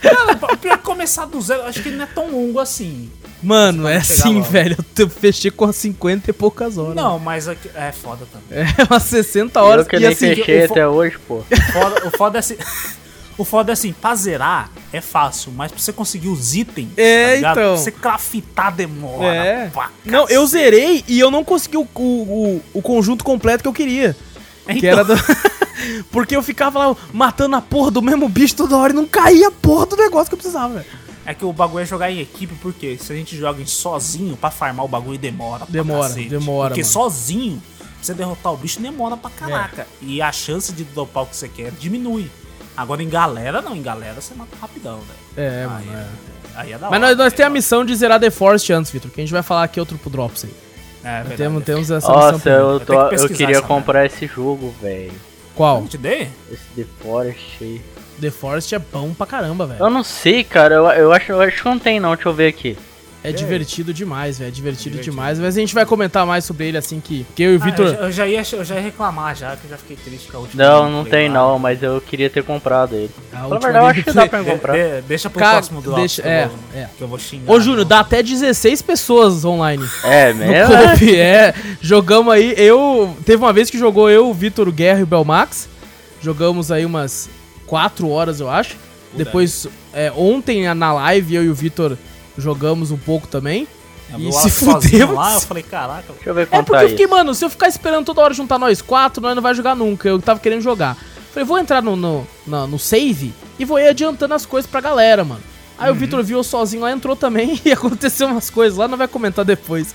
Cara, 0.00 0.36
pior 0.56 0.78
que 0.78 0.84
começar 0.84 1.24
do 1.26 1.40
zero, 1.40 1.62
acho 1.62 1.82
que 1.82 1.88
ele 1.88 1.96
não 1.96 2.04
é 2.04 2.08
tão 2.08 2.30
longo 2.30 2.60
assim. 2.60 3.10
Mano, 3.42 3.86
é 3.86 3.96
assim, 3.98 4.34
logo. 4.34 4.44
velho. 4.46 4.76
Eu 4.98 5.08
fechei 5.08 5.50
com 5.50 5.70
50 5.70 6.30
e 6.30 6.32
poucas 6.32 6.78
horas. 6.78 6.94
Não, 6.94 7.18
mas 7.18 7.46
aqui- 7.48 7.70
é 7.74 7.92
foda 7.92 8.26
também. 8.32 8.64
É 8.64 8.82
umas 8.90 9.02
60 9.04 9.62
horas. 9.62 9.84
eu 9.86 9.90
que 9.90 9.96
e 9.96 10.00
nem 10.00 10.08
assim, 10.08 10.34
fechei 10.34 10.64
o 10.64 10.66
fo- 10.68 10.72
até 10.72 10.88
hoje, 10.88 11.18
pô. 11.28 11.34
O 11.36 11.72
foda, 11.72 12.06
o 12.08 12.10
foda 12.16 12.38
é 12.38 12.40
assim. 12.40 12.56
O 13.38 13.44
foda 13.44 13.70
é 13.70 13.74
assim, 13.74 13.92
pra 13.92 14.14
zerar 14.14 14.70
é 14.90 14.98
fácil, 15.02 15.52
mas 15.54 15.70
pra 15.70 15.78
você 15.78 15.92
conseguir 15.92 16.28
os 16.28 16.54
itens, 16.54 16.88
É, 16.96 17.26
tá 17.28 17.34
ligado? 17.34 17.58
então. 17.60 17.74
Pra 17.74 17.82
você 17.82 17.90
craftar 17.92 18.74
demora. 18.74 19.26
É. 19.26 19.66
pra 19.68 19.90
Não, 20.06 20.26
eu 20.30 20.46
zerei 20.46 21.04
e 21.06 21.20
eu 21.20 21.30
não 21.30 21.44
consegui 21.44 21.76
o, 21.76 21.86
o, 21.94 22.00
o, 22.02 22.62
o 22.72 22.80
conjunto 22.80 23.22
completo 23.22 23.60
que 23.62 23.68
eu 23.68 23.74
queria. 23.74 24.16
Que 24.66 24.72
Então. 24.78 24.88
era 24.88 25.04
do... 25.04 25.12
Porque 26.10 26.34
eu 26.34 26.42
ficava 26.42 26.78
lá 26.78 26.96
matando 27.12 27.56
a 27.56 27.60
porra 27.60 27.90
do 27.90 28.00
mesmo 28.00 28.26
bicho 28.26 28.56
toda 28.56 28.74
hora 28.74 28.94
e 28.94 28.96
não 28.96 29.04
caía 29.06 29.48
a 29.48 29.52
porra 29.52 29.84
do 29.84 29.96
negócio 29.98 30.28
que 30.28 30.34
eu 30.34 30.38
precisava, 30.38 30.72
velho. 30.72 30.86
É 31.26 31.34
que 31.34 31.44
o 31.44 31.52
bagulho 31.52 31.82
é 31.82 31.86
jogar 31.86 32.10
em 32.10 32.20
equipe, 32.20 32.54
porque 32.62 32.96
se 32.96 33.12
a 33.12 33.16
gente 33.16 33.36
joga 33.36 33.60
em 33.60 33.66
sozinho, 33.66 34.36
pra 34.36 34.50
farmar 34.50 34.84
o 34.84 34.88
bagulho 34.88 35.18
demora. 35.18 35.66
pra 35.66 35.72
Demora, 35.72 36.08
demora, 36.14 36.68
Porque 36.70 36.82
mano. 36.82 36.92
sozinho, 36.92 37.62
pra 37.78 37.86
você 38.00 38.14
derrotar 38.14 38.52
o 38.52 38.56
bicho 38.56 38.80
demora 38.80 39.16
pra 39.16 39.30
caraca. 39.30 39.86
E 40.00 40.22
a 40.22 40.30
chance 40.30 40.72
de 40.72 40.84
dropar 40.84 41.24
o 41.24 41.26
que 41.26 41.36
você 41.36 41.48
quer 41.48 41.72
diminui. 41.72 42.30
Agora 42.76 43.02
em 43.02 43.08
galera, 43.08 43.60
não, 43.60 43.74
em 43.74 43.82
galera 43.82 44.20
você 44.20 44.34
mata 44.34 44.54
rapidão, 44.60 44.98
velho. 45.00 45.48
É, 45.48 45.62
Aí, 45.62 45.66
mano. 45.86 45.98
é. 45.98 46.06
aí 46.60 46.72
é 46.72 46.78
da 46.78 46.90
Mas 46.90 47.00
hora. 47.00 47.08
nós, 47.08 47.16
nós 47.18 47.32
temos 47.32 47.46
a 47.48 47.50
é 47.50 47.54
missão 47.54 47.84
de 47.84 47.94
zerar 47.96 48.20
The 48.20 48.30
Forest 48.30 48.72
antes, 48.72 48.92
Vitor, 48.92 49.10
que 49.10 49.20
a 49.20 49.24
gente 49.24 49.32
vai 49.32 49.42
falar 49.42 49.64
aqui 49.64 49.80
outro 49.80 49.98
pro 49.98 50.10
Drops 50.10 50.44
aí. 50.44 50.54
É, 51.02 51.18
verdade. 51.18 51.36
Temos, 51.36 51.64
temos 51.64 51.90
essa 51.90 52.06
Nossa, 52.08 52.48
eu, 52.50 52.80
tô, 52.80 52.86
que 52.86 52.92
eu 52.92 53.08
pesquisar 53.08 53.34
queria 53.34 53.56
essa 53.58 53.66
comprar 53.66 54.04
esse 54.06 54.26
jogo, 54.26 54.74
velho. 54.80 55.12
Qual? 55.54 55.80
Eu 55.82 55.88
te 55.88 55.96
dei? 55.98 56.28
Esse 56.52 56.62
The 56.76 56.84
Forest 57.00 57.56
aí. 57.64 57.80
The 58.20 58.30
Forest 58.30 58.74
é 58.74 58.78
bom 58.78 59.12
pra 59.12 59.26
caramba, 59.26 59.66
velho. 59.66 59.80
Eu 59.82 59.90
não 59.90 60.02
sei, 60.02 60.42
cara. 60.44 60.74
Eu, 60.74 60.86
eu, 60.88 61.12
acho, 61.12 61.32
eu 61.32 61.40
acho 61.40 61.62
que 61.62 61.68
não 61.68 61.78
tem, 61.78 62.00
não. 62.00 62.14
Deixa 62.14 62.28
eu 62.28 62.34
ver 62.34 62.48
aqui. 62.48 62.76
É 63.24 63.32
divertido 63.32 63.92
demais, 63.92 64.38
velho. 64.38 64.46
É 64.46 64.50
divertido, 64.52 64.90
Divertido. 64.90 65.10
demais. 65.16 65.40
Mas 65.40 65.56
a 65.56 65.60
gente 65.60 65.74
vai 65.74 65.84
comentar 65.84 66.24
mais 66.24 66.44
sobre 66.44 66.68
ele 66.68 66.78
assim 66.78 67.00
que. 67.00 67.24
Porque 67.24 67.42
eu 67.42 67.54
e 67.54 67.56
o 67.56 67.60
Ah, 67.60 67.64
Vitor. 67.64 67.86
eu, 67.86 67.92
já- 67.92 67.98
eu 68.02 68.12
já 68.12 68.26
ia, 68.28 68.42
eu 68.52 68.64
já 68.64 68.74
ia 68.76 68.80
reclamar 68.80 69.34
já, 69.34 69.56
que 69.56 69.64
eu 69.64 69.70
já 69.70 69.76
fiquei 69.76 69.96
triste 69.96 70.30
com 70.30 70.36
a 70.36 70.40
última. 70.42 70.62
Não, 70.62 70.82
vez 70.84 70.94
não 70.94 71.04
que 71.04 71.10
tem 71.10 71.26
lá. 71.28 71.34
não, 71.34 71.58
mas 71.58 71.82
eu 71.82 72.00
queria 72.00 72.30
ter 72.30 72.44
comprado 72.44 72.94
ele. 72.94 73.10
A 73.32 73.36
Fala 73.38 73.42
a 73.42 73.46
última 73.48 73.60
verdade, 73.72 73.84
eu 73.84 73.90
acho 73.90 74.02
que 74.04 74.12
dá 74.12 74.28
pra 74.28 74.42
De- 74.42 74.50
comprar. 74.50 74.72
de- 74.74 75.00
deixa 75.08 75.28
pro 75.28 75.40
Ca- 75.40 75.50
próximo 75.54 75.82
drop. 75.82 75.96
deixa- 75.98 76.22
que 76.22 76.28
eu 76.28 76.32
é, 76.32 76.46
vou- 76.46 76.58
é. 76.80 76.88
Que 76.96 77.02
eu 77.02 77.08
vou 77.08 77.18
xingar. 77.18 77.52
Ô, 77.52 77.58
Júnior, 77.60 77.84
dá 77.84 77.98
até 77.98 78.22
16 78.22 78.80
pessoas 78.80 79.44
online. 79.44 79.84
É, 80.04 80.32
mesmo? 80.32 80.76
coop, 80.76 81.16
é. 81.18 81.52
Jogamos 81.80 82.32
aí, 82.32 82.54
eu. 82.56 83.16
Teve 83.24 83.42
uma 83.42 83.52
vez 83.52 83.68
que 83.70 83.76
jogou 83.78 84.08
eu, 84.08 84.28
o 84.30 84.34
Vitor, 84.34 84.68
o 84.68 84.72
Guerra 84.72 85.00
e 85.00 85.02
o 85.02 85.06
Belmax. 85.06 85.68
Jogamos 86.22 86.70
aí 86.70 86.84
umas 86.86 87.28
4 87.66 88.08
horas, 88.08 88.40
eu 88.40 88.48
acho. 88.50 88.76
Depois, 89.12 89.66
é, 89.94 90.12
ontem 90.14 90.72
na 90.74 90.92
live, 90.92 91.34
eu 91.36 91.44
e 91.44 91.48
o 91.48 91.54
Vitor 91.54 91.96
jogamos 92.36 92.90
um 92.90 92.98
pouco 92.98 93.26
também. 93.26 93.66
Eu 94.12 94.20
e 94.20 94.26
o 94.28 94.32
se 94.32 94.50
fudemos. 94.50 95.16
lá, 95.16 95.34
eu 95.34 95.40
falei, 95.40 95.62
caraca. 95.62 96.12
Deixa 96.12 96.30
eu 96.30 96.34
ver 96.34 96.42
É 96.42 96.46
quanto 96.46 96.66
porque 96.66 96.84
eu 96.84 96.88
fiquei, 96.90 97.06
isso. 97.06 97.14
mano, 97.14 97.34
se 97.34 97.44
eu 97.44 97.50
ficar 97.50 97.66
esperando 97.68 98.04
toda 98.04 98.20
hora 98.20 98.34
juntar 98.34 98.58
nós 98.58 98.80
quatro, 98.82 99.22
nós 99.22 99.34
não 99.34 99.42
vai 99.42 99.54
jogar 99.54 99.74
nunca. 99.74 100.08
Eu 100.08 100.20
tava 100.20 100.38
querendo 100.38 100.60
jogar. 100.62 100.96
Falei, 101.32 101.44
vou 101.46 101.58
entrar 101.58 101.82
no, 101.82 101.96
no, 101.96 102.26
na- 102.46 102.66
no 102.66 102.78
save 102.78 103.32
e 103.58 103.64
vou 103.64 103.78
ir 103.78 103.88
adiantando 103.88 104.32
as 104.34 104.44
coisas 104.46 104.70
pra 104.70 104.80
galera, 104.80 105.24
mano. 105.24 105.40
Aí 105.78 105.90
o 105.90 105.94
Vitor 105.94 106.22
viu 106.22 106.38
eu 106.38 106.44
sozinho 106.44 106.82
lá, 106.82 106.92
entrou 106.92 107.14
também 107.16 107.60
e 107.64 107.72
aconteceu 107.72 108.28
umas 108.28 108.48
coisas 108.48 108.78
lá, 108.78 108.86
não 108.88 108.96
vai 108.98 109.08
comentar 109.08 109.44
depois. 109.44 109.94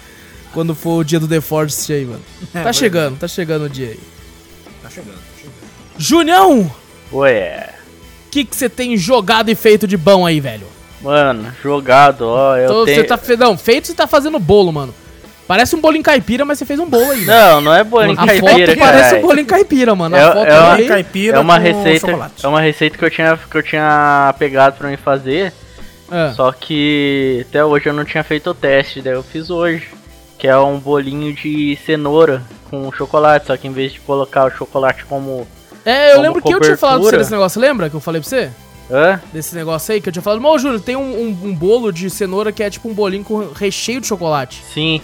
Quando 0.54 0.76
for 0.76 0.98
o 1.00 1.04
dia 1.04 1.20
do 1.20 1.28
The 1.28 1.40
Force 1.42 1.92
aí, 1.94 2.06
mano. 2.06 2.22
É, 2.54 2.64
Tá 2.64 2.74
chegando, 2.74 3.18
tá 3.18 3.28
chegando 3.28 3.66
o 3.66 3.70
dia 3.70 3.88
aí. 3.90 4.00
Tá 4.84 4.90
chegando, 4.90 5.16
tá 5.16 5.22
chegando. 5.38 5.54
Junião, 5.98 6.72
Ué. 7.14 7.70
o 8.28 8.32
que 8.32 8.46
que 8.46 8.56
você 8.56 8.70
tem 8.70 8.96
jogado 8.96 9.50
e 9.50 9.56
feito 9.56 9.88
de 9.88 9.98
bom 9.98 10.26
aí, 10.26 10.40
velho? 10.40 10.68
Mano, 11.02 11.52
jogado, 11.64 12.22
ó. 12.28 12.56
Eu 12.58 12.68
Tô- 12.68 12.86
tenho... 12.86 12.98
Você 13.02 13.04
tá 13.04 13.18
fe... 13.18 13.36
Não, 13.36 13.58
feito 13.58 13.88
você 13.88 13.94
tá 13.94 14.06
fazendo 14.08 14.38
bolo, 14.40 14.72
mano. 14.72 14.94
Parece 15.48 15.76
um 15.76 15.82
bolinho 15.82 16.04
caipira, 16.04 16.46
mas 16.46 16.58
você 16.60 16.66
fez 16.66 16.80
um 16.80 16.86
bolo 16.86 17.12
aí. 17.12 17.26
velho. 17.26 17.28
Não, 17.28 17.62
não 17.62 17.74
é 17.74 17.84
bolinho 17.84 18.14
a 18.18 18.26
caipira, 18.26 18.68
foto 18.68 18.78
parece 18.80 19.16
um 19.16 19.22
bolinho 19.22 19.48
caipira, 19.48 19.96
mano. 19.96 20.16
É- 20.16 20.22
a 20.24 20.32
foto 20.32 20.46
é 20.48 20.60
uma 20.60 20.74
aí- 20.76 20.88
caipira 20.88 21.38
É 21.38 21.40
uma 21.42 21.58
receita, 21.58 22.08
chocolate. 22.08 22.46
é 22.46 22.48
uma 22.48 22.62
receita 22.62 22.98
que 22.98 23.04
eu 23.04 23.10
tinha 23.12 23.38
que 23.38 23.58
eu 23.58 23.64
tinha 23.64 24.34
pegado 24.40 24.78
pra 24.78 24.90
mim 24.90 24.96
fazer, 24.98 25.52
Ah, 26.10 26.32
só 26.36 26.52
que 26.54 27.46
até 27.50 27.66
hoje 27.66 27.88
eu 27.88 27.94
não 27.94 28.06
tinha 28.06 28.24
feito 28.24 28.50
o 28.50 28.54
teste, 28.54 29.02
daí 29.02 29.14
eu 29.14 29.24
fiz 29.24 29.50
hoje, 29.50 29.88
que 30.38 30.48
é 30.48 30.58
um 30.58 30.78
bolinho 30.80 31.34
de 31.34 31.78
cenoura 31.86 32.44
com 32.70 32.90
chocolate, 32.92 33.48
só 33.48 33.58
que 33.58 33.68
em 33.68 33.72
vez 33.74 33.92
de 33.94 34.00
colocar 34.02 34.46
o 34.46 34.52
chocolate 34.52 35.04
como, 35.06 35.46
É, 35.86 36.14
eu 36.16 36.22
lembro 36.22 36.42
que 36.42 36.54
eu 36.54 36.60
tinha 36.60 36.78
falado 36.78 36.98
pra 36.98 37.04
você 37.04 37.12
cobertura. 37.12 37.18
desse 37.18 37.32
negócio, 37.32 37.62
lembra 37.62 37.90
que 37.90 37.96
eu 37.96 38.00
falei 38.00 38.22
pra 38.22 38.30
você? 38.30 38.50
hã? 38.92 39.22
Desse 39.34 39.56
negócio 39.56 39.94
aí, 39.94 40.02
que 40.02 40.10
eu 40.10 40.14
tinha 40.14 40.22
falado, 40.22 40.46
ô 40.46 40.58
Júnior, 40.60 40.82
tem 40.82 40.96
um, 40.96 41.02
um- 41.02 41.38
um 41.50 41.56
bolo 41.56 41.92
de 41.92 42.10
cenoura 42.10 42.52
que 42.52 42.62
é 42.62 42.70
tipo 42.70 42.90
um 42.90 42.94
bolinho 42.94 43.24
com 43.24 43.52
recheio 43.54 44.02
de 44.02 44.08
chocolate. 44.08 44.62
Sim. 44.74 45.02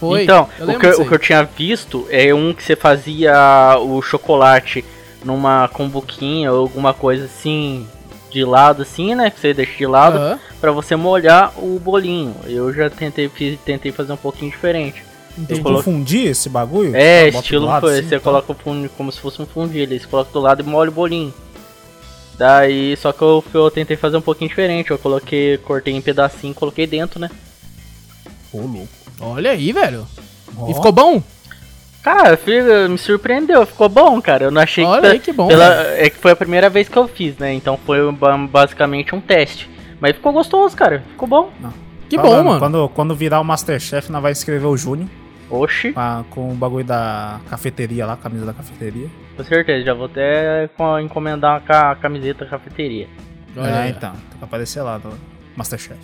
Foi? 0.00 0.24
Então, 0.24 0.48
o 0.60 0.78
que, 0.78 0.86
eu- 0.86 1.00
o 1.02 1.06
que 1.08 1.14
eu 1.14 1.18
tinha 1.18 1.42
visto 1.44 2.06
é 2.10 2.32
um 2.34 2.52
que 2.52 2.62
você 2.62 2.76
fazia 2.76 3.76
o 3.80 4.00
chocolate 4.02 4.84
numa 5.24 5.68
combuquinha 5.68 6.52
ou 6.52 6.60
alguma 6.60 6.92
coisa 6.94 7.24
assim 7.24 7.86
de 8.30 8.44
lado 8.44 8.82
assim, 8.82 9.14
né, 9.14 9.30
que 9.30 9.40
você 9.40 9.54
deixa 9.54 9.76
de 9.76 9.86
lado 9.86 10.18
Aham, 10.18 10.38
pra 10.60 10.70
você 10.70 10.94
molhar 10.94 11.52
o 11.56 11.78
bolinho. 11.80 12.34
Eu 12.46 12.72
já 12.74 12.90
tentei 12.90 13.28
fiz- 13.28 13.58
tentei 13.64 13.90
fazer 13.90 14.12
um 14.12 14.16
pouquinho 14.16 14.50
diferente. 14.50 15.02
Entendi. 15.42 15.60
colo- 15.62 15.76
Confundir 15.76 16.26
esse 16.28 16.48
bagulho? 16.48 16.94
É, 16.94 17.28
estilo 17.28 17.66
lado, 17.66 17.80
foi, 17.82 17.98
assim, 17.98 18.08
você 18.08 18.16
tá? 18.16 18.20
coloca 18.24 18.52
o 18.52 18.54
fundo 18.54 18.88
como 18.96 19.10
se 19.12 19.20
fosse 19.20 19.40
um 19.40 19.46
fundilho, 19.46 19.92
aí 19.92 19.98
você 20.00 20.06
coloca 20.06 20.30
do 20.32 20.40
lado 20.40 20.60
e 20.62 20.64
molha 20.64 20.90
o 20.90 20.94
bolinho. 20.94 21.32
Daí, 22.36 22.96
só 22.96 23.12
que 23.12 23.20
eu, 23.22 23.42
eu 23.52 23.70
tentei 23.70 23.96
fazer 23.96 24.16
um 24.16 24.20
pouquinho 24.20 24.48
diferente, 24.48 24.90
eu 24.90 24.98
coloquei, 24.98 25.58
cortei 25.58 25.94
em 25.94 26.00
pedacinho, 26.00 26.54
coloquei 26.54 26.86
dentro, 26.86 27.18
né? 27.18 27.28
Ô, 28.52 28.58
louco. 28.60 28.88
Olha 29.20 29.50
aí, 29.50 29.72
velho. 29.72 30.06
Ó, 30.56 30.70
E 30.70 30.74
ficou 30.74 30.92
bom? 30.92 31.20
Cara, 32.00 32.36
filho, 32.36 32.88
me 32.88 32.96
surpreendeu, 32.96 33.66
ficou 33.66 33.88
bom, 33.88 34.22
cara. 34.22 34.44
Eu 34.44 34.50
não 34.52 34.62
achei 34.62 34.84
Olha 34.84 35.00
que, 35.02 35.06
aí, 35.08 35.18
que 35.18 35.32
bom. 35.32 35.48
pela, 35.48 35.82
é 35.96 36.08
que 36.08 36.16
foi 36.16 36.30
a 36.30 36.36
primeira 36.36 36.70
vez 36.70 36.88
que 36.88 36.96
eu 36.96 37.08
fiz, 37.08 37.36
né? 37.36 37.52
Então 37.52 37.76
foi 37.84 38.10
ba- 38.12 38.36
basicamente 38.38 39.14
um 39.16 39.20
teste. 39.20 39.68
Mas 40.00 40.14
ficou 40.14 40.32
gostoso, 40.32 40.76
cara. 40.76 41.02
Ficou 41.10 41.28
bom. 41.28 41.50
Que 42.08 42.16
falando, 42.16 42.36
bom, 42.38 42.44
mano. 42.44 42.60
Quando, 42.60 42.88
quando 42.90 43.14
virar 43.16 43.40
o 43.40 43.44
Masterchef, 43.44 44.10
nós 44.12 44.22
vai 44.22 44.30
escrever 44.30 44.64
o 44.66 44.76
Júnior 44.76 45.08
Oxi, 45.50 45.92
com, 45.92 46.00
a- 46.00 46.24
com 46.30 46.52
o 46.52 46.54
bagulho 46.54 46.84
da 46.84 47.40
cafeteria 47.48 48.06
lá, 48.06 48.14
a 48.14 48.16
camisa 48.16 48.46
da 48.46 48.52
cafeteria. 48.52 49.08
com 49.36 49.44
certeza. 49.44 49.84
Já 49.84 49.94
vou 49.94 50.06
até 50.06 50.68
co- 50.76 50.98
encomendar 50.98 51.54
uma 51.54 51.60
ca- 51.60 51.94
camiseta 51.96 52.44
cafeteria. 52.46 53.06
Olha 53.56 53.68
é, 53.68 53.82
aí. 53.84 53.90
então. 53.90 54.10
Tem 54.12 54.38
que 54.38 54.44
aparecer 54.44 54.82
lá 54.82 54.98
no 54.98 55.12
Masterchef. 55.56 55.98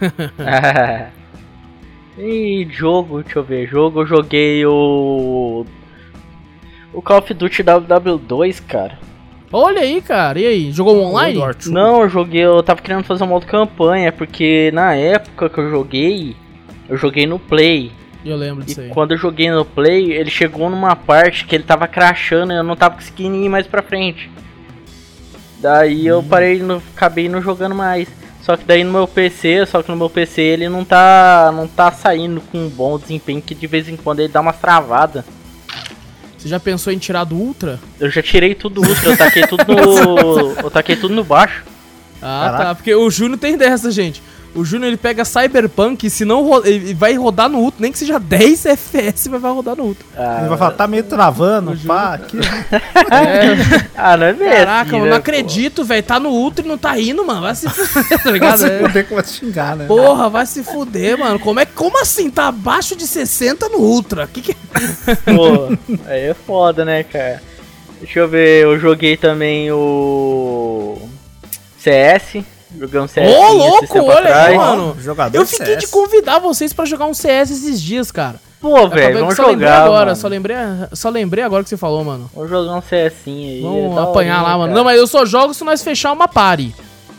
e 2.18 2.66
jogo, 2.70 3.22
deixa 3.22 3.38
eu 3.38 3.44
ver. 3.44 3.66
Jogo, 3.68 4.02
eu 4.02 4.06
joguei 4.06 4.64
o. 4.66 5.64
O 6.92 7.02
Call 7.02 7.18
of 7.18 7.34
Duty 7.34 7.64
WW2, 7.64 8.62
cara. 8.68 8.98
Olha 9.52 9.80
aí, 9.82 10.00
cara. 10.00 10.38
E 10.38 10.46
aí, 10.46 10.72
jogou 10.72 11.00
online? 11.02 11.40
Não, 11.68 12.02
eu 12.02 12.08
joguei, 12.08 12.44
eu 12.44 12.62
tava 12.62 12.80
querendo 12.82 13.04
fazer 13.04 13.24
um 13.24 13.28
modo 13.28 13.46
campanha, 13.46 14.12
porque 14.12 14.70
na 14.72 14.94
época 14.94 15.48
que 15.48 15.58
eu 15.58 15.70
joguei, 15.70 16.36
eu 16.88 16.96
joguei 16.96 17.26
no 17.26 17.38
Play. 17.38 17.90
Eu 18.24 18.36
lembro 18.36 18.62
E 18.62 18.66
disso 18.66 18.80
aí. 18.80 18.88
quando 18.88 19.12
eu 19.12 19.18
joguei 19.18 19.50
no 19.50 19.64
Play, 19.64 20.12
ele 20.12 20.30
chegou 20.30 20.70
numa 20.70 20.96
parte 20.96 21.44
que 21.44 21.54
ele 21.54 21.64
tava 21.64 21.86
crashando 21.86 22.52
e 22.52 22.56
eu 22.56 22.62
não 22.64 22.74
tava 22.76 22.94
conseguindo 22.96 23.36
ir 23.36 23.48
mais 23.48 23.66
pra 23.66 23.82
frente. 23.82 24.30
Daí 25.60 26.06
eu 26.06 26.22
parei, 26.22 26.58
no, 26.60 26.82
acabei 26.94 27.28
não 27.28 27.40
jogando 27.40 27.74
mais. 27.74 28.08
Só 28.42 28.56
que 28.56 28.64
daí 28.64 28.84
no 28.84 28.92
meu 28.92 29.08
PC, 29.08 29.64
só 29.66 29.82
que 29.82 29.90
no 29.90 29.96
meu 29.96 30.10
PC 30.10 30.42
ele 30.42 30.68
não 30.68 30.84
tá, 30.84 31.50
não 31.54 31.66
tá 31.66 31.90
saindo 31.90 32.42
com 32.52 32.58
um 32.58 32.68
bom 32.68 32.98
desempenho, 32.98 33.40
que 33.40 33.54
de 33.54 33.66
vez 33.66 33.88
em 33.88 33.96
quando 33.96 34.20
ele 34.20 34.28
dá 34.32 34.40
umas 34.42 34.56
travadas. 34.58 35.24
Você 36.36 36.48
já 36.48 36.60
pensou 36.60 36.92
em 36.92 36.98
tirar 36.98 37.24
do 37.24 37.36
Ultra? 37.36 37.80
Eu 37.98 38.10
já 38.10 38.22
tirei 38.22 38.54
tudo 38.54 38.82
ultra, 38.82 39.08
eu 39.12 39.16
taquei 39.16 39.46
tudo 39.46 39.64
no. 39.66 40.50
eu 40.62 40.70
taquei 40.70 40.94
tudo 40.96 41.14
no 41.14 41.24
baixo. 41.24 41.64
Ah, 42.20 42.42
Caraca. 42.50 42.64
tá. 42.64 42.74
Porque 42.74 42.94
o 42.94 43.10
Júnior 43.10 43.38
tem 43.38 43.56
dessa, 43.56 43.90
gente. 43.90 44.22
O 44.54 44.64
Júnior 44.64 44.88
ele 44.88 44.96
pega 44.96 45.24
Cyberpunk 45.24 46.06
e 46.06 46.10
se 46.10 46.24
não 46.24 46.44
ro- 46.46 46.62
ele 46.64 46.94
vai 46.94 47.14
rodar 47.16 47.48
no 47.48 47.58
Ultra, 47.58 47.82
nem 47.82 47.90
que 47.90 47.98
seja 47.98 48.18
10 48.20 48.66
FPS, 48.66 49.28
mas 49.28 49.40
vai 49.42 49.50
rodar 49.52 49.74
no 49.76 49.82
Ultra. 49.84 50.06
Ele 50.40 50.48
vai 50.48 50.56
falar, 50.58 50.70
tá 50.72 50.86
meio 50.86 51.02
travando, 51.02 51.76
pá, 51.86 52.14
aqui. 52.14 52.38
É, 52.38 53.84
Ah, 53.96 54.16
não 54.16 54.26
é 54.26 54.32
mesmo. 54.32 54.54
caraca, 54.54 54.96
eu 54.96 55.06
não 55.06 55.16
acredito, 55.16 55.84
velho. 55.84 56.02
Tá 56.02 56.20
no 56.20 56.28
Ultra 56.30 56.64
e 56.64 56.68
não 56.68 56.78
tá 56.78 56.98
indo, 56.98 57.24
mano. 57.26 57.40
Vai 57.40 57.54
se 57.54 57.68
fuder, 57.70 58.22
tá 58.22 58.30
ligado? 58.30 58.58
Você 58.58 58.66
É. 58.66 58.78
poder 58.78 59.06
que 59.06 59.14
vai 59.14 59.24
xingar, 59.24 59.76
né? 59.76 59.86
Porra, 59.86 60.28
vai 60.30 60.46
se 60.46 60.62
fuder, 60.62 61.18
mano. 61.18 61.38
Como, 61.40 61.58
é, 61.58 61.66
como 61.66 62.00
assim? 62.00 62.30
Tá 62.30 62.46
abaixo 62.48 62.94
de 62.94 63.06
60 63.06 63.68
no 63.68 63.78
Ultra? 63.78 64.28
Que 64.32 64.40
que 64.40 64.52
é? 64.52 65.14
Pô, 65.34 65.76
aí 66.06 66.20
é 66.28 66.34
foda, 66.46 66.84
né, 66.84 67.02
cara? 67.02 67.42
Deixa 68.00 68.20
eu 68.20 68.28
ver, 68.28 68.62
eu 68.64 68.78
joguei 68.78 69.16
também 69.16 69.72
o 69.72 70.98
CS. 71.78 72.44
Joguei 72.78 73.00
um 73.00 73.08
CS. 73.08 73.32
Ô, 73.36 73.52
louco, 73.52 73.98
olha 74.04 74.42
aí, 74.44 74.56
mano. 74.56 74.96
Jogador 75.00 75.36
Eu 75.38 75.46
fiquei 75.46 75.66
CS. 75.66 75.80
de 75.80 75.86
convidar 75.88 76.38
vocês 76.38 76.72
pra 76.72 76.84
jogar 76.84 77.06
um 77.06 77.14
CS 77.14 77.50
esses 77.50 77.80
dias, 77.80 78.10
cara. 78.10 78.36
Pô, 78.60 78.76
Acabei- 78.76 79.04
velho, 79.08 79.18
vamos 79.20 79.36
só 79.36 79.46
lembrei 79.46 79.68
jogar. 79.68 79.82
agora, 79.84 80.04
mano. 80.06 80.16
só 80.16 80.28
lembrei, 80.28 80.56
só 80.92 81.08
lembrei 81.10 81.44
agora 81.44 81.62
que 81.62 81.68
você 81.68 81.76
falou, 81.76 82.02
mano. 82.02 82.30
Vamos 82.34 82.50
jogar 82.50 82.72
um 82.74 82.80
CSinho 82.80 83.50
aí. 83.50 83.60
Vamos 83.62 83.96
é 83.98 84.00
apanhar 84.02 84.42
lá, 84.42 84.50
mano. 84.56 84.62
cara. 84.64 84.74
Não, 84.74 84.84
mas 84.84 84.98
eu 84.98 85.06
só 85.06 85.24
jogo 85.26 85.52
se 85.52 85.62
nós 85.64 85.82
fechar 85.82 86.12
uma 86.12 86.26
party. 86.26 86.74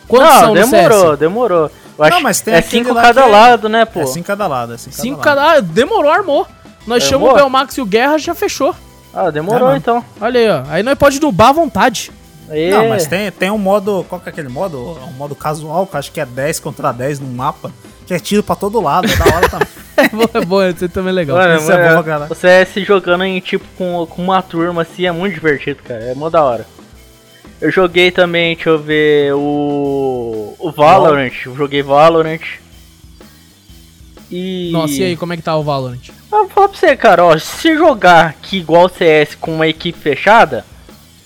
Quantos 0.08 0.28
Não, 0.30 0.40
são 0.40 0.48
no 0.50 0.54
demorou, 0.56 1.08
CS? 1.10 1.20
demorou. 1.20 1.72
Eu 1.98 2.04
acho 2.04 2.14
Não, 2.16 2.22
mas 2.22 2.42
tem 2.42 2.54
é 2.54 2.62
cinco 2.62 2.94
lá 2.94 3.02
cada 3.04 3.22
que 3.24 3.30
é- 3.30 3.32
lado, 3.32 3.70
né, 3.70 3.86
pô? 3.86 4.02
É 4.02 4.06
cinco 4.08 4.26
cada 4.28 4.48
lado, 4.48 4.74
é 4.74 4.78
cinco, 4.78 4.96
Cinco 4.96 5.22
cada 5.22 5.42
lado. 5.42 5.56
cada... 5.56 5.62
Demorou, 5.74 6.12
armou. 6.12 6.48
Nós 6.86 7.04
chamamos 7.04 7.34
o 7.34 7.36
Belmax 7.38 7.78
e 7.78 7.82
o 7.82 7.86
Guerra, 7.86 8.18
já 8.18 8.36
fechou. 8.36 8.76
Ah, 9.14 9.30
demorou 9.30 9.72
É, 9.72 9.78
então. 9.78 10.04
Olha 10.20 10.40
aí, 10.40 10.50
ó. 10.50 10.64
Aí 10.70 10.84
nós 10.84 10.96
pode 10.98 11.22
nubar 11.22 11.50
à 11.50 11.54
vontade. 11.54 12.12
Aí, 12.50 12.70
Não, 12.70 12.90
mas 12.90 13.08
tem, 13.08 13.32
tem 13.32 13.50
um 13.50 13.58
modo. 13.58 14.06
Qual 14.08 14.22
que 14.22 14.30
é 14.30 14.32
aquele 14.32 14.50
modo? 14.50 14.78
Um 15.08 15.14
modo 15.14 15.36
casual, 15.36 15.88
que 15.88 15.96
eu 15.96 16.00
acho 16.00 16.12
que 16.12 16.20
é 16.20 16.26
10 16.26 16.60
contra 16.60 16.92
10 16.92 17.20
no 17.20 17.28
mapa. 17.28 17.72
Que 18.06 18.14
é 18.14 18.20
tiro 18.20 18.44
pra 18.44 18.56
todo 18.56 18.80
lado, 18.80 19.08
é 19.12 19.16
da 19.16 19.36
hora 19.36 19.50
também. 19.50 19.68
É 19.98 20.10
bom, 20.10 20.26
é 20.34 20.46
bom, 20.46 20.62
isso 20.62 20.84
aí 20.84 20.90
também 20.90 21.12
é 21.12 21.14
legal. 21.14 21.38
Mano, 21.38 21.56
isso 21.58 21.72
é 21.72 21.82
mano, 21.82 21.96
bom, 21.96 22.04
cara. 22.04 22.28
O 22.30 22.36
CS 22.36 22.86
jogando 22.86 23.24
em 23.24 23.40
tipo 23.40 23.64
com, 23.78 24.06
com 24.06 24.22
uma 24.22 24.42
turma 24.42 24.82
assim 24.82 25.06
é 25.06 25.12
muito 25.14 25.36
divertido, 25.36 25.82
cara. 25.82 26.04
É 26.04 26.14
mó 26.14 26.30
da 26.30 26.44
hora. 26.44 26.68
Eu 27.62 27.72
joguei 27.72 28.12
também, 28.12 28.56
deixa 28.56 28.72
eu 28.72 28.78
ver, 28.78 29.34
o. 29.34 30.54
O 30.60 30.70
Valorant. 30.70 31.32
Eu 31.46 31.56
joguei 31.56 31.82
Valorant. 31.82 32.42
E. 34.30 34.70
Nossa, 34.74 34.96
e 34.96 35.04
aí, 35.04 35.16
como 35.16 35.32
é 35.32 35.38
que 35.38 35.44
tá 35.44 35.56
o 35.56 35.64
Valorant? 35.64 36.10
Eu 36.10 36.40
vou 36.40 36.50
falar 36.50 36.68
pra 36.68 36.78
você, 36.78 36.96
cara, 36.98 37.24
ó, 37.24 37.38
se 37.38 37.78
jogar 37.78 38.26
aqui 38.28 38.58
igual 38.58 38.86
o 38.86 38.90
CS 38.90 39.36
com 39.36 39.56
uma 39.56 39.68
equipe 39.68 39.98
fechada, 39.98 40.66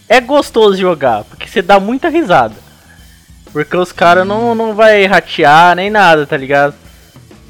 é 0.09 0.19
gostoso 0.19 0.75
jogar, 0.77 1.23
porque 1.23 1.47
você 1.47 1.61
dá 1.61 1.79
muita 1.79 2.09
risada. 2.09 2.55
Porque 3.53 3.77
os 3.77 3.91
caras 3.91 4.27
não, 4.27 4.53
não 4.53 4.75
vai 4.75 5.05
ratear 5.05 5.75
nem 5.75 5.89
nada, 5.89 6.25
tá 6.27 6.35
ligado? 6.35 6.73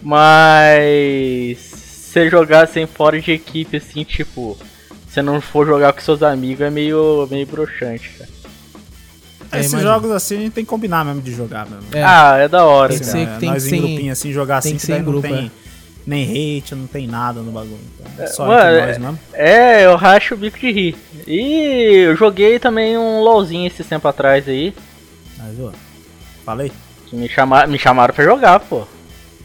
Mas 0.01 1.57
se 1.57 2.11
você 2.13 2.29
jogar 2.29 2.67
sem 2.67 2.85
fora 2.87 3.19
de 3.19 3.31
equipe, 3.31 3.77
assim, 3.77 4.03
tipo, 4.03 4.57
se 5.09 5.21
não 5.21 5.41
for 5.41 5.65
jogar 5.65 5.93
com 5.93 6.01
seus 6.01 6.23
amigos, 6.23 6.61
é 6.61 6.69
meio, 6.69 7.27
meio 7.29 7.45
broxante, 7.45 8.09
cara. 8.17 8.29
É, 9.51 9.59
Esses 9.61 9.71
imagina. 9.73 9.93
jogos 9.93 10.11
assim 10.11 10.37
a 10.37 10.39
gente 10.41 10.53
tem 10.53 10.63
que 10.63 10.69
combinar 10.69 11.03
mesmo 11.03 11.21
de 11.21 11.31
jogar 11.33 11.65
mesmo. 11.65 11.85
É. 11.91 12.03
Ah, 12.03 12.37
é 12.37 12.47
da 12.47 12.65
hora, 12.65 12.89
Tem 12.89 12.99
que 12.99 13.05
ser- 13.05 13.27
É, 13.27 13.37
tem 13.39 13.49
nós 13.49 13.63
que 13.65 13.75
em 13.75 13.79
grupinho 13.81 14.11
assim, 14.11 14.31
jogar 14.31 14.61
tem 14.61 14.69
assim, 14.75 14.77
que 14.77 14.85
que 14.85 14.91
daí 14.91 15.01
em 15.01 15.03
não 15.03 15.11
grupo, 15.11 15.27
tem 15.27 15.45
é. 15.47 15.51
nem 16.05 16.57
hate, 16.59 16.75
não 16.75 16.85
tem 16.85 17.07
nada 17.07 17.41
no 17.41 17.51
bagulho. 17.51 17.79
Então, 18.13 18.23
é 18.25 18.27
só 18.27 18.45
mano, 18.45 18.61
entre 18.77 18.77
é- 18.77 18.85
nós 18.85 18.97
mesmo. 18.99 19.19
É, 19.33 19.85
eu 19.85 19.95
racho 19.95 20.35
o 20.35 20.37
bico 20.37 20.59
de 20.59 20.71
rir. 20.71 20.95
E 21.27 22.05
eu 22.07 22.15
joguei 22.15 22.59
também 22.59 22.97
um 22.97 23.21
LOLzinho 23.21 23.67
esse 23.67 23.83
tempo 23.83 24.07
atrás 24.07 24.47
aí. 24.47 24.73
Aí, 25.39 25.55
viu? 25.55 25.71
Falei. 26.45 26.71
Que 27.07 27.15
me, 27.15 27.27
chama, 27.29 27.65
me 27.67 27.77
chamaram 27.79 28.13
pra 28.13 28.23
jogar, 28.23 28.59
pô. 28.59 28.79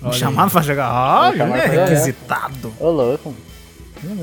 Me 0.01 0.09
Olha 0.11 0.13
chamaram 0.13 0.51
pra 0.51 0.63
jogar. 0.63 0.89
Ah, 0.91 1.33
é 1.35 1.67
requisitado. 1.67 2.73
Ô, 2.79 2.91
louco. 2.91 3.35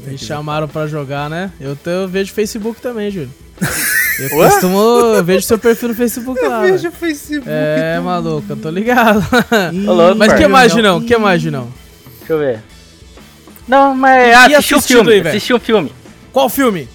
Me 0.06 0.18
chamaram 0.18 0.68
pra 0.68 0.86
jogar, 0.86 1.30
né? 1.30 1.52
Eu, 1.60 1.76
te- 1.76 1.89
eu 1.89 2.08
vejo 2.08 2.32
Facebook 2.34 2.80
também, 2.82 3.10
Júlio. 3.10 3.32
Eu 4.20 4.38
Ué? 4.38 4.49
costumo. 4.49 4.78
Eu 5.16 5.24
vejo 5.24 5.45
seu 5.45 5.58
perfil 5.58 5.89
no 5.89 5.95
Facebook 5.95 6.39
lá. 6.45 6.62
velho. 6.62 6.89
o 6.89 6.91
Facebook. 6.91 7.47
É, 7.49 7.99
maluco, 7.99 8.45
eu 8.49 8.58
tô 8.58 8.70
ligado. 8.70 9.24
Ô, 9.88 9.93
louco, 9.93 10.16
Mas 10.18 10.34
que 10.34 10.47
mais, 10.47 10.72
Junão? 10.72 11.02
Que 11.02 11.18
mais, 11.18 11.41
Junão? 11.41 11.68
Deixa 12.20 12.34
eu 12.34 12.39
ver. 12.39 12.60
Não, 13.68 13.95
mas 13.95 14.36
ah, 14.36 14.45
assisti 14.58 14.76
um 14.76 14.82
filme. 14.82 15.14
aí, 15.14 15.28
assisti 15.28 15.54
um 15.54 15.60
filme. 15.60 15.91
Qual 16.32 16.49
filme? 16.49 16.88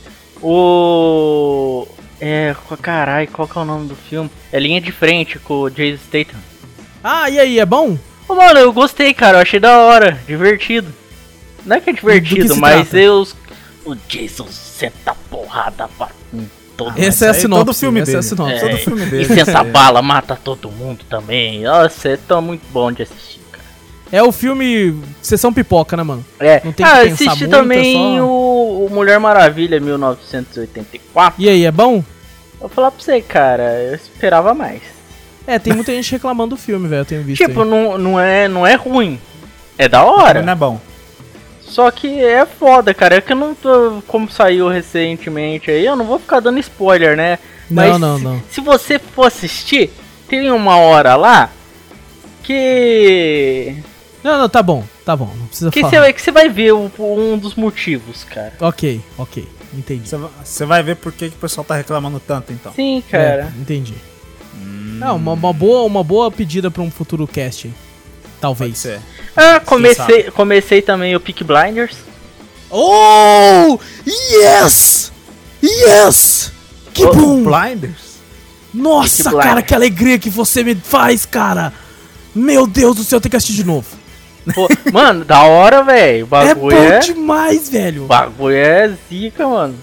O. 0.43 1.87
É. 2.21 2.55
Carai, 2.81 3.27
qual 3.27 3.47
que 3.49 3.59
é 3.59 3.61
o 3.61 3.65
nome 3.65 3.89
do 3.89 3.95
filme? 3.97 4.31
É 4.53 4.59
Linha 4.59 4.81
de 4.81 4.91
Frente 4.93 5.39
com 5.39 5.61
o 5.63 5.71
Jason 5.71 5.99
Statham. 6.07 6.41
Ah, 7.03 7.29
e 7.31 7.39
aí, 7.39 7.59
é 7.59 7.67
bom? 7.67 7.97
Ô, 8.29 8.35
mano, 8.35 8.59
eu 8.59 8.73
gostei, 8.73 9.13
cara. 9.15 9.39
Eu 9.39 9.43
achei 9.43 9.61
da 9.61 9.79
hora. 9.79 10.19
Divertido. 10.27 10.93
Não 11.65 11.77
é 11.77 11.81
que 11.81 11.91
é 11.91 11.93
Do 11.93 11.97
divertido, 11.99 12.55
que 12.55 12.61
mas 12.61 12.89
trata? 12.89 12.99
eu, 12.99 13.27
o 13.85 13.95
Jason 14.09 14.47
senta 14.49 15.15
porrada 15.31 15.89
pra 15.99 16.09
todo 16.77 16.91
mundo. 16.93 16.99
Essa 17.03 17.27
é 17.27 17.29
a 17.31 17.35
sinopse. 17.35 17.65
todo 17.65 17.75
filme 17.75 18.01
essa 18.01 18.11
é 18.13 18.15
a 18.15 18.21
dele. 18.21 18.29
sinopse. 18.29 18.61
todo 18.61 18.77
filme 18.79 19.03
E 19.03 19.11
dele. 19.11 19.25
senta 19.35 19.59
É. 19.61 19.65
bala, 19.65 20.01
mata 20.03 20.37
todo 20.43 20.71
mundo 20.71 21.05
também. 21.09 21.63
Nossa, 21.63 22.11
é 22.11 22.17
tão 22.17 22.41
muito 22.41 22.63
bom 22.73 22.91
de 22.93 23.03
assistir. 23.03 23.41
É 24.13 24.23
o 24.23 24.31
filme 24.31 25.01
Sessão 25.21 25.53
Pipoca, 25.53 25.97
né, 25.97 26.03
mano? 26.03 26.25
É, 26.39 26.61
Não 26.65 26.73
tem 26.73 26.87
que 26.87 26.93
ah, 26.93 27.01
pensar 27.03 27.13
assisti 27.25 27.41
muito, 27.41 27.51
também 27.51 28.17
é 28.17 28.21
só- 28.21 28.25
o, 28.27 28.87
o 28.87 28.91
Mulher 28.91 29.19
Maravilha 29.19 29.81
1984. 29.81 31.43
E 31.43 31.49
aí, 31.49 31.65
é 31.65 31.73
bom? 31.73 32.05
Vou 32.61 32.69
falar 32.69 32.91
pra 32.91 33.01
você, 33.01 33.21
cara, 33.21 33.65
eu 33.83 33.95
esperava 33.95 34.55
mais. 34.55 34.81
É, 35.47 35.59
tem 35.59 35.73
muita 35.73 35.93
gente 35.93 36.11
reclamando 36.11 36.57
do 36.57 36.61
filme, 36.61 36.89
velho. 36.89 37.01
Eu 37.01 37.05
tenho 37.05 37.23
visto. 37.23 37.45
Tipo, 37.45 37.63
aí. 37.63 37.69
não, 37.69 37.99
não, 37.99 38.21
é, 38.21 38.49
não 38.49 38.67
é 38.67 38.75
ruim. 38.75 39.21
É 39.79 39.89
da 39.89 40.05
hora. 40.05 40.43
Não 40.43 40.53
é 40.53 40.57
bom. 40.57 40.81
Só 41.61 41.91
que 41.91 42.25
é 42.25 42.47
foda, 42.47 42.95
cara. 42.95 43.17
É 43.17 43.21
que 43.21 43.33
eu 43.33 43.37
não 43.37 43.55
tô. 43.55 44.03
Como 44.07 44.31
saiu 44.31 44.69
recentemente 44.69 45.71
aí, 45.71 45.85
eu 45.85 45.97
não 45.97 46.05
vou 46.05 46.19
ficar 46.19 46.41
dando 46.41 46.59
spoiler, 46.59 47.17
né? 47.17 47.39
Não, 47.69 47.99
não, 47.99 48.19
não. 48.19 48.43
Se 48.51 48.61
você 48.61 48.99
for 48.99 49.27
assistir, 49.27 49.91
tem 50.29 50.51
uma 50.51 50.77
hora 50.77 51.17
lá 51.17 51.51
que. 52.43 53.77
Não, 54.27 54.39
não, 54.39 54.49
tá 54.49 54.61
bom, 54.63 54.85
tá 55.05 55.15
bom. 55.17 55.33
Não 55.39 55.47
precisa 55.47 55.71
Que 55.71 55.81
falar. 55.83 56.01
vai, 56.01 56.13
que 56.13 56.21
você 56.21 56.33
vai 56.33 56.49
ver 56.49 56.73
o- 56.73 56.91
um 56.99 57.39
dos 57.39 57.55
motivos, 57.55 58.25
cara. 58.25 58.55
Ok, 58.61 59.01
ok. 59.17 59.49
Entendi. 59.73 60.09
Você 60.45 60.65
vai- 60.67 60.83
ver 60.83 60.97
por 60.97 61.13
que, 61.13 61.29
que 61.31 61.37
o 61.37 61.39
pessoal 61.39 61.65
tá 61.65 61.77
reclamando 61.77 62.19
tanto, 62.19 62.53
então. 62.53 62.73
Sim, 62.75 63.03
cara. 63.09 63.53
É, 63.57 63.61
entendi. 63.61 63.95
Não, 64.55 65.17
uma, 65.17 65.33
uma 65.35 65.53
boa, 65.53 65.85
uma 65.85 66.03
boa 66.03 66.31
pedida 66.31 66.71
pra 66.71 66.83
um 66.83 66.91
futuro 66.91 67.27
cast 67.27 67.71
Talvez. 68.41 68.79
ser. 68.79 69.01
Ah, 69.37 69.61
comecei, 69.61 70.25
comecei 70.31 70.83
também 70.83 71.15
o 71.15 71.21
Peak 71.21 71.45
Blinders. 71.45 71.97
Oh! 72.71 73.79
Yes! 74.07 75.13
Yes! 75.63 76.53
Que 76.93 77.05
Oh, 77.05 77.15
bom! 77.15 77.45
Blinders? 77.45 78.17
Nossa, 78.75 79.25
Peaky 79.25 79.37
cara, 79.37 79.45
Blinders. 79.47 79.67
que 79.69 79.75
alegria 79.75 80.19
que 80.19 80.31
você 80.31 80.65
me 80.65 80.75
faz, 80.75 81.25
cara! 81.25 81.73
Meu 82.35 82.67
Deus 82.67 82.97
do 82.97 83.05
céu, 83.05 83.17
eu 83.17 83.21
tenho 83.21 83.31
que 83.31 83.37
assistir 83.37 83.55
de 83.57 83.65
novo. 83.65 83.87
Pô, 84.55 84.69
mano, 84.93 85.25
da 85.25 85.43
hora, 85.43 85.83
velho. 85.83 86.25
O 86.31 86.37
É 86.37 86.55
bagulho 86.55 86.77
bom 86.77 86.83
é. 86.83 86.99
demais, 87.01 87.69
velho. 87.69 88.05
O 88.05 88.07
bagulho 88.07 88.57
é 88.57 88.93
zica, 89.09 89.47
mano. 89.47 89.75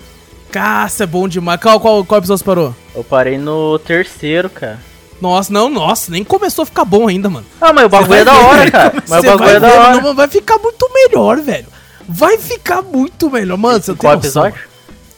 Caça, 0.51 1.03
é 1.03 1.07
bom 1.07 1.28
demais. 1.28 1.59
Qual, 1.59 1.80
qual, 1.80 2.05
qual 2.05 2.20
episódio 2.20 2.39
você 2.39 2.45
parou? 2.45 2.76
Eu 2.95 3.03
parei 3.03 3.38
no 3.38 3.78
terceiro, 3.80 4.49
cara. 4.49 4.80
Nossa, 5.22 5.51
não, 5.53 5.70
nossa, 5.70 6.11
nem 6.11 6.24
começou 6.24 6.64
a 6.64 6.66
ficar 6.66 6.84
bom 6.86 7.07
ainda, 7.07 7.30
mano. 7.30 7.45
Ah, 7.61 7.72
mas 7.74 7.86
o 7.86 7.89
bagulho 7.89 8.20
é 8.20 8.26
da 8.26 8.34
hora, 8.38 8.72
cara. 8.72 9.03
Mas 9.07 9.20
o 9.20 9.28
bagulho 9.28 9.49
é 9.49 9.59
da 9.59 9.70
ver, 9.70 9.78
hora. 9.80 10.01
não, 10.01 10.14
vai 10.16 10.28
ficar 10.28 10.57
muito 10.59 10.89
melhor, 10.93 11.39
velho. 11.41 11.68
Vai 12.07 12.38
ficar 12.38 12.82
muito 12.82 13.30
melhor. 13.32 13.57
Mano, 13.57 13.82
você 13.82 13.95
Qual 13.95 14.16
noção. 14.16 14.45
episódio? 14.47 14.70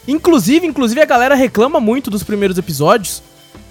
Inclusive, 0.07 0.67
inclusive 0.67 1.01
a 1.01 1.05
galera 1.05 1.33
reclama 1.35 1.79
muito 1.79 2.11
dos 2.11 2.21
primeiros 2.23 2.57
episódios, 2.57 3.23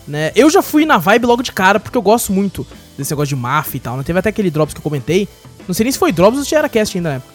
né? 0.09 0.33
Eu 0.35 0.51
já 0.51 0.61
fui 0.63 0.85
na 0.85 0.99
vibe 0.99 1.27
logo 1.27 1.43
de 1.43 1.53
cara, 1.53 1.79
porque 1.79 1.97
eu 1.97 2.03
gosto 2.03 2.33
muito 2.33 2.67
desse 2.99 3.13
negócio 3.13 3.29
de 3.29 3.41
máfia 3.41 3.77
e 3.77 3.81
tal, 3.81 3.97
né? 3.97 4.03
Teve 4.05 4.19
até 4.19 4.29
aquele 4.31 4.51
Drops 4.51 4.75
que 4.75 4.79
eu 4.81 4.83
comentei. 4.83 5.29
Não 5.67 5.75
sei 5.75 5.85
nem 5.85 5.93
se 5.93 5.99
foi 5.99 6.13
Drops 6.13 6.39
ou 6.39 6.45
se 6.45 6.55
era 6.55 6.69
cast 6.69 6.97
ainda 6.97 7.09
na 7.11 7.15
época. 7.17 7.35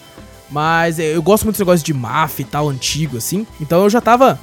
Mas 0.50 0.98
é, 0.98 1.14
eu 1.14 1.22
gosto 1.22 1.44
muito 1.44 1.54
desse 1.54 1.62
negócio 1.62 1.84
de 1.84 1.94
máfia 1.94 2.42
e 2.42 2.46
tal, 2.46 2.68
antigo, 2.68 3.16
assim. 3.16 3.46
Então 3.60 3.82
eu 3.84 3.90
já 3.90 4.00
tava 4.00 4.38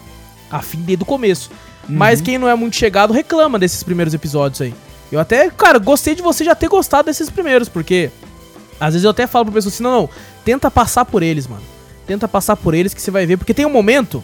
afim 0.50 0.80
desde 0.80 1.04
o 1.04 1.06
começo. 1.06 1.52
Mas 1.90 2.20
quem 2.20 2.38
não 2.38 2.48
é 2.48 2.56
muito 2.56 2.76
chegado 2.76 3.14
reclama 3.14 3.58
desses 3.58 3.82
primeiros 3.84 4.14
episódios 4.14 4.62
aí. 4.62 4.74
Eu 5.12 5.20
até, 5.20 5.50
cara, 5.50 5.80
gostei 5.80 6.16
de 6.16 6.22
você 6.22 6.44
já 6.44 6.54
ter 6.54 6.68
gostado 6.68 7.06
desses 7.06 7.30
primeiros, 7.30 7.70
porque 7.70 8.12
às 8.80 8.94
vezes 8.94 9.06
eu 9.06 9.12
até 9.12 9.26
falo 9.26 9.46
pro 9.46 9.54
pessoal 9.54 9.74
assim, 9.74 9.84
não, 9.84 10.02
não, 10.02 10.10
tenta 10.44 10.70
passar 10.70 11.06
por 11.06 11.24
eles, 11.24 11.48
mano. 11.48 11.64
Tenta 12.06 12.28
passar 12.28 12.56
por 12.58 12.74
eles 12.74 12.94
que 12.94 13.02
você 13.02 13.12
vai 13.12 13.26
ver, 13.26 13.38
porque 13.38 13.54
tem 13.54 13.66
um 13.66 13.72
momento, 13.72 14.24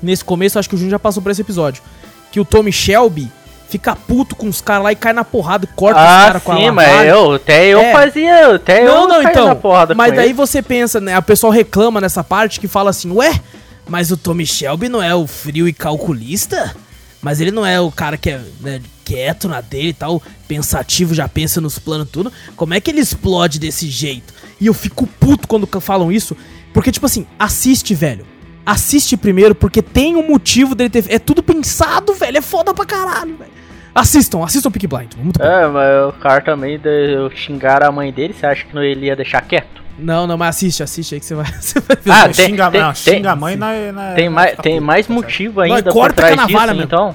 nesse 0.00 0.24
começo, 0.24 0.58
acho 0.58 0.68
que 0.68 0.74
o 0.74 0.78
Júnior 0.78 0.92
já 0.92 0.98
passou 0.98 1.22
por 1.22 1.30
esse 1.30 1.40
episódio, 1.40 1.82
que 2.30 2.38
o 2.38 2.44
Tommy 2.44 2.72
Shelby 2.72 3.30
fica 3.72 3.96
puto 3.96 4.36
com 4.36 4.48
os 4.48 4.60
caras 4.60 4.84
lá 4.84 4.92
e 4.92 4.96
cai 4.96 5.12
na 5.12 5.24
porrada 5.24 5.64
e 5.64 5.74
corta 5.74 5.98
os 6.00 6.06
Ah, 6.06 6.24
caras 6.26 6.42
com 6.42 6.52
a 6.52 6.56
sim, 6.56 6.70
mas 6.70 7.06
eu, 7.08 7.32
até 7.32 7.66
eu 7.66 7.80
É. 7.80 7.92
fazia, 7.92 8.54
até 8.54 8.82
eu 8.82 8.86
Não, 8.86 9.08
não, 9.08 9.16
caía 9.22 9.30
então. 9.30 9.46
na 9.48 9.54
porrada 9.54 9.94
mas 9.94 10.14
daí 10.14 10.26
ele. 10.26 10.34
você 10.34 10.60
pensa, 10.62 11.00
né? 11.00 11.18
O 11.18 11.22
pessoal 11.22 11.52
reclama 11.52 12.00
nessa 12.00 12.22
parte 12.22 12.60
que 12.60 12.68
fala 12.68 12.90
assim, 12.90 13.10
ué, 13.10 13.40
mas 13.88 14.10
o 14.10 14.16
Tommy 14.16 14.46
Shelby 14.46 14.88
não 14.88 15.02
é 15.02 15.14
o 15.14 15.26
frio 15.26 15.66
e 15.66 15.72
calculista? 15.72 16.74
Mas 17.20 17.40
ele 17.40 17.50
não 17.50 17.64
é 17.64 17.80
o 17.80 17.90
cara 17.90 18.16
que 18.16 18.30
é 18.30 18.40
né, 18.60 18.80
quieto 19.04 19.48
na 19.48 19.60
dele 19.60 19.88
e 19.88 19.94
tal, 19.94 20.20
pensativo, 20.48 21.14
já 21.14 21.28
pensa 21.28 21.60
nos 21.60 21.78
planos 21.78 22.08
tudo. 22.10 22.32
Como 22.56 22.74
é 22.74 22.80
que 22.80 22.90
ele 22.90 23.00
explode 23.00 23.58
desse 23.58 23.88
jeito? 23.88 24.34
E 24.60 24.66
eu 24.66 24.74
fico 24.74 25.06
puto 25.06 25.46
quando 25.48 25.66
falam 25.80 26.10
isso, 26.12 26.36
porque, 26.74 26.90
tipo 26.92 27.06
assim, 27.06 27.26
assiste, 27.38 27.94
velho. 27.94 28.26
Assiste 28.64 29.16
primeiro, 29.16 29.54
porque 29.56 29.82
tem 29.82 30.14
um 30.14 30.26
motivo 30.28 30.74
dele 30.76 30.88
ter. 30.90 31.04
É 31.08 31.18
tudo 31.18 31.42
pensado, 31.42 32.14
velho. 32.14 32.38
É 32.38 32.40
foda 32.40 32.72
pra 32.72 32.84
caralho, 32.86 33.36
velho. 33.36 33.50
Assistam, 33.94 34.42
assistam 34.44 34.68
o 34.68 34.72
Peak 34.72 34.86
Blind. 34.86 35.14
Muito 35.16 35.38
bom. 35.38 35.44
É, 35.44 35.66
mas 35.68 36.08
o 36.08 36.18
cara 36.18 36.40
também 36.40 36.78
deu 36.78 37.30
xingar 37.30 37.82
a 37.84 37.92
mãe 37.92 38.10
dele, 38.12 38.32
você 38.32 38.46
acha 38.46 38.64
que 38.64 38.74
não 38.74 38.82
ele 38.82 39.06
ia 39.06 39.16
deixar 39.16 39.42
quieto? 39.42 39.82
Não, 39.98 40.26
não, 40.26 40.38
mas 40.38 40.56
assiste, 40.56 40.82
assiste 40.82 41.14
aí 41.14 41.20
que 41.20 41.26
você 41.26 41.34
vai, 41.34 41.44
você 41.60 41.78
vai 41.80 41.96
ver. 42.00 42.10
Ah, 42.10 42.26
Não, 42.26 42.32
tem- 42.32 42.46
xinga, 42.46 42.70
tem- 42.70 42.80
não, 42.80 42.92
tem- 42.92 43.14
xinga 43.14 43.30
a 43.32 43.36
mãe, 43.36 43.56
não 43.56 43.92
não 43.92 44.02
é- 44.02 44.14
Tem 44.14 44.26
não 44.26 44.32
mais, 44.34 44.56
tem 44.56 44.74
puto, 44.76 44.86
mais 44.86 45.06
tá 45.06 45.12
motivo 45.12 45.60
ainda 45.60 45.82
por 45.82 45.92
corta 45.92 46.16
trás 46.16 46.34
com 46.34 46.40
a 46.40 46.46
navalha 46.46 46.72
disso, 46.72 46.84
então. 46.84 47.14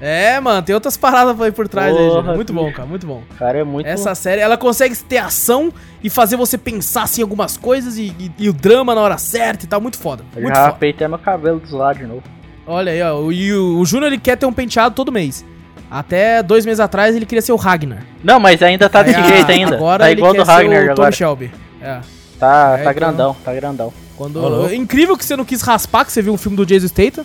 É, 0.00 0.38
mano, 0.38 0.62
tem 0.62 0.74
outras 0.74 0.96
paradas 0.96 1.40
aí 1.40 1.50
por 1.50 1.66
trás 1.66 1.96
aí, 1.96 2.06
Porra, 2.08 2.22
gente. 2.26 2.34
Muito 2.36 2.52
bom, 2.52 2.70
cara, 2.72 2.86
muito 2.88 3.06
bom. 3.06 3.22
Cara 3.36 3.58
é 3.58 3.64
muito. 3.64 3.86
Essa 3.86 4.14
série, 4.14 4.40
ela 4.40 4.56
consegue 4.56 4.94
ter 4.96 5.16
ação 5.18 5.72
e 6.04 6.08
fazer 6.08 6.36
você 6.36 6.56
pensar 6.56 7.02
assim 7.02 7.20
em 7.20 7.24
algumas 7.24 7.56
coisas 7.56 7.96
e, 7.98 8.14
e- 8.18 8.30
e 8.38 8.48
o 8.48 8.52
drama 8.52 8.94
na 8.94 9.00
hora 9.00 9.18
certa 9.18 9.64
e 9.64 9.68
tal, 9.68 9.80
muito 9.80 9.98
foda. 9.98 10.22
Eu 10.36 10.42
Muito 10.42 10.54
já 10.54 10.70
foda. 10.72 10.88
até 10.90 11.08
meu 11.08 11.18
cabelo 11.18 11.58
dos 11.58 11.72
lados 11.72 12.00
de 12.02 12.06
novo. 12.06 12.22
Olha 12.64 12.92
aí, 12.92 13.02
ó. 13.02 13.32
E 13.32 13.52
o, 13.54 13.78
o 13.80 13.84
Júnior 13.86 14.12
ele 14.12 14.20
quer 14.20 14.36
ter 14.36 14.46
um 14.46 14.52
penteado 14.52 14.94
todo 14.94 15.10
mês. 15.10 15.44
Até 15.90 16.42
dois 16.42 16.66
meses 16.66 16.80
atrás 16.80 17.16
ele 17.16 17.24
queria 17.24 17.40
ser 17.42 17.52
o 17.52 17.56
Ragnar. 17.56 18.04
Não, 18.22 18.38
mas 18.38 18.62
ainda 18.62 18.88
tá 18.88 19.02
desse 19.02 19.18
Aí, 19.18 19.26
jeito 19.28 19.50
ainda. 19.50 19.76
Agora 19.76 20.04
tá 20.04 20.10
ele 20.10 20.20
igual 20.20 20.32
quer 20.32 20.40
do 20.40 20.44
ser 20.46 20.52
Ragnar 20.52 20.76
o 20.76 20.80
Tommy 20.80 20.90
agora. 20.92 21.12
Shelby. 21.12 21.50
É. 21.80 21.98
Tá, 22.38 22.74
É, 22.74 22.76
tá 22.76 22.80
então- 22.82 22.94
grandão, 22.94 23.36
tá 23.44 23.54
grandão. 23.54 23.92
Quando, 24.16 24.74
incrível 24.74 25.16
que 25.16 25.24
você 25.24 25.36
não 25.36 25.44
quis 25.44 25.62
raspar, 25.62 26.04
que 26.04 26.10
você 26.12 26.20
viu 26.20 26.32
um 26.32 26.36
filme 26.36 26.56
do 26.56 26.66
Jason 26.66 26.88
Statham. 26.88 27.24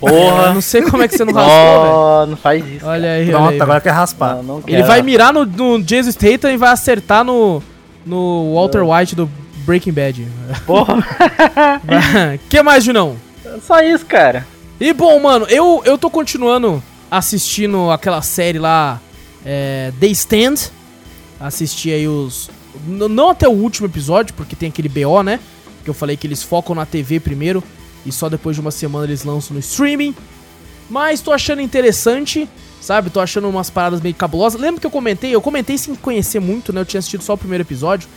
Eu 0.00 0.08
Porra. 0.08 0.52
não 0.54 0.60
sei 0.60 0.82
como 0.82 1.02
é 1.02 1.06
que 1.06 1.16
você 1.16 1.24
não 1.24 1.32
raspou, 1.32 1.82
velho. 1.82 2.26
Não, 2.30 2.36
faz 2.38 2.66
isso. 2.66 2.84
Olha 2.86 3.12
aí, 3.12 3.22
olha 3.28 3.32
Pronto, 3.32 3.52
aí, 3.52 3.60
agora 3.60 3.80
quer 3.80 3.90
raspar. 3.90 4.34
Não, 4.36 4.42
não 4.42 4.62
Ele 4.66 4.82
vai 4.82 5.00
mirar 5.02 5.32
no, 5.32 5.44
no 5.46 5.80
Jason 5.82 6.10
Statham 6.10 6.50
e 6.50 6.56
vai 6.56 6.70
acertar 6.70 7.22
no, 7.22 7.62
no 8.04 8.54
Walter 8.54 8.82
White 8.82 9.14
do 9.14 9.30
Breaking 9.64 9.92
Bad. 9.92 10.26
Porra. 10.66 10.96
que 12.48 12.62
mais, 12.62 12.82
Junão? 12.82 13.16
Só 13.66 13.80
isso, 13.80 14.04
cara. 14.06 14.46
E 14.80 14.92
bom, 14.92 15.20
mano, 15.20 15.46
eu, 15.48 15.82
eu 15.84 15.96
tô 15.96 16.10
continuando 16.10 16.82
assistindo 17.12 17.90
aquela 17.90 18.22
série 18.22 18.58
lá, 18.58 18.98
é, 19.44 19.92
The 20.00 20.06
Stand. 20.06 20.54
Assisti 21.38 21.90
aí 21.90 22.08
os. 22.08 22.50
Não 22.86 23.28
até 23.28 23.46
o 23.46 23.52
último 23.52 23.86
episódio, 23.86 24.32
porque 24.34 24.56
tem 24.56 24.70
aquele 24.70 24.88
BO, 24.88 25.22
né? 25.22 25.38
Que 25.84 25.90
eu 25.90 25.94
falei 25.94 26.16
que 26.16 26.26
eles 26.26 26.42
focam 26.42 26.74
na 26.74 26.86
TV 26.86 27.20
primeiro 27.20 27.62
e 28.06 28.10
só 28.10 28.30
depois 28.30 28.56
de 28.56 28.62
uma 28.62 28.70
semana 28.70 29.04
eles 29.04 29.24
lançam 29.24 29.52
no 29.52 29.60
streaming. 29.60 30.14
Mas 30.88 31.20
tô 31.20 31.32
achando 31.32 31.60
interessante, 31.60 32.48
sabe? 32.80 33.10
Tô 33.10 33.20
achando 33.20 33.46
umas 33.46 33.68
paradas 33.68 34.00
meio 34.00 34.14
cabulosas. 34.14 34.58
Lembra 34.58 34.80
que 34.80 34.86
eu 34.86 34.90
comentei? 34.90 35.34
Eu 35.34 35.42
comentei 35.42 35.76
sem 35.76 35.94
conhecer 35.94 36.40
muito, 36.40 36.72
né? 36.72 36.80
Eu 36.80 36.86
tinha 36.86 36.98
assistido 36.98 37.22
só 37.22 37.34
o 37.34 37.38
primeiro 37.38 37.62
episódio. 37.62 38.08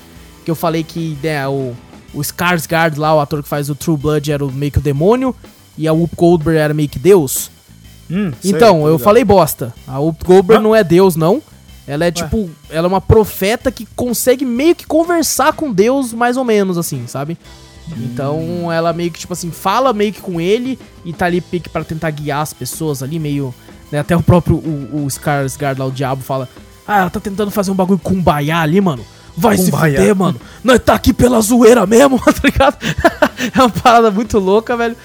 Que 0.45 0.51
eu 0.51 0.55
falei 0.55 0.85
que 0.85 1.17
né, 1.21 1.45
o, 1.49 1.75
o 2.13 2.21
Skarsgård 2.21 2.97
lá, 2.97 3.13
o 3.13 3.19
ator 3.19 3.43
que 3.43 3.49
faz 3.49 3.69
o 3.69 3.75
True 3.75 3.97
Blood, 3.97 4.31
era 4.31 4.45
o, 4.45 4.51
meio 4.51 4.71
que 4.71 4.77
o 4.77 4.81
demônio. 4.81 5.35
E 5.77 5.85
a 5.85 5.91
Whoop 5.91 6.15
Goldberg 6.15 6.59
era 6.59 6.73
meio 6.73 6.87
que 6.87 6.99
Deus. 6.99 7.51
Hum, 8.09 8.31
sei, 8.41 8.51
Então, 8.51 8.81
tô 8.81 8.87
eu 8.87 8.99
falei 8.99 9.23
bosta. 9.23 9.73
A 9.87 9.97
Goldberg 9.99 10.63
não 10.63 10.75
é 10.75 10.83
Deus, 10.83 11.15
não. 11.15 11.41
Ela 11.87 12.05
é 12.05 12.11
tipo. 12.11 12.49
Ela 12.69 12.87
é 12.87 12.89
uma 12.89 13.01
profeta 13.01 13.71
que 13.71 13.87
consegue 13.95 14.45
meio 14.45 14.75
que 14.75 14.85
conversar 14.85 15.53
com 15.53 15.71
Deus, 15.71 16.13
mais 16.13 16.37
ou 16.37 16.43
menos, 16.43 16.77
assim, 16.77 17.05
sabe? 17.07 17.37
Então 17.97 18.71
ela 18.71 18.91
meio 18.93 19.11
que, 19.11 19.19
tipo 19.19 19.33
assim, 19.33 19.51
fala 19.51 19.93
meio 19.93 20.11
que 20.11 20.19
com 20.21 20.41
ele 20.41 20.79
e 21.03 21.13
tá 21.13 21.27
ali 21.27 21.43
meio 21.51 21.61
que 21.61 21.69
pra 21.69 21.83
tentar 21.83 22.09
guiar 22.09 22.41
as 22.41 22.53
pessoas 22.53 23.03
ali, 23.03 23.19
meio. 23.19 23.53
né, 23.91 23.99
Até 23.99 24.17
o 24.17 24.23
próprio 24.23 24.55
o, 24.55 25.03
o 25.03 25.07
Skarsgård 25.07 25.77
lá, 25.77 25.85
o 25.85 25.91
diabo, 25.91 26.23
fala: 26.23 26.49
Ah, 26.87 27.01
ela 27.01 27.09
tá 27.09 27.19
tentando 27.19 27.51
fazer 27.51 27.69
um 27.69 27.75
bagulho 27.75 27.99
com 27.99 28.23
ali, 28.27 28.81
mano. 28.81 29.05
Vai 29.37 29.57
se 29.57 29.69
fuder, 29.69 30.15
mano. 30.15 30.39
Nós 30.63 30.79
tá 30.79 30.95
aqui 30.95 31.13
pela 31.13 31.41
zoeira 31.41 31.85
mesmo, 31.85 32.17
tá 32.23 32.33
ligado? 32.43 32.77
é 33.53 33.59
uma 33.59 33.69
parada 33.69 34.09
muito 34.09 34.39
louca, 34.39 34.77
velho. 34.77 34.95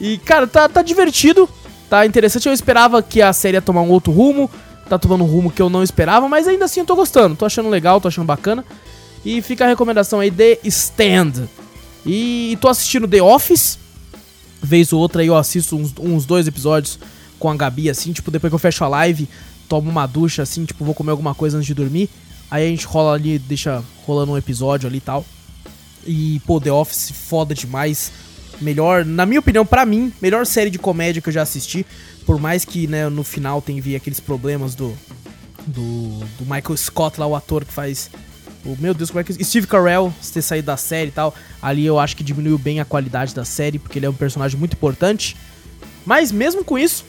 E, 0.00 0.18
cara, 0.18 0.46
tá, 0.46 0.68
tá 0.68 0.82
divertido, 0.82 1.48
tá 1.88 2.06
interessante. 2.06 2.46
Eu 2.46 2.52
esperava 2.52 3.02
que 3.02 3.22
a 3.22 3.32
série 3.32 3.56
ia 3.56 3.62
tomar 3.62 3.82
um 3.82 3.90
outro 3.90 4.12
rumo, 4.12 4.50
tá 4.88 4.98
tomando 4.98 5.24
um 5.24 5.26
rumo 5.26 5.50
que 5.50 5.60
eu 5.60 5.68
não 5.68 5.82
esperava, 5.82 6.28
mas 6.28 6.46
ainda 6.48 6.64
assim 6.64 6.80
eu 6.80 6.86
tô 6.86 6.94
gostando, 6.94 7.36
tô 7.36 7.44
achando 7.44 7.68
legal, 7.68 8.00
tô 8.00 8.08
achando 8.08 8.26
bacana. 8.26 8.64
E 9.24 9.42
fica 9.42 9.64
a 9.64 9.68
recomendação 9.68 10.20
aí, 10.20 10.30
The 10.30 10.58
Stand. 10.64 11.48
E 12.06 12.56
tô 12.60 12.68
assistindo 12.68 13.06
The 13.06 13.22
Office, 13.22 13.78
vez 14.62 14.92
ou 14.92 15.00
outra 15.00 15.22
aí 15.22 15.28
eu 15.28 15.36
assisto 15.36 15.76
uns, 15.76 15.92
uns 15.98 16.24
dois 16.24 16.46
episódios 16.46 16.98
com 17.38 17.50
a 17.50 17.56
Gabi, 17.56 17.90
assim, 17.90 18.12
tipo, 18.12 18.30
depois 18.30 18.50
que 18.50 18.54
eu 18.54 18.58
fecho 18.58 18.84
a 18.84 18.88
live, 18.88 19.28
tomo 19.68 19.90
uma 19.90 20.06
ducha, 20.06 20.42
assim, 20.42 20.64
tipo, 20.64 20.84
vou 20.84 20.94
comer 20.94 21.10
alguma 21.10 21.34
coisa 21.34 21.56
antes 21.56 21.66
de 21.66 21.74
dormir. 21.74 22.08
Aí 22.50 22.66
a 22.66 22.68
gente 22.68 22.86
rola 22.86 23.14
ali, 23.14 23.38
deixa 23.38 23.82
rolando 24.06 24.32
um 24.32 24.38
episódio 24.38 24.88
ali 24.88 24.98
e 24.98 25.02
tal. 25.02 25.24
E, 26.06 26.40
pô, 26.46 26.60
The 26.60 26.72
Office 26.72 27.12
foda 27.12 27.54
demais. 27.54 28.10
Melhor, 28.60 29.04
na 29.04 29.24
minha 29.24 29.40
opinião, 29.40 29.64
pra 29.64 29.86
mim, 29.86 30.12
melhor 30.20 30.44
série 30.44 30.70
de 30.70 30.78
comédia 30.78 31.22
que 31.22 31.28
eu 31.28 31.32
já 31.32 31.42
assisti. 31.42 31.86
Por 32.26 32.40
mais 32.40 32.64
que, 32.64 32.86
né, 32.86 33.08
no 33.08 33.22
final 33.22 33.62
tenha 33.62 33.80
vi 33.80 33.94
aqueles 33.94 34.20
problemas 34.20 34.74
do, 34.74 34.96
do, 35.66 36.18
do 36.38 36.42
Michael 36.42 36.76
Scott 36.76 37.20
lá, 37.20 37.26
o 37.26 37.36
ator 37.36 37.64
que 37.64 37.72
faz. 37.72 38.10
O, 38.64 38.76
meu 38.78 38.92
Deus, 38.92 39.10
como 39.10 39.20
é 39.20 39.24
que. 39.24 39.44
Steve 39.44 39.66
Carell 39.66 40.12
ter 40.32 40.42
saído 40.42 40.66
da 40.66 40.76
série 40.76 41.08
e 41.08 41.12
tal. 41.12 41.34
Ali 41.62 41.86
eu 41.86 41.98
acho 41.98 42.16
que 42.16 42.24
diminuiu 42.24 42.58
bem 42.58 42.80
a 42.80 42.84
qualidade 42.84 43.34
da 43.34 43.44
série, 43.44 43.78
porque 43.78 43.98
ele 43.98 44.06
é 44.06 44.10
um 44.10 44.14
personagem 44.14 44.58
muito 44.58 44.74
importante. 44.74 45.36
Mas 46.04 46.32
mesmo 46.32 46.64
com 46.64 46.78
isso, 46.78 47.04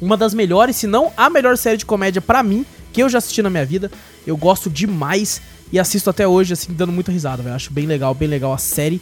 uma 0.00 0.16
das 0.16 0.34
melhores, 0.34 0.76
se 0.76 0.86
não 0.86 1.12
a 1.16 1.30
melhor 1.30 1.56
série 1.56 1.76
de 1.76 1.86
comédia 1.86 2.20
pra 2.20 2.42
mim, 2.42 2.66
que 2.92 3.02
eu 3.02 3.08
já 3.08 3.18
assisti 3.18 3.40
na 3.40 3.48
minha 3.48 3.64
vida. 3.64 3.90
Eu 4.26 4.36
gosto 4.36 4.68
demais 4.68 5.40
e 5.72 5.78
assisto 5.78 6.10
até 6.10 6.28
hoje, 6.28 6.52
assim, 6.52 6.72
dando 6.72 6.92
muita 6.92 7.10
risada, 7.10 7.42
velho. 7.42 7.54
Acho 7.54 7.72
bem 7.72 7.86
legal, 7.86 8.14
bem 8.14 8.28
legal 8.28 8.52
a 8.52 8.58
série. 8.58 9.00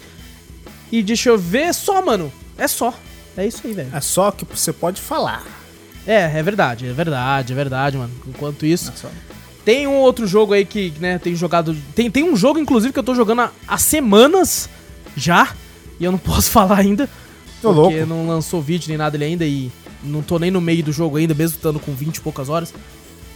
E 0.91 1.03
deixa 1.03 1.29
eu 1.29 1.39
ver, 1.39 1.63
é 1.63 1.73
só, 1.73 2.05
mano. 2.05 2.33
É 2.59 2.67
só. 2.67 2.93
É 3.37 3.47
isso 3.47 3.63
aí, 3.65 3.73
velho. 3.73 3.91
É 3.95 4.01
só 4.01 4.31
que 4.31 4.45
você 4.45 4.73
pode 4.73 5.01
falar. 5.01 5.45
É, 6.07 6.39
é 6.39 6.43
verdade, 6.43 6.87
é 6.87 6.93
verdade, 6.93 7.53
é 7.53 7.57
verdade, 7.57 7.97
mano. 7.97 8.13
Enquanto 8.27 8.67
isso. 8.67 8.91
É 8.91 8.97
só. 8.97 9.09
Tem 9.65 9.87
um 9.87 9.97
outro 9.97 10.27
jogo 10.27 10.53
aí 10.53 10.65
que, 10.65 10.93
né, 10.99 11.19
tem 11.19 11.35
jogado. 11.35 11.77
Tem, 11.95 12.11
tem 12.11 12.25
um 12.25 12.37
jogo, 12.37 12.59
inclusive, 12.59 12.93
que 12.93 12.99
eu 12.99 13.05
tô 13.05 13.15
jogando 13.15 13.43
há, 13.43 13.53
há 13.69 13.79
semanas 13.79 14.69
já. 15.17 15.55
E 15.99 16.05
eu 16.05 16.11
não 16.11 16.19
posso 16.21 16.51
falar 16.51 16.79
ainda. 16.79 17.09
Tô 17.63 17.75
porque 17.75 17.97
louco. 17.99 18.07
não 18.07 18.27
lançou 18.27 18.61
vídeo 18.61 18.89
nem 18.89 18.97
nada 18.97 19.17
ele 19.17 19.25
ainda. 19.25 19.47
E 19.47 19.71
não 20.03 20.23
tô 20.23 20.39
nem 20.39 20.51
no 20.51 20.61
meio 20.61 20.83
do 20.83 20.93
jogo 20.93 21.17
ainda, 21.19 21.35
mesmo 21.35 21.57
estando 21.57 21.79
com 21.79 21.93
20 21.93 22.17
e 22.17 22.21
poucas 22.21 22.49
horas. 22.49 22.73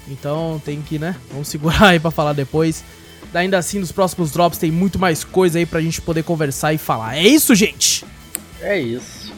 Então 0.09 0.61
tem 0.65 0.81
que, 0.83 0.99
né? 0.99 1.17
Vamos 1.31 1.49
segurar 1.49 1.89
aí 1.89 2.01
pra 2.01 2.11
falar 2.11 2.33
depois. 2.33 2.83
Ainda 3.35 3.59
assim, 3.59 3.79
nos 3.79 3.93
próximos 3.93 4.31
drops 4.31 4.59
tem 4.59 4.71
muito 4.71 4.99
mais 4.99 5.25
coisa 5.25 5.59
aí 5.59 5.67
pra 5.67 5.81
gente 5.81 6.01
poder 6.01 6.23
conversar 6.23 6.73
e 6.73 6.79
falar. 6.79 7.17
É 7.17 7.23
isso, 7.23 7.55
gente! 7.55 8.05
É 8.61 8.79
isso. 8.81 9.33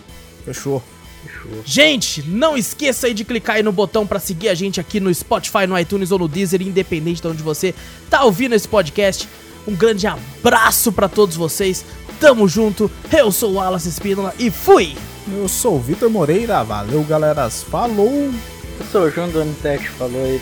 Fechou. 0.44 0.82
Fechou. 1.24 1.62
Gente, 1.64 2.22
não 2.22 2.56
esqueça 2.56 3.08
aí 3.08 3.14
de 3.14 3.24
clicar 3.24 3.56
aí 3.56 3.62
no 3.62 3.72
botão 3.72 4.06
pra 4.06 4.20
seguir 4.20 4.48
a 4.48 4.54
gente 4.54 4.80
aqui 4.80 5.00
no 5.00 5.12
Spotify, 5.12 5.66
no 5.66 5.78
iTunes 5.78 6.12
ou 6.12 6.18
no 6.18 6.28
Deezer, 6.28 6.62
independente 6.62 7.20
de 7.20 7.28
onde 7.28 7.42
você 7.42 7.74
tá 8.08 8.22
ouvindo 8.22 8.54
esse 8.54 8.68
podcast. 8.68 9.28
Um 9.66 9.74
grande 9.74 10.06
abraço 10.06 10.92
pra 10.92 11.08
todos 11.08 11.34
vocês. 11.34 11.84
Tamo 12.20 12.46
junto. 12.48 12.90
Eu 13.12 13.32
sou 13.32 13.52
o 13.52 13.54
Wallace 13.54 13.88
Espínola 13.88 14.32
e 14.38 14.50
fui! 14.50 14.96
Eu 15.28 15.48
sou 15.48 15.76
o 15.76 15.80
Vitor 15.80 16.08
Moreira. 16.08 16.62
Valeu, 16.62 17.02
galeras. 17.02 17.64
Falou! 17.64 18.32
Eu 18.78 18.86
sou 18.92 19.02
o 19.02 19.10
João 19.10 19.28
Donizete, 19.28 19.88
falou 19.88 20.24
aí. 20.24 20.40